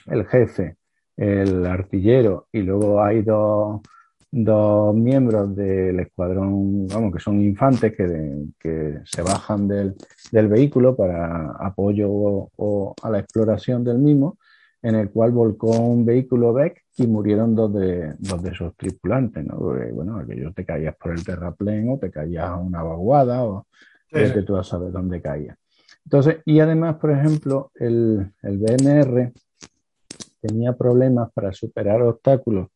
el 0.08 0.26
jefe, 0.26 0.78
el 1.16 1.66
artillero, 1.66 2.48
y 2.52 2.62
luego 2.62 3.04
hay 3.04 3.22
dos 3.22 3.82
dos 4.32 4.96
miembros 4.96 5.56
del 5.56 6.00
escuadrón, 6.00 6.88
vamos, 6.88 7.14
que 7.14 7.20
son 7.20 7.42
infantes 7.42 7.96
que, 7.96 8.48
que 8.60 9.00
se 9.06 9.22
bajan 9.22 9.68
del, 9.68 9.96
del, 10.32 10.48
vehículo 10.48 10.96
para 10.96 11.52
apoyo 11.60 12.10
o, 12.10 12.96
a 13.02 13.10
la 13.10 13.20
exploración 13.20 13.84
del 13.84 14.00
mismo, 14.00 14.38
en 14.82 14.96
el 14.96 15.10
cual 15.10 15.32
volcó 15.32 15.72
un 15.80 16.06
vehículo 16.06 16.54
Beck 16.54 16.84
y 16.98 17.08
murieron 17.08 17.56
dos 17.56 17.74
de, 17.74 18.16
dos 18.20 18.44
de 18.44 18.54
sus 18.54 18.76
tripulantes, 18.76 19.46
¿no? 19.46 19.58
Porque, 19.58 19.92
bueno, 19.92 20.18
aquello 20.18 20.52
te 20.54 20.66
caías 20.66 20.96
por 20.98 21.14
el 21.14 21.24
terraplén 21.24 21.90
o 21.90 21.98
te 21.98 22.12
caías 22.12 22.46
a 22.46 22.58
una 22.58 22.84
vaguada 22.84 23.44
o 23.44 23.66
que 24.10 24.44
tú 24.44 24.58
a 24.58 24.64
saber 24.64 24.92
dónde 24.92 25.22
caías. 25.22 25.58
Entonces, 26.06 26.38
y 26.46 26.60
además, 26.60 26.96
por 26.96 27.12
ejemplo, 27.12 27.72
el, 27.76 28.32
el 28.42 28.58
BMR 28.58 29.34
tenía 30.40 30.74
problemas 30.74 31.32
para 31.34 31.52
superar 31.52 32.02
obstáculos 32.02 32.70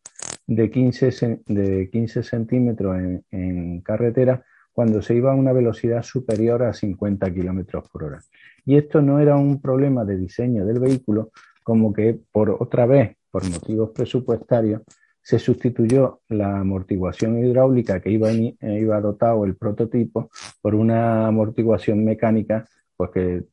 de 0.56 0.70
15, 0.70 1.44
de 1.48 1.90
15 1.90 2.24
centímetros 2.24 2.98
en, 3.32 3.82
carretera 3.82 4.44
cuando 4.74 5.02
se 5.02 5.16
iba 5.16 5.32
a 5.32 5.36
una 5.36 5.54
velocidad 5.54 6.04
superior 6.04 6.64
a 6.64 6.74
50 6.74 7.34
kilómetros 7.34 7.90
por 7.90 8.04
hora. 8.04 8.20
Y 8.66 8.76
esto 8.76 9.02
no 9.02 9.20
era 9.20 9.38
un 9.38 9.62
problema 9.62 10.04
de 10.04 10.18
diseño 10.18 10.66
del 10.66 10.80
vehículo, 10.80 11.32
como 11.64 11.94
que 11.94 12.20
por 12.32 12.50
otra 12.50 12.86
vez, 12.86 13.16
por 13.32 13.50
motivos 13.50 13.92
presupuestarios, 13.92 14.82
se 15.22 15.40
sustituyó 15.40 16.22
la 16.28 16.60
amortiguación 16.60 17.40
hidráulica 17.40 18.02
que 18.02 18.10
iba, 18.10 18.32
iba 18.32 19.02
dotado 19.02 19.46
el 19.46 19.56
prototipo 19.56 20.30
por 20.62 20.76
una 20.76 21.28
amortiguación 21.28 22.04
mecánica, 22.04 22.66
pues 22.98 23.12
que 23.12 23.44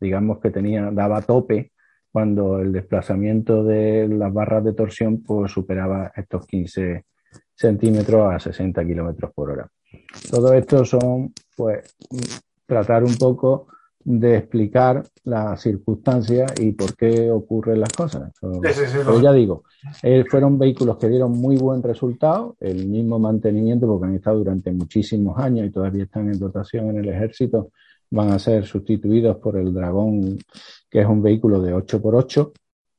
digamos 0.00 0.38
que 0.40 0.50
tenía, 0.50 0.90
daba 0.90 1.20
tope 1.20 1.72
cuando 2.12 2.58
el 2.60 2.72
desplazamiento 2.72 3.64
de 3.64 4.08
las 4.08 4.32
barras 4.32 4.64
de 4.64 4.72
torsión 4.72 5.22
pues, 5.22 5.52
superaba 5.52 6.12
estos 6.14 6.46
15 6.46 7.04
centímetros 7.54 8.34
a 8.34 8.38
60 8.38 8.84
kilómetros 8.84 9.32
por 9.32 9.50
hora. 9.50 9.68
Todo 10.30 10.52
esto 10.54 10.84
son, 10.84 11.32
pues, 11.56 11.96
tratar 12.66 13.04
un 13.04 13.16
poco 13.16 13.68
de 14.02 14.38
explicar 14.38 15.02
las 15.24 15.60
circunstancias 15.60 16.52
y 16.58 16.72
por 16.72 16.96
qué 16.96 17.30
ocurren 17.30 17.80
las 17.80 17.92
cosas. 17.92 18.32
Pero 18.40 19.20
ya 19.20 19.32
digo, 19.32 19.64
eh, 20.02 20.24
fueron 20.28 20.58
vehículos 20.58 20.96
que 20.96 21.08
dieron 21.08 21.32
muy 21.32 21.56
buen 21.56 21.82
resultado, 21.82 22.56
el 22.60 22.88
mismo 22.88 23.18
mantenimiento, 23.18 23.86
porque 23.86 24.06
han 24.06 24.14
estado 24.14 24.38
durante 24.38 24.72
muchísimos 24.72 25.38
años 25.38 25.66
y 25.66 25.70
todavía 25.70 26.04
están 26.04 26.32
en 26.32 26.38
dotación 26.38 26.90
en 26.90 26.98
el 26.98 27.08
ejército, 27.10 27.72
van 28.10 28.32
a 28.32 28.38
ser 28.38 28.66
sustituidos 28.66 29.36
por 29.36 29.56
el 29.56 29.72
Dragón 29.72 30.38
que 30.90 31.00
es 31.00 31.06
un 31.06 31.22
vehículo 31.22 31.62
de 31.62 31.72
8x8. 31.74 32.52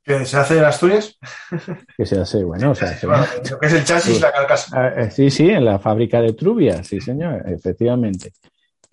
¿Que 0.03 0.25
se 0.25 0.37
hace 0.37 0.57
en 0.57 0.63
Asturias? 0.63 1.19
Que 1.97 2.05
se 2.05 2.19
hace, 2.19 2.43
bueno, 2.43 2.71
o 2.71 2.75
sea, 2.75 2.97
que 2.97 3.67
es 3.67 3.73
el 3.73 3.83
chasis 3.83 4.17
y 4.17 4.21
la 4.21 4.31
carcasa. 4.31 4.71
Ah, 4.73 5.01
eh, 5.01 5.11
sí, 5.11 5.29
sí, 5.29 5.49
en 5.49 5.65
la 5.65 5.77
fábrica 5.77 6.21
de 6.21 6.33
Trubia, 6.33 6.83
sí, 6.83 6.99
señor, 6.99 7.43
efectivamente. 7.45 8.31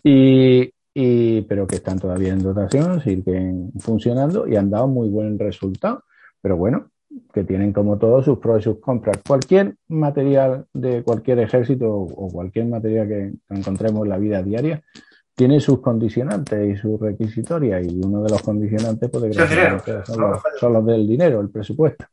Y, 0.02 0.70
y, 0.92 1.40
pero 1.42 1.66
que 1.66 1.76
están 1.76 1.98
todavía 1.98 2.32
en 2.32 2.42
dotación, 2.42 3.00
siguen 3.00 3.72
funcionando 3.78 4.46
y 4.46 4.56
han 4.56 4.68
dado 4.68 4.88
muy 4.88 5.08
buen 5.08 5.38
resultado. 5.38 6.04
Pero 6.42 6.56
bueno, 6.56 6.90
que 7.32 7.44
tienen 7.44 7.72
como 7.72 7.98
todos 7.98 8.24
sus 8.24 8.38
pros 8.38 8.60
y 8.60 8.64
sus 8.64 8.78
compras. 8.78 9.18
Cualquier 9.26 9.76
material 9.88 10.66
de 10.74 11.02
cualquier 11.02 11.38
ejército 11.38 11.90
o 11.90 12.30
cualquier 12.30 12.66
material 12.66 13.08
que 13.08 13.32
encontremos 13.48 14.02
en 14.04 14.10
la 14.10 14.18
vida 14.18 14.42
diaria 14.42 14.82
tiene 15.38 15.60
sus 15.60 15.80
condicionantes 15.80 16.68
y 16.68 16.76
sus 16.76 17.00
requisitorias 17.00 17.86
y 17.86 18.00
uno 18.02 18.24
de 18.24 18.30
los 18.30 18.42
condicionantes 18.42 19.08
puede 19.08 19.32
ser 19.32 20.04
son, 20.04 20.72
los, 20.72 20.84
del 20.84 21.06
dinero, 21.06 21.40
el 21.40 21.48
presupuesto. 21.48 22.04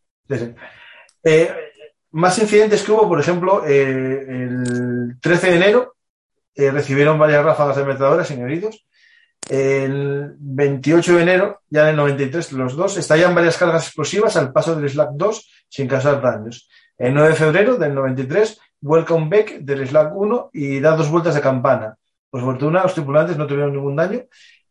Eh, 1.24 1.50
más 2.12 2.38
incidentes 2.38 2.84
que 2.84 2.92
hubo, 2.92 3.10
por 3.10 3.20
ejemplo, 3.20 3.66
eh, 3.66 4.28
el 4.30 5.18
13 5.20 5.50
de 5.50 5.56
enero 5.56 5.96
eh, 6.54 6.70
recibieron 6.70 7.18
varias 7.18 7.44
ráfagas 7.44 7.78
de 7.78 7.86
metradoras 7.86 8.28
sin 8.28 8.42
heridos. 8.42 8.86
El 9.50 10.36
28 10.38 11.16
de 11.16 11.22
enero, 11.24 11.62
ya 11.68 11.82
en 11.82 11.90
el 11.90 11.96
93, 11.96 12.52
los 12.52 12.76
dos 12.76 12.96
estallan 12.96 13.34
varias 13.34 13.58
cargas 13.58 13.88
explosivas 13.88 14.38
al 14.38 14.54
paso 14.54 14.76
del 14.76 14.88
Slack 14.88 15.14
2 15.14 15.66
sin 15.68 15.88
causar 15.88 16.22
daños. 16.22 16.70
El 16.96 17.16
9 17.16 17.30
de 17.30 17.36
febrero 17.36 17.76
del 17.76 17.96
93, 17.96 18.60
vuelca 18.82 19.16
un 19.16 19.32
Beck 19.32 19.62
del 19.62 19.88
Slack 19.88 20.16
1 20.16 20.52
y 20.54 20.80
da 20.80 20.96
dos 20.96 21.10
vueltas 21.10 21.34
de 21.34 21.42
campana. 21.42 21.98
Por 22.36 22.44
fortuna, 22.44 22.84
los 22.84 22.94
tripulantes 22.94 23.38
no 23.38 23.48
tuvieron 23.48 23.72
ningún 23.72 23.96
daño. 23.96 24.24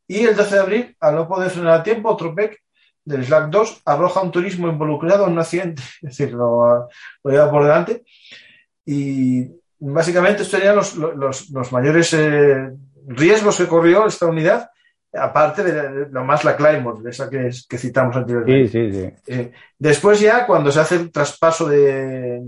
Y 0.07 0.25
el 0.25 0.37
12 0.37 0.55
de 0.55 0.61
abril, 0.61 0.97
al 1.01 1.15
no 1.15 1.27
poder 1.27 1.49
frenar 1.49 1.81
a 1.81 1.83
tiempo, 1.83 2.11
otro 2.11 2.35
PEC 2.35 2.61
del 3.03 3.25
Slack 3.25 3.49
2 3.49 3.81
arroja 3.87 4.21
un 4.21 4.31
turismo 4.31 4.69
involucrado 4.69 5.25
en 5.25 5.33
un 5.33 5.39
accidente, 5.39 5.83
es 6.03 6.19
decir, 6.19 6.35
lo, 6.35 6.91
lleva 7.25 7.51
por 7.51 7.63
delante. 7.63 8.05
Y 8.85 9.49
básicamente 9.79 10.43
estos 10.43 10.61
serían 10.61 10.77
los, 10.77 11.73
mayores 11.73 12.13
eh, 12.13 12.71
riesgos 13.07 13.57
que 13.57 13.67
corrió 13.67 14.07
esta 14.09 14.27
unidad 14.27 14.69
aparte 15.17 15.63
de, 15.63 16.09
lo 16.11 16.25
más 16.25 16.45
la 16.45 16.57
Claymore, 16.57 17.03
de 17.03 17.11
esa 17.11 17.31
que, 17.31 17.53
citamos 17.53 18.17
anteriormente. 18.17 18.69
Sí, 18.69 18.93
sí, 18.93 19.01
sí. 19.01 19.33
Eh, 19.33 19.53
después 19.79 20.21
ya, 20.21 20.47
cuando 20.47 20.71
se 20.71 20.81
hace 20.81 20.97
el 20.97 21.13
traspaso 21.13 21.69
de, 21.69 22.43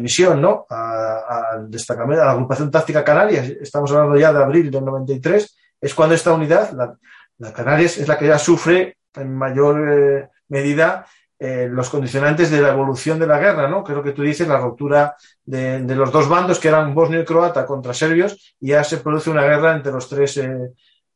misión, 0.00 0.40
¿no? 0.40 0.66
Al 0.68 1.70
destacamento, 1.70 2.22
a 2.22 2.26
la 2.26 2.32
agrupación 2.32 2.70
táctica 2.70 3.04
Canarias, 3.04 3.48
estamos 3.48 3.90
hablando 3.92 4.16
ya 4.16 4.32
de 4.32 4.42
abril 4.42 4.70
del 4.70 4.84
93, 4.84 5.56
es 5.80 5.94
cuando 5.94 6.14
esta 6.14 6.32
unidad, 6.32 6.72
la, 6.72 7.52
Canarias, 7.52 7.98
es 7.98 8.08
la 8.08 8.18
que 8.18 8.28
ya 8.28 8.38
sufre 8.38 8.96
en 9.14 9.34
mayor 9.34 9.92
eh, 9.92 10.28
medida 10.48 11.06
eh, 11.38 11.68
los 11.70 11.90
condicionantes 11.90 12.50
de 12.50 12.62
la 12.62 12.70
evolución 12.70 13.18
de 13.18 13.26
la 13.26 13.38
guerra, 13.38 13.68
¿no? 13.68 13.84
Creo 13.84 14.02
que 14.02 14.12
tú 14.12 14.22
dices 14.22 14.48
la 14.48 14.58
ruptura 14.58 15.16
de, 15.44 15.80
los 15.94 16.10
dos 16.10 16.28
bandos 16.28 16.58
que 16.58 16.68
eran 16.68 16.94
bosnio 16.94 17.20
y 17.20 17.24
croata 17.24 17.66
contra 17.66 17.92
serbios 17.92 18.56
y 18.60 18.68
ya 18.68 18.84
se 18.84 18.98
produce 18.98 19.30
una 19.30 19.42
guerra 19.42 19.74
entre 19.74 19.92
los 19.92 20.08
tres 20.08 20.40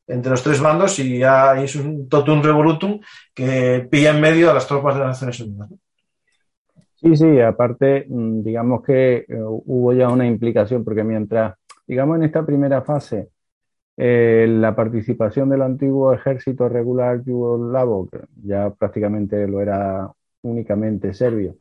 entre 0.08 0.30
los 0.30 0.42
tres 0.42 0.60
bandos 0.60 0.98
y 0.98 1.18
ya 1.18 1.62
es 1.62 1.76
un 1.76 2.08
totum 2.08 2.42
revolutum 2.42 3.00
que 3.34 3.86
pilla 3.90 4.10
en 4.10 4.20
medio 4.20 4.50
a 4.50 4.54
las 4.54 4.66
tropas 4.66 4.94
de 4.94 5.00
las 5.00 5.08
Naciones 5.10 5.40
Unidas. 5.40 5.70
Sí, 6.96 7.14
sí, 7.14 7.40
aparte, 7.40 8.06
mm, 8.08 8.42
digamos 8.42 8.82
que 8.82 9.18
eh, 9.18 9.26
hubo 9.28 9.92
ya 9.92 10.08
una 10.08 10.26
implicación, 10.26 10.82
porque 10.84 11.04
mientras, 11.04 11.54
digamos, 11.86 12.16
en 12.16 12.24
esta 12.24 12.44
primera 12.44 12.82
fase, 12.82 13.28
eh, 13.96 14.46
la 14.48 14.74
participación 14.74 15.48
del 15.48 15.62
antiguo 15.62 16.12
ejército 16.12 16.68
regular 16.68 17.22
yugoslavo, 17.24 18.08
que 18.08 18.20
ya 18.44 18.70
prácticamente 18.70 19.46
lo 19.46 19.60
era 19.60 20.10
únicamente 20.42 21.14
serbio, 21.14 21.56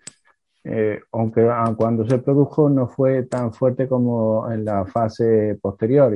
eh, 0.64 1.02
aunque 1.12 1.48
ah, 1.50 1.74
cuando 1.78 2.08
se 2.08 2.20
produjo 2.20 2.70
no 2.70 2.88
fue 2.88 3.24
tan 3.24 3.54
fuerte 3.54 3.88
como 3.88 4.52
en 4.52 4.66
la 4.66 4.86
fase 4.86 5.58
posterior 5.62 6.14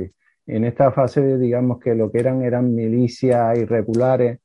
en 0.56 0.66
esta 0.66 0.92
fase, 0.92 1.38
digamos 1.38 1.80
que 1.80 1.96
lo 1.96 2.12
que 2.12 2.20
eran 2.20 2.44
eran 2.44 2.76
milicias 2.76 3.58
irregulares 3.58 4.40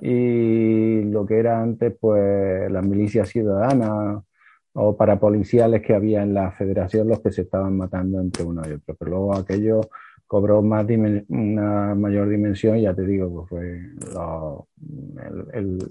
y 0.00 1.02
lo 1.02 1.26
que 1.26 1.38
era 1.38 1.62
antes, 1.62 1.94
pues 2.00 2.70
las 2.70 2.84
milicias 2.84 3.28
ciudadanas 3.28 4.24
o 4.72 4.96
parapoliciales 4.96 5.82
que 5.82 5.94
había 5.94 6.22
en 6.22 6.32
la 6.32 6.50
federación, 6.52 7.08
los 7.08 7.20
que 7.20 7.30
se 7.30 7.42
estaban 7.42 7.76
matando 7.76 8.20
entre 8.20 8.44
uno 8.44 8.62
y 8.66 8.72
otro. 8.72 8.96
Pero 8.98 9.10
luego 9.10 9.36
aquello 9.36 9.80
cobró 10.26 10.62
más 10.62 10.86
una 11.28 11.94
mayor 11.94 12.28
dimensión, 12.28 12.78
ya 12.78 12.94
te 12.94 13.04
digo, 13.04 13.46
pues 13.48 13.48
fue 13.48 13.80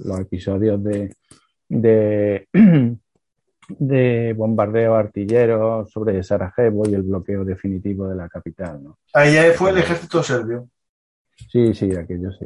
los 0.06 0.20
episodios 0.20 0.84
de, 0.84 1.14
de, 1.68 2.48
de 3.78 4.34
bombardeo 4.34 4.96
artillero 4.96 5.86
sobre 5.86 6.24
Sarajevo 6.24 6.88
y 6.88 6.94
el 6.94 7.04
bloqueo 7.04 7.46
definitivo 7.46 8.08
de 8.08 8.16
la 8.16 8.28
capital. 8.30 8.84
¿no? 8.84 8.98
Ahí 9.14 9.36
fue 9.56 9.72
el 9.72 9.78
ejército 9.78 10.24
serbio. 10.24 10.70
Sí, 11.50 11.74
sí, 11.74 11.96
aquello 11.96 12.32
sí. 12.32 12.46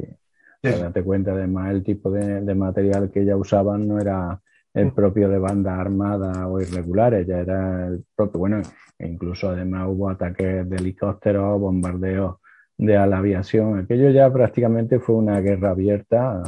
Date 0.62 1.02
cuenta, 1.02 1.32
además, 1.32 1.72
el 1.72 1.82
tipo 1.82 2.10
de, 2.10 2.40
de, 2.40 2.54
material 2.54 3.10
que 3.10 3.24
ya 3.24 3.36
usaban 3.36 3.86
no 3.86 4.00
era 4.00 4.40
el 4.72 4.86
mm. 4.86 4.94
propio 4.94 5.28
de 5.28 5.38
bandas 5.38 5.78
armadas 5.78 6.38
o 6.46 6.58
irregulares, 6.58 7.26
ya 7.26 7.38
era 7.38 7.86
el 7.86 8.04
propio, 8.16 8.38
bueno, 8.38 8.62
e 8.98 9.06
incluso 9.06 9.50
además 9.50 9.88
hubo 9.88 10.08
ataques 10.08 10.68
de 10.68 10.76
helicópteros, 10.76 11.60
bombardeos 11.60 12.36
de 12.78 12.94
la 12.94 13.18
aviación, 13.18 13.78
aquello 13.78 14.10
ya 14.10 14.32
prácticamente 14.32 14.98
fue 14.98 15.16
una 15.16 15.38
guerra 15.40 15.70
abierta 15.70 16.42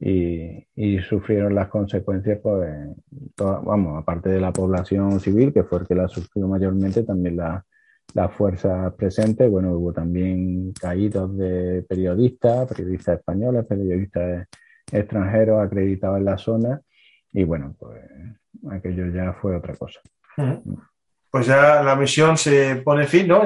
y, 0.00 0.98
sufrieron 1.00 1.54
las 1.54 1.68
consecuencias, 1.68 2.38
pues, 2.42 2.68
vamos, 3.36 3.98
aparte 3.98 4.30
de 4.30 4.40
la 4.40 4.52
población 4.52 5.20
civil, 5.20 5.52
que 5.52 5.64
fue 5.64 5.80
el 5.80 5.86
que 5.86 5.94
la 5.94 6.08
sufrió 6.08 6.48
mayormente, 6.48 7.02
también 7.02 7.36
las 7.36 7.62
la 8.14 8.28
fuerzas 8.28 8.92
presentes, 8.94 9.48
bueno, 9.48 9.72
hubo 9.72 9.92
también 9.92 10.72
caídos 10.72 11.36
de 11.36 11.84
periodistas, 11.88 12.68
periodistas 12.68 13.18
españoles, 13.18 13.66
periodistas 13.66 14.48
extranjeros 14.90 15.62
acreditados 15.62 16.18
en 16.18 16.24
la 16.24 16.38
zona, 16.38 16.80
y 17.32 17.44
bueno, 17.44 17.76
pues 17.78 18.00
aquello 18.70 19.06
ya 19.14 19.34
fue 19.34 19.54
otra 19.54 19.76
cosa. 19.76 20.00
Pues 21.30 21.46
ya 21.46 21.82
la 21.82 21.94
misión 21.94 22.36
se 22.36 22.76
pone 22.76 23.06
fin, 23.06 23.28
¿no? 23.28 23.42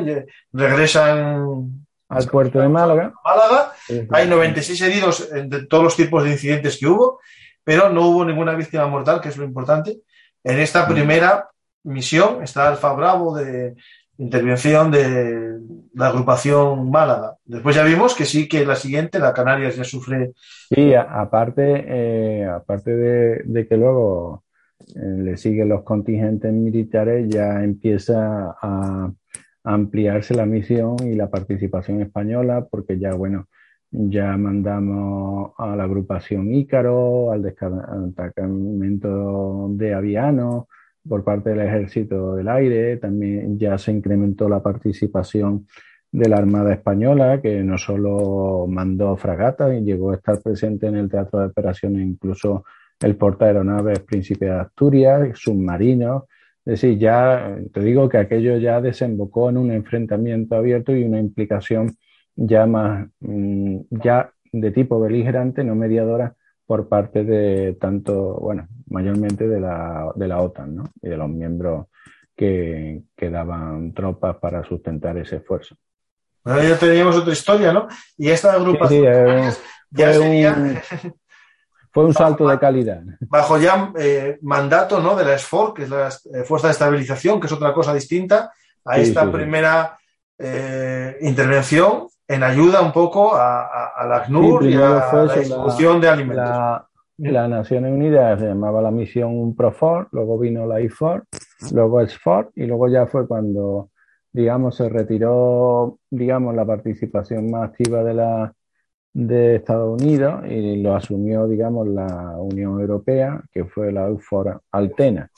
Regresan 0.53 1.84
al 2.09 2.27
puerto 2.27 2.61
de 2.61 2.69
Málaga. 2.69 3.13
Málaga. 3.25 3.73
Hay 4.11 4.29
96 4.29 4.81
heridos 4.83 5.31
de 5.31 5.67
todos 5.67 5.85
los 5.85 5.97
tipos 5.97 6.23
de 6.25 6.33
incidentes 6.33 6.79
que 6.79 6.87
hubo, 6.87 7.21
pero 7.63 7.89
no 7.89 8.09
hubo 8.09 8.25
ninguna 8.25 8.55
víctima 8.55 8.87
mortal, 8.87 9.21
que 9.21 9.31
es 9.31 9.37
lo 9.37 9.45
importante. 9.45 9.99
En 10.43 10.59
esta 10.59 10.87
primera 10.87 11.49
misión 11.85 12.43
está 12.43 12.69
Alfa 12.69 12.93
Bravo 12.93 13.37
de 13.37 13.75
intervención 14.19 14.91
de 14.91 15.59
la 15.95 16.09
agrupación 16.09 16.91
Málaga. 16.91 17.37
Después 17.45 17.75
ya 17.75 17.85
vimos 17.85 18.15
que 18.15 18.25
sí 18.25 18.49
que 18.49 18.65
la 18.65 18.77
siguiente, 18.77 19.19
la 19.19 19.33
Canarias, 19.33 19.77
ya 19.77 19.85
sufre. 19.85 20.33
Sí, 20.69 20.95
aparte, 20.95 21.85
eh, 21.87 22.45
aparte 22.47 22.95
de, 22.95 23.67
que 23.67 23.77
luego 23.77 24.45
eh, 24.95 25.17
le 25.19 25.37
siguen 25.37 25.69
los 25.69 25.83
contingentes 25.83 26.53
militares, 26.53 27.27
ya 27.29 27.63
empieza 27.63 28.55
a 28.61 29.11
ampliarse 29.65 30.35
la 30.35 30.47
misión 30.47 30.97
y 31.05 31.15
la 31.15 31.31
participación 31.31 32.03
española, 32.03 32.67
porque 32.71 32.99
ya, 32.99 33.15
bueno, 33.15 33.49
ya 33.91 34.37
mandamos 34.37 35.53
a 35.59 35.75
la 35.75 35.85
agrupación 35.85 36.53
Ícaro, 36.53 37.33
al 37.33 37.43
destacamento 37.43 39.69
de 39.71 39.95
avianos 39.95 40.67
por 41.09 41.25
parte 41.25 41.51
del 41.51 41.61
Ejército 41.61 42.35
del 42.35 42.49
Aire, 42.49 42.97
también 42.99 43.59
ya 43.59 43.79
se 43.79 43.93
incrementó 43.93 44.49
la 44.49 44.63
participación 44.63 45.67
de 46.11 46.29
la 46.29 46.37
Armada 46.37 46.73
Española, 46.73 47.41
que 47.43 47.63
no 47.63 47.77
solo 47.77 48.67
mandó 48.69 49.17
fragatas 49.17 49.75
y 49.75 49.83
llegó 49.83 50.13
a 50.13 50.17
estar 50.17 50.41
presente 50.41 50.87
en 50.87 50.97
el 50.97 51.11
teatro 51.11 51.41
de 51.41 51.47
operaciones, 51.47 52.07
incluso 52.07 52.65
el 53.01 53.17
portaaeronaves 53.17 54.01
Príncipe 54.01 54.47
de 54.47 54.53
Asturias, 54.53 55.31
submarinos, 55.35 56.25
es 56.67 56.81
decir, 56.81 56.99
ya 56.99 57.57
te 57.73 57.81
digo 57.81 58.09
que 58.09 58.19
aquello 58.19 58.57
ya 58.57 58.81
desembocó 58.81 59.51
en 59.51 59.59
un 59.59 59.71
enfrentamiento 59.71 60.57
abierto 60.57 60.97
y 60.97 61.05
una 61.05 61.21
implicación 61.21 61.95
ya 62.37 62.67
más, 62.67 63.07
mm, 63.21 63.81
ya 63.91 64.33
de 64.53 64.71
tipo 64.71 64.99
beligerante, 64.99 65.63
no 65.63 65.75
mediadora, 65.75 66.35
por 66.67 66.89
parte 66.89 67.25
de 67.25 67.75
tanto, 67.75 68.39
bueno, 68.41 68.67
mayormente 68.89 69.47
de 69.47 69.61
la, 69.61 70.11
de 70.15 70.29
la 70.29 70.41
OTAN, 70.41 70.77
¿no? 70.77 70.85
Y 71.03 71.11
de 71.11 71.17
los 71.19 71.29
miembros 71.29 71.89
que, 72.35 73.03
que 73.15 73.29
daban 73.29 73.93
tropas 73.93 74.37
para 74.37 74.65
sustentar 74.65 75.19
ese 75.19 75.37
esfuerzo. 75.37 75.77
Bueno, 76.43 76.63
ya 76.63 76.79
teníamos 76.79 77.17
otra 77.17 77.33
historia, 77.33 77.73
¿no? 77.73 77.89
Y 78.17 78.31
esta 78.31 78.55
agrupación 78.55 79.05
eh, 79.07 79.51
ya 79.91 80.13
sería... 80.13 80.83
Fue 81.95 82.05
un 82.05 82.13
salto 82.13 82.49
de 82.49 82.59
calidad. 82.59 83.03
Bajo 83.21 83.57
ya 83.57 83.93
eh, 83.97 84.39
mandato 84.43 85.01
¿no? 85.01 85.15
de 85.15 85.25
la 85.25 85.39
SFOR, 85.39 85.73
que 85.73 85.85
es 85.85 85.89
la 85.89 86.09
eh, 86.09 86.43
Fuerza 86.43 86.67
de 86.67 86.73
Estabilización, 86.73 87.39
que 87.39 87.47
es 87.47 87.53
otra 87.53 87.73
cosa 87.73 87.95
distinta 87.95 88.53
a 88.85 88.99
esta 88.99 89.31
primera 89.31 89.97
eh, 90.37 91.17
intervención 91.21 92.09
en 92.27 92.43
ayuda 92.43 92.81
un 92.81 92.91
poco 92.91 93.37
a, 93.37 93.93
la 94.09 94.17
ACNUR 94.17 94.67
y 94.67 94.75
a 94.75 95.13
la 95.13 95.35
distribución 95.37 96.01
de 96.01 96.09
alimentos. 96.09 96.45
La, 96.45 96.89
las 97.19 97.49
Naciones 97.49 97.93
Unidas 97.93 98.41
se 98.41 98.47
llamaba 98.47 98.83
la 98.83 98.91
misión 98.91 99.55
PROFOR, 99.55 100.09
luego 100.11 100.37
vino 100.37 100.67
la 100.67 100.81
IFOR, 100.81 101.25
luego 101.73 102.05
SFOR 102.05 102.51
y 102.57 102.67
luego 102.67 102.89
ya 102.89 103.07
fue 103.07 103.29
cuando, 103.29 103.91
digamos, 104.33 104.75
se 104.75 104.89
retiró, 104.89 106.01
digamos, 106.11 106.57
la 106.57 106.67
participación 106.67 107.53
más 107.53 107.71
activa 107.71 108.03
de 108.03 108.15
la 108.15 108.53
de 109.15 109.57
Estados 109.57 110.03
Unidos 110.03 110.45
y 110.49 110.83
lo 110.83 110.95
asumió, 110.95 111.47
digamos, 111.47 111.87
la 111.89 112.37
Unión 112.39 112.81
Europea, 112.81 113.43
que 113.53 113.65
fue 113.65 113.93
la 113.93 114.09
EUFOR 114.09 114.61
Altena, 114.73 115.31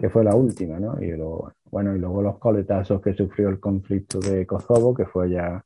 que 0.00 0.08
fue 0.08 0.24
la 0.24 0.34
última, 0.34 0.78
¿no? 0.78 1.02
Y 1.02 1.10
luego, 1.10 1.52
bueno, 1.70 1.94
y 1.94 1.98
luego 1.98 2.22
los 2.22 2.38
coletazos 2.38 3.02
que 3.02 3.12
sufrió 3.12 3.48
el 3.48 3.60
conflicto 3.60 4.20
de 4.20 4.46
Kosovo, 4.46 4.94
que 4.94 5.04
fue 5.04 5.30
ya 5.30 5.62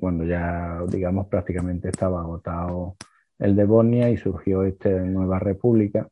cuando 0.00 0.24
ya, 0.24 0.80
digamos, 0.88 1.26
prácticamente 1.26 1.88
estaba 1.88 2.20
agotado 2.20 2.96
el 3.38 3.56
de 3.56 3.64
Bosnia 3.64 4.08
y 4.08 4.16
surgió 4.16 4.62
esta 4.62 4.88
nueva 4.88 5.38
república. 5.38 6.08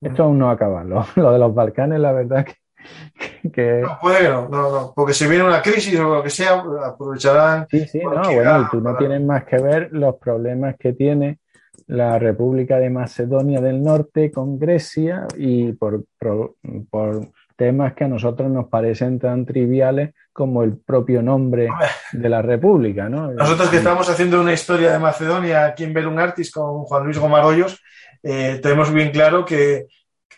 Esto 0.00 0.24
aún 0.24 0.38
no 0.38 0.50
acaba. 0.50 0.82
Lo, 0.84 1.04
lo 1.16 1.32
de 1.32 1.38
los 1.38 1.54
Balcanes, 1.54 2.00
la 2.00 2.12
verdad 2.12 2.44
que 2.44 2.54
no 3.42 3.98
puede 4.00 4.28
no, 4.28 4.48
no, 4.48 4.92
porque 4.94 5.14
si 5.14 5.26
viene 5.26 5.44
una 5.44 5.62
crisis 5.62 5.98
o 5.98 6.14
lo 6.14 6.22
que 6.22 6.30
sea, 6.30 6.62
aprovecharán. 6.84 7.66
Sí, 7.70 7.86
sí, 7.86 8.00
no, 8.00 8.22
bueno, 8.22 8.68
tú 8.70 8.80
no 8.80 8.96
tienes 8.96 9.22
más 9.22 9.44
que 9.44 9.58
ver 9.58 9.88
los 9.92 10.16
problemas 10.16 10.76
que 10.78 10.92
tiene 10.92 11.38
la 11.86 12.18
República 12.18 12.78
de 12.78 12.90
Macedonia 12.90 13.60
del 13.60 13.82
Norte 13.82 14.30
con 14.30 14.58
Grecia 14.58 15.26
y 15.36 15.72
por, 15.72 16.04
por, 16.18 17.28
temas 17.56 17.92
que 17.92 18.04
a 18.04 18.08
nosotros 18.08 18.50
nos 18.50 18.68
parecen 18.68 19.18
tan 19.18 19.44
triviales 19.44 20.14
como 20.32 20.62
el 20.62 20.78
propio 20.78 21.22
nombre 21.22 21.68
de 22.12 22.28
la 22.28 22.40
República, 22.40 23.08
¿no? 23.08 23.30
Nosotros 23.30 23.68
que 23.68 23.76
estamos 23.76 24.08
haciendo 24.08 24.40
una 24.40 24.54
historia 24.54 24.90
de 24.90 24.98
Macedonia 24.98 25.66
aquí 25.66 25.84
en 25.84 25.92
Belun 25.92 26.18
Artis 26.18 26.50
con 26.50 26.84
Juan 26.84 27.04
Luis 27.04 27.18
Gomarollos, 27.18 27.80
eh, 28.22 28.58
tenemos 28.62 28.92
bien 28.92 29.10
claro 29.10 29.44
que 29.44 29.86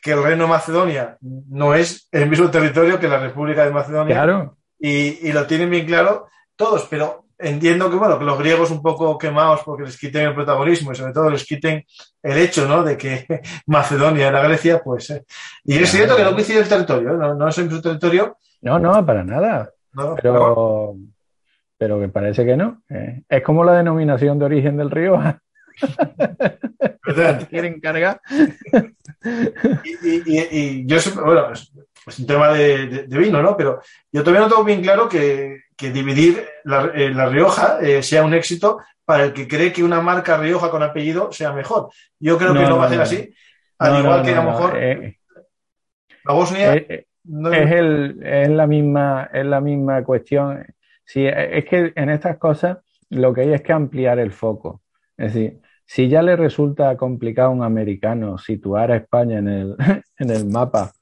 que 0.04 0.12
el 0.12 0.22
Reino 0.22 0.44
de 0.44 0.50
Macedonia 0.50 1.16
no 1.22 1.74
es 1.74 2.08
el 2.12 2.28
mismo 2.28 2.50
territorio 2.50 3.00
que 3.00 3.08
la 3.08 3.18
República 3.18 3.64
de 3.64 3.70
Macedonia. 3.70 4.14
Claro. 4.14 4.58
Y, 4.78 5.32
lo 5.32 5.46
tienen 5.46 5.70
bien 5.70 5.86
claro 5.86 6.28
todos, 6.56 6.86
pero 6.90 7.24
entiendo 7.38 7.88
que, 7.88 7.96
bueno, 7.96 8.18
que 8.18 8.26
los 8.26 8.38
griegos 8.38 8.70
un 8.70 8.82
poco 8.82 9.16
quemados 9.16 9.62
porque 9.64 9.84
les 9.84 9.98
quiten 9.98 10.26
el 10.26 10.34
protagonismo 10.34 10.92
y 10.92 10.94
sobre 10.94 11.14
todo 11.14 11.30
les 11.30 11.46
quiten 11.46 11.86
el 12.22 12.36
hecho, 12.36 12.68
¿no? 12.68 12.82
De 12.82 12.98
que 12.98 13.24
Macedonia 13.66 14.28
era 14.28 14.42
Grecia, 14.42 14.82
pues. 14.84 15.08
Eh. 15.08 15.24
Y 15.64 15.78
es 15.78 15.90
cierto 15.90 16.16
que 16.16 16.24
no 16.24 16.32
coincide 16.34 16.58
el 16.58 16.68
territorio, 16.68 17.14
¿eh? 17.14 17.16
no, 17.16 17.34
no 17.34 17.48
es 17.48 17.56
el 17.56 17.64
mismo 17.64 17.80
territorio. 17.80 18.36
No, 18.60 18.78
no, 18.78 19.06
para 19.06 19.24
nada. 19.24 19.70
pero, 20.20 20.96
pero 21.78 21.98
que 21.98 22.08
parece 22.08 22.44
que 22.44 22.58
no. 22.58 22.82
¿eh? 22.90 23.22
Es 23.26 23.42
como 23.42 23.64
la 23.64 23.72
denominación 23.72 24.38
de 24.38 24.44
origen 24.44 24.76
del 24.76 24.90
río. 24.90 25.18
quieren 27.50 27.80
cargar. 27.80 28.20
y, 30.02 30.86
yo, 30.86 30.98
bueno, 31.24 31.52
es, 31.52 31.72
un 32.18 32.26
tema 32.26 32.52
de, 32.52 33.06
vino, 33.08 33.42
¿no? 33.42 33.56
Pero 33.56 33.80
yo 34.12 34.22
todavía 34.22 34.42
no 34.42 34.48
tengo 34.48 34.64
bien 34.64 34.82
claro 34.82 35.08
que, 35.08 35.62
dividir 35.78 36.46
la, 36.64 36.90
eh, 36.94 37.12
Rioja 37.28 37.78
eh, 37.80 38.02
sea 38.02 38.24
un 38.24 38.32
éxito 38.32 38.78
para 39.04 39.24
el 39.24 39.32
que 39.32 39.46
cree 39.46 39.72
que 39.72 39.84
una 39.84 40.00
marca 40.00 40.38
Rioja 40.38 40.70
con 40.70 40.82
apellido 40.82 41.30
sea 41.32 41.52
mejor. 41.52 41.90
Yo 42.18 42.38
creo 42.38 42.54
que 42.54 42.60
no, 42.60 42.78
va 42.78 42.86
a 42.86 42.88
ser 42.88 43.00
así. 43.00 43.34
Al 43.78 44.02
igual 44.02 44.22
que 44.24 44.32
a 44.32 44.42
lo 44.42 44.50
mejor 44.50 44.76
eh, 44.76 45.18
la 46.24 46.32
Bosnia. 46.32 46.74
es, 46.74 47.06
el, 47.24 48.20
es, 48.22 48.48
la 48.48 48.66
misma, 48.66 49.30
es 49.32 49.44
la 49.44 49.60
misma 49.60 50.02
cuestión. 50.04 50.66
Sí, 51.04 51.26
es 51.26 51.64
que 51.66 51.92
en 51.94 52.08
estas 52.08 52.38
cosas 52.38 52.78
lo 53.10 53.34
que 53.34 53.42
hay 53.42 53.52
es 53.52 53.62
que 53.62 53.72
ampliar 53.72 54.18
el 54.18 54.32
foco. 54.32 54.82
Es 55.16 55.34
decir, 55.34 55.60
si 55.86 56.08
ya 56.08 56.22
le 56.22 56.36
resulta 56.36 56.96
complicado 56.96 57.48
a 57.48 57.52
un 57.52 57.62
americano 57.62 58.38
situar 58.38 58.90
a 58.90 58.96
España 58.96 59.38
en 59.38 59.48
el, 59.48 59.76
en 60.18 60.30
el 60.30 60.46
mapa, 60.46 60.92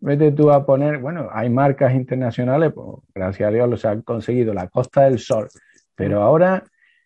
vete 0.00 0.32
tú 0.32 0.50
a 0.50 0.66
poner, 0.66 0.98
bueno, 0.98 1.28
hay 1.32 1.48
marcas 1.48 1.94
internacionales, 1.94 2.72
pues, 2.74 2.88
gracias 3.14 3.48
a 3.48 3.52
Dios 3.52 3.68
los 3.68 3.84
han 3.84 4.02
conseguido, 4.02 4.52
la 4.52 4.68
Costa 4.68 5.02
del 5.02 5.18
Sol, 5.18 5.48
pero 5.94 6.22
ahora 6.22 6.64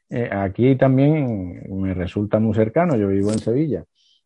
eh, 0.09 0.29
aquí 0.33 0.77
también 0.77 1.63
me 1.69 1.93
resulta 1.95 2.39
muy 2.39 2.55
cercano, 2.55 2.97
yo 2.97 3.09
vivo 3.09 3.33
en 3.33 3.39
Sevilla, 3.39 3.85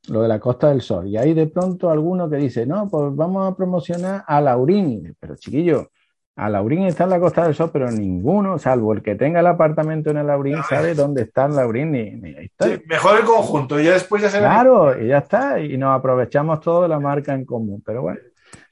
lo 0.09 0.23
de 0.23 0.29
la 0.29 0.39
Costa 0.39 0.69
del 0.69 0.83
Sol, 0.83 1.09
y 1.09 1.17
hay 1.17 1.35
de 1.35 1.49
pronto 1.49 1.91
alguno 1.91 2.31
que 2.31 2.37
dice, 2.37 2.65
no, 2.65 2.89
pues 2.89 3.15
vamos 3.15 3.51
a 3.51 3.57
promocionar 3.57 4.23
a 4.27 4.41
Laurín, 4.41 5.17
pero 5.19 5.35
chiquillo, 5.37 5.89
A 6.37 6.49
Laurín 6.49 6.87
está 6.87 7.05
en 7.05 7.11
la 7.11 7.21
Costa 7.21 7.45
del 7.45 7.55
Sol, 7.55 7.71
pero 7.73 7.91
ninguno, 7.91 8.59
salvo 8.59 8.93
el 8.93 9.03
que 9.03 9.15
tenga 9.15 9.41
el 9.41 9.47
apartamento 9.47 10.11
en 10.11 10.19
el 10.19 10.27
Laurín, 10.27 10.63
sabe 10.69 10.95
dónde 10.95 11.23
está 11.23 11.47
el 11.47 11.57
Laurín 11.57 11.93
ni, 11.93 12.13
ni 12.13 12.33
sí, 12.33 12.83
mejor 12.87 13.19
el 13.19 13.25
conjunto, 13.25 13.79
y 13.79 13.85
ya 13.85 13.93
después 13.93 14.23
ya 14.23 14.31
se 14.31 14.39
Claro, 14.39 14.99
y 14.99 15.09
ya 15.09 15.19
está, 15.19 15.61
y 15.61 15.77
nos 15.77 15.99
aprovechamos 15.99 16.61
todo 16.61 16.83
de 16.83 16.89
la 16.89 17.01
marca 17.01 17.35
en 17.35 17.45
común. 17.45 17.83
Pero 17.85 18.03
bueno, 18.03 18.21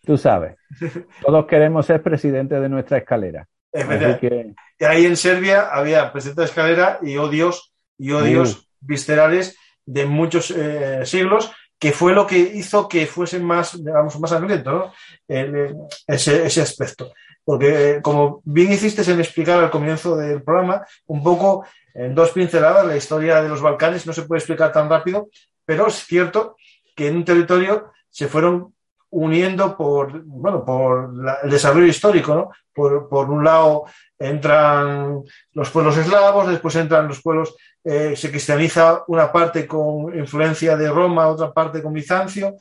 tú 0.05 0.17
sabes, 0.17 0.57
todos 1.21 1.47
queremos 1.47 1.85
ser 1.85 2.03
presidentes 2.03 2.61
de 2.61 2.69
nuestra 2.69 2.99
escalera. 2.99 3.47
Es 3.73 3.87
verdad. 3.87 4.19
Que... 4.19 4.55
Y 4.79 4.85
ahí 4.85 5.05
en 5.05 5.17
Serbia 5.17 5.69
había 5.71 6.11
presidente 6.11 6.43
de 6.43 6.47
escalera 6.47 6.99
y 7.03 7.17
odios, 7.17 7.75
y 7.99 8.13
odios 8.13 8.57
uh. 8.57 8.63
viscerales 8.81 9.59
de 9.85 10.07
muchos 10.07 10.53
eh, 10.53 11.05
siglos, 11.05 11.53
que 11.79 11.93
fue 11.93 12.15
lo 12.15 12.27
que 12.27 12.39
hizo 12.39 12.89
que 12.89 13.07
fuese 13.07 13.41
más, 13.41 13.85
digamos, 13.85 14.19
más 14.19 14.31
sangriento, 14.31 14.73
¿no? 14.73 14.93
ese, 15.29 16.47
ese 16.47 16.63
aspecto 16.63 17.13
porque 17.49 18.01
como 18.03 18.43
bien 18.45 18.71
hiciste 18.71 19.11
en 19.11 19.21
explicar 19.21 19.59
al 19.59 19.71
comienzo 19.71 20.15
del 20.19 20.43
programa, 20.43 20.87
un 21.07 21.23
poco 21.23 21.65
en 21.95 22.15
dos 22.15 22.33
pinceladas, 22.33 22.85
la 22.85 22.95
historia 22.95 23.41
de 23.41 23.49
los 23.49 23.63
Balcanes 23.63 24.07
no 24.07 24.13
se 24.13 24.25
puede 24.25 24.41
explicar 24.41 24.71
tan 24.71 24.91
rápido, 24.91 25.31
pero 25.65 25.87
es 25.87 25.95
cierto 25.95 26.57
que 26.95 27.09
en 27.09 27.17
un 27.17 27.25
territorio 27.25 27.91
se 28.11 28.29
fueron 28.29 28.75
uniendo 29.09 29.79
por, 29.79 30.25
bueno, 30.25 30.63
por 30.63 31.11
el 31.43 31.49
desarrollo 31.49 31.87
histórico, 31.87 32.35
¿no? 32.35 32.51
Por, 32.75 33.09
por, 33.09 33.31
un 33.31 33.43
lado 33.43 33.85
entran 34.19 35.23
los 35.55 35.71
pueblos 35.71 35.97
eslavos, 35.97 36.49
después 36.49 36.77
entran 36.77 37.09
los 37.09 37.23
pueblos, 37.23 37.57
eh, 37.83 38.15
se 38.15 38.31
cristianiza 38.31 39.05
una 39.07 39.33
parte 39.33 39.67
con 39.67 40.15
influencia 40.19 40.77
de 40.77 40.91
Roma, 40.91 41.29
otra 41.29 41.51
parte 41.51 41.83
con 41.83 41.95
Bizancio, 41.95 42.57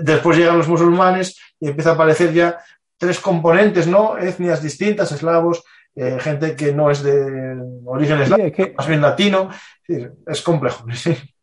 después 0.00 0.38
llegan 0.38 0.56
los 0.56 0.68
musulmanes 0.68 1.38
y 1.60 1.68
empieza 1.68 1.90
a 1.90 1.94
aparecer 1.94 2.32
ya 2.32 2.58
tres 2.98 3.20
componentes, 3.20 3.86
¿no? 3.86 4.18
Etnias 4.18 4.62
distintas, 4.62 5.12
eslavos, 5.12 5.64
eh, 5.94 6.18
gente 6.20 6.54
que 6.54 6.72
no 6.72 6.90
es 6.90 7.02
de 7.02 7.56
origen 7.84 8.20
eslavo, 8.20 8.44
más 8.76 8.88
bien 8.88 9.00
latino. 9.00 9.50
Es 10.26 10.42
complejo. 10.42 10.84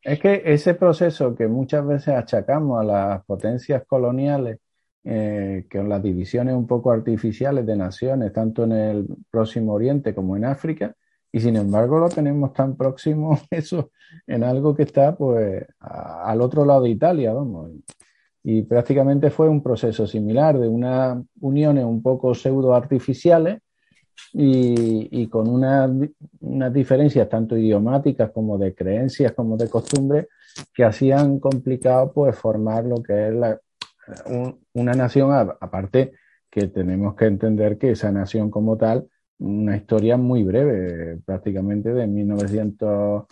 Es 0.05 0.19
que 0.19 0.41
ese 0.43 0.73
proceso 0.73 1.33
que 1.33 1.47
muchas 1.47 1.87
veces 1.87 2.09
achacamos 2.09 2.81
a 2.81 2.83
las 2.83 3.23
potencias 3.23 3.83
coloniales, 3.87 4.59
eh, 5.05 5.65
con 5.71 5.87
las 5.87 6.03
divisiones 6.03 6.55
un 6.55 6.67
poco 6.67 6.91
artificiales 6.91 7.65
de 7.65 7.77
naciones, 7.77 8.33
tanto 8.33 8.65
en 8.65 8.73
el 8.73 9.07
próximo 9.31 9.71
Oriente 9.71 10.13
como 10.13 10.35
en 10.35 10.43
África, 10.43 10.93
y 11.31 11.39
sin 11.39 11.55
embargo 11.55 11.99
lo 11.99 12.09
tenemos 12.09 12.51
tan 12.51 12.75
próximo 12.75 13.39
eso 13.49 13.91
en 14.27 14.43
algo 14.43 14.75
que 14.75 14.83
está 14.83 15.15
pues 15.15 15.65
al 15.79 16.41
otro 16.41 16.65
lado 16.65 16.83
de 16.83 16.89
Italia, 16.89 17.31
vamos 17.31 17.71
y 18.43 18.63
prácticamente 18.63 19.29
fue 19.29 19.47
un 19.47 19.63
proceso 19.63 20.05
similar 20.05 20.59
de 20.59 20.67
unas 20.67 21.23
uniones 21.39 21.85
un 21.85 22.01
poco 22.01 22.35
pseudo 22.35 22.75
artificiales 22.75 23.61
y, 24.33 25.27
con 25.27 25.47
unas, 25.47 25.89
diferencias 26.73 27.29
tanto 27.29 27.57
idiomáticas 27.57 28.31
como 28.31 28.57
de 28.57 28.75
creencias 28.75 29.31
como 29.31 29.57
de 29.57 29.69
costumbres 29.69 30.27
que 30.73 30.83
hacían 30.83 31.39
complicado 31.39 32.11
pues 32.13 32.37
formar 32.37 32.85
lo 32.85 32.97
que 32.97 33.29
es 33.29 33.33
la, 33.33 33.59
una 34.73 34.93
nación 34.93 35.31
aparte 35.31 36.11
que 36.49 36.67
tenemos 36.67 37.15
que 37.15 37.25
entender 37.25 37.77
que 37.77 37.91
esa 37.91 38.11
nación 38.11 38.51
como 38.51 38.77
tal 38.77 39.07
una 39.39 39.75
historia 39.75 40.17
muy 40.17 40.43
breve 40.43 41.19
prácticamente 41.25 41.93
de 41.93 42.07
1900 42.07 43.23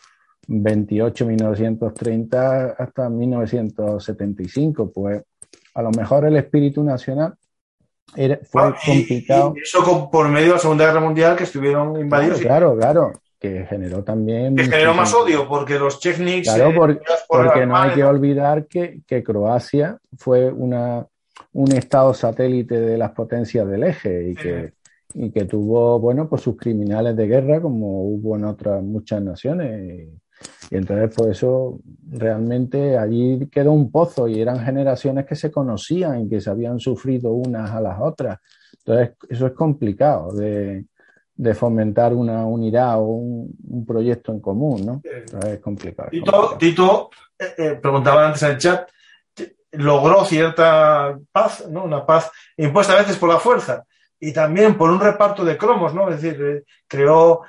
28, 0.47 1.25
1930 1.25 2.75
hasta 2.77 3.09
1975, 3.09 4.91
pues 4.91 5.23
a 5.73 5.81
lo 5.81 5.91
mejor 5.91 6.25
el 6.25 6.35
espíritu 6.35 6.83
nacional 6.83 7.33
era, 8.15 8.39
fue 8.43 8.61
ah, 8.63 8.75
complicado. 8.85 9.53
Y, 9.55 9.61
eso 9.61 10.09
por 10.11 10.27
medio 10.29 10.47
de 10.47 10.53
la 10.53 10.59
Segunda 10.59 10.85
Guerra 10.85 10.99
Mundial 10.99 11.35
que 11.35 11.43
estuvieron 11.43 11.99
invadidos. 11.99 12.41
Claro, 12.41 12.75
claro, 12.77 13.13
que 13.39 13.65
generó 13.67 14.03
también... 14.03 14.55
Que 14.55 14.63
generó 14.63 14.93
más 14.93 15.13
odio, 15.13 15.47
porque 15.47 15.79
los 15.79 15.99
Chechniks... 15.99 16.53
Claro, 16.53 16.89
eh, 16.89 16.99
porque, 17.27 17.65
no 17.65 17.77
hay 17.77 17.91
que 17.91 18.03
olvidar 18.03 18.67
que, 18.67 19.01
que 19.07 19.23
Croacia 19.23 19.97
fue 20.17 20.51
una, 20.51 21.05
un 21.53 21.71
estado 21.71 22.13
satélite 22.13 22.79
de 22.79 22.97
las 22.97 23.11
potencias 23.11 23.67
del 23.67 23.83
eje 23.83 24.29
y 24.29 24.35
que 24.35 24.73
y 25.13 25.31
que 25.31 25.45
tuvo, 25.45 25.99
bueno, 25.99 26.27
pues 26.27 26.41
sus 26.41 26.55
criminales 26.55 27.15
de 27.15 27.27
guerra 27.27 27.61
como 27.61 28.03
hubo 28.03 28.35
en 28.35 28.45
otras 28.45 28.81
muchas 28.83 29.21
naciones. 29.21 30.09
Y 30.69 30.77
entonces, 30.77 31.13
por 31.15 31.29
eso 31.29 31.79
realmente 32.09 32.97
allí 32.97 33.47
quedó 33.51 33.71
un 33.71 33.91
pozo 33.91 34.27
y 34.27 34.41
eran 34.41 34.63
generaciones 34.63 35.25
que 35.25 35.35
se 35.35 35.51
conocían 35.51 36.21
y 36.21 36.29
que 36.29 36.39
se 36.41 36.49
habían 36.49 36.79
sufrido 36.79 37.31
unas 37.31 37.71
a 37.71 37.81
las 37.81 37.99
otras. 37.99 38.39
Entonces, 38.85 39.15
eso 39.29 39.47
es 39.47 39.53
complicado 39.53 40.33
de, 40.33 40.85
fomentar 41.55 42.13
una 42.13 42.45
unidad 42.45 42.99
o 42.99 43.05
un, 43.05 43.85
proyecto 43.85 44.31
en 44.31 44.39
común, 44.39 44.85
¿no? 44.85 45.01
es 45.03 45.59
complicado. 45.59 46.09
Tito, 46.57 47.09
eh, 47.37 47.53
eh, 47.57 47.79
preguntaba 47.81 48.27
antes 48.27 48.43
en 48.43 48.51
el 48.51 48.57
chat, 48.57 48.89
logró 49.71 50.23
cierta 50.25 51.17
paz, 51.31 51.67
¿no? 51.67 51.83
Una 51.83 52.05
paz 52.05 52.31
impuesta 52.57 52.93
a 52.93 52.97
veces 52.97 53.17
por 53.17 53.29
la 53.29 53.39
fuerza 53.39 53.85
y 54.19 54.33
también 54.33 54.77
por 54.77 54.91
un 54.91 54.99
reparto 54.99 55.43
de 55.43 55.57
cromos, 55.57 55.93
¿no? 55.93 56.09
Es 56.09 56.21
decir, 56.21 56.41
eh, 56.41 56.63
creó 56.87 57.41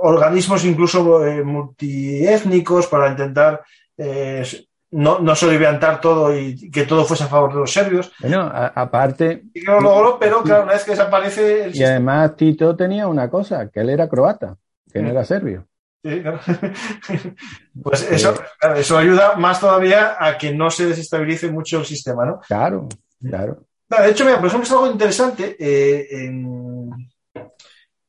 organismos 0.00 0.64
incluso 0.64 1.24
eh, 1.26 1.42
multiétnicos 1.42 2.86
para 2.86 3.10
intentar 3.10 3.62
eh, 3.96 4.44
no, 4.92 5.20
no 5.20 5.34
soliviantar 5.34 6.00
todo 6.00 6.36
y 6.36 6.70
que 6.70 6.84
todo 6.84 7.04
fuese 7.04 7.24
a 7.24 7.28
favor 7.28 7.52
de 7.52 7.60
los 7.60 7.72
serbios. 7.72 8.10
Bueno, 8.20 8.50
aparte. 8.52 9.44
Y 9.54 9.60
que 9.60 9.70
lo 9.70 9.80
logró, 9.80 10.18
pero 10.18 10.42
claro, 10.42 10.64
una 10.64 10.72
vez 10.72 10.84
que 10.84 10.92
desaparece. 10.92 11.64
El 11.64 11.76
y 11.76 11.84
además 11.84 12.36
Tito 12.36 12.74
tenía 12.76 13.06
una 13.06 13.30
cosa, 13.30 13.68
que 13.68 13.80
él 13.80 13.90
era 13.90 14.08
croata, 14.08 14.56
que 14.92 15.00
no 15.00 15.10
era 15.10 15.24
serbio. 15.24 15.66
Sí, 16.02 16.22
claro. 16.22 16.40
pues 17.82 18.10
eso, 18.10 18.34
eso 18.74 18.98
ayuda 18.98 19.36
más 19.36 19.60
todavía 19.60 20.16
a 20.18 20.38
que 20.38 20.52
no 20.52 20.70
se 20.70 20.86
desestabilice 20.86 21.50
mucho 21.50 21.78
el 21.78 21.84
sistema, 21.84 22.24
¿no? 22.24 22.40
Claro, 22.40 22.88
claro. 23.20 23.64
De 23.88 24.10
hecho, 24.10 24.24
mira, 24.24 24.38
por 24.38 24.46
ejemplo, 24.46 24.66
es 24.66 24.72
algo 24.72 24.90
interesante. 24.90 25.56
Eh, 25.58 26.06
en, 26.10 27.09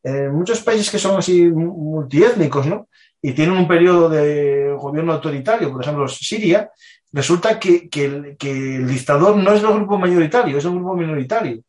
en 0.03 0.34
muchos 0.34 0.61
países 0.61 0.90
que 0.90 0.99
son 0.99 1.18
así 1.18 1.44
multiétnicos, 1.44 2.65
¿no? 2.65 2.88
Y 3.22 3.34
tienen 3.34 3.56
un 3.56 3.68
periodo 3.68 4.10
de 4.10 4.76
gobierno 4.80 5.14
autoritario, 5.14 5.72
por 5.72 5.82
ejemplo, 5.82 6.07
Siria, 6.07 6.72
resulta 7.11 7.60
que, 7.60 7.90
el, 7.94 8.88
dictador 8.88 9.38
no 9.38 9.53
es 9.53 9.61
el 9.61 9.73
grupo 9.73 9.98
mayoritario, 9.98 10.57
es 10.57 10.65
un 10.65 10.78
grupo 10.78 10.95
minoritario. 10.95 11.61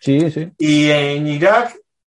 Sí, 0.00 0.30
sí. 0.30 0.50
Y 0.58 0.90
en 0.90 1.26
Irak 1.26 1.74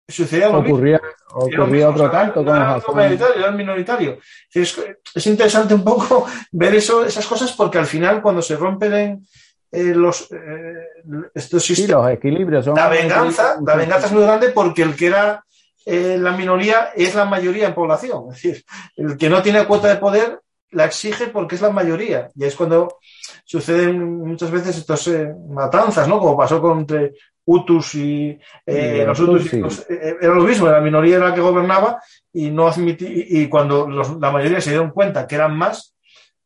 sucedía 0.08 0.48
lo 0.48 0.60
ocurría, 0.60 1.00
Ocurría 1.34 1.88
otro 1.88 2.10
tanto 2.10 2.44
con 2.44 2.58
los 2.58 2.94
mayoritario, 2.94 3.36
era 3.36 3.50
minoritario. 3.50 4.18
Es, 4.52 5.26
interesante 5.26 5.74
un 5.74 5.84
poco 5.84 6.26
ver 6.52 6.74
eso, 6.74 7.04
esas 7.04 7.26
cosas 7.26 7.52
porque 7.52 7.78
al 7.78 7.86
final 7.86 8.20
cuando 8.20 8.42
se 8.42 8.56
rompen 8.56 9.26
eh, 9.74 9.94
los, 9.94 10.30
eh, 10.30 10.86
estos 11.34 11.66
los 11.88 12.10
equilibrios 12.10 12.66
la 12.66 12.88
venganza, 12.90 13.56
la 13.64 13.74
venganza 13.74 14.06
es 14.06 14.12
muy 14.12 14.22
grande 14.22 14.50
porque 14.50 14.82
el 14.82 14.94
que 14.94 15.06
era 15.06 15.42
eh, 15.86 16.18
la 16.20 16.32
minoría 16.32 16.90
es 16.94 17.14
la 17.14 17.24
mayoría 17.24 17.68
en 17.68 17.74
población. 17.74 18.24
Es 18.28 18.42
decir, 18.42 18.64
el 18.96 19.16
que 19.16 19.30
no 19.30 19.40
tiene 19.40 19.64
cuota 19.64 19.88
de 19.88 19.96
poder 19.96 20.40
la 20.72 20.84
exige 20.84 21.28
porque 21.28 21.54
es 21.54 21.62
la 21.62 21.70
mayoría. 21.70 22.28
Y 22.34 22.44
es 22.44 22.54
cuando 22.54 22.98
suceden 23.46 24.18
muchas 24.18 24.50
veces 24.50 24.76
estas 24.76 25.08
matanzas, 25.48 26.06
¿no? 26.06 26.18
Como 26.18 26.36
pasó 26.36 26.60
con 26.60 26.80
entre 26.80 27.12
Hutus 27.42 27.94
y 27.94 28.38
los 28.66 29.20
Hutus. 29.20 29.86
era 29.88 30.34
lo 30.34 30.42
mismo, 30.42 30.68
la 30.68 30.82
minoría 30.82 31.16
era 31.16 31.30
la 31.30 31.34
que 31.34 31.40
gobernaba 31.40 31.98
y 32.30 32.50
no 32.50 32.68
admití, 32.68 33.06
y, 33.08 33.48
cuando 33.48 33.88
la 33.88 34.30
mayoría 34.30 34.60
se 34.60 34.70
dieron 34.70 34.90
cuenta 34.90 35.26
que 35.26 35.34
eran 35.34 35.56
más, 35.56 35.94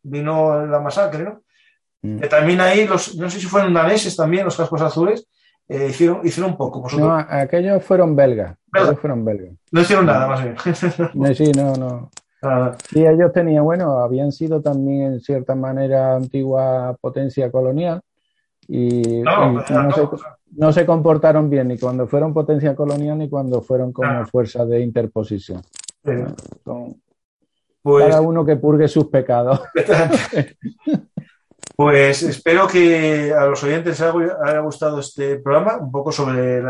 vino 0.03 0.65
la 0.65 0.79
masacre, 0.79 1.25
¿no? 1.25 1.43
Mm. 2.07 2.21
también 2.29 2.61
ahí, 2.61 2.87
los, 2.87 3.17
no 3.17 3.29
sé 3.29 3.41
si 3.41 3.47
fueron 3.47 3.75
daneses 3.75 4.15
también, 4.17 4.45
los 4.45 4.57
cascos 4.57 4.81
azules, 4.83 5.27
eh, 5.69 5.89
hicieron, 5.91 6.21
hicieron 6.25 6.53
un 6.53 6.57
poco. 6.57 6.87
No, 6.97 7.15
aquellos 7.15 7.83
fueron 7.83 8.15
belgas. 8.15 8.57
fueron 9.01 9.25
belgas. 9.25 9.55
No 9.73 9.81
hicieron 9.81 10.07
nada, 10.07 10.29
más 10.29 10.43
bien. 10.43 11.35
sí, 11.35 11.53
no, 11.53 11.75
no. 11.75 12.11
Sí, 12.91 13.05
ellos 13.05 13.33
tenían, 13.33 13.65
bueno, 13.65 13.99
habían 13.99 14.31
sido 14.31 14.61
también 14.61 15.15
en 15.15 15.21
cierta 15.21 15.57
manera 15.57 16.15
antigua 16.15 16.97
potencia 17.01 17.51
colonial 17.51 18.01
y, 18.69 19.23
no, 19.23 20.73
se, 20.73 20.87
comportaron 20.87 21.51
bien 21.51 21.69
ni 21.69 21.79
cuando 21.79 22.07
fueron 22.07 22.33
potencia 22.33 22.77
colonial 22.77 23.19
ni 23.19 23.29
cuando 23.29 23.63
fueron 23.63 23.93
como 23.93 24.25
fuerza 24.27 24.65
de 24.65 24.81
interposición. 24.81 25.63
Pues 27.83 28.09
cada 28.09 28.21
uno 28.21 28.45
que 28.45 28.57
purgue 28.57 28.87
sus 28.87 29.07
pecados. 29.07 29.61
Pues 31.77 32.23
espero 32.23 32.67
que 32.67 33.35
a 33.35 33.45
los 33.45 33.63
oyentes 33.63 34.01
les 34.01 34.01
haya 34.01 34.61
gustado 34.61 35.01
este 35.01 35.37
programa, 35.37 35.77
un 35.77 35.93
poco 35.93 36.11
sobre 36.11 36.63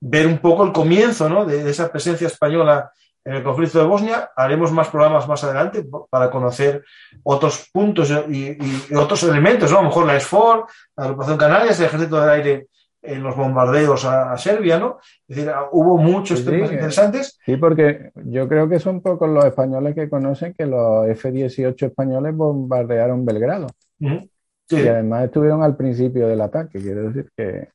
ver 0.00 0.26
un 0.26 0.38
poco 0.38 0.64
el 0.64 0.72
comienzo 0.72 1.28
¿no? 1.28 1.44
de, 1.44 1.70
esa 1.70 1.90
presencia 1.90 2.26
española 2.26 2.90
en 3.24 3.34
el 3.34 3.44
conflicto 3.44 3.78
de 3.78 3.86
Bosnia. 3.86 4.30
Haremos 4.36 4.72
más 4.72 4.88
programas 4.88 5.28
más 5.28 5.44
adelante 5.44 5.86
para 6.10 6.30
conocer 6.30 6.84
otros 7.22 7.70
puntos 7.72 8.10
y, 8.28 8.58
otros 8.94 9.22
elementos, 9.22 9.70
¿no? 9.70 9.78
A 9.78 9.82
lo 9.82 9.88
mejor 9.88 10.06
la 10.06 10.18
SFOR, 10.18 10.66
la 10.96 11.04
agrupación 11.04 11.38
Canarias, 11.38 11.78
el 11.78 11.86
Ejército 11.86 12.20
del 12.20 12.30
Aire 12.30 12.66
en 13.02 13.22
los 13.22 13.36
bombardeos 13.36 14.04
a, 14.04 14.36
Serbia, 14.36 14.78
¿no? 14.78 14.98
Es 15.28 15.36
decir, 15.36 15.52
hubo 15.72 15.96
muchos 15.96 16.44
temas 16.44 16.72
interesantes. 16.72 17.38
Sí, 17.44 17.56
porque 17.56 18.10
yo 18.16 18.48
creo 18.48 18.68
que 18.68 18.80
son 18.80 19.00
pocos 19.00 19.28
los 19.28 19.44
españoles 19.44 19.94
que 19.94 20.08
conocen 20.08 20.54
que 20.54 20.66
los 20.66 21.06
F-18 21.08 21.86
españoles 21.86 22.34
bombardearon 22.34 23.24
Belgrado. 23.24 23.68
Y 23.98 24.88
además 24.88 25.24
estuvieron 25.24 25.62
al 25.62 25.76
principio 25.76 26.26
del 26.26 26.40
ataque, 26.40 26.80
quiero 26.80 27.04
decir 27.04 27.30
que... 27.36 27.68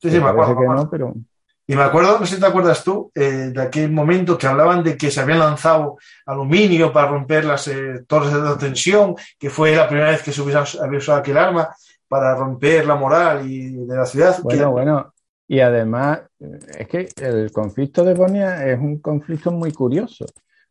Sí, 0.00 0.10
sí, 0.10 0.20
me 0.20 0.28
acuerdo. 0.28 0.58
Que 0.58 0.66
no, 0.66 0.90
pero... 0.90 1.14
Y 1.66 1.76
me 1.76 1.82
acuerdo, 1.82 2.18
no 2.18 2.24
sé 2.24 2.36
si 2.36 2.40
te 2.40 2.46
acuerdas 2.46 2.82
tú, 2.82 3.12
eh, 3.14 3.50
de 3.52 3.60
aquel 3.60 3.90
momento 3.92 4.38
que 4.38 4.46
hablaban 4.46 4.82
de 4.82 4.96
que 4.96 5.10
se 5.10 5.20
habían 5.20 5.40
lanzado 5.40 5.98
aluminio 6.24 6.90
para 6.92 7.08
romper 7.08 7.44
las 7.44 7.68
eh, 7.68 8.04
torres 8.06 8.32
de 8.32 8.56
tensión, 8.56 9.14
que 9.38 9.50
fue 9.50 9.76
la 9.76 9.86
primera 9.86 10.10
vez 10.10 10.22
que 10.22 10.32
se 10.32 10.40
había 10.40 10.98
usado 10.98 11.18
aquel 11.18 11.36
arma 11.36 11.68
para 12.08 12.34
romper 12.34 12.86
la 12.86 12.96
moral 12.96 13.50
y 13.50 13.86
de 13.86 13.96
la 13.96 14.06
ciudad. 14.06 14.38
Bueno, 14.42 14.70
bueno, 14.70 15.12
y 15.46 15.60
además 15.60 16.22
es 16.78 16.88
que 16.88 17.08
el 17.20 17.52
conflicto 17.52 18.02
de 18.02 18.14
Bosnia 18.14 18.66
es 18.66 18.78
un 18.78 18.98
conflicto 19.00 19.50
muy 19.50 19.72
curioso, 19.72 20.24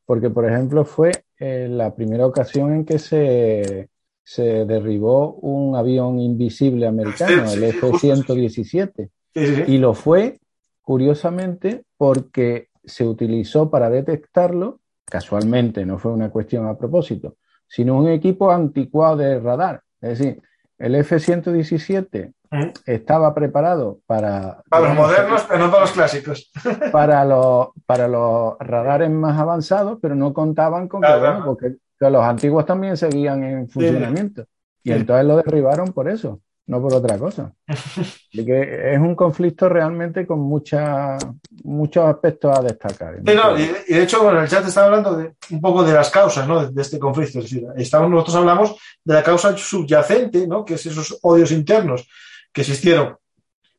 porque 0.04 0.32
por 0.32 0.46
ejemplo 0.46 0.84
fue 0.84 1.12
eh, 1.38 1.68
la 1.70 1.94
primera 1.94 2.26
ocasión 2.26 2.74
en 2.74 2.86
que 2.86 2.98
se, 2.98 3.90
se 4.28 4.66
derribó 4.66 5.36
un 5.36 5.78
avión 5.78 6.20
invisible 6.20 6.86
americano, 6.86 7.50
el 7.50 7.64
F-117, 7.64 9.10
y 9.34 9.78
lo 9.78 9.94
fue 9.94 10.42
curiosamente 10.82 11.86
porque 11.96 12.68
se 12.84 13.08
utilizó 13.08 13.70
para 13.70 13.90
detectarlo, 13.90 14.82
casualmente, 15.06 15.86
no 15.86 15.98
fue 15.98 16.12
una 16.12 16.30
cuestión 16.30 16.68
a 16.68 16.78
propósito, 16.78 17.38
sino 17.70 17.98
un 17.98 18.10
equipo 18.10 18.52
anticuado 18.52 19.16
de 19.16 19.40
radar. 19.40 19.82
Es 20.02 20.20
decir, 20.20 20.42
el 20.78 20.96
F-117 20.96 22.34
mm. 22.52 22.70
estaba 22.86 23.34
preparado 23.34 24.02
para... 24.06 24.62
Para 24.70 24.90
los 24.90 24.98
modernos, 24.98 25.46
pero 25.48 25.60
no 25.60 25.72
para 25.72 25.82
los 25.84 25.92
clásicos. 25.94 26.52
Para 26.92 27.24
los, 27.24 27.70
para 27.86 28.10
los 28.10 28.60
radares 28.60 29.10
más 29.10 29.40
avanzados, 29.40 30.00
pero 30.02 30.16
no 30.16 30.34
contaban 30.34 30.90
con 30.90 31.02
que, 31.02 31.18
bueno, 31.18 31.44
porque 31.46 31.78
los 32.00 32.24
antiguos 32.24 32.66
también 32.66 32.98
seguían 32.98 33.44
en 33.44 33.70
funcionamiento. 33.70 34.46
Y 34.84 34.92
entonces 34.92 35.26
lo 35.26 35.38
derribaron 35.38 35.92
por 35.92 36.10
eso 36.10 36.40
no 36.68 36.82
por 36.82 36.94
otra 36.94 37.18
cosa. 37.18 37.52
que 38.32 38.94
es 38.94 39.00
un 39.00 39.16
conflicto 39.16 39.68
realmente 39.68 40.28
con 40.28 40.40
mucha, 40.40 41.18
muchos 41.64 42.06
aspectos 42.06 42.58
a 42.58 42.62
destacar. 42.62 43.20
y, 43.20 43.94
de 43.94 44.04
hecho, 44.04 44.22
bueno, 44.22 44.42
el 44.42 44.50
chat 44.50 44.68
está 44.68 44.86
hablando 44.86 45.16
de, 45.16 45.34
un 45.50 45.62
poco 45.62 45.84
de 45.84 45.94
las 45.94 46.10
causas 46.10 46.48
¿no? 46.48 46.68
de, 46.68 46.82
este 46.82 47.00
conflicto. 47.00 47.40
Es 47.40 47.46
decir, 47.46 47.66
estamos, 47.78 48.10
nosotros 48.10 48.36
hablamos 48.36 48.76
de 49.04 49.14
la 49.14 49.24
causa 49.24 49.58
subyacente, 49.58 50.46
¿no? 50.46 50.64
que 50.64 50.76
es 50.76 50.86
esos 50.86 51.18
odios 51.22 51.52
internos 51.52 52.08
que 52.52 52.62
existieron 52.62 53.18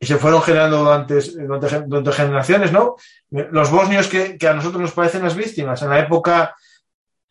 y 0.00 0.06
se 0.06 0.16
fueron 0.16 0.40
generando 0.42 0.78
durante, 0.78 1.20
durante, 1.86 2.12
generaciones. 2.12 2.72
¿no? 2.72 2.96
Los 3.30 3.70
bosnios 3.70 4.08
que, 4.08 4.38
que 4.38 4.48
a 4.48 4.54
nosotros 4.54 4.80
nos 4.80 4.92
parecen 4.92 5.22
las 5.22 5.36
víctimas 5.36 5.82
en 5.82 5.90
la 5.90 6.00
época 6.00 6.54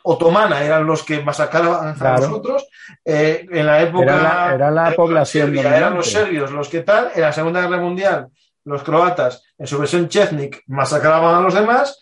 otomana 0.09 0.63
eran 0.63 0.85
los 0.85 1.03
que 1.03 1.21
masacraban 1.21 1.95
a 1.99 2.17
nosotros. 2.17 2.67
Eh, 3.03 3.45
en 3.51 3.65
la 3.65 3.81
época. 3.81 4.53
Era 4.53 4.71
la, 4.71 4.91
población. 4.95 5.55
eran 5.57 5.95
los 5.95 6.09
serbios 6.09 6.51
los 6.51 6.69
que 6.69 6.81
tal. 6.81 7.11
En 7.13 7.21
la 7.21 7.34
Segunda 7.34 7.61
Guerra 7.61 7.77
Mundial, 7.77 8.27
los 8.63 8.84
croatas, 8.84 9.43
en 9.57 9.67
su 9.67 9.77
versión 9.77 10.07
Chechnik, 10.07 10.63
masacraban 10.67 11.35
a 11.35 11.41
los 11.41 11.53
demás. 11.53 11.99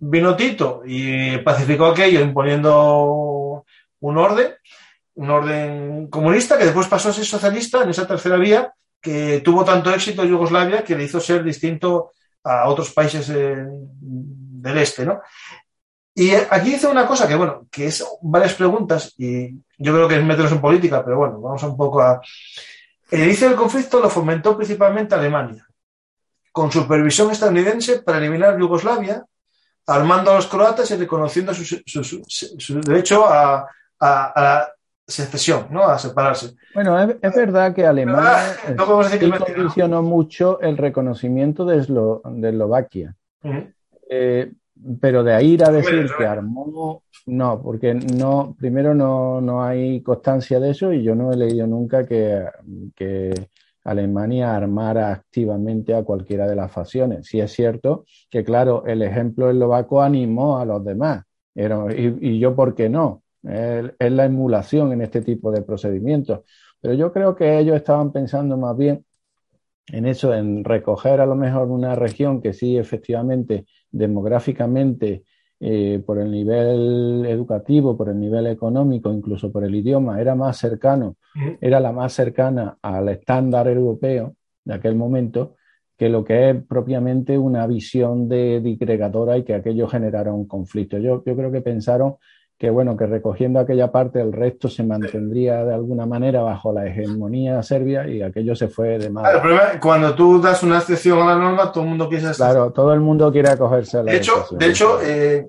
Vino 0.00 0.34
Tito 0.34 0.82
y 0.84 1.38
pacificó 1.38 1.86
aquello 1.86 2.20
imponiendo 2.20 3.64
un 4.00 4.18
orden, 4.18 4.54
un 5.14 5.30
orden 5.30 6.08
comunista 6.08 6.58
que 6.58 6.64
después 6.64 6.88
pasó 6.88 7.10
a 7.10 7.12
ser 7.12 7.24
socialista 7.24 7.82
en 7.82 7.90
esa 7.90 8.06
tercera 8.06 8.36
vía 8.36 8.72
que 9.00 9.42
tuvo 9.44 9.64
tanto 9.64 9.92
éxito 9.92 10.22
en 10.22 10.30
Yugoslavia 10.30 10.82
que 10.82 10.96
le 10.96 11.04
hizo 11.04 11.20
ser 11.20 11.44
distinto 11.44 12.12
a 12.42 12.68
otros 12.68 12.90
países 12.92 13.28
eh, 13.30 13.64
del 13.68 14.78
este, 14.78 15.04
¿no? 15.04 15.20
Y 16.14 16.32
aquí 16.32 16.70
dice 16.70 16.86
una 16.86 17.06
cosa 17.06 17.26
que, 17.26 17.34
bueno, 17.34 17.66
que 17.70 17.86
es 17.86 18.04
varias 18.22 18.54
preguntas 18.54 19.14
y 19.18 19.50
yo 19.78 19.92
creo 19.92 20.06
que 20.06 20.16
es 20.16 20.24
meternos 20.24 20.52
en 20.52 20.60
política, 20.60 21.04
pero 21.04 21.18
bueno, 21.18 21.40
vamos 21.40 21.62
un 21.64 21.76
poco 21.76 22.00
a... 22.00 22.20
El 23.10 23.24
inicio 23.24 23.48
del 23.48 23.56
conflicto 23.56 24.00
lo 24.00 24.08
fomentó 24.08 24.56
principalmente 24.56 25.14
Alemania, 25.14 25.66
con 26.52 26.70
supervisión 26.70 27.32
estadounidense 27.32 28.02
para 28.02 28.18
eliminar 28.18 28.58
Yugoslavia, 28.58 29.24
armando 29.86 30.30
a 30.30 30.36
los 30.36 30.46
croatas 30.46 30.88
y 30.92 30.96
reconociendo 30.96 31.52
su, 31.52 32.80
derecho 32.84 33.26
a, 33.26 33.66
la 34.00 34.72
secesión, 35.06 35.66
¿no? 35.70 35.82
a 35.82 35.98
separarse. 35.98 36.54
Bueno, 36.74 36.98
es, 37.00 37.34
verdad 37.34 37.74
que 37.74 37.84
Alemania 37.84 38.56
no 38.76 38.86
condicionó 38.86 40.02
mucho 40.02 40.60
el 40.60 40.76
reconocimiento 40.78 41.64
de, 41.64 41.78
Eslovaquia 41.78 43.16
pero 45.00 45.22
de 45.22 45.34
ahí 45.34 45.52
ir 45.52 45.64
a 45.64 45.70
decir 45.70 46.06
que 46.16 46.26
armó, 46.26 47.02
no, 47.26 47.62
porque 47.62 47.94
no, 47.94 48.54
primero 48.58 48.94
no, 48.94 49.40
no, 49.40 49.62
hay 49.62 50.02
constancia 50.02 50.60
de 50.60 50.70
eso 50.70 50.92
y 50.92 51.02
yo 51.02 51.14
no 51.14 51.32
he 51.32 51.36
leído 51.36 51.66
nunca 51.66 52.04
que, 52.06 52.44
que, 52.94 53.32
Alemania 53.84 54.56
armara 54.56 55.12
activamente 55.12 55.94
a 55.94 56.04
cualquiera 56.04 56.46
de 56.46 56.56
las 56.56 56.72
facciones. 56.72 57.26
Sí 57.26 57.38
es 57.38 57.52
cierto 57.52 58.06
que, 58.30 58.42
claro, 58.42 58.84
el 58.86 59.02
ejemplo 59.02 59.50
eslovaco 59.50 60.00
animó 60.00 60.58
a 60.58 60.64
los 60.64 60.82
demás. 60.82 61.24
y, 61.54 62.30
y, 62.30 62.38
yo, 62.38 62.56
¿por 62.56 62.74
qué 62.74 62.88
no? 62.88 63.22
Es, 63.42 63.92
es 63.98 64.12
la 64.12 64.24
emulación 64.24 64.92
en 64.92 65.02
este 65.02 65.20
tipo 65.20 65.52
de 65.52 65.60
procedimientos. 65.60 66.40
Pero 66.80 66.94
yo 66.94 67.12
creo 67.12 67.36
que 67.36 67.58
ellos 67.58 67.76
estaban 67.76 68.10
pensando 68.10 68.56
más 68.56 68.74
bien 68.74 69.04
en 69.88 70.06
eso, 70.06 70.34
en 70.34 70.64
recoger 70.64 71.20
a 71.20 71.26
lo 71.26 71.34
mejor 71.34 71.68
una 71.68 71.94
región 71.94 72.40
que 72.40 72.52
sí 72.52 72.78
efectivamente 72.78 73.66
demográficamente, 73.94 75.24
eh, 75.60 76.02
por 76.04 76.18
el 76.18 76.30
nivel 76.30 77.24
educativo, 77.26 77.96
por 77.96 78.08
el 78.08 78.18
nivel 78.18 78.46
económico, 78.48 79.12
incluso 79.12 79.50
por 79.52 79.64
el 79.64 79.74
idioma, 79.74 80.20
era 80.20 80.34
más 80.34 80.58
cercano, 80.58 81.16
era 81.60 81.80
la 81.80 81.92
más 81.92 82.12
cercana 82.12 82.76
al 82.82 83.08
estándar 83.08 83.68
europeo 83.68 84.34
de 84.64 84.74
aquel 84.74 84.96
momento, 84.96 85.56
que 85.96 86.08
lo 86.08 86.24
que 86.24 86.50
es 86.50 86.64
propiamente 86.64 87.38
una 87.38 87.66
visión 87.66 88.28
de 88.28 88.60
digregadora 88.60 89.38
y 89.38 89.44
que 89.44 89.54
aquello 89.54 89.86
generara 89.86 90.32
un 90.32 90.46
conflicto. 90.46 90.98
Yo, 90.98 91.22
yo 91.24 91.36
creo 91.36 91.52
que 91.52 91.60
pensaron 91.60 92.16
que 92.58 92.70
bueno, 92.70 92.96
que 92.96 93.06
recogiendo 93.06 93.58
aquella 93.58 93.90
parte 93.90 94.20
el 94.20 94.32
resto 94.32 94.68
se 94.68 94.84
mantendría 94.84 95.64
de 95.64 95.74
alguna 95.74 96.06
manera 96.06 96.40
bajo 96.42 96.72
la 96.72 96.86
hegemonía 96.86 97.62
serbia 97.62 98.06
y 98.06 98.22
aquello 98.22 98.54
se 98.54 98.68
fue 98.68 98.98
de 98.98 99.10
mal. 99.10 99.42
cuando 99.80 100.14
tú 100.14 100.40
das 100.40 100.62
una 100.62 100.78
excepción 100.78 101.20
a 101.20 101.34
la 101.34 101.36
norma, 101.36 101.72
todo 101.72 101.82
el 101.82 101.90
mundo 101.90 102.08
quiere 102.08 102.30
Claro, 102.32 102.70
todo 102.70 102.94
el 102.94 103.00
mundo 103.00 103.32
quiere 103.32 103.50
acogerse 103.50 103.98
a 103.98 104.02
la 104.04 104.12
De 104.12 104.18
hecho, 104.18 104.46
de 104.52 104.66
hecho 104.66 104.98
eh, 105.02 105.48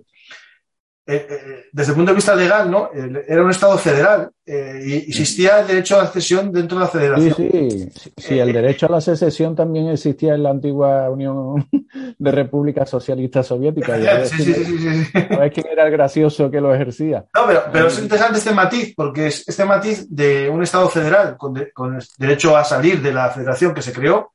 eh, 1.08 1.28
eh, 1.30 1.66
desde 1.72 1.92
el 1.92 1.98
punto 1.98 2.12
de 2.12 2.16
vista 2.16 2.34
legal, 2.34 2.72
¿no? 2.72 2.90
Era 2.92 3.44
un 3.44 3.52
Estado 3.52 3.78
federal 3.78 4.32
eh, 4.44 4.82
y 4.84 4.94
existía 5.10 5.60
el 5.60 5.68
derecho 5.68 6.00
a 6.00 6.04
la 6.04 6.10
cesión 6.10 6.52
dentro 6.52 6.80
de 6.80 6.84
la 6.84 6.90
federación. 6.90 7.36
Sí, 7.36 7.92
sí, 7.94 8.14
sí, 8.18 8.40
el 8.40 8.52
derecho 8.52 8.88
a 8.88 8.90
la 8.90 9.02
secesión 9.02 9.56
también 9.56 9.88
existía 9.90 10.34
en 10.34 10.42
la 10.42 10.50
antigua 10.50 11.08
Unión 11.12 11.70
de 12.18 12.32
Repúblicas 12.32 12.90
Socialistas 12.90 13.46
Soviéticas. 13.46 14.00
Sí, 14.36 14.44
sí, 14.44 14.54
sí, 14.54 14.78
sí, 14.78 15.06
¿Sabes 15.12 15.54
quién 15.54 15.68
era 15.72 15.86
el 15.86 15.92
gracioso 15.92 16.50
que 16.50 16.60
lo 16.60 16.74
ejercía? 16.74 17.26
No, 17.36 17.46
pero, 17.46 17.64
pero 17.72 17.88
es 17.88 18.00
interesante 18.00 18.40
este 18.40 18.52
matiz, 18.52 18.94
porque 18.96 19.28
es 19.28 19.48
este 19.48 19.64
matiz 19.64 20.08
de 20.10 20.50
un 20.50 20.64
Estado 20.64 20.90
federal 20.90 21.38
con, 21.38 21.54
con 21.74 22.00
derecho 22.18 22.58
a 22.58 22.64
salir 22.64 23.02
de 23.02 23.14
la 23.14 23.30
federación 23.30 23.74
que 23.76 23.84
se 23.84 23.94
creó, 23.94 24.32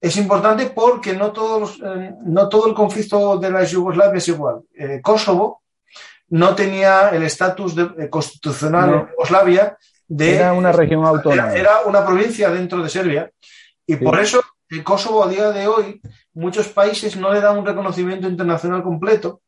es 0.00 0.16
importante 0.16 0.66
porque 0.66 1.14
no, 1.14 1.32
todos, 1.32 1.80
no 2.24 2.48
todo 2.48 2.68
el 2.68 2.74
conflicto 2.74 3.38
de 3.38 3.50
la 3.50 3.64
Yugoslavia 3.64 4.18
es 4.18 4.28
igual. 4.28 4.60
Kosovo 5.02 5.62
no 6.28 6.54
tenía 6.54 7.10
el 7.10 7.22
estatus 7.22 7.74
eh, 7.78 8.08
constitucional 8.10 8.90
de 8.90 9.10
Yugoslavia 9.12 9.76
de... 10.08 10.36
Era 10.36 10.52
una 10.52 10.72
región 10.72 11.04
autónoma. 11.04 11.54
Era, 11.54 11.82
una 11.86 12.04
provincia 12.04 12.50
dentro 12.50 12.82
de 12.82 12.88
Serbia. 12.88 13.30
Y 13.86 13.96
por 13.96 14.18
eso 14.18 14.42
el 14.68 14.82
Kosovo 14.82 15.24
a 15.24 15.28
día 15.28 15.50
de 15.50 15.68
hoy, 15.68 16.00
muchos 16.34 16.68
países 16.68 17.16
no 17.16 17.32
le 17.32 17.40
dan 17.40 17.58
un 17.58 17.66
reconocimiento 17.66 18.28
internacional 18.28 18.82
completo 18.82 19.42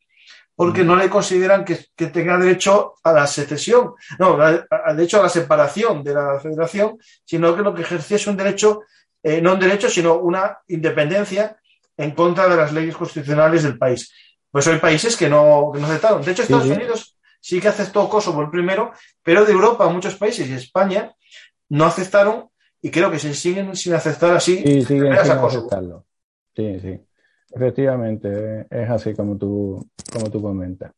porque 0.55 0.82
no 0.82 0.96
le 0.96 1.09
consideran 1.09 1.64
que, 1.64 1.76
tenga 2.09 2.36
derecho 2.36 2.94
a 3.05 3.12
la 3.12 3.28
secesión, 3.28 3.94
no, 4.18 4.36
de 4.36 5.05
hecho 5.05 5.20
a 5.20 5.22
la 5.22 5.28
separación 5.28 6.02
de 6.02 6.14
la 6.14 6.40
federación, 6.40 6.98
sino 7.24 7.55
que 7.55 7.62
lo 7.62 7.72
que 7.72 7.82
ejercía 7.82 8.16
es 8.16 8.26
un 8.26 8.36
derecho, 8.36 8.80
eh, 9.22 9.40
no 9.40 9.52
un 9.52 9.60
derecho, 9.60 9.88
sino 9.88 10.14
una 10.14 10.59
independencia 10.66 11.56
en 11.96 12.10
contra 12.10 12.48
de 12.48 12.56
las 12.56 12.72
leyes 12.72 12.96
constitucionales 12.96 13.62
del 13.62 13.78
país. 13.78 14.12
Pues 14.51 14.66
hay 14.66 14.79
países 14.79 15.16
que 15.16 15.29
no, 15.29 15.70
que 15.73 15.81
no 15.81 15.87
aceptaron. 15.87 16.23
De 16.23 16.33
hecho, 16.33 16.43
Estados 16.43 16.66
Unidos 16.66 17.19
sí 17.41 17.61
que 17.61 17.69
aceptó 17.69 18.09
Kosovo 18.09 18.43
el 18.43 18.51
primero, 18.51 18.93
pero 19.23 19.45
de 19.45 19.53
Europa, 19.53 19.89
muchos 19.89 20.16
países 20.16 20.49
y 20.49 20.53
España 20.53 21.15
no 21.69 21.85
aceptaron 21.85 22.49
y 22.81 22.91
creo 22.91 23.11
que 23.11 23.19
se 23.19 23.35
siguen 23.35 23.75
sin 23.77 23.95
aceptar 23.95 24.37
así. 24.37 24.59
Sí, 24.59 24.83
siguen 24.83 25.16
sin 25.23 25.33
aceptarlo. 25.33 26.05
Sí, 26.55 26.81
sí. 26.81 27.01
Efectivamente, 27.51 28.66
es 28.70 28.91
así 28.91 29.15
como 29.15 29.37
tú, 29.37 29.89
como 30.12 30.31
tú 30.31 30.43
comentas. 30.43 30.93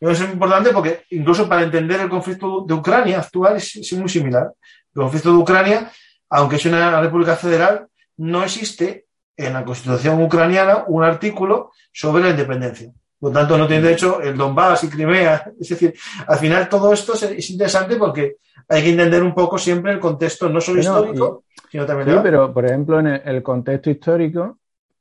eso 0.00 0.24
es 0.24 0.32
importante 0.32 0.70
porque 0.70 1.04
incluso 1.10 1.48
para 1.48 1.62
entender 1.62 2.00
el 2.00 2.08
conflicto 2.08 2.64
de 2.66 2.74
Ucrania 2.74 3.20
actual 3.20 3.56
es, 3.56 3.92
muy 3.94 4.08
similar. 4.08 4.52
El 4.94 5.02
conflicto 5.02 5.30
de 5.30 5.38
Ucrania, 5.38 5.90
aunque 6.28 6.56
es 6.56 6.66
una 6.66 7.00
república 7.00 7.36
federal, 7.36 7.88
no 8.18 8.44
existe 8.44 9.05
en 9.36 9.52
la 9.52 9.64
Constitución 9.64 10.22
ucraniana 10.22 10.84
un 10.86 11.04
artículo 11.04 11.72
sobre 11.92 12.24
la 12.24 12.30
independencia. 12.30 12.90
Por 13.18 13.30
lo 13.32 13.38
tanto, 13.38 13.56
no 13.56 13.66
tiene 13.66 13.82
derecho 13.82 14.20
el 14.20 14.36
Donbass 14.36 14.84
y 14.84 14.88
Crimea. 14.88 15.52
Es 15.60 15.68
decir, 15.68 15.94
al 16.26 16.38
final 16.38 16.68
todo 16.68 16.92
esto 16.92 17.14
es 17.14 17.50
interesante 17.50 17.96
porque 17.96 18.36
hay 18.68 18.82
que 18.82 18.90
entender 18.90 19.22
un 19.22 19.34
poco 19.34 19.58
siempre 19.58 19.92
el 19.92 20.00
contexto, 20.00 20.48
no 20.48 20.60
solo 20.60 20.80
histórico, 20.80 21.44
sino 21.70 21.86
también... 21.86 22.10
Sí, 22.10 22.16
pero 22.22 22.52
por 22.52 22.64
ejemplo, 22.64 23.00
en 23.00 23.06
el 23.06 23.42
contexto 23.42 23.90
histórico, 23.90 24.58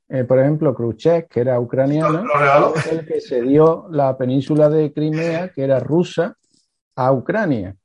eh, 0.07 0.23
por 0.23 0.39
ejemplo, 0.39 0.73
Khrushchev, 0.73 1.27
que 1.27 1.41
era 1.41 1.59
ucraniano, 1.59 2.23
el 2.91 3.05
que 3.05 3.19
se 3.19 3.41
dio 3.41 3.87
la 3.89 4.15
península 4.15 4.69
de 4.69 4.93
Crimea, 4.93 5.49
que 5.49 5.63
era 5.63 5.79
rusa, 5.79 6.35
a 6.95 7.11
Ucrania. 7.11 7.75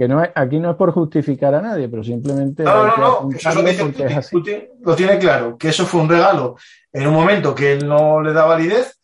Que 0.00 0.08
no 0.08 0.22
aquí 0.34 0.58
no 0.58 0.70
es 0.70 0.76
por 0.78 0.92
justificar 0.92 1.54
a 1.54 1.60
nadie, 1.60 1.86
pero 1.86 2.02
simplemente. 2.02 2.62
No, 2.62 2.86
no, 2.86 2.96
no, 2.96 3.30
eso 3.36 3.50
es 3.50 4.32
lo 4.32 4.40
lo 4.80 4.96
tiene 4.96 5.18
claro, 5.18 5.58
que 5.58 5.68
eso 5.68 5.84
fue 5.84 6.00
un 6.00 6.08
regalo 6.08 6.56
en 6.90 7.06
un 7.06 7.12
momento 7.12 7.54
que 7.54 7.74
él 7.74 7.86
no 7.86 8.22
le 8.22 8.32
da 8.32 8.46
validez, 8.46 8.98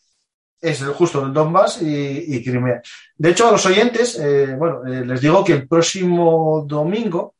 es 0.58 0.82
justo 0.82 1.22
el 1.22 1.34
Donbass 1.34 1.82
y, 1.82 2.42
Crimea. 2.42 2.80
De 3.14 3.28
hecho, 3.28 3.46
a 3.46 3.52
los 3.52 3.66
oyentes, 3.66 4.18
eh, 4.18 4.56
bueno, 4.56 4.86
eh, 4.86 5.04
les 5.04 5.20
digo 5.20 5.44
que 5.44 5.52
el 5.52 5.68
próximo 5.68 6.64
domingo, 6.66 7.34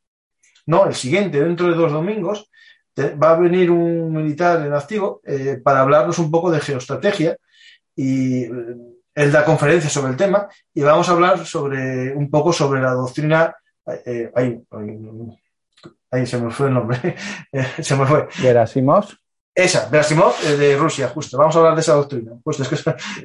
no, 0.67 0.85
el 0.85 0.93
siguiente, 0.93 1.43
dentro 1.43 1.67
de 1.67 1.73
dos 1.73 1.91
domingos, 1.91 2.51
va 2.95 3.31
a 3.31 3.39
venir 3.39 3.71
un 3.71 4.13
militar 4.13 4.63
en 4.67 4.73
activo 4.73 5.19
eh, 5.25 5.59
para 5.63 5.81
hablarnos 5.81 6.19
un 6.19 6.29
poco 6.29 6.51
de 6.51 6.59
geoestrategia 6.59 7.35
y 7.95 8.45
él 9.17 9.31
da 9.31 9.43
conferencias 9.43 9.91
sobre 9.91 10.11
el 10.11 10.17
tema 10.17 10.47
y 10.75 10.83
vamos 10.83 11.09
a 11.09 11.13
hablar 11.13 11.43
sobre 11.43 12.13
un 12.13 12.29
poco 12.29 12.53
sobre 12.53 12.79
la 12.79 12.91
doctrina. 12.91 13.55
ahí, 14.35 14.61
ahí, 16.11 16.27
se 16.27 16.37
me 16.37 16.51
fue 16.51 16.67
el 16.67 16.75
nombre. 16.75 17.15
se 17.81 17.95
me 17.95 18.05
fue. 18.05 18.27
Gerasimov. 18.29 19.07
Esa, 19.55 19.89
Gerasimov 19.89 20.35
eh, 20.45 20.55
de 20.55 20.77
Rusia, 20.77 21.07
justo. 21.07 21.35
Vamos 21.35 21.55
a 21.55 21.59
hablar 21.59 21.73
de 21.73 21.81
esa 21.81 21.93
doctrina. 21.93 22.33
Pues 22.43 22.59
es 22.59 22.69
que 22.69 22.75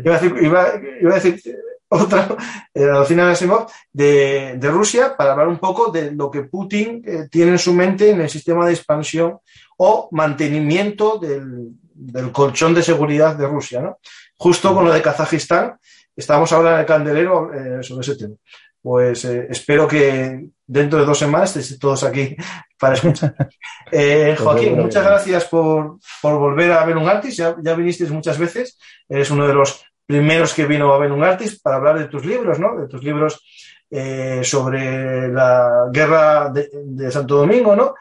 iba, 0.03 0.17
a 0.17 0.19
decir, 0.19 0.35
iba, 0.41 0.63
a 0.63 1.21
decir 1.21 1.57
otra, 1.89 2.39
eh, 2.73 2.87
la 2.87 2.97
doctrina 2.97 3.29
de 3.29 3.49
de, 3.93 4.57
de, 4.57 4.71
Rusia 4.71 5.15
para 5.15 5.33
hablar 5.33 5.49
un 5.49 5.59
poco 5.59 5.91
de 5.91 6.13
lo 6.13 6.31
que 6.31 6.45
Putin 6.45 7.03
eh, 7.07 7.29
tiene 7.31 7.51
en 7.51 7.59
su 7.59 7.75
mente 7.75 8.09
en 8.09 8.23
el 8.23 8.31
sistema 8.31 8.65
de 8.65 8.73
expansión 8.73 9.41
o 9.77 10.09
mantenimiento 10.11 11.19
del, 11.19 11.69
del 11.93 12.33
colchón 12.33 12.73
de 12.73 12.83
seguridad 12.83 13.37
de 13.37 13.47
Rusia, 13.47 13.83
¿no? 13.83 13.99
Justo 14.43 14.75
con 14.75 14.85
lo 14.85 14.93
de 14.93 15.01
Kazajistán, 15.01 15.79
estamos 16.17 16.53
ahora 16.53 16.75
en 16.75 16.81
el 16.81 16.87
candelero 16.87 17.51
sobre 17.83 18.01
ese 18.01 18.17
tema 18.17 18.35
pues 18.83 19.25
eh, 19.25 19.47
espero 19.49 19.87
que 19.87 20.45
dentro 20.67 20.99
de 20.99 21.05
dos 21.05 21.19
semanas 21.19 21.57
estéis 21.57 21.79
todos 21.79 22.03
aquí 22.03 22.37
para 22.79 22.95
escuchar. 22.95 23.35
Eh, 23.95 24.35
Joaquín, 24.39 24.79
muchas 24.79 25.05
gracias 25.05 25.45
por, 25.45 25.99
volver 26.23 26.73
a 26.73 26.83
ver 26.87 26.97
un 26.97 27.07
artist. 27.07 27.37
Ya, 27.37 27.55
ya 27.63 27.75
vinisteis 27.75 28.11
muchas 28.11 28.39
veces. 28.39 28.79
Eres 29.07 29.31
uno 29.31 29.47
de 29.47 29.53
los 29.53 29.85
primeros 30.07 30.55
que 30.55 30.65
vino 30.65 30.91
a 30.95 30.99
ver 30.99 31.13
un 31.13 31.23
artist 31.23 31.63
para 31.63 31.77
hablar 31.77 31.99
de 31.99 32.07
tus 32.07 32.25
libros, 32.25 32.59
¿no? 32.59 32.81
De 32.81 32.89
tus 32.89 33.05
libros 33.05 33.45
eh, 33.91 34.41
sobre 34.43 35.29
la 35.29 35.91
guerra 35.93 36.51
de, 36.51 37.11
Santo 37.11 37.37
Domingo, 37.37 37.77
¿no? 37.77 37.95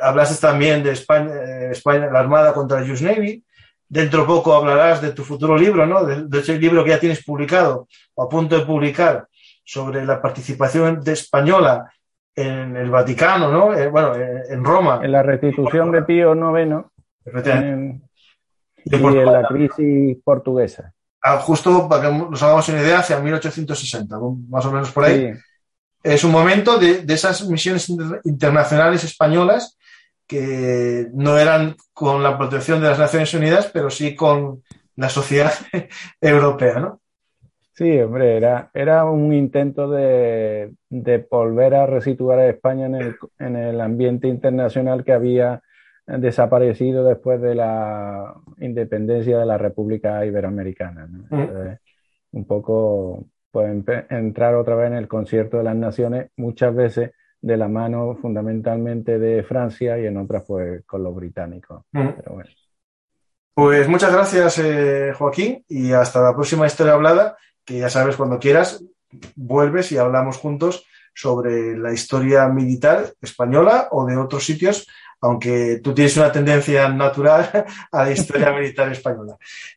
Hablaste 0.00 0.40
también 0.40 0.82
de 0.82 0.92
España, 0.92 1.34
España 1.70 2.08
la 2.10 2.20
Armada 2.20 2.54
contra 2.54 2.80
la 2.80 2.90
US 2.90 3.02
Navy. 3.02 3.44
Dentro 3.88 4.26
poco 4.26 4.54
hablarás 4.54 5.00
de 5.00 5.12
tu 5.12 5.22
futuro 5.22 5.56
libro, 5.56 5.86
¿no? 5.86 6.04
De, 6.04 6.24
de 6.24 6.38
ese 6.38 6.58
libro 6.58 6.82
que 6.82 6.90
ya 6.90 7.00
tienes 7.00 7.24
publicado 7.24 7.86
o 8.14 8.22
a 8.22 8.28
punto 8.28 8.58
de 8.58 8.66
publicar 8.66 9.28
sobre 9.64 10.04
la 10.04 10.20
participación 10.20 11.00
de 11.02 11.12
española 11.12 11.92
en 12.34 12.76
el 12.76 12.90
Vaticano, 12.90 13.50
¿no? 13.50 13.74
Eh, 13.74 13.88
bueno, 13.88 14.14
eh, 14.14 14.44
en 14.50 14.62
Roma. 14.64 15.00
En 15.02 15.12
la 15.12 15.22
restitución 15.22 15.90
de 15.90 16.02
Pío 16.02 16.34
IX 16.34 16.84
en, 17.44 18.02
y 18.84 18.94
en 18.94 19.24
la 19.24 19.48
crisis 19.48 20.18
portuguesa. 20.22 20.92
Ah, 21.22 21.38
justo 21.38 21.88
para 21.88 22.02
que 22.02 22.16
nos 22.16 22.42
hagamos 22.42 22.68
una 22.68 22.82
idea, 22.82 23.00
hacia 23.00 23.18
1860, 23.18 24.16
más 24.48 24.64
o 24.66 24.70
menos 24.70 24.92
por 24.92 25.04
ahí. 25.04 25.32
Es 26.02 26.22
un 26.22 26.30
momento 26.30 26.78
de, 26.78 27.02
de 27.02 27.14
esas 27.14 27.48
misiones 27.48 27.88
internacionales 28.24 29.02
españolas 29.02 29.76
que 30.26 31.08
no 31.12 31.38
eran 31.38 31.76
con 31.92 32.22
la 32.22 32.36
protección 32.36 32.80
de 32.80 32.88
las 32.88 32.98
Naciones 32.98 33.32
Unidas, 33.34 33.70
pero 33.72 33.90
sí 33.90 34.14
con 34.14 34.62
la 34.96 35.08
sociedad 35.08 35.52
europea, 36.20 36.80
¿no? 36.80 37.00
Sí, 37.72 37.98
hombre, 38.00 38.38
era, 38.38 38.70
era 38.72 39.04
un 39.04 39.34
intento 39.34 39.90
de, 39.90 40.72
volver 41.30 41.74
a 41.74 41.86
resituar 41.86 42.38
a 42.38 42.48
España 42.48 42.86
en 42.86 42.94
el, 42.94 43.16
en 43.38 43.56
el 43.56 43.80
ambiente 43.82 44.28
internacional 44.28 45.04
que 45.04 45.12
había 45.12 45.62
desaparecido 46.06 47.04
después 47.04 47.40
de 47.42 47.54
la 47.54 48.34
independencia 48.58 49.38
de 49.38 49.46
la 49.46 49.58
República 49.58 50.24
Iberoamericana. 50.24 51.06
un 52.32 52.46
poco 52.46 53.26
pues, 53.50 53.84
entrar 54.10 54.54
otra 54.54 54.76
vez 54.76 54.86
en 54.86 54.96
el 54.96 55.08
concierto 55.08 55.58
de 55.58 55.64
las 55.64 55.76
naciones, 55.76 56.30
muchas 56.36 56.74
veces 56.74 57.10
de 57.46 57.56
la 57.56 57.68
mano 57.68 58.18
fundamentalmente 58.20 59.20
de 59.20 59.44
Francia 59.44 59.96
y 60.00 60.06
en 60.06 60.16
otras 60.16 60.42
pues 60.44 60.84
con 60.84 61.04
los 61.04 61.14
británicos. 61.14 61.84
Pues 63.54 63.88
muchas 63.88 64.12
gracias, 64.12 64.58
eh, 64.58 65.12
Joaquín, 65.16 65.64
y 65.68 65.92
hasta 65.92 66.20
la 66.20 66.34
próxima 66.34 66.66
historia 66.66 66.94
hablada 66.94 67.36
que 67.64 67.78
ya 67.78 67.88
sabes, 67.88 68.16
cuando 68.16 68.40
quieras, 68.40 68.82
vuelves 69.36 69.92
y 69.92 69.96
hablamos 69.96 70.38
juntos 70.38 70.86
sobre 71.14 71.78
la 71.78 71.92
historia 71.92 72.48
militar 72.48 73.14
española 73.22 73.88
o 73.92 74.04
de 74.06 74.16
otros 74.16 74.44
sitios, 74.44 74.88
aunque 75.20 75.80
tú 75.82 75.94
tienes 75.94 76.16
una 76.16 76.32
tendencia 76.32 76.88
natural 76.88 77.48
a 77.92 78.04
la 78.04 78.10
historia 78.10 78.50
militar 78.58 78.90
española. 78.90 79.36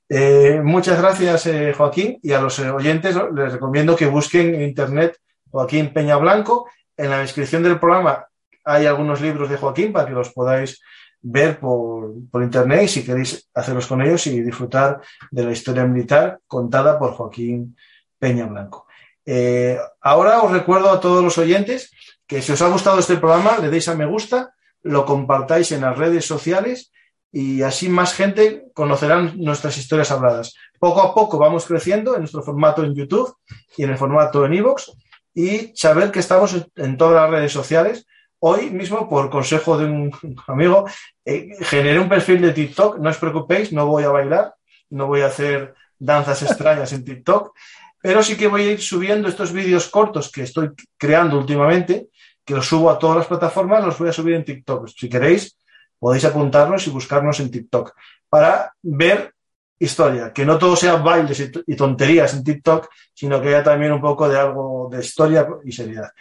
Eh, 0.09 0.59
muchas 0.63 0.99
gracias, 0.99 1.45
eh, 1.45 1.73
Joaquín, 1.77 2.19
y 2.23 2.31
a 2.31 2.41
los 2.41 2.57
oyentes 2.57 3.15
les 3.35 3.53
recomiendo 3.53 3.95
que 3.95 4.07
busquen 4.07 4.55
en 4.55 4.63
Internet 4.63 5.19
Joaquín 5.51 5.93
Peña 5.93 6.17
Blanco. 6.17 6.67
En 6.99 7.09
la 7.09 7.19
descripción 7.19 7.63
del 7.63 7.79
programa 7.79 8.27
hay 8.65 8.85
algunos 8.85 9.21
libros 9.21 9.49
de 9.49 9.55
Joaquín 9.55 9.93
para 9.93 10.05
que 10.05 10.13
los 10.13 10.33
podáis 10.33 10.81
ver 11.21 11.57
por, 11.57 12.11
por, 12.29 12.43
internet 12.43 12.83
y 12.83 12.87
si 12.89 13.05
queréis 13.05 13.49
hacerlos 13.53 13.87
con 13.87 14.01
ellos 14.01 14.27
y 14.27 14.41
disfrutar 14.41 14.99
de 15.31 15.45
la 15.45 15.53
historia 15.53 15.85
militar 15.85 16.41
contada 16.45 16.99
por 16.99 17.13
Joaquín 17.13 17.77
Peña 18.19 18.47
Blanco. 18.47 18.85
Eh, 19.25 19.79
ahora 20.01 20.41
os 20.41 20.51
recuerdo 20.51 20.89
a 20.91 20.99
todos 20.99 21.23
los 21.23 21.37
oyentes 21.37 21.89
que 22.27 22.41
si 22.41 22.51
os 22.51 22.61
ha 22.61 22.67
gustado 22.67 22.99
este 22.99 23.15
programa 23.15 23.59
le 23.59 23.69
deis 23.69 23.87
a 23.87 23.95
me 23.95 24.05
gusta, 24.05 24.53
lo 24.81 25.05
compartáis 25.05 25.71
en 25.71 25.81
las 25.81 25.97
redes 25.97 26.25
sociales 26.25 26.91
y 27.31 27.61
así 27.61 27.87
más 27.87 28.13
gente 28.13 28.65
conocerán 28.73 29.35
nuestras 29.37 29.77
historias 29.77 30.11
habladas. 30.11 30.53
Poco 30.77 31.01
a 31.01 31.15
poco 31.15 31.37
vamos 31.37 31.65
creciendo 31.65 32.15
en 32.15 32.19
nuestro 32.19 32.43
formato 32.43 32.83
en 32.83 32.93
YouTube 32.93 33.37
y 33.77 33.83
en 33.85 33.91
el 33.91 33.97
formato 33.97 34.45
en 34.45 34.53
Evox 34.55 34.91
y 35.33 35.71
saber 35.75 36.11
que 36.11 36.19
estamos 36.19 36.55
en 36.75 36.97
todas 36.97 37.15
las 37.15 37.29
redes 37.29 37.51
sociales 37.51 38.05
Hoy 38.41 38.69
mismo, 38.69 39.09
por 39.09 39.29
consejo 39.29 39.77
de 39.77 39.85
un 39.85 40.11
amigo, 40.47 40.85
eh, 41.25 41.49
generé 41.61 41.99
un 41.99 42.07
perfil 42.07 42.41
de 42.41 42.53
TikTok. 42.53 42.97
No 42.99 43.09
os 43.09 43.17
preocupéis, 43.17 43.73
no 43.73 43.85
voy 43.85 44.03
a 44.03 44.09
bailar, 44.09 44.55
no 44.91 45.07
voy 45.07 45.21
a 45.21 45.27
hacer 45.27 45.75
danzas 45.97 46.43
extrañas 46.43 46.93
en 46.93 47.03
TikTok, 47.03 47.53
pero 48.01 48.23
sí 48.23 48.37
que 48.37 48.47
voy 48.47 48.61
a 48.61 48.71
ir 48.71 48.81
subiendo 48.81 49.27
estos 49.27 49.51
vídeos 49.51 49.89
cortos 49.89 50.31
que 50.31 50.43
estoy 50.43 50.71
creando 50.97 51.37
últimamente, 51.37 52.07
que 52.45 52.55
los 52.55 52.65
subo 52.65 52.89
a 52.89 52.97
todas 52.97 53.17
las 53.17 53.27
plataformas, 53.27 53.83
los 53.83 53.99
voy 53.99 54.07
a 54.07 54.13
subir 54.13 54.35
en 54.35 54.45
TikTok. 54.45 54.87
Si 54.87 55.09
queréis, 55.09 55.57
podéis 55.99 56.23
apuntarnos 56.23 56.87
y 56.87 56.91
buscarnos 56.91 57.41
en 57.41 57.51
TikTok 57.51 57.93
para 58.29 58.73
ver 58.81 59.33
historia, 59.79 60.33
que 60.33 60.45
no 60.45 60.57
todo 60.57 60.75
sea 60.75 60.97
bailes 60.97 61.51
y 61.65 61.75
tonterías 61.75 62.33
en 62.33 62.43
TikTok, 62.43 62.89
sino 63.13 63.41
que 63.41 63.47
haya 63.49 63.63
también 63.63 63.93
un 63.93 64.01
poco 64.01 64.27
de 64.27 64.37
algo 64.37 64.89
de 64.91 64.99
historia 64.99 65.47
y 65.63 65.71
seriedad. 65.71 66.11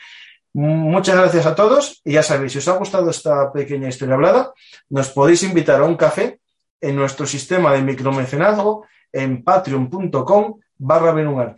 Muchas 0.55 1.17
gracias 1.17 1.47
a 1.47 1.55
todos 1.55 2.01
y 2.05 2.13
ya 2.13 2.23
sabéis, 2.23 2.53
si 2.53 2.59
os 2.59 2.69
ha 2.69 2.73
gustado 2.73 3.11
esta 3.11 3.53
pequeña 3.53 3.89
historia 3.89 4.15
hablada, 4.15 4.53
nos 4.89 5.11
podéis 5.11 5.43
invitar 5.43 5.81
a 5.81 5.85
un 5.85 5.97
café 5.97 6.41
en 6.81 6.97
nuestro 6.97 7.27
sistema 7.27 7.73
de 7.73 7.83
micromecenazgo 7.83 8.87
en 9.13 9.43
patreon.com 9.43 10.61
barra. 10.79 11.55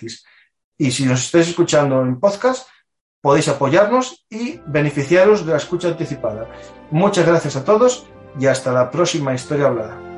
Y 0.79 0.91
si 0.91 1.05
nos 1.05 1.25
estáis 1.25 1.49
escuchando 1.49 2.01
en 2.03 2.19
podcast, 2.19 2.69
podéis 3.21 3.49
apoyarnos 3.49 4.27
y 4.31 4.61
beneficiaros 4.67 5.45
de 5.45 5.53
la 5.53 5.59
escucha 5.59 5.89
anticipada. 5.89 6.49
Muchas 6.91 7.27
gracias 7.27 7.57
a 7.57 7.65
todos 7.65 8.07
y 8.39 8.47
hasta 8.47 8.73
la 8.73 8.91
próxima 8.91 9.35
historia 9.35 9.67
hablada. 9.67 10.10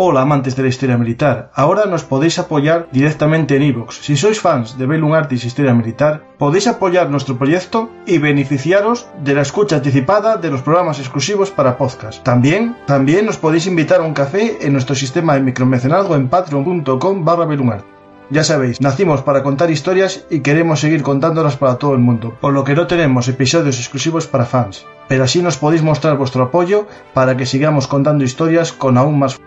Hola 0.00 0.22
amantes 0.22 0.54
de 0.54 0.62
la 0.62 0.68
historia 0.68 0.96
militar, 0.96 1.50
ahora 1.56 1.86
nos 1.86 2.04
podéis 2.04 2.38
apoyar 2.38 2.86
directamente 2.92 3.56
en 3.56 3.64
iVoox. 3.64 3.96
Si 4.00 4.16
sois 4.16 4.38
fans 4.38 4.78
de 4.78 4.86
Bellum 4.86 5.12
Artis 5.12 5.44
Historia 5.44 5.74
Militar, 5.74 6.22
podéis 6.38 6.68
apoyar 6.68 7.10
nuestro 7.10 7.36
proyecto 7.36 7.90
y 8.06 8.18
beneficiaros 8.18 9.08
de 9.24 9.34
la 9.34 9.42
escucha 9.42 9.74
anticipada 9.74 10.36
de 10.36 10.52
los 10.52 10.62
programas 10.62 11.00
exclusivos 11.00 11.50
para 11.50 11.76
podcast. 11.76 12.22
También, 12.22 12.76
también 12.86 13.26
nos 13.26 13.38
podéis 13.38 13.66
invitar 13.66 13.98
a 13.98 14.04
un 14.04 14.14
café 14.14 14.64
en 14.64 14.72
nuestro 14.72 14.94
sistema 14.94 15.34
de 15.34 15.40
micromecenazgo 15.40 16.14
en 16.14 16.28
patreon.com 16.28 17.24
barra 17.24 17.48
ya 18.30 18.44
sabéis, 18.44 18.78
nacimos 18.82 19.22
para 19.22 19.42
contar 19.42 19.70
historias 19.70 20.26
y 20.28 20.40
queremos 20.40 20.80
seguir 20.80 21.02
contándolas 21.02 21.56
para 21.56 21.76
todo 21.76 21.94
el 21.94 21.98
mundo, 22.00 22.36
por 22.42 22.52
lo 22.52 22.62
que 22.62 22.74
no 22.74 22.86
tenemos 22.86 23.26
episodios 23.26 23.78
exclusivos 23.78 24.26
para 24.26 24.44
fans. 24.44 24.84
Pero 25.08 25.24
así 25.24 25.42
nos 25.42 25.56
podéis 25.56 25.82
mostrar 25.82 26.18
vuestro 26.18 26.44
apoyo 26.44 26.86
para 27.14 27.38
que 27.38 27.46
sigamos 27.46 27.86
contando 27.86 28.24
historias 28.24 28.70
con 28.70 28.98
aún 28.98 29.18
más 29.18 29.40